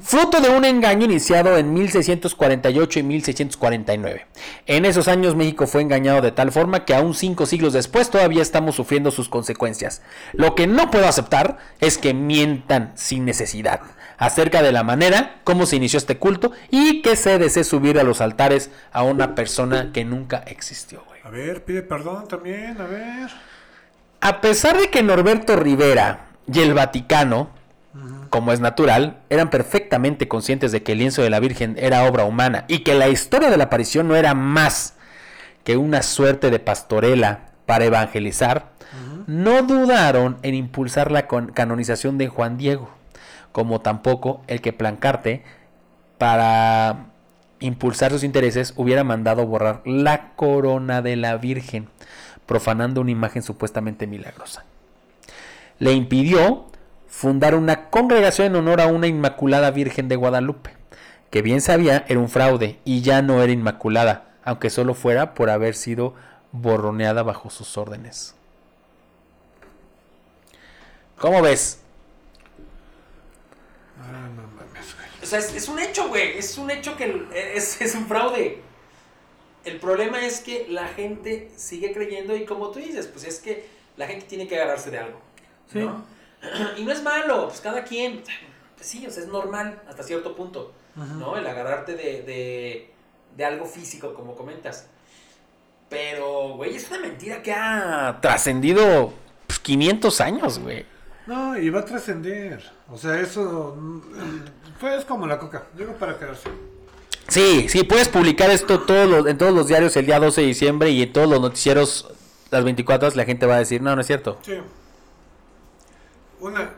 Fruto 0.00 0.40
de 0.40 0.50
un 0.50 0.64
engaño 0.64 1.06
iniciado 1.06 1.58
en 1.58 1.74
1648 1.74 2.98
y 3.00 3.02
1649. 3.02 4.26
En 4.66 4.84
esos 4.84 5.08
años 5.08 5.34
México 5.34 5.66
fue 5.66 5.82
engañado 5.82 6.20
de 6.20 6.30
tal 6.30 6.52
forma 6.52 6.84
que 6.84 6.94
aún 6.94 7.14
cinco 7.14 7.44
siglos 7.44 7.72
después 7.72 8.08
todavía 8.08 8.42
estamos 8.42 8.76
sufriendo 8.76 9.10
sus 9.10 9.28
consecuencias. 9.28 10.00
Lo 10.32 10.54
que 10.54 10.68
no 10.68 10.92
puedo 10.92 11.08
aceptar 11.08 11.58
es 11.80 11.98
que 11.98 12.14
mientan 12.14 12.92
sin 12.94 13.24
necesidad 13.24 13.80
acerca 14.18 14.62
de 14.62 14.72
la 14.72 14.82
manera 14.82 15.36
como 15.44 15.66
se 15.66 15.76
inició 15.76 15.98
este 15.98 16.18
culto 16.18 16.52
y 16.70 17.02
que 17.02 17.16
se 17.16 17.38
desee 17.38 17.64
subir 17.64 17.98
a 17.98 18.02
los 18.02 18.20
altares 18.20 18.70
a 18.92 19.02
una 19.02 19.34
persona 19.34 19.90
que 19.92 20.04
nunca 20.04 20.38
existió, 20.46 21.02
güey. 21.06 21.20
A 21.24 21.30
ver, 21.30 21.64
pide 21.64 21.82
perdón 21.82 22.28
también, 22.28 22.80
a 22.80 22.86
ver. 22.86 23.30
A 24.20 24.40
pesar 24.40 24.78
de 24.78 24.88
que 24.90 25.02
Norberto 25.02 25.56
Rivera 25.56 26.26
y 26.50 26.60
el 26.60 26.74
Vaticano, 26.74 27.50
como 28.30 28.52
es 28.52 28.60
natural, 28.60 29.18
eran 29.30 29.50
perfectamente 29.50 30.28
conscientes 30.28 30.72
de 30.72 30.82
que 30.82 30.92
el 30.92 30.98
lienzo 30.98 31.22
de 31.22 31.30
la 31.30 31.40
Virgen 31.40 31.76
era 31.78 32.04
obra 32.04 32.24
humana 32.24 32.64
y 32.68 32.80
que 32.80 32.94
la 32.94 33.08
historia 33.08 33.50
de 33.50 33.56
la 33.56 33.64
aparición 33.64 34.08
no 34.08 34.16
era 34.16 34.34
más 34.34 34.94
que 35.62 35.76
una 35.76 36.02
suerte 36.02 36.50
de 36.50 36.58
pastorela 36.58 37.40
para 37.66 37.84
evangelizar, 37.84 38.72
no 39.26 39.62
dudaron 39.62 40.36
en 40.42 40.54
impulsar 40.54 41.10
la 41.10 41.26
canonización 41.26 42.18
de 42.18 42.28
Juan 42.28 42.58
Diego, 42.58 42.90
como 43.54 43.80
tampoco 43.80 44.42
el 44.48 44.60
que 44.60 44.72
Plancarte, 44.72 45.44
para 46.18 47.06
impulsar 47.60 48.10
sus 48.10 48.24
intereses, 48.24 48.74
hubiera 48.74 49.04
mandado 49.04 49.46
borrar 49.46 49.80
la 49.84 50.34
corona 50.34 51.02
de 51.02 51.14
la 51.14 51.36
Virgen, 51.36 51.88
profanando 52.46 53.00
una 53.00 53.12
imagen 53.12 53.44
supuestamente 53.44 54.08
milagrosa. 54.08 54.64
Le 55.78 55.92
impidió 55.92 56.66
fundar 57.06 57.54
una 57.54 57.90
congregación 57.90 58.48
en 58.48 58.56
honor 58.56 58.80
a 58.80 58.88
una 58.88 59.06
Inmaculada 59.06 59.70
Virgen 59.70 60.08
de 60.08 60.16
Guadalupe, 60.16 60.72
que 61.30 61.40
bien 61.40 61.60
sabía 61.60 62.04
era 62.08 62.18
un 62.18 62.28
fraude 62.28 62.80
y 62.84 63.02
ya 63.02 63.22
no 63.22 63.40
era 63.40 63.52
inmaculada, 63.52 64.32
aunque 64.42 64.68
solo 64.68 64.94
fuera 64.94 65.32
por 65.32 65.48
haber 65.48 65.76
sido 65.76 66.14
borroneada 66.50 67.22
bajo 67.22 67.50
sus 67.50 67.78
órdenes. 67.78 68.34
¿Cómo 71.20 71.40
ves? 71.40 71.84
Ah, 74.00 74.28
no 74.36 74.42
mames, 74.56 74.94
güey. 74.96 75.08
O 75.08 75.22
sea, 75.34 75.38
es, 75.38 75.54
es 75.54 75.68
un 75.68 75.78
hecho, 75.78 76.08
güey. 76.08 76.38
Es 76.38 76.58
un 76.58 76.70
hecho 76.70 76.96
que 76.96 77.26
es, 77.54 77.80
es 77.80 77.94
un 77.94 78.06
fraude. 78.06 78.60
El 79.64 79.80
problema 79.80 80.24
es 80.24 80.40
que 80.40 80.66
la 80.68 80.88
gente 80.88 81.50
sigue 81.56 81.92
creyendo 81.92 82.36
y 82.36 82.44
como 82.44 82.70
tú 82.70 82.78
dices, 82.78 83.06
pues 83.06 83.24
es 83.24 83.40
que 83.40 83.66
la 83.96 84.06
gente 84.06 84.26
tiene 84.26 84.46
que 84.46 84.56
agarrarse 84.56 84.90
de 84.90 84.98
algo. 84.98 85.20
Sí. 85.72 85.78
¿no? 85.78 86.04
Y 86.76 86.84
no 86.84 86.92
es 86.92 87.02
malo, 87.02 87.48
pues 87.48 87.60
cada 87.62 87.84
quien, 87.84 88.22
pues 88.76 88.86
sí, 88.86 89.06
o 89.06 89.10
sea, 89.10 89.22
es 89.22 89.28
normal 89.30 89.82
hasta 89.88 90.02
cierto 90.02 90.36
punto, 90.36 90.72
¿no? 90.94 91.38
El 91.38 91.46
agarrarte 91.46 91.96
de, 91.96 92.22
de, 92.22 92.90
de 93.34 93.44
algo 93.46 93.64
físico, 93.64 94.12
como 94.12 94.34
comentas. 94.34 94.88
Pero, 95.88 96.56
güey, 96.56 96.76
es 96.76 96.90
una 96.90 97.00
mentira 97.00 97.42
que 97.42 97.52
ha 97.52 98.18
trascendido 98.20 99.14
pues, 99.46 99.58
500 99.58 100.20
años, 100.20 100.58
güey. 100.58 100.84
No, 101.26 101.56
y 101.56 101.70
va 101.70 101.80
a 101.80 101.84
trascender. 101.84 102.62
O 102.90 102.98
sea, 102.98 103.18
eso 103.20 103.76
mm, 103.78 104.00
fue 104.78 104.96
es 104.96 105.04
como 105.04 105.26
la 105.26 105.38
coca. 105.38 105.64
Llegó 105.76 105.94
para 105.94 106.18
quedarse. 106.18 106.50
Sí, 107.28 107.68
sí, 107.68 107.84
puedes 107.84 108.08
publicar 108.08 108.50
esto 108.50 108.80
todos 108.80 109.08
los, 109.08 109.26
en 109.26 109.38
todos 109.38 109.54
los 109.54 109.66
diarios 109.66 109.96
el 109.96 110.04
día 110.06 110.20
12 110.20 110.42
de 110.42 110.46
diciembre 110.46 110.90
y 110.90 111.02
en 111.02 111.12
todos 111.12 111.28
los 111.28 111.40
noticieros 111.40 112.12
las 112.50 112.62
24 112.64 113.06
horas 113.06 113.16
la 113.16 113.24
gente 113.24 113.46
va 113.46 113.56
a 113.56 113.58
decir, 113.58 113.80
no, 113.80 113.94
no 113.94 114.02
es 114.02 114.06
cierto. 114.06 114.38
Sí. 114.42 114.58
Una, 116.40 116.70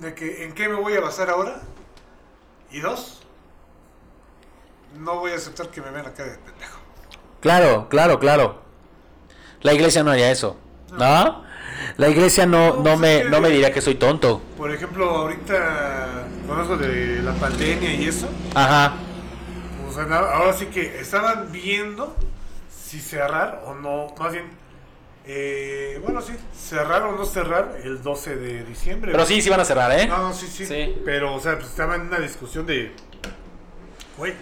de 0.00 0.14
que 0.14 0.44
en 0.44 0.52
qué 0.52 0.68
me 0.68 0.74
voy 0.74 0.94
a 0.94 1.00
basar 1.00 1.30
ahora. 1.30 1.62
Y 2.70 2.80
dos, 2.80 3.22
no 4.98 5.20
voy 5.20 5.32
a 5.32 5.36
aceptar 5.36 5.68
que 5.68 5.80
me 5.80 5.90
vean 5.90 6.06
acá 6.06 6.24
de 6.24 6.36
pendejo. 6.38 6.80
Claro, 7.40 7.88
claro, 7.88 8.18
claro. 8.18 8.62
La 9.60 9.72
iglesia 9.72 10.02
no 10.02 10.10
haría 10.10 10.30
eso, 10.30 10.56
¿no? 10.92 11.43
La 11.96 12.08
iglesia 12.08 12.46
no, 12.46 12.70
No, 12.70 12.76
no, 12.76 12.82
pues 12.82 12.98
me, 12.98 13.24
no 13.24 13.40
me 13.40 13.48
diría 13.50 13.72
que 13.72 13.80
soy 13.80 13.94
tonto. 13.94 14.42
Por 14.56 14.72
ejemplo, 14.72 15.08
ahorita 15.10 16.26
con 16.46 16.60
eso 16.60 16.76
de 16.76 17.22
la 17.22 17.32
pandemia 17.34 17.94
y 17.94 18.06
eso. 18.08 18.28
Ajá. 18.54 18.94
Na- 20.08 20.18
ahora 20.18 20.52
sí 20.52 20.66
que 20.66 20.98
estaban 21.00 21.52
viendo 21.52 22.16
si 22.68 22.98
cerrar 23.00 23.62
o 23.64 23.74
no, 23.74 24.12
más 24.18 24.32
bien, 24.32 24.46
eh, 25.24 26.00
bueno, 26.02 26.20
sí, 26.20 26.32
cerrar 26.56 27.02
o 27.04 27.12
no 27.12 27.24
cerrar 27.24 27.76
el 27.84 28.02
12 28.02 28.34
de 28.36 28.64
diciembre. 28.64 29.12
Pero 29.12 29.24
sí, 29.24 29.40
sí 29.40 29.48
van 29.48 29.60
a 29.60 29.64
cerrar, 29.64 29.92
¿eh? 29.98 30.06
No, 30.06 30.18
no, 30.18 30.32
sí, 30.34 30.48
sí, 30.48 30.66
Sí. 30.66 30.96
Pero, 31.04 31.34
o 31.34 31.40
sea, 31.40 31.54
pues 31.54 31.68
estaban 31.68 32.00
en 32.02 32.06
una 32.08 32.18
discusión 32.18 32.66
de, 32.66 32.92
güey, 34.18 34.34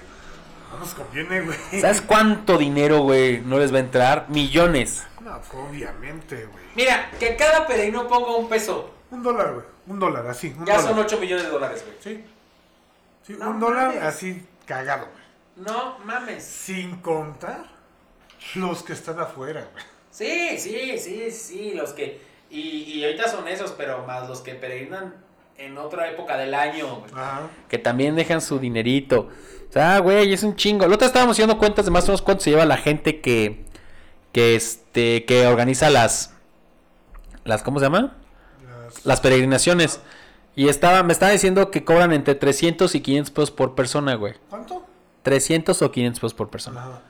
no 0.72 0.78
nos 0.78 0.94
conviene, 0.94 1.42
güey. 1.42 1.58
¿Sabes 1.80 2.00
cuánto 2.00 2.56
dinero, 2.56 3.00
güey, 3.00 3.40
no 3.42 3.58
les 3.58 3.72
va 3.72 3.76
a 3.76 3.80
entrar? 3.80 4.26
Millones. 4.30 5.04
No, 5.22 5.40
obviamente, 5.68 6.46
güey. 6.46 6.64
Mira, 6.74 7.10
que 7.18 7.36
cada 7.36 7.66
peregrino 7.66 8.06
ponga 8.08 8.36
un 8.36 8.48
peso. 8.48 8.90
Un 9.10 9.22
dólar, 9.22 9.54
güey. 9.54 9.66
Un 9.86 9.98
dólar, 9.98 10.26
así. 10.26 10.54
Un 10.58 10.64
Ya 10.66 10.76
dólar. 10.76 10.90
son 10.90 10.98
8 10.98 11.18
millones 11.18 11.44
de 11.44 11.50
dólares, 11.50 11.84
güey. 11.84 11.96
Sí. 12.00 12.24
Sí, 13.26 13.36
No 13.38 13.50
un 13.50 13.60
dólar 13.60 13.96
así 14.02 14.44
cagado, 14.66 15.06
güey. 15.06 15.66
No 15.68 15.98
mames. 16.04 16.42
Sin 16.44 16.96
contar 16.96 17.64
los 18.54 18.82
que 18.82 18.92
están 18.94 19.20
afuera, 19.20 19.68
güey. 19.72 19.84
Sí, 20.10 20.58
sí, 20.58 20.98
sí, 20.98 21.30
sí, 21.30 21.72
los 21.74 21.92
que... 21.92 22.20
Y, 22.50 22.60
y 22.98 23.04
ahorita 23.04 23.28
son 23.28 23.48
esos, 23.48 23.70
pero 23.72 24.04
más 24.06 24.28
los 24.28 24.40
que 24.40 24.54
peregrinan 24.54 25.14
en 25.56 25.78
otra 25.78 26.10
época 26.10 26.36
del 26.36 26.54
año, 26.54 26.96
güey. 26.96 27.10
Ajá. 27.14 27.48
que 27.68 27.78
también 27.78 28.14
dejan 28.16 28.40
su 28.40 28.58
dinerito. 28.58 29.28
O 29.68 29.72
sea, 29.72 29.98
güey, 30.00 30.32
es 30.32 30.42
un 30.42 30.56
chingo. 30.56 30.86
La 30.86 30.94
otra 30.96 31.06
estábamos 31.06 31.34
haciendo 31.34 31.56
cuentas 31.58 31.84
de 31.86 31.90
más 31.90 32.04
o 32.04 32.08
menos 32.08 32.20
cuánto 32.22 32.42
se 32.42 32.50
lleva 32.50 32.66
la 32.66 32.76
gente 32.76 33.20
que 33.20 33.64
que 34.32 34.56
este 34.56 35.24
que 35.24 35.46
organiza 35.46 35.90
las 35.90 36.34
las 37.44 37.62
¿cómo 37.62 37.78
se 37.78 37.86
llama? 37.86 38.16
Las- 38.66 39.06
Las 39.06 39.20
peregrinaciones. 39.20 40.00
Y 40.54 40.68
estaba 40.68 41.02
me 41.02 41.12
estaba 41.12 41.32
diciendo 41.32 41.70
que 41.70 41.84
cobran 41.84 42.12
entre 42.12 42.34
300 42.34 42.94
y 42.94 43.00
500 43.00 43.30
pesos 43.32 43.50
por 43.50 43.74
persona, 43.74 44.14
güey. 44.16 44.34
¿Cuánto? 44.50 44.84
300 45.22 45.80
o 45.82 45.90
500 45.90 46.20
pesos 46.20 46.34
por 46.34 46.50
persona. 46.50 46.80
Ajá. 46.82 47.00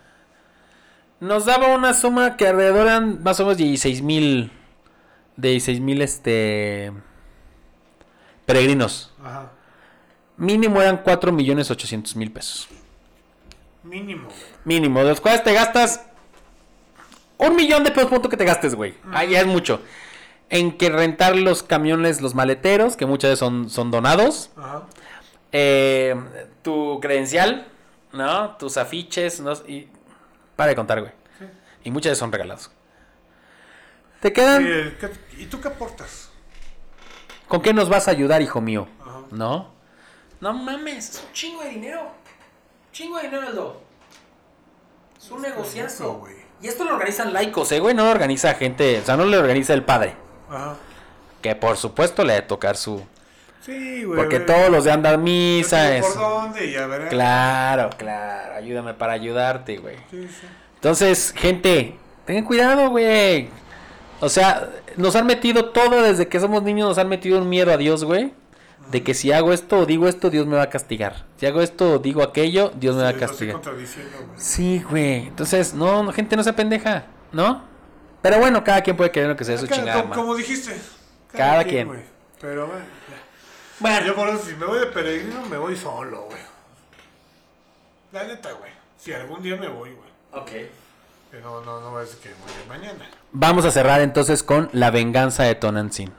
Nos 1.20 1.44
daba 1.47 1.74
una 1.74 1.94
suma 1.94 2.36
que 2.36 2.47
alrededor 2.49 2.86
eran 2.86 3.23
más 3.23 3.39
o 3.40 3.44
menos 3.44 3.59
16 3.59 4.03
mil. 4.03 4.51
De 5.36 5.49
16 5.51 5.81
mil 5.81 6.03
este. 6.03 6.93
Peregrinos. 8.47 9.12
Ajá. 9.23 9.51
Mínimo 10.36 10.81
eran 10.81 10.99
4 10.99 11.32
millones 11.32 11.70
800 11.70 12.16
mil 12.16 12.32
pesos. 12.32 12.69
Mínimo. 13.85 14.28
Mínimo, 14.65 15.01
de 15.01 15.07
los 15.11 15.20
cuales 15.20 15.43
te 15.44 15.53
gastas 15.53 16.05
un 17.48 17.56
millón 17.56 17.85
de 17.85 17.90
pesos 17.90 18.10
punto 18.10 18.28
que 18.28 18.36
te 18.36 18.44
gastes, 18.44 18.74
güey. 18.74 18.94
Ahí 19.12 19.31
ya 19.31 19.40
es 19.40 19.47
mucho. 19.47 19.81
En 20.51 20.77
que 20.77 20.90
rentar 20.90 21.35
los 21.36 21.62
camiones, 21.62 22.20
los 22.20 22.35
maleteros, 22.35 22.97
que 22.97 23.06
muchas 23.06 23.31
veces 23.31 23.39
son, 23.39 23.70
son 23.70 23.90
donados. 23.90 24.51
Ajá. 24.56 24.82
Eh, 25.52 26.14
tu 26.62 26.98
credencial, 27.01 27.66
¿no? 28.12 28.56
Tus 28.56 28.77
afiches, 28.77 29.40
¿no? 29.40 29.52
Y 29.66 29.89
para 30.56 30.70
de 30.70 30.77
contar, 30.77 31.01
güey. 31.01 31.12
Sí. 31.39 31.44
Y 31.85 31.90
muchas 31.90 32.10
veces 32.10 32.19
son 32.19 32.32
regalados. 32.32 32.70
Te 34.20 34.32
quedan... 34.32 34.64
Eh, 34.66 34.97
¿qué- 35.01 35.10
¿Y 35.43 35.47
tú 35.47 35.60
qué 35.60 35.69
aportas? 35.69 36.31
¿Con 37.48 37.60
qué 37.62 37.73
nos 37.74 37.89
vas 37.89 38.06
a 38.09 38.12
ayudar, 38.12 38.40
hijo 38.43 38.60
mío? 38.60 38.86
Ajá. 39.01 39.20
¿No? 39.31 39.73
No 40.40 40.52
mames, 40.52 41.10
es 41.10 41.24
un 41.27 41.32
chingo 41.32 41.62
de 41.62 41.70
dinero. 41.70 42.10
Chingo 42.93 43.16
de 43.16 43.24
dinero, 43.24 43.47
Aldo. 43.47 43.81
Es 45.19 45.31
un 45.31 45.40
negociazo. 45.43 46.14
güey. 46.14 46.41
Y 46.63 46.69
esto 46.69 46.85
lo 46.85 46.95
organizan 46.95 47.33
laicos, 47.33 47.73
eh, 47.73 47.81
güey. 47.81 47.95
No 47.95 48.05
lo 48.05 48.11
organiza 48.11 48.55
gente. 48.55 49.01
O 49.01 49.05
sea, 49.05 49.17
no 49.17 49.25
lo 49.25 49.39
organiza 49.39 49.75
el 49.75 49.83
padre. 49.83 50.15
Ajá. 50.49 50.77
Que 51.41 51.57
por 51.57 51.77
supuesto 51.77 52.25
le 52.25 52.35
debe 52.35 52.47
tocar 52.47 52.77
su. 52.77 53.03
Sí, 53.61 54.05
güey. 54.05 54.17
Porque 54.17 54.39
güey. 54.39 54.47
todos 54.47 54.71
los 54.71 54.85
de 54.85 54.93
andar 54.93 55.19
misa. 55.19 55.99
Y 55.99 56.73
ya 56.73 56.87
verás. 56.87 57.11
Claro, 57.11 57.91
claro. 57.97 58.55
Ayúdame 58.55 58.95
para 58.95 59.13
ayudarte, 59.15 59.79
güey. 59.79 59.97
Sí, 60.11 60.29
sí. 60.29 60.47
Entonces, 60.77 61.35
gente, 61.37 61.97
tengan 62.25 62.45
cuidado, 62.45 62.91
güey. 62.91 63.49
O 64.21 64.29
sea, 64.29 64.71
nos 64.97 65.17
han 65.17 65.27
metido 65.27 65.71
todo 65.71 66.03
desde 66.03 66.29
que 66.29 66.39
somos 66.39 66.63
niños, 66.63 66.89
nos 66.89 66.99
han 66.99 67.09
metido 67.09 67.39
un 67.39 67.49
miedo 67.49 67.73
a 67.73 67.77
Dios, 67.77 68.05
güey. 68.05 68.33
De 68.93 69.02
que 69.02 69.14
si 69.14 69.32
hago 69.32 69.52
esto 69.52 69.78
o 69.78 69.86
digo 69.86 70.06
esto, 70.06 70.31
Dios 70.31 70.47
me 70.47 70.56
va 70.56 70.62
a 70.62 70.70
castigar. 70.70 71.24
Si 71.39 71.47
hago 71.47 71.60
esto 71.62 71.94
o 71.94 71.98
digo 71.98 72.23
aquello, 72.23 72.70
Dios 72.77 72.94
me 72.94 73.02
va 73.02 73.09
a 73.09 73.14
castigar. 73.14 73.60
Sí, 74.36 74.85
güey. 74.89 75.27
Entonces, 75.28 75.74
no, 75.74 76.02
no, 76.02 76.12
gente, 76.12 76.36
no 76.36 76.44
se 76.44 76.52
pendeja, 76.52 77.06
¿no? 77.32 77.62
Pero 78.20 78.39
bueno, 78.39 78.62
cada 78.62 78.82
quien 78.82 78.97
puede 78.97 79.10
creer 79.10 79.28
lo 79.28 79.36
que 79.36 79.44
sea 79.44 79.59
su 79.59 79.66
Cada- 79.66 79.81
chingada. 79.81 80.02
como, 80.02 80.14
como 80.14 80.36
dijiste. 80.36 80.78
Cada 81.32 81.64
quien. 81.64 81.89
güey. 81.89 82.01
Pero 82.40 82.66
bueno. 82.66 82.85
ya. 83.09 83.16
Bueno, 83.81 84.06
Yo 84.06 84.14
por 84.14 84.28
eso, 84.28 84.44
si 84.44 84.55
me 84.55 84.66
voy 84.66 84.78
de 84.78 84.86
peregrino, 84.86 85.40
me 85.47 85.56
voy 85.56 85.74
solo, 85.77 86.24
güey. 86.27 86.40
La 88.12 88.24
neta, 88.24 88.52
güey. 88.52 88.70
Si 88.98 89.12
algún 89.12 89.43
día 89.43 89.56
me 89.56 89.69
voy, 89.69 89.90
güey. 89.93 90.10
ok. 90.43 90.51
Que 91.31 91.40
no, 91.43 91.62
no, 91.62 91.81
no 91.81 91.93
va 91.93 92.01
a 92.01 92.02
decir 92.02 92.19
que 92.19 92.28
voy 92.28 92.52
de 92.62 92.69
mañana. 92.69 93.09
Vamos 93.32 93.64
a 93.64 93.70
cerrar 93.70 94.02
entonces 94.02 94.43
con 94.43 94.69
la 94.73 94.90
venganza 94.90 95.44
de 95.44 95.55
Tonantzin. 95.55 96.12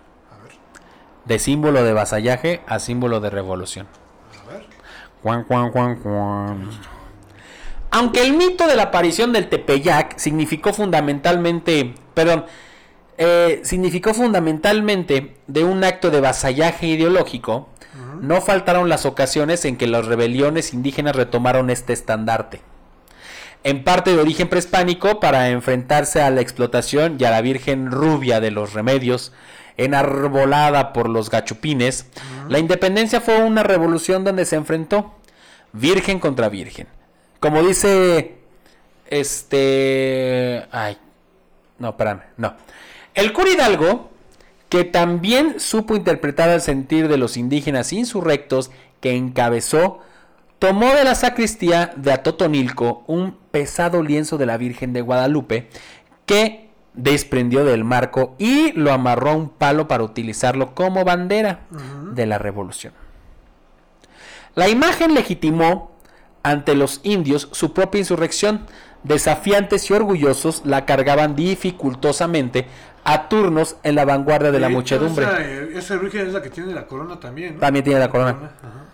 De 1.26 1.40
símbolo 1.40 1.84
de 1.84 1.94
vasallaje 1.94 2.62
a 2.68 2.80
símbolo 2.80 3.20
de 3.20 3.30
revolución. 3.30 3.88
a 4.46 4.52
ver. 4.52 4.66
Juan, 5.22 5.44
Juan, 5.46 5.72
Juan, 5.72 6.00
Juan. 6.02 6.70
Aunque 7.92 8.24
el 8.24 8.34
mito 8.34 8.68
de 8.68 8.76
la 8.76 8.84
aparición 8.84 9.34
del 9.34 9.50
Tepeyac 9.50 10.18
significó 10.18 10.74
fundamentalmente, 10.74 11.94
perdón, 12.16 12.46
eh, 13.18 13.62
significó 13.64 14.14
fundamentalmente 14.16 15.38
de 15.46 15.64
un 15.64 15.84
acto 15.84 16.10
de 16.10 16.20
vasallaje 16.20 16.88
ideológico, 16.88 17.70
no 18.20 18.42
faltaron 18.42 18.90
las 18.90 19.06
ocasiones 19.06 19.66
en 19.66 19.78
que 19.78 19.86
las 19.86 20.08
rebeliones 20.08 20.74
indígenas 20.74 21.16
retomaron 21.16 21.70
este 21.70 21.94
estandarte. 21.94 22.62
En 23.64 23.84
parte 23.84 24.14
de 24.14 24.22
origen 24.22 24.50
prehispánico 24.50 25.20
para 25.20 25.50
enfrentarse 25.50 26.22
a 26.22 26.30
la 26.30 26.42
explotación 26.42 27.18
y 27.20 27.24
a 27.24 27.32
la 27.32 27.42
Virgen 27.42 27.92
rubia 27.92 28.40
de 28.40 28.52
los 28.52 28.74
remedios, 28.74 29.32
enarbolada 29.78 30.94
por 30.94 31.10
los 31.10 31.30
gachupines, 31.30 32.08
la 32.50 32.60
independencia 32.60 33.22
fue 33.22 33.42
una 33.42 33.64
revolución 33.64 34.24
donde 34.24 34.46
se 34.46 34.58
enfrentó 34.58 35.16
virgen 35.72 36.20
contra 36.20 36.50
virgen. 36.50 36.88
Como 37.40 37.64
dice 37.64 38.36
este, 39.14 40.66
ay, 40.72 40.98
no, 41.78 41.90
espérame, 41.90 42.22
no. 42.38 42.56
El 43.14 43.32
cura 43.32 43.52
Hidalgo, 43.52 44.10
que 44.70 44.84
también 44.86 45.60
supo 45.60 45.96
interpretar 45.96 46.50
el 46.50 46.62
sentir 46.62 47.08
de 47.08 47.18
los 47.18 47.38
indígenas 47.38 47.94
insurrectos 47.94 48.72
que 49.02 49.16
encabezó, 49.16 50.00
tomó 50.60 50.94
de 50.94 51.04
la 51.04 51.16
sacristía 51.16 51.94
de 51.96 52.12
Atotonilco 52.12 53.04
un 53.08 53.38
pesado 53.52 54.02
lienzo 54.02 54.38
de 54.38 54.46
la 54.46 54.58
Virgen 54.58 54.94
de 54.94 55.02
Guadalupe 55.02 55.70
que 56.26 56.70
desprendió 56.94 57.66
del 57.66 57.84
marco 57.84 58.36
y 58.38 58.72
lo 58.74 58.92
amarró 58.92 59.32
a 59.32 59.36
un 59.36 59.50
palo 59.50 59.88
para 59.88 60.04
utilizarlo 60.04 60.76
como 60.76 61.04
bandera 61.04 61.62
de 62.14 62.26
la 62.26 62.38
revolución. 62.38 62.94
La 64.56 64.70
imagen 64.70 65.14
legitimó 65.14 65.92
ante 66.44 66.76
los 66.76 67.00
indios 67.04 67.50
su 67.52 67.74
propia 67.74 68.00
insurrección. 68.00 68.66
Desafiantes 69.04 69.90
y 69.90 69.94
orgullosos 69.94 70.62
la 70.66 70.86
cargaban 70.86 71.36
dificultosamente 71.36 72.68
a 73.04 73.28
turnos 73.28 73.76
en 73.84 73.96
la 73.96 74.06
vanguardia 74.06 74.52
de 74.52 74.60
la 74.60 74.70
muchedumbre. 74.70 75.26
Esa, 75.26 75.42
eh, 75.42 75.70
esa 75.76 75.96
virgen 75.98 76.28
es 76.28 76.34
la 76.34 76.42
que 76.42 76.50
tiene 76.50 76.74
la 76.74 76.88
corona 76.88 77.20
también, 77.20 77.56
¿no? 77.56 77.60
También 77.60 77.84
tiene 77.84 78.00
la 78.00 78.10
corona. 78.10 78.52
Ajá. 78.62 78.93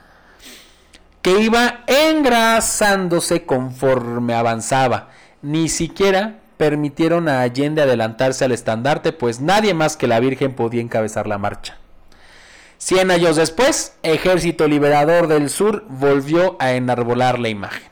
Que 1.21 1.41
iba 1.41 1.83
engrasándose 1.87 3.45
conforme 3.45 4.33
avanzaba. 4.33 5.09
Ni 5.41 5.69
siquiera 5.69 6.39
permitieron 6.57 7.29
a 7.29 7.41
Allende 7.41 7.81
adelantarse 7.81 8.45
al 8.45 8.51
estandarte, 8.51 9.13
pues 9.13 9.39
nadie 9.39 9.73
más 9.73 9.95
que 9.95 10.07
la 10.07 10.19
Virgen 10.19 10.53
podía 10.53 10.81
encabezar 10.81 11.27
la 11.27 11.37
marcha. 11.37 11.77
Cien 12.77 13.11
años 13.11 13.35
después, 13.35 13.97
Ejército 14.03 14.67
Liberador 14.67 15.27
del 15.27 15.49
Sur 15.49 15.85
volvió 15.89 16.55
a 16.59 16.71
enarbolar 16.71 17.39
la 17.39 17.49
imagen. 17.49 17.89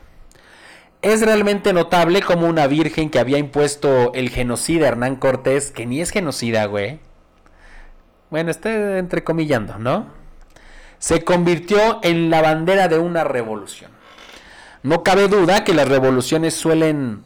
Es 1.02 1.22
realmente 1.22 1.74
notable 1.74 2.22
como 2.22 2.48
una 2.48 2.68
virgen 2.68 3.10
que 3.10 3.20
había 3.20 3.38
impuesto 3.38 4.12
el 4.14 4.30
genocida 4.30 4.88
Hernán 4.88 5.18
Cortés, 5.18 5.72
que 5.72 5.86
ni 5.86 6.02
es 6.02 6.10
genocida, 6.10 6.66
güey. 6.66 7.00
Bueno, 8.30 8.50
estoy 8.52 8.72
entrecomillando, 8.98 9.78
¿no? 9.78 10.08
Se 11.00 11.24
convirtió 11.24 12.00
en 12.04 12.30
la 12.30 12.42
bandera 12.42 12.88
de 12.88 13.00
una 13.00 13.24
revolución. 13.24 13.92
No 14.84 15.04
cabe 15.04 15.28
duda 15.28 15.64
que 15.64 15.74
las 15.74 15.88
revoluciones 15.88 16.54
suelen 16.54 17.24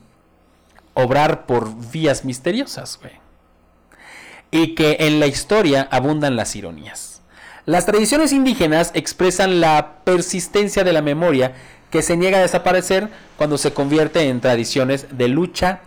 obrar 0.93 1.45
por 1.45 1.69
vías 1.91 2.25
misteriosas. 2.25 2.99
Y 4.49 4.75
que 4.75 4.97
en 5.01 5.19
la 5.19 5.27
historia 5.27 5.87
abundan 5.91 6.35
las 6.35 6.55
ironías. 6.55 7.21
Las 7.65 7.85
tradiciones 7.85 8.33
indígenas 8.33 8.91
expresan 8.93 9.61
la 9.61 9.97
persistencia 10.03 10.83
de 10.83 10.93
la 10.93 11.01
memoria 11.01 11.53
que 11.91 12.01
se 12.01 12.17
niega 12.17 12.39
a 12.39 12.41
desaparecer 12.41 13.09
cuando 13.37 13.57
se 13.57 13.73
convierte 13.73 14.27
en 14.29 14.41
tradiciones 14.41 15.07
de 15.11 15.27
lucha, 15.27 15.81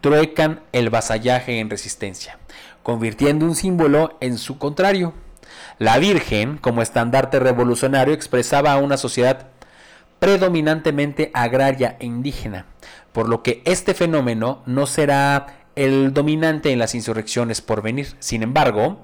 truecan 0.00 0.60
el 0.72 0.88
vasallaje 0.88 1.58
en 1.58 1.68
resistencia, 1.68 2.38
convirtiendo 2.82 3.44
un 3.44 3.54
símbolo 3.54 4.16
en 4.20 4.38
su 4.38 4.58
contrario. 4.58 5.12
La 5.80 5.98
Virgen, 5.98 6.58
como 6.58 6.82
estandarte 6.82 7.40
revolucionario, 7.40 8.12
expresaba 8.12 8.72
a 8.72 8.76
una 8.76 8.98
sociedad 8.98 9.46
predominantemente 10.18 11.30
agraria 11.32 11.96
e 12.00 12.04
indígena, 12.04 12.66
por 13.12 13.30
lo 13.30 13.42
que 13.42 13.62
este 13.64 13.94
fenómeno 13.94 14.62
no 14.66 14.86
será 14.86 15.64
el 15.76 16.12
dominante 16.12 16.70
en 16.70 16.78
las 16.78 16.94
insurrecciones 16.94 17.62
por 17.62 17.80
venir. 17.80 18.08
Sin 18.18 18.42
embargo, 18.42 19.00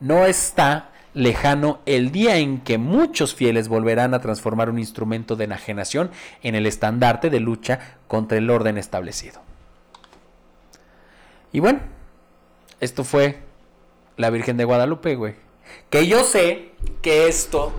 no 0.00 0.26
está 0.26 0.90
lejano 1.14 1.80
el 1.86 2.12
día 2.12 2.36
en 2.36 2.60
que 2.60 2.76
muchos 2.76 3.34
fieles 3.34 3.68
volverán 3.68 4.12
a 4.12 4.20
transformar 4.20 4.68
un 4.68 4.78
instrumento 4.78 5.34
de 5.34 5.44
enajenación 5.44 6.10
en 6.42 6.54
el 6.54 6.66
estandarte 6.66 7.30
de 7.30 7.40
lucha 7.40 7.96
contra 8.06 8.36
el 8.36 8.50
orden 8.50 8.76
establecido. 8.76 9.40
Y 11.52 11.60
bueno, 11.60 11.80
esto 12.80 13.02
fue 13.02 13.38
la 14.18 14.28
Virgen 14.28 14.58
de 14.58 14.64
Guadalupe, 14.64 15.14
güey. 15.14 15.47
Que 15.90 16.06
yo 16.06 16.24
sé 16.24 16.72
que 17.02 17.28
esto 17.28 17.72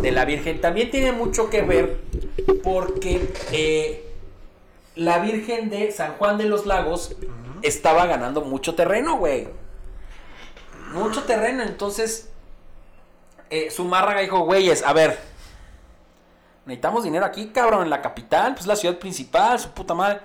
de 0.00 0.10
la 0.10 0.24
Virgen 0.24 0.60
también 0.60 0.90
tiene 0.90 1.12
mucho 1.12 1.48
que 1.48 1.62
ver 1.62 2.00
porque 2.62 3.32
eh, 3.52 4.12
la 4.94 5.18
Virgen 5.18 5.70
de 5.70 5.90
San 5.92 6.14
Juan 6.14 6.38
de 6.38 6.44
los 6.44 6.66
Lagos 6.66 7.16
estaba 7.62 8.06
ganando 8.06 8.42
mucho 8.42 8.74
terreno, 8.74 9.16
güey. 9.16 9.48
Mucho 10.92 11.22
terreno, 11.22 11.62
entonces 11.62 12.30
eh, 13.48 13.70
Zumárraga 13.70 14.20
dijo, 14.20 14.40
güeyes, 14.40 14.82
a 14.82 14.92
ver, 14.92 15.18
necesitamos 16.66 17.04
dinero 17.04 17.24
aquí, 17.24 17.48
cabrón, 17.48 17.82
en 17.82 17.90
la 17.90 18.02
capital, 18.02 18.54
pues 18.54 18.66
la 18.66 18.76
ciudad 18.76 18.98
principal, 18.98 19.58
su 19.58 19.70
puta 19.70 19.94
madre. 19.94 20.20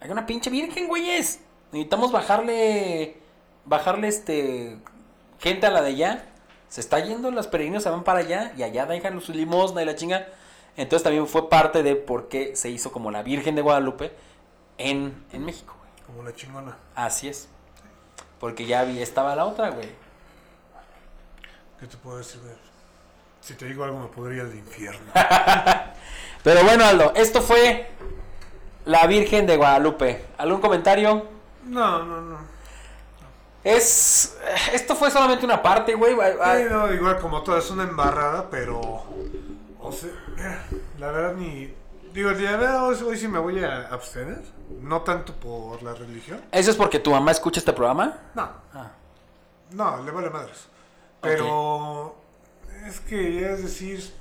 Hay 0.00 0.10
una 0.10 0.26
pinche 0.26 0.50
virgen, 0.50 0.88
güeyes. 0.88 1.40
Necesitamos 1.72 2.12
bajarle, 2.12 3.16
bajarle 3.64 4.08
este, 4.08 4.78
gente 5.38 5.66
a 5.66 5.70
la 5.70 5.82
de 5.82 5.88
allá. 5.88 6.24
Se 6.68 6.80
está 6.80 6.98
yendo, 6.98 7.30
los 7.30 7.46
peregrinos 7.46 7.82
se 7.82 7.90
van 7.90 8.04
para 8.04 8.20
allá 8.20 8.52
y 8.56 8.62
allá 8.62 8.86
dejan 8.86 9.20
su 9.20 9.32
limosna 9.32 9.82
y 9.82 9.84
la 9.84 9.94
chinga. 9.94 10.26
Entonces 10.76 11.04
también 11.04 11.26
fue 11.26 11.48
parte 11.48 11.82
de 11.82 11.96
por 11.96 12.28
qué 12.28 12.54
se 12.56 12.68
hizo 12.70 12.92
como 12.92 13.10
la 13.10 13.22
Virgen 13.22 13.54
de 13.54 13.62
Guadalupe 13.62 14.12
en, 14.78 15.24
en 15.32 15.44
México, 15.44 15.74
güey. 15.78 16.06
Como 16.06 16.22
la 16.22 16.34
chingona. 16.34 16.76
Así 16.94 17.28
es. 17.28 17.48
Porque 18.38 18.66
ya 18.66 18.80
había, 18.80 19.02
estaba 19.02 19.34
la 19.34 19.46
otra, 19.46 19.70
güey. 19.70 19.88
¿Qué 21.80 21.86
te 21.86 21.96
puedo 21.96 22.18
decir, 22.18 22.40
güey? 22.42 22.54
Si 23.40 23.54
te 23.54 23.66
digo 23.66 23.84
algo 23.84 24.00
me 24.00 24.08
podría 24.08 24.42
ir 24.42 24.50
al 24.50 24.56
infierno. 24.56 25.12
Pero 26.42 26.64
bueno, 26.64 26.84
Aldo, 26.84 27.12
esto 27.14 27.40
fue 27.40 27.88
la 28.84 29.06
Virgen 29.06 29.46
de 29.46 29.56
Guadalupe. 29.56 30.24
¿Algún 30.38 30.60
comentario? 30.60 31.26
No, 31.64 32.02
no, 32.04 32.20
no. 32.20 32.55
Es. 33.66 34.36
Esto 34.72 34.94
fue 34.94 35.10
solamente 35.10 35.44
una 35.44 35.62
parte, 35.62 35.94
güey. 35.94 36.14
Sí, 36.14 36.64
no, 36.70 36.92
igual 36.92 37.18
como 37.18 37.42
todo, 37.42 37.58
es 37.58 37.70
una 37.70 37.82
embarrada, 37.84 38.48
pero. 38.50 38.80
O 39.80 39.92
sea, 39.92 40.10
la 40.98 41.10
verdad 41.10 41.34
ni. 41.34 41.72
Digo, 42.12 42.30
la 42.30 42.56
verdad 42.56 42.86
hoy, 42.86 42.96
hoy 43.06 43.18
sí 43.18 43.28
me 43.28 43.38
voy 43.38 43.62
a 43.62 43.88
abstener. 43.88 44.42
No 44.80 45.02
tanto 45.02 45.32
por 45.34 45.82
la 45.82 45.94
religión. 45.94 46.40
¿Eso 46.52 46.70
es 46.70 46.76
porque 46.76 46.98
tu 46.98 47.10
mamá 47.10 47.30
escucha 47.30 47.60
este 47.60 47.72
programa? 47.72 48.18
No, 48.34 48.48
Ah. 48.74 48.90
no, 49.72 50.02
le 50.02 50.10
vale 50.10 50.30
madres. 50.30 50.68
Pero. 51.20 52.16
Es 52.86 53.00
que 53.00 53.40
ya 53.40 53.50
es 53.50 53.62
decir. 53.62 54.12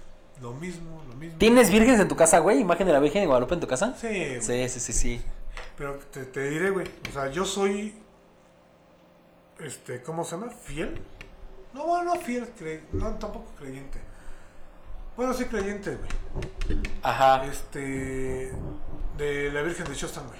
Lo 0.41 0.51
mismo, 0.51 1.01
lo 1.07 1.15
mismo. 1.15 1.37
¿Tienes 1.37 1.71
vírgenes 1.71 1.99
en 2.01 2.09
tu 2.09 2.15
casa, 2.17 2.39
güey? 2.39 2.59
¿Imagen 2.59 2.85
de 2.87 2.91
la 2.93 2.99
Virgen 2.99 3.21
de 3.21 3.27
Guadalupe 3.27 3.53
en 3.53 3.61
tu 3.61 3.67
casa? 3.67 3.95
Sí. 3.99 4.41
Sí, 4.41 4.67
sí, 4.67 4.79
sí, 4.81 4.91
sí. 4.93 5.21
Pero 5.77 5.93
te, 6.11 6.25
te 6.25 6.49
diré, 6.49 6.71
güey. 6.71 6.85
O 7.09 7.13
sea, 7.13 7.27
yo 7.29 7.45
soy. 7.45 7.95
Este, 9.59 10.01
¿cómo 10.03 10.23
se 10.23 10.31
llama? 10.37 10.51
¿Fiel? 10.51 11.01
No, 11.73 11.85
bueno, 11.85 12.15
no 12.15 12.21
fiel, 12.21 12.49
cre... 12.57 12.83
no, 12.93 13.11
tampoco 13.15 13.51
creyente. 13.57 13.99
Bueno, 15.17 15.33
sí 15.33 15.45
creyente, 15.45 15.95
güey. 15.95 16.81
Ajá. 17.03 17.45
Este. 17.45 18.51
De 19.17 19.51
la 19.51 19.61
Virgen 19.61 19.85
de 19.87 19.93
Shostan, 19.95 20.25
güey. 20.27 20.39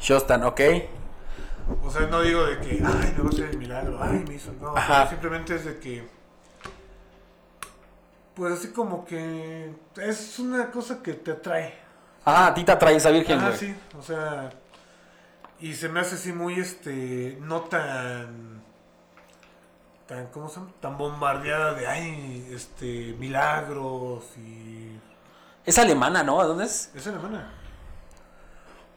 Shostan, 0.00 0.42
ok. 0.44 0.60
O 1.84 1.90
sea, 1.90 2.06
no 2.06 2.22
digo 2.22 2.44
de 2.44 2.58
que, 2.58 2.70
ay, 2.84 3.14
me 3.16 3.22
va 3.22 3.26
a 3.26 3.28
hacer 3.28 3.50
el 3.50 3.58
milagro, 3.58 3.98
ay, 4.02 4.24
me 4.26 4.34
hizo. 4.34 4.52
No, 4.54 4.76
Ajá. 4.76 5.08
simplemente 5.08 5.54
es 5.54 5.64
de 5.64 5.78
que. 5.78 6.08
Pues 8.34 8.52
así 8.54 8.68
como 8.72 9.04
que. 9.04 9.72
Es 9.96 10.38
una 10.38 10.70
cosa 10.70 11.02
que 11.02 11.14
te 11.14 11.32
atrae. 11.32 11.74
Ah, 12.24 12.48
a 12.48 12.54
ti 12.54 12.64
te 12.64 12.72
atrae 12.72 12.96
esa 12.96 13.10
Virgen, 13.10 13.38
Ah, 13.38 13.46
güey. 13.48 13.58
sí, 13.58 13.76
o 13.98 14.02
sea. 14.02 14.50
Y 15.60 15.74
se 15.74 15.88
me 15.88 16.00
hace 16.00 16.14
así 16.14 16.32
muy, 16.32 16.58
este. 16.58 17.38
No 17.40 17.62
tan. 17.62 18.62
Tan, 20.06 20.26
¿cómo 20.28 20.48
se 20.48 20.56
llama? 20.56 20.72
Tan 20.80 20.96
bombardeada 20.96 21.74
de, 21.74 21.86
ay, 21.86 22.48
este. 22.52 23.14
Milagros 23.18 24.24
y. 24.38 24.98
Es 25.64 25.78
alemana, 25.78 26.22
¿no? 26.22 26.40
¿A 26.40 26.46
dónde 26.46 26.64
es? 26.64 26.90
Es 26.94 27.06
alemana. 27.06 27.52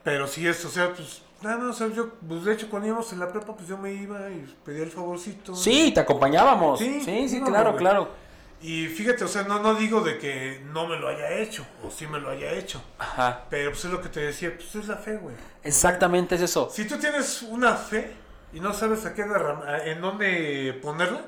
Pero 0.03 0.27
sí 0.27 0.47
es, 0.47 0.63
o 0.65 0.69
sea, 0.69 0.93
pues. 0.93 1.21
Nada, 1.41 1.57
no, 1.57 1.71
o 1.71 1.73
sea, 1.73 1.87
yo, 1.87 2.13
pues 2.25 2.45
de 2.45 2.53
hecho, 2.53 2.69
cuando 2.69 2.87
íbamos 2.87 3.11
en 3.11 3.19
la 3.19 3.27
prepa, 3.27 3.53
pues 3.53 3.67
yo 3.67 3.77
me 3.77 3.91
iba 3.91 4.29
y 4.29 4.55
pedía 4.63 4.83
el 4.83 4.91
favorcito. 4.91 5.53
Sí, 5.53 5.91
te 5.93 5.99
acompañábamos. 5.99 6.79
Sí, 6.79 7.01
Sí, 7.03 7.27
sí, 7.27 7.41
no, 7.41 7.47
claro, 7.47 7.75
claro. 7.75 8.22
Y 8.63 8.87
fíjate, 8.87 9.25
o 9.25 9.27
sea, 9.27 9.43
no, 9.43 9.59
no 9.59 9.75
digo 9.75 9.99
de 10.01 10.17
que 10.17 10.61
no 10.71 10.87
me 10.87 10.95
lo 10.97 11.09
haya 11.09 11.33
hecho, 11.33 11.65
o 11.83 11.91
sí 11.91 12.07
me 12.07 12.19
lo 12.19 12.29
haya 12.29 12.49
hecho. 12.53 12.81
Ajá. 12.97 13.43
Pero 13.49 13.71
pues 13.71 13.83
es 13.83 13.91
lo 13.91 14.01
que 14.01 14.07
te 14.07 14.21
decía, 14.21 14.53
pues 14.55 14.73
es 14.75 14.87
la 14.87 14.95
fe, 14.95 15.17
güey. 15.17 15.35
Exactamente 15.63 16.35
es 16.35 16.41
eso. 16.41 16.69
Si 16.71 16.85
tú 16.87 16.97
tienes 16.97 17.41
una 17.41 17.75
fe 17.75 18.13
y 18.53 18.61
no 18.61 18.73
sabes 18.73 19.05
a 19.05 19.13
qué 19.13 19.25
derram- 19.25 19.65
a- 19.67 19.83
en 19.85 19.99
dónde 19.99 20.79
ponerla, 20.81 21.25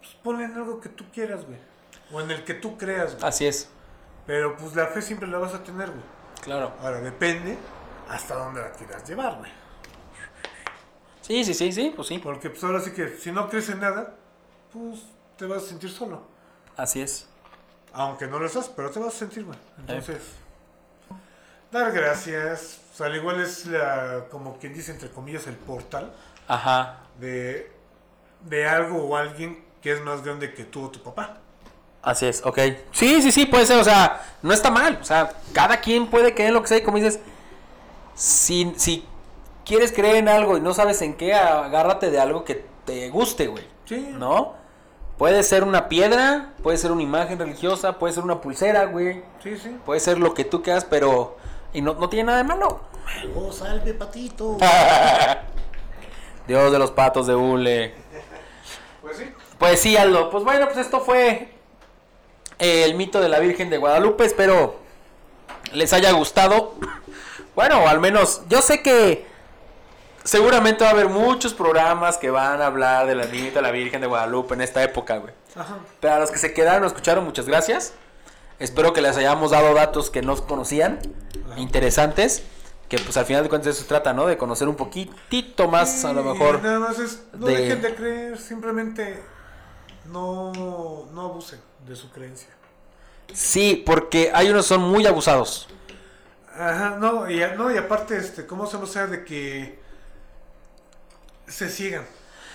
pues 0.00 0.14
ponle 0.22 0.44
en 0.44 0.54
algo 0.54 0.80
que 0.80 0.88
tú 0.88 1.04
quieras, 1.12 1.44
güey. 1.44 1.58
O 2.12 2.20
en 2.22 2.30
el 2.30 2.44
que 2.44 2.54
tú 2.54 2.78
creas, 2.78 3.12
güey. 3.16 3.28
Así 3.28 3.46
es. 3.46 3.68
Pero 4.26 4.56
pues 4.56 4.74
la 4.74 4.86
fe 4.86 5.02
siempre 5.02 5.28
la 5.28 5.36
vas 5.38 5.52
a 5.52 5.62
tener, 5.62 5.90
güey. 5.90 6.02
Claro. 6.42 6.72
Ahora 6.80 7.00
depende 7.02 7.58
hasta 8.08 8.36
dónde 8.36 8.62
la 8.62 8.72
quieras 8.72 9.06
llevar, 9.06 9.36
güey. 9.36 9.50
Sí, 11.20 11.44
sí, 11.44 11.52
sí, 11.54 11.70
sí, 11.72 11.92
pues 11.94 12.08
sí. 12.08 12.18
Porque 12.18 12.48
pues 12.50 12.64
ahora 12.64 12.80
sí 12.80 12.92
que 12.92 13.08
si 13.18 13.30
no 13.30 13.48
crees 13.50 13.68
en 13.68 13.80
nada, 13.80 14.14
pues 14.72 15.00
te 15.40 15.46
vas 15.46 15.62
a 15.62 15.66
sentir 15.66 15.90
solo. 15.90 16.20
Así 16.76 17.00
es. 17.00 17.26
Aunque 17.94 18.26
no 18.26 18.38
lo 18.38 18.44
estás, 18.44 18.68
pero 18.68 18.90
te 18.90 19.00
vas 19.00 19.14
a 19.14 19.18
sentir, 19.18 19.44
güey. 19.44 19.58
Entonces, 19.78 20.18
dar 21.72 21.90
gracias. 21.92 22.78
O 22.92 22.96
sea, 22.96 23.06
al 23.06 23.16
igual 23.16 23.40
es 23.40 23.64
la, 23.64 24.26
como 24.30 24.58
quien 24.58 24.74
dice, 24.74 24.92
entre 24.92 25.08
comillas, 25.10 25.46
el 25.46 25.54
portal 25.54 26.12
Ajá. 26.46 26.98
de, 27.18 27.72
de 28.44 28.68
algo 28.68 29.02
o 29.02 29.16
alguien 29.16 29.64
que 29.80 29.92
es 29.92 30.02
más 30.02 30.22
grande 30.22 30.52
que 30.52 30.64
tú 30.64 30.84
o 30.84 30.90
tu 30.90 31.02
papá. 31.02 31.38
Así 32.02 32.26
es, 32.26 32.44
ok. 32.44 32.58
Sí, 32.92 33.22
sí, 33.22 33.32
sí, 33.32 33.46
puede 33.46 33.64
ser, 33.64 33.78
o 33.78 33.84
sea, 33.84 34.20
no 34.42 34.52
está 34.52 34.70
mal. 34.70 34.98
O 35.00 35.04
sea, 35.04 35.32
cada 35.54 35.80
quien 35.80 36.08
puede 36.10 36.34
creer 36.34 36.52
lo 36.52 36.60
que 36.60 36.68
sea 36.68 36.78
y 36.78 36.82
como 36.82 36.98
dices, 36.98 37.18
si, 38.14 38.74
si 38.76 39.06
quieres 39.64 39.90
creer 39.90 40.16
en 40.16 40.28
algo 40.28 40.58
y 40.58 40.60
no 40.60 40.74
sabes 40.74 41.00
en 41.00 41.14
qué, 41.14 41.32
agárrate 41.32 42.10
de 42.10 42.20
algo 42.20 42.44
que 42.44 42.62
te 42.84 43.08
guste, 43.08 43.46
güey. 43.46 43.66
Sí. 43.86 44.10
¿No? 44.12 44.59
Puede 45.20 45.42
ser 45.42 45.64
una 45.64 45.90
piedra, 45.90 46.54
puede 46.62 46.78
ser 46.78 46.92
una 46.92 47.02
imagen 47.02 47.38
religiosa, 47.38 47.98
puede 47.98 48.14
ser 48.14 48.24
una 48.24 48.40
pulsera, 48.40 48.86
güey. 48.86 49.22
Sí, 49.42 49.54
sí. 49.58 49.76
Puede 49.84 50.00
ser 50.00 50.18
lo 50.18 50.32
que 50.32 50.46
tú 50.46 50.62
quieras, 50.62 50.86
pero... 50.88 51.36
Y 51.74 51.82
no, 51.82 51.92
no 51.92 52.08
tiene 52.08 52.28
nada 52.28 52.38
de 52.38 52.44
malo. 52.44 52.80
Oh, 53.36 53.52
salve, 53.52 53.92
patito. 53.92 54.56
Dios 56.48 56.72
de 56.72 56.78
los 56.78 56.90
patos 56.92 57.26
de 57.26 57.34
hule. 57.34 57.92
Pues 59.02 59.18
sí. 59.18 59.24
Pues 59.58 59.80
sí, 59.82 59.94
Aldo. 59.94 60.30
Pues 60.30 60.42
bueno, 60.42 60.64
pues 60.64 60.78
esto 60.78 61.00
fue 61.00 61.52
el 62.58 62.94
mito 62.94 63.20
de 63.20 63.28
la 63.28 63.40
Virgen 63.40 63.68
de 63.68 63.76
Guadalupe. 63.76 64.24
Espero 64.24 64.76
les 65.74 65.92
haya 65.92 66.12
gustado. 66.12 66.76
Bueno, 67.54 67.86
al 67.86 68.00
menos 68.00 68.40
yo 68.48 68.62
sé 68.62 68.80
que 68.80 69.26
seguramente 70.24 70.84
va 70.84 70.90
a 70.90 70.92
haber 70.92 71.08
muchos 71.08 71.54
programas 71.54 72.18
que 72.18 72.30
van 72.30 72.60
a 72.62 72.66
hablar 72.66 73.06
de 73.06 73.14
la 73.14 73.26
de 73.26 73.62
la 73.62 73.70
Virgen 73.70 74.00
de 74.00 74.06
Guadalupe 74.06 74.54
en 74.54 74.60
esta 74.60 74.82
época, 74.82 75.18
güey. 75.18 75.32
Ajá. 75.56 75.78
Pero 76.00 76.14
a 76.14 76.18
los 76.20 76.30
que 76.30 76.38
se 76.38 76.52
quedaron 76.54 76.84
o 76.84 76.86
escucharon, 76.86 77.24
muchas 77.24 77.46
gracias. 77.46 77.94
Espero 78.58 78.92
que 78.92 79.00
les 79.00 79.16
hayamos 79.16 79.50
dado 79.52 79.72
datos 79.74 80.10
que 80.10 80.22
no 80.22 80.36
conocían, 80.46 80.98
interesantes. 81.56 82.42
Que 82.88 82.98
pues 82.98 83.16
al 83.16 83.24
final 83.24 83.44
de 83.44 83.48
cuentas 83.48 83.68
eso 83.74 83.82
se 83.82 83.88
trata, 83.88 84.12
¿no? 84.12 84.26
De 84.26 84.36
conocer 84.36 84.66
un 84.68 84.74
poquitito 84.74 85.68
más, 85.68 86.04
a 86.04 86.12
lo 86.12 86.24
mejor. 86.24 86.60
Nada 86.60 86.80
más 86.80 86.98
es, 86.98 87.22
no 87.32 87.46
de- 87.46 87.56
dejen 87.56 87.82
de 87.82 87.94
creer, 87.94 88.38
simplemente 88.38 89.22
no, 90.06 91.06
no 91.12 91.20
abusen 91.22 91.60
de 91.86 91.94
su 91.94 92.10
creencia. 92.10 92.48
Sí, 93.32 93.82
porque 93.86 94.32
hay 94.34 94.50
unos 94.50 94.64
que 94.64 94.70
son 94.70 94.80
muy 94.82 95.06
abusados. 95.06 95.68
Ajá, 96.52 96.96
no, 96.98 97.30
y, 97.30 97.40
no, 97.56 97.72
y 97.72 97.78
aparte, 97.78 98.16
este, 98.16 98.44
¿cómo 98.44 98.66
se 98.66 98.84
sea 98.88 99.06
de 99.06 99.24
que 99.24 99.79
se 101.50 101.68
ciegan? 101.68 102.06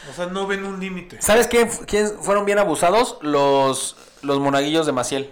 O 0.10 0.14
sea, 0.14 0.28
no 0.28 0.46
ven 0.48 0.64
un 0.66 0.80
límite. 0.80 1.22
¿Sabes 1.22 1.48
quién, 1.48 1.68
quiénes 1.88 2.14
fueron 2.22 2.46
bien 2.46 2.60
abusados? 2.60 3.18
Los, 3.22 3.96
los 4.22 4.40
monaguillos 4.40 4.86
de 4.86 4.92
Maciel. 4.92 5.32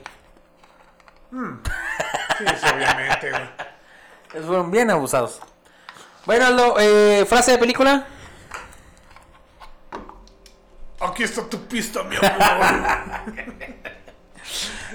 Sí, 1.32 2.46
sí, 2.60 2.66
obviamente, 2.76 3.30
güey. 3.32 4.44
Fueron 4.46 4.72
bien 4.72 4.90
abusados. 4.90 5.40
Bueno, 6.26 6.46
Aldo, 6.48 6.76
eh, 6.80 7.26
frase 7.28 7.52
de 7.52 7.58
película. 7.58 8.08
Aquí 11.00 11.24
está 11.24 11.48
tu 11.50 11.60
pista, 11.68 12.02
mi 12.04 12.16
amor. 12.16 12.32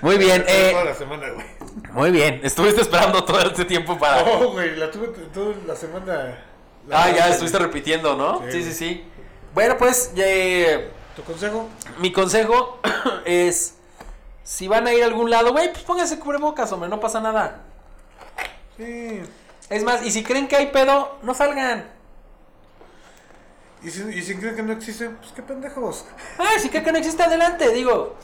Muy 0.02 0.16
bien, 0.16 0.44
eh, 0.46 0.70
Toda 0.72 0.84
la 0.84 0.94
semana, 0.94 1.28
güey. 1.30 1.46
muy 1.92 2.10
bien. 2.12 2.40
Estuviste 2.44 2.82
esperando 2.82 3.24
todo 3.24 3.40
este 3.40 3.64
tiempo 3.64 3.98
para... 3.98 4.22
Oh, 4.22 4.52
güey, 4.52 4.76
la 4.76 4.90
tuve 4.90 5.08
toda 5.08 5.56
la 5.66 5.74
semana. 5.74 6.38
La- 6.88 7.04
Ah, 7.04 7.10
ya 7.10 7.28
estuviste 7.28 7.58
repitiendo, 7.58 8.16
¿no? 8.16 8.42
Sí, 8.50 8.62
Sí. 8.62 8.62
sí, 8.64 8.72
sí. 8.74 9.04
Bueno, 9.54 9.76
pues 9.78 10.12
eh, 10.16 10.90
¿Tu 11.16 11.22
consejo? 11.24 11.68
mi 11.98 12.12
consejo 12.12 12.80
es... 13.24 13.74
Si 14.44 14.66
van 14.66 14.86
a 14.86 14.94
ir 14.94 15.02
a 15.02 15.06
algún 15.06 15.28
lado, 15.30 15.52
güey, 15.52 15.70
pues 15.72 15.84
pónganse 15.84 16.18
cubrebocas, 16.18 16.72
hombre, 16.72 16.88
no 16.88 17.00
pasa 17.00 17.20
nada. 17.20 17.60
Sí. 18.78 19.20
Es 19.68 19.82
más, 19.84 20.02
y 20.06 20.10
si 20.10 20.22
creen 20.24 20.48
que 20.48 20.56
hay 20.56 20.68
pedo, 20.68 21.18
no 21.22 21.34
salgan. 21.34 21.86
Y 23.82 23.90
si, 23.90 24.02
y 24.08 24.22
si 24.22 24.36
creen 24.36 24.56
que 24.56 24.62
no 24.62 24.72
existe, 24.72 25.10
pues 25.10 25.32
qué 25.32 25.42
pendejos. 25.42 26.06
Ah, 26.38 26.52
si 26.58 26.70
creen 26.70 26.84
que 26.84 26.92
no 26.92 26.98
existe, 26.98 27.22
adelante, 27.22 27.68
digo. 27.74 28.16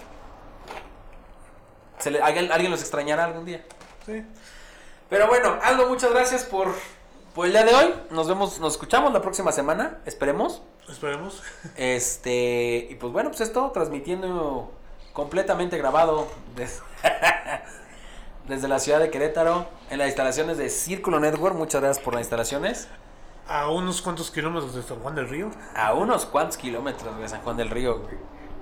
Se 1.99 2.11
le- 2.11 2.23
alguien, 2.23 2.51
alguien 2.51 2.71
los 2.71 2.81
extrañará 2.81 3.25
algún 3.25 3.45
día. 3.45 3.63
Sí. 4.07 4.25
Pero 5.11 5.27
bueno, 5.29 5.59
Aldo, 5.63 5.89
muchas 5.89 6.11
gracias 6.11 6.45
por, 6.45 6.75
por 7.35 7.47
el 7.47 7.53
día 7.53 7.65
de 7.65 7.75
hoy. 7.75 7.95
Nos 8.11 8.29
vemos, 8.29 8.59
nos 8.61 8.75
escuchamos 8.75 9.13
la 9.13 9.21
próxima 9.23 9.53
semana, 9.53 9.99
esperemos. 10.07 10.63
Esperemos. 10.89 11.43
Este, 11.77 12.89
y 12.91 12.95
pues 12.97 13.13
bueno, 13.13 13.31
pues 13.31 13.41
esto 13.41 13.71
transmitiendo 13.73 14.73
completamente 15.13 15.79
grabado 15.79 16.29
des- 16.57 16.83
desde 18.49 18.69
la 18.69 18.79
ciudad 18.79 19.01
de 19.01 19.11
Querétaro, 19.11 19.67
en 19.91 19.99
las 19.99 20.09
instalaciones 20.09 20.59
de 20.59 20.69
Círculo 20.71 21.21
Network. 21.21 21.57
Muchas 21.57 21.81
gracias 21.83 22.05
por 22.05 22.15
las 22.15 22.23
instalaciones. 22.23 22.89
A 23.47 23.69
unos 23.71 24.01
cuantos 24.03 24.31
kilómetros 24.31 24.75
de 24.75 24.83
San 24.83 24.99
Juan 25.01 25.15
del 25.15 25.29
Río. 25.29 25.51
A 25.75 25.93
unos 25.95 26.27
cuantos 26.27 26.57
kilómetros 26.57 27.19
de 27.19 27.29
San 27.29 27.43
Juan 27.43 27.57
del 27.57 27.71
Río. 27.71 28.03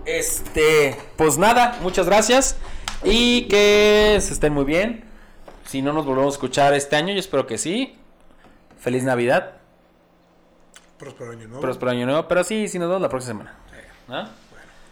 Este, 0.04 0.96
pues 1.16 1.38
nada, 1.38 1.78
muchas 1.82 2.06
gracias. 2.06 2.56
Y 3.04 3.46
que 3.48 4.18
se 4.20 4.32
estén 4.32 4.52
muy 4.52 4.64
bien. 4.64 5.04
Si 5.66 5.82
no 5.82 5.92
nos 5.92 6.04
volvemos 6.04 6.34
a 6.34 6.36
escuchar 6.36 6.74
este 6.74 6.96
año, 6.96 7.12
yo 7.12 7.20
espero 7.20 7.46
que 7.46 7.58
sí. 7.58 7.98
Feliz 8.82 9.04
Navidad, 9.04 9.52
Próspero 10.98 11.30
año 11.30 11.46
nuevo. 11.46 11.60
próspero 11.60 11.92
año 11.92 12.04
nuevo. 12.04 12.26
Pero 12.26 12.42
sí, 12.42 12.66
sí 12.66 12.80
nos 12.80 12.88
vemos 12.88 13.00
la 13.02 13.08
próxima 13.08 13.44
semana. 13.44 13.56
¿Ah? 14.08 14.30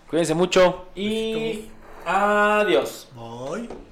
Cuídense 0.09 0.35
mucho 0.35 0.87
y 0.95 1.69
adiós. 2.07 3.09
Bye. 3.15 3.90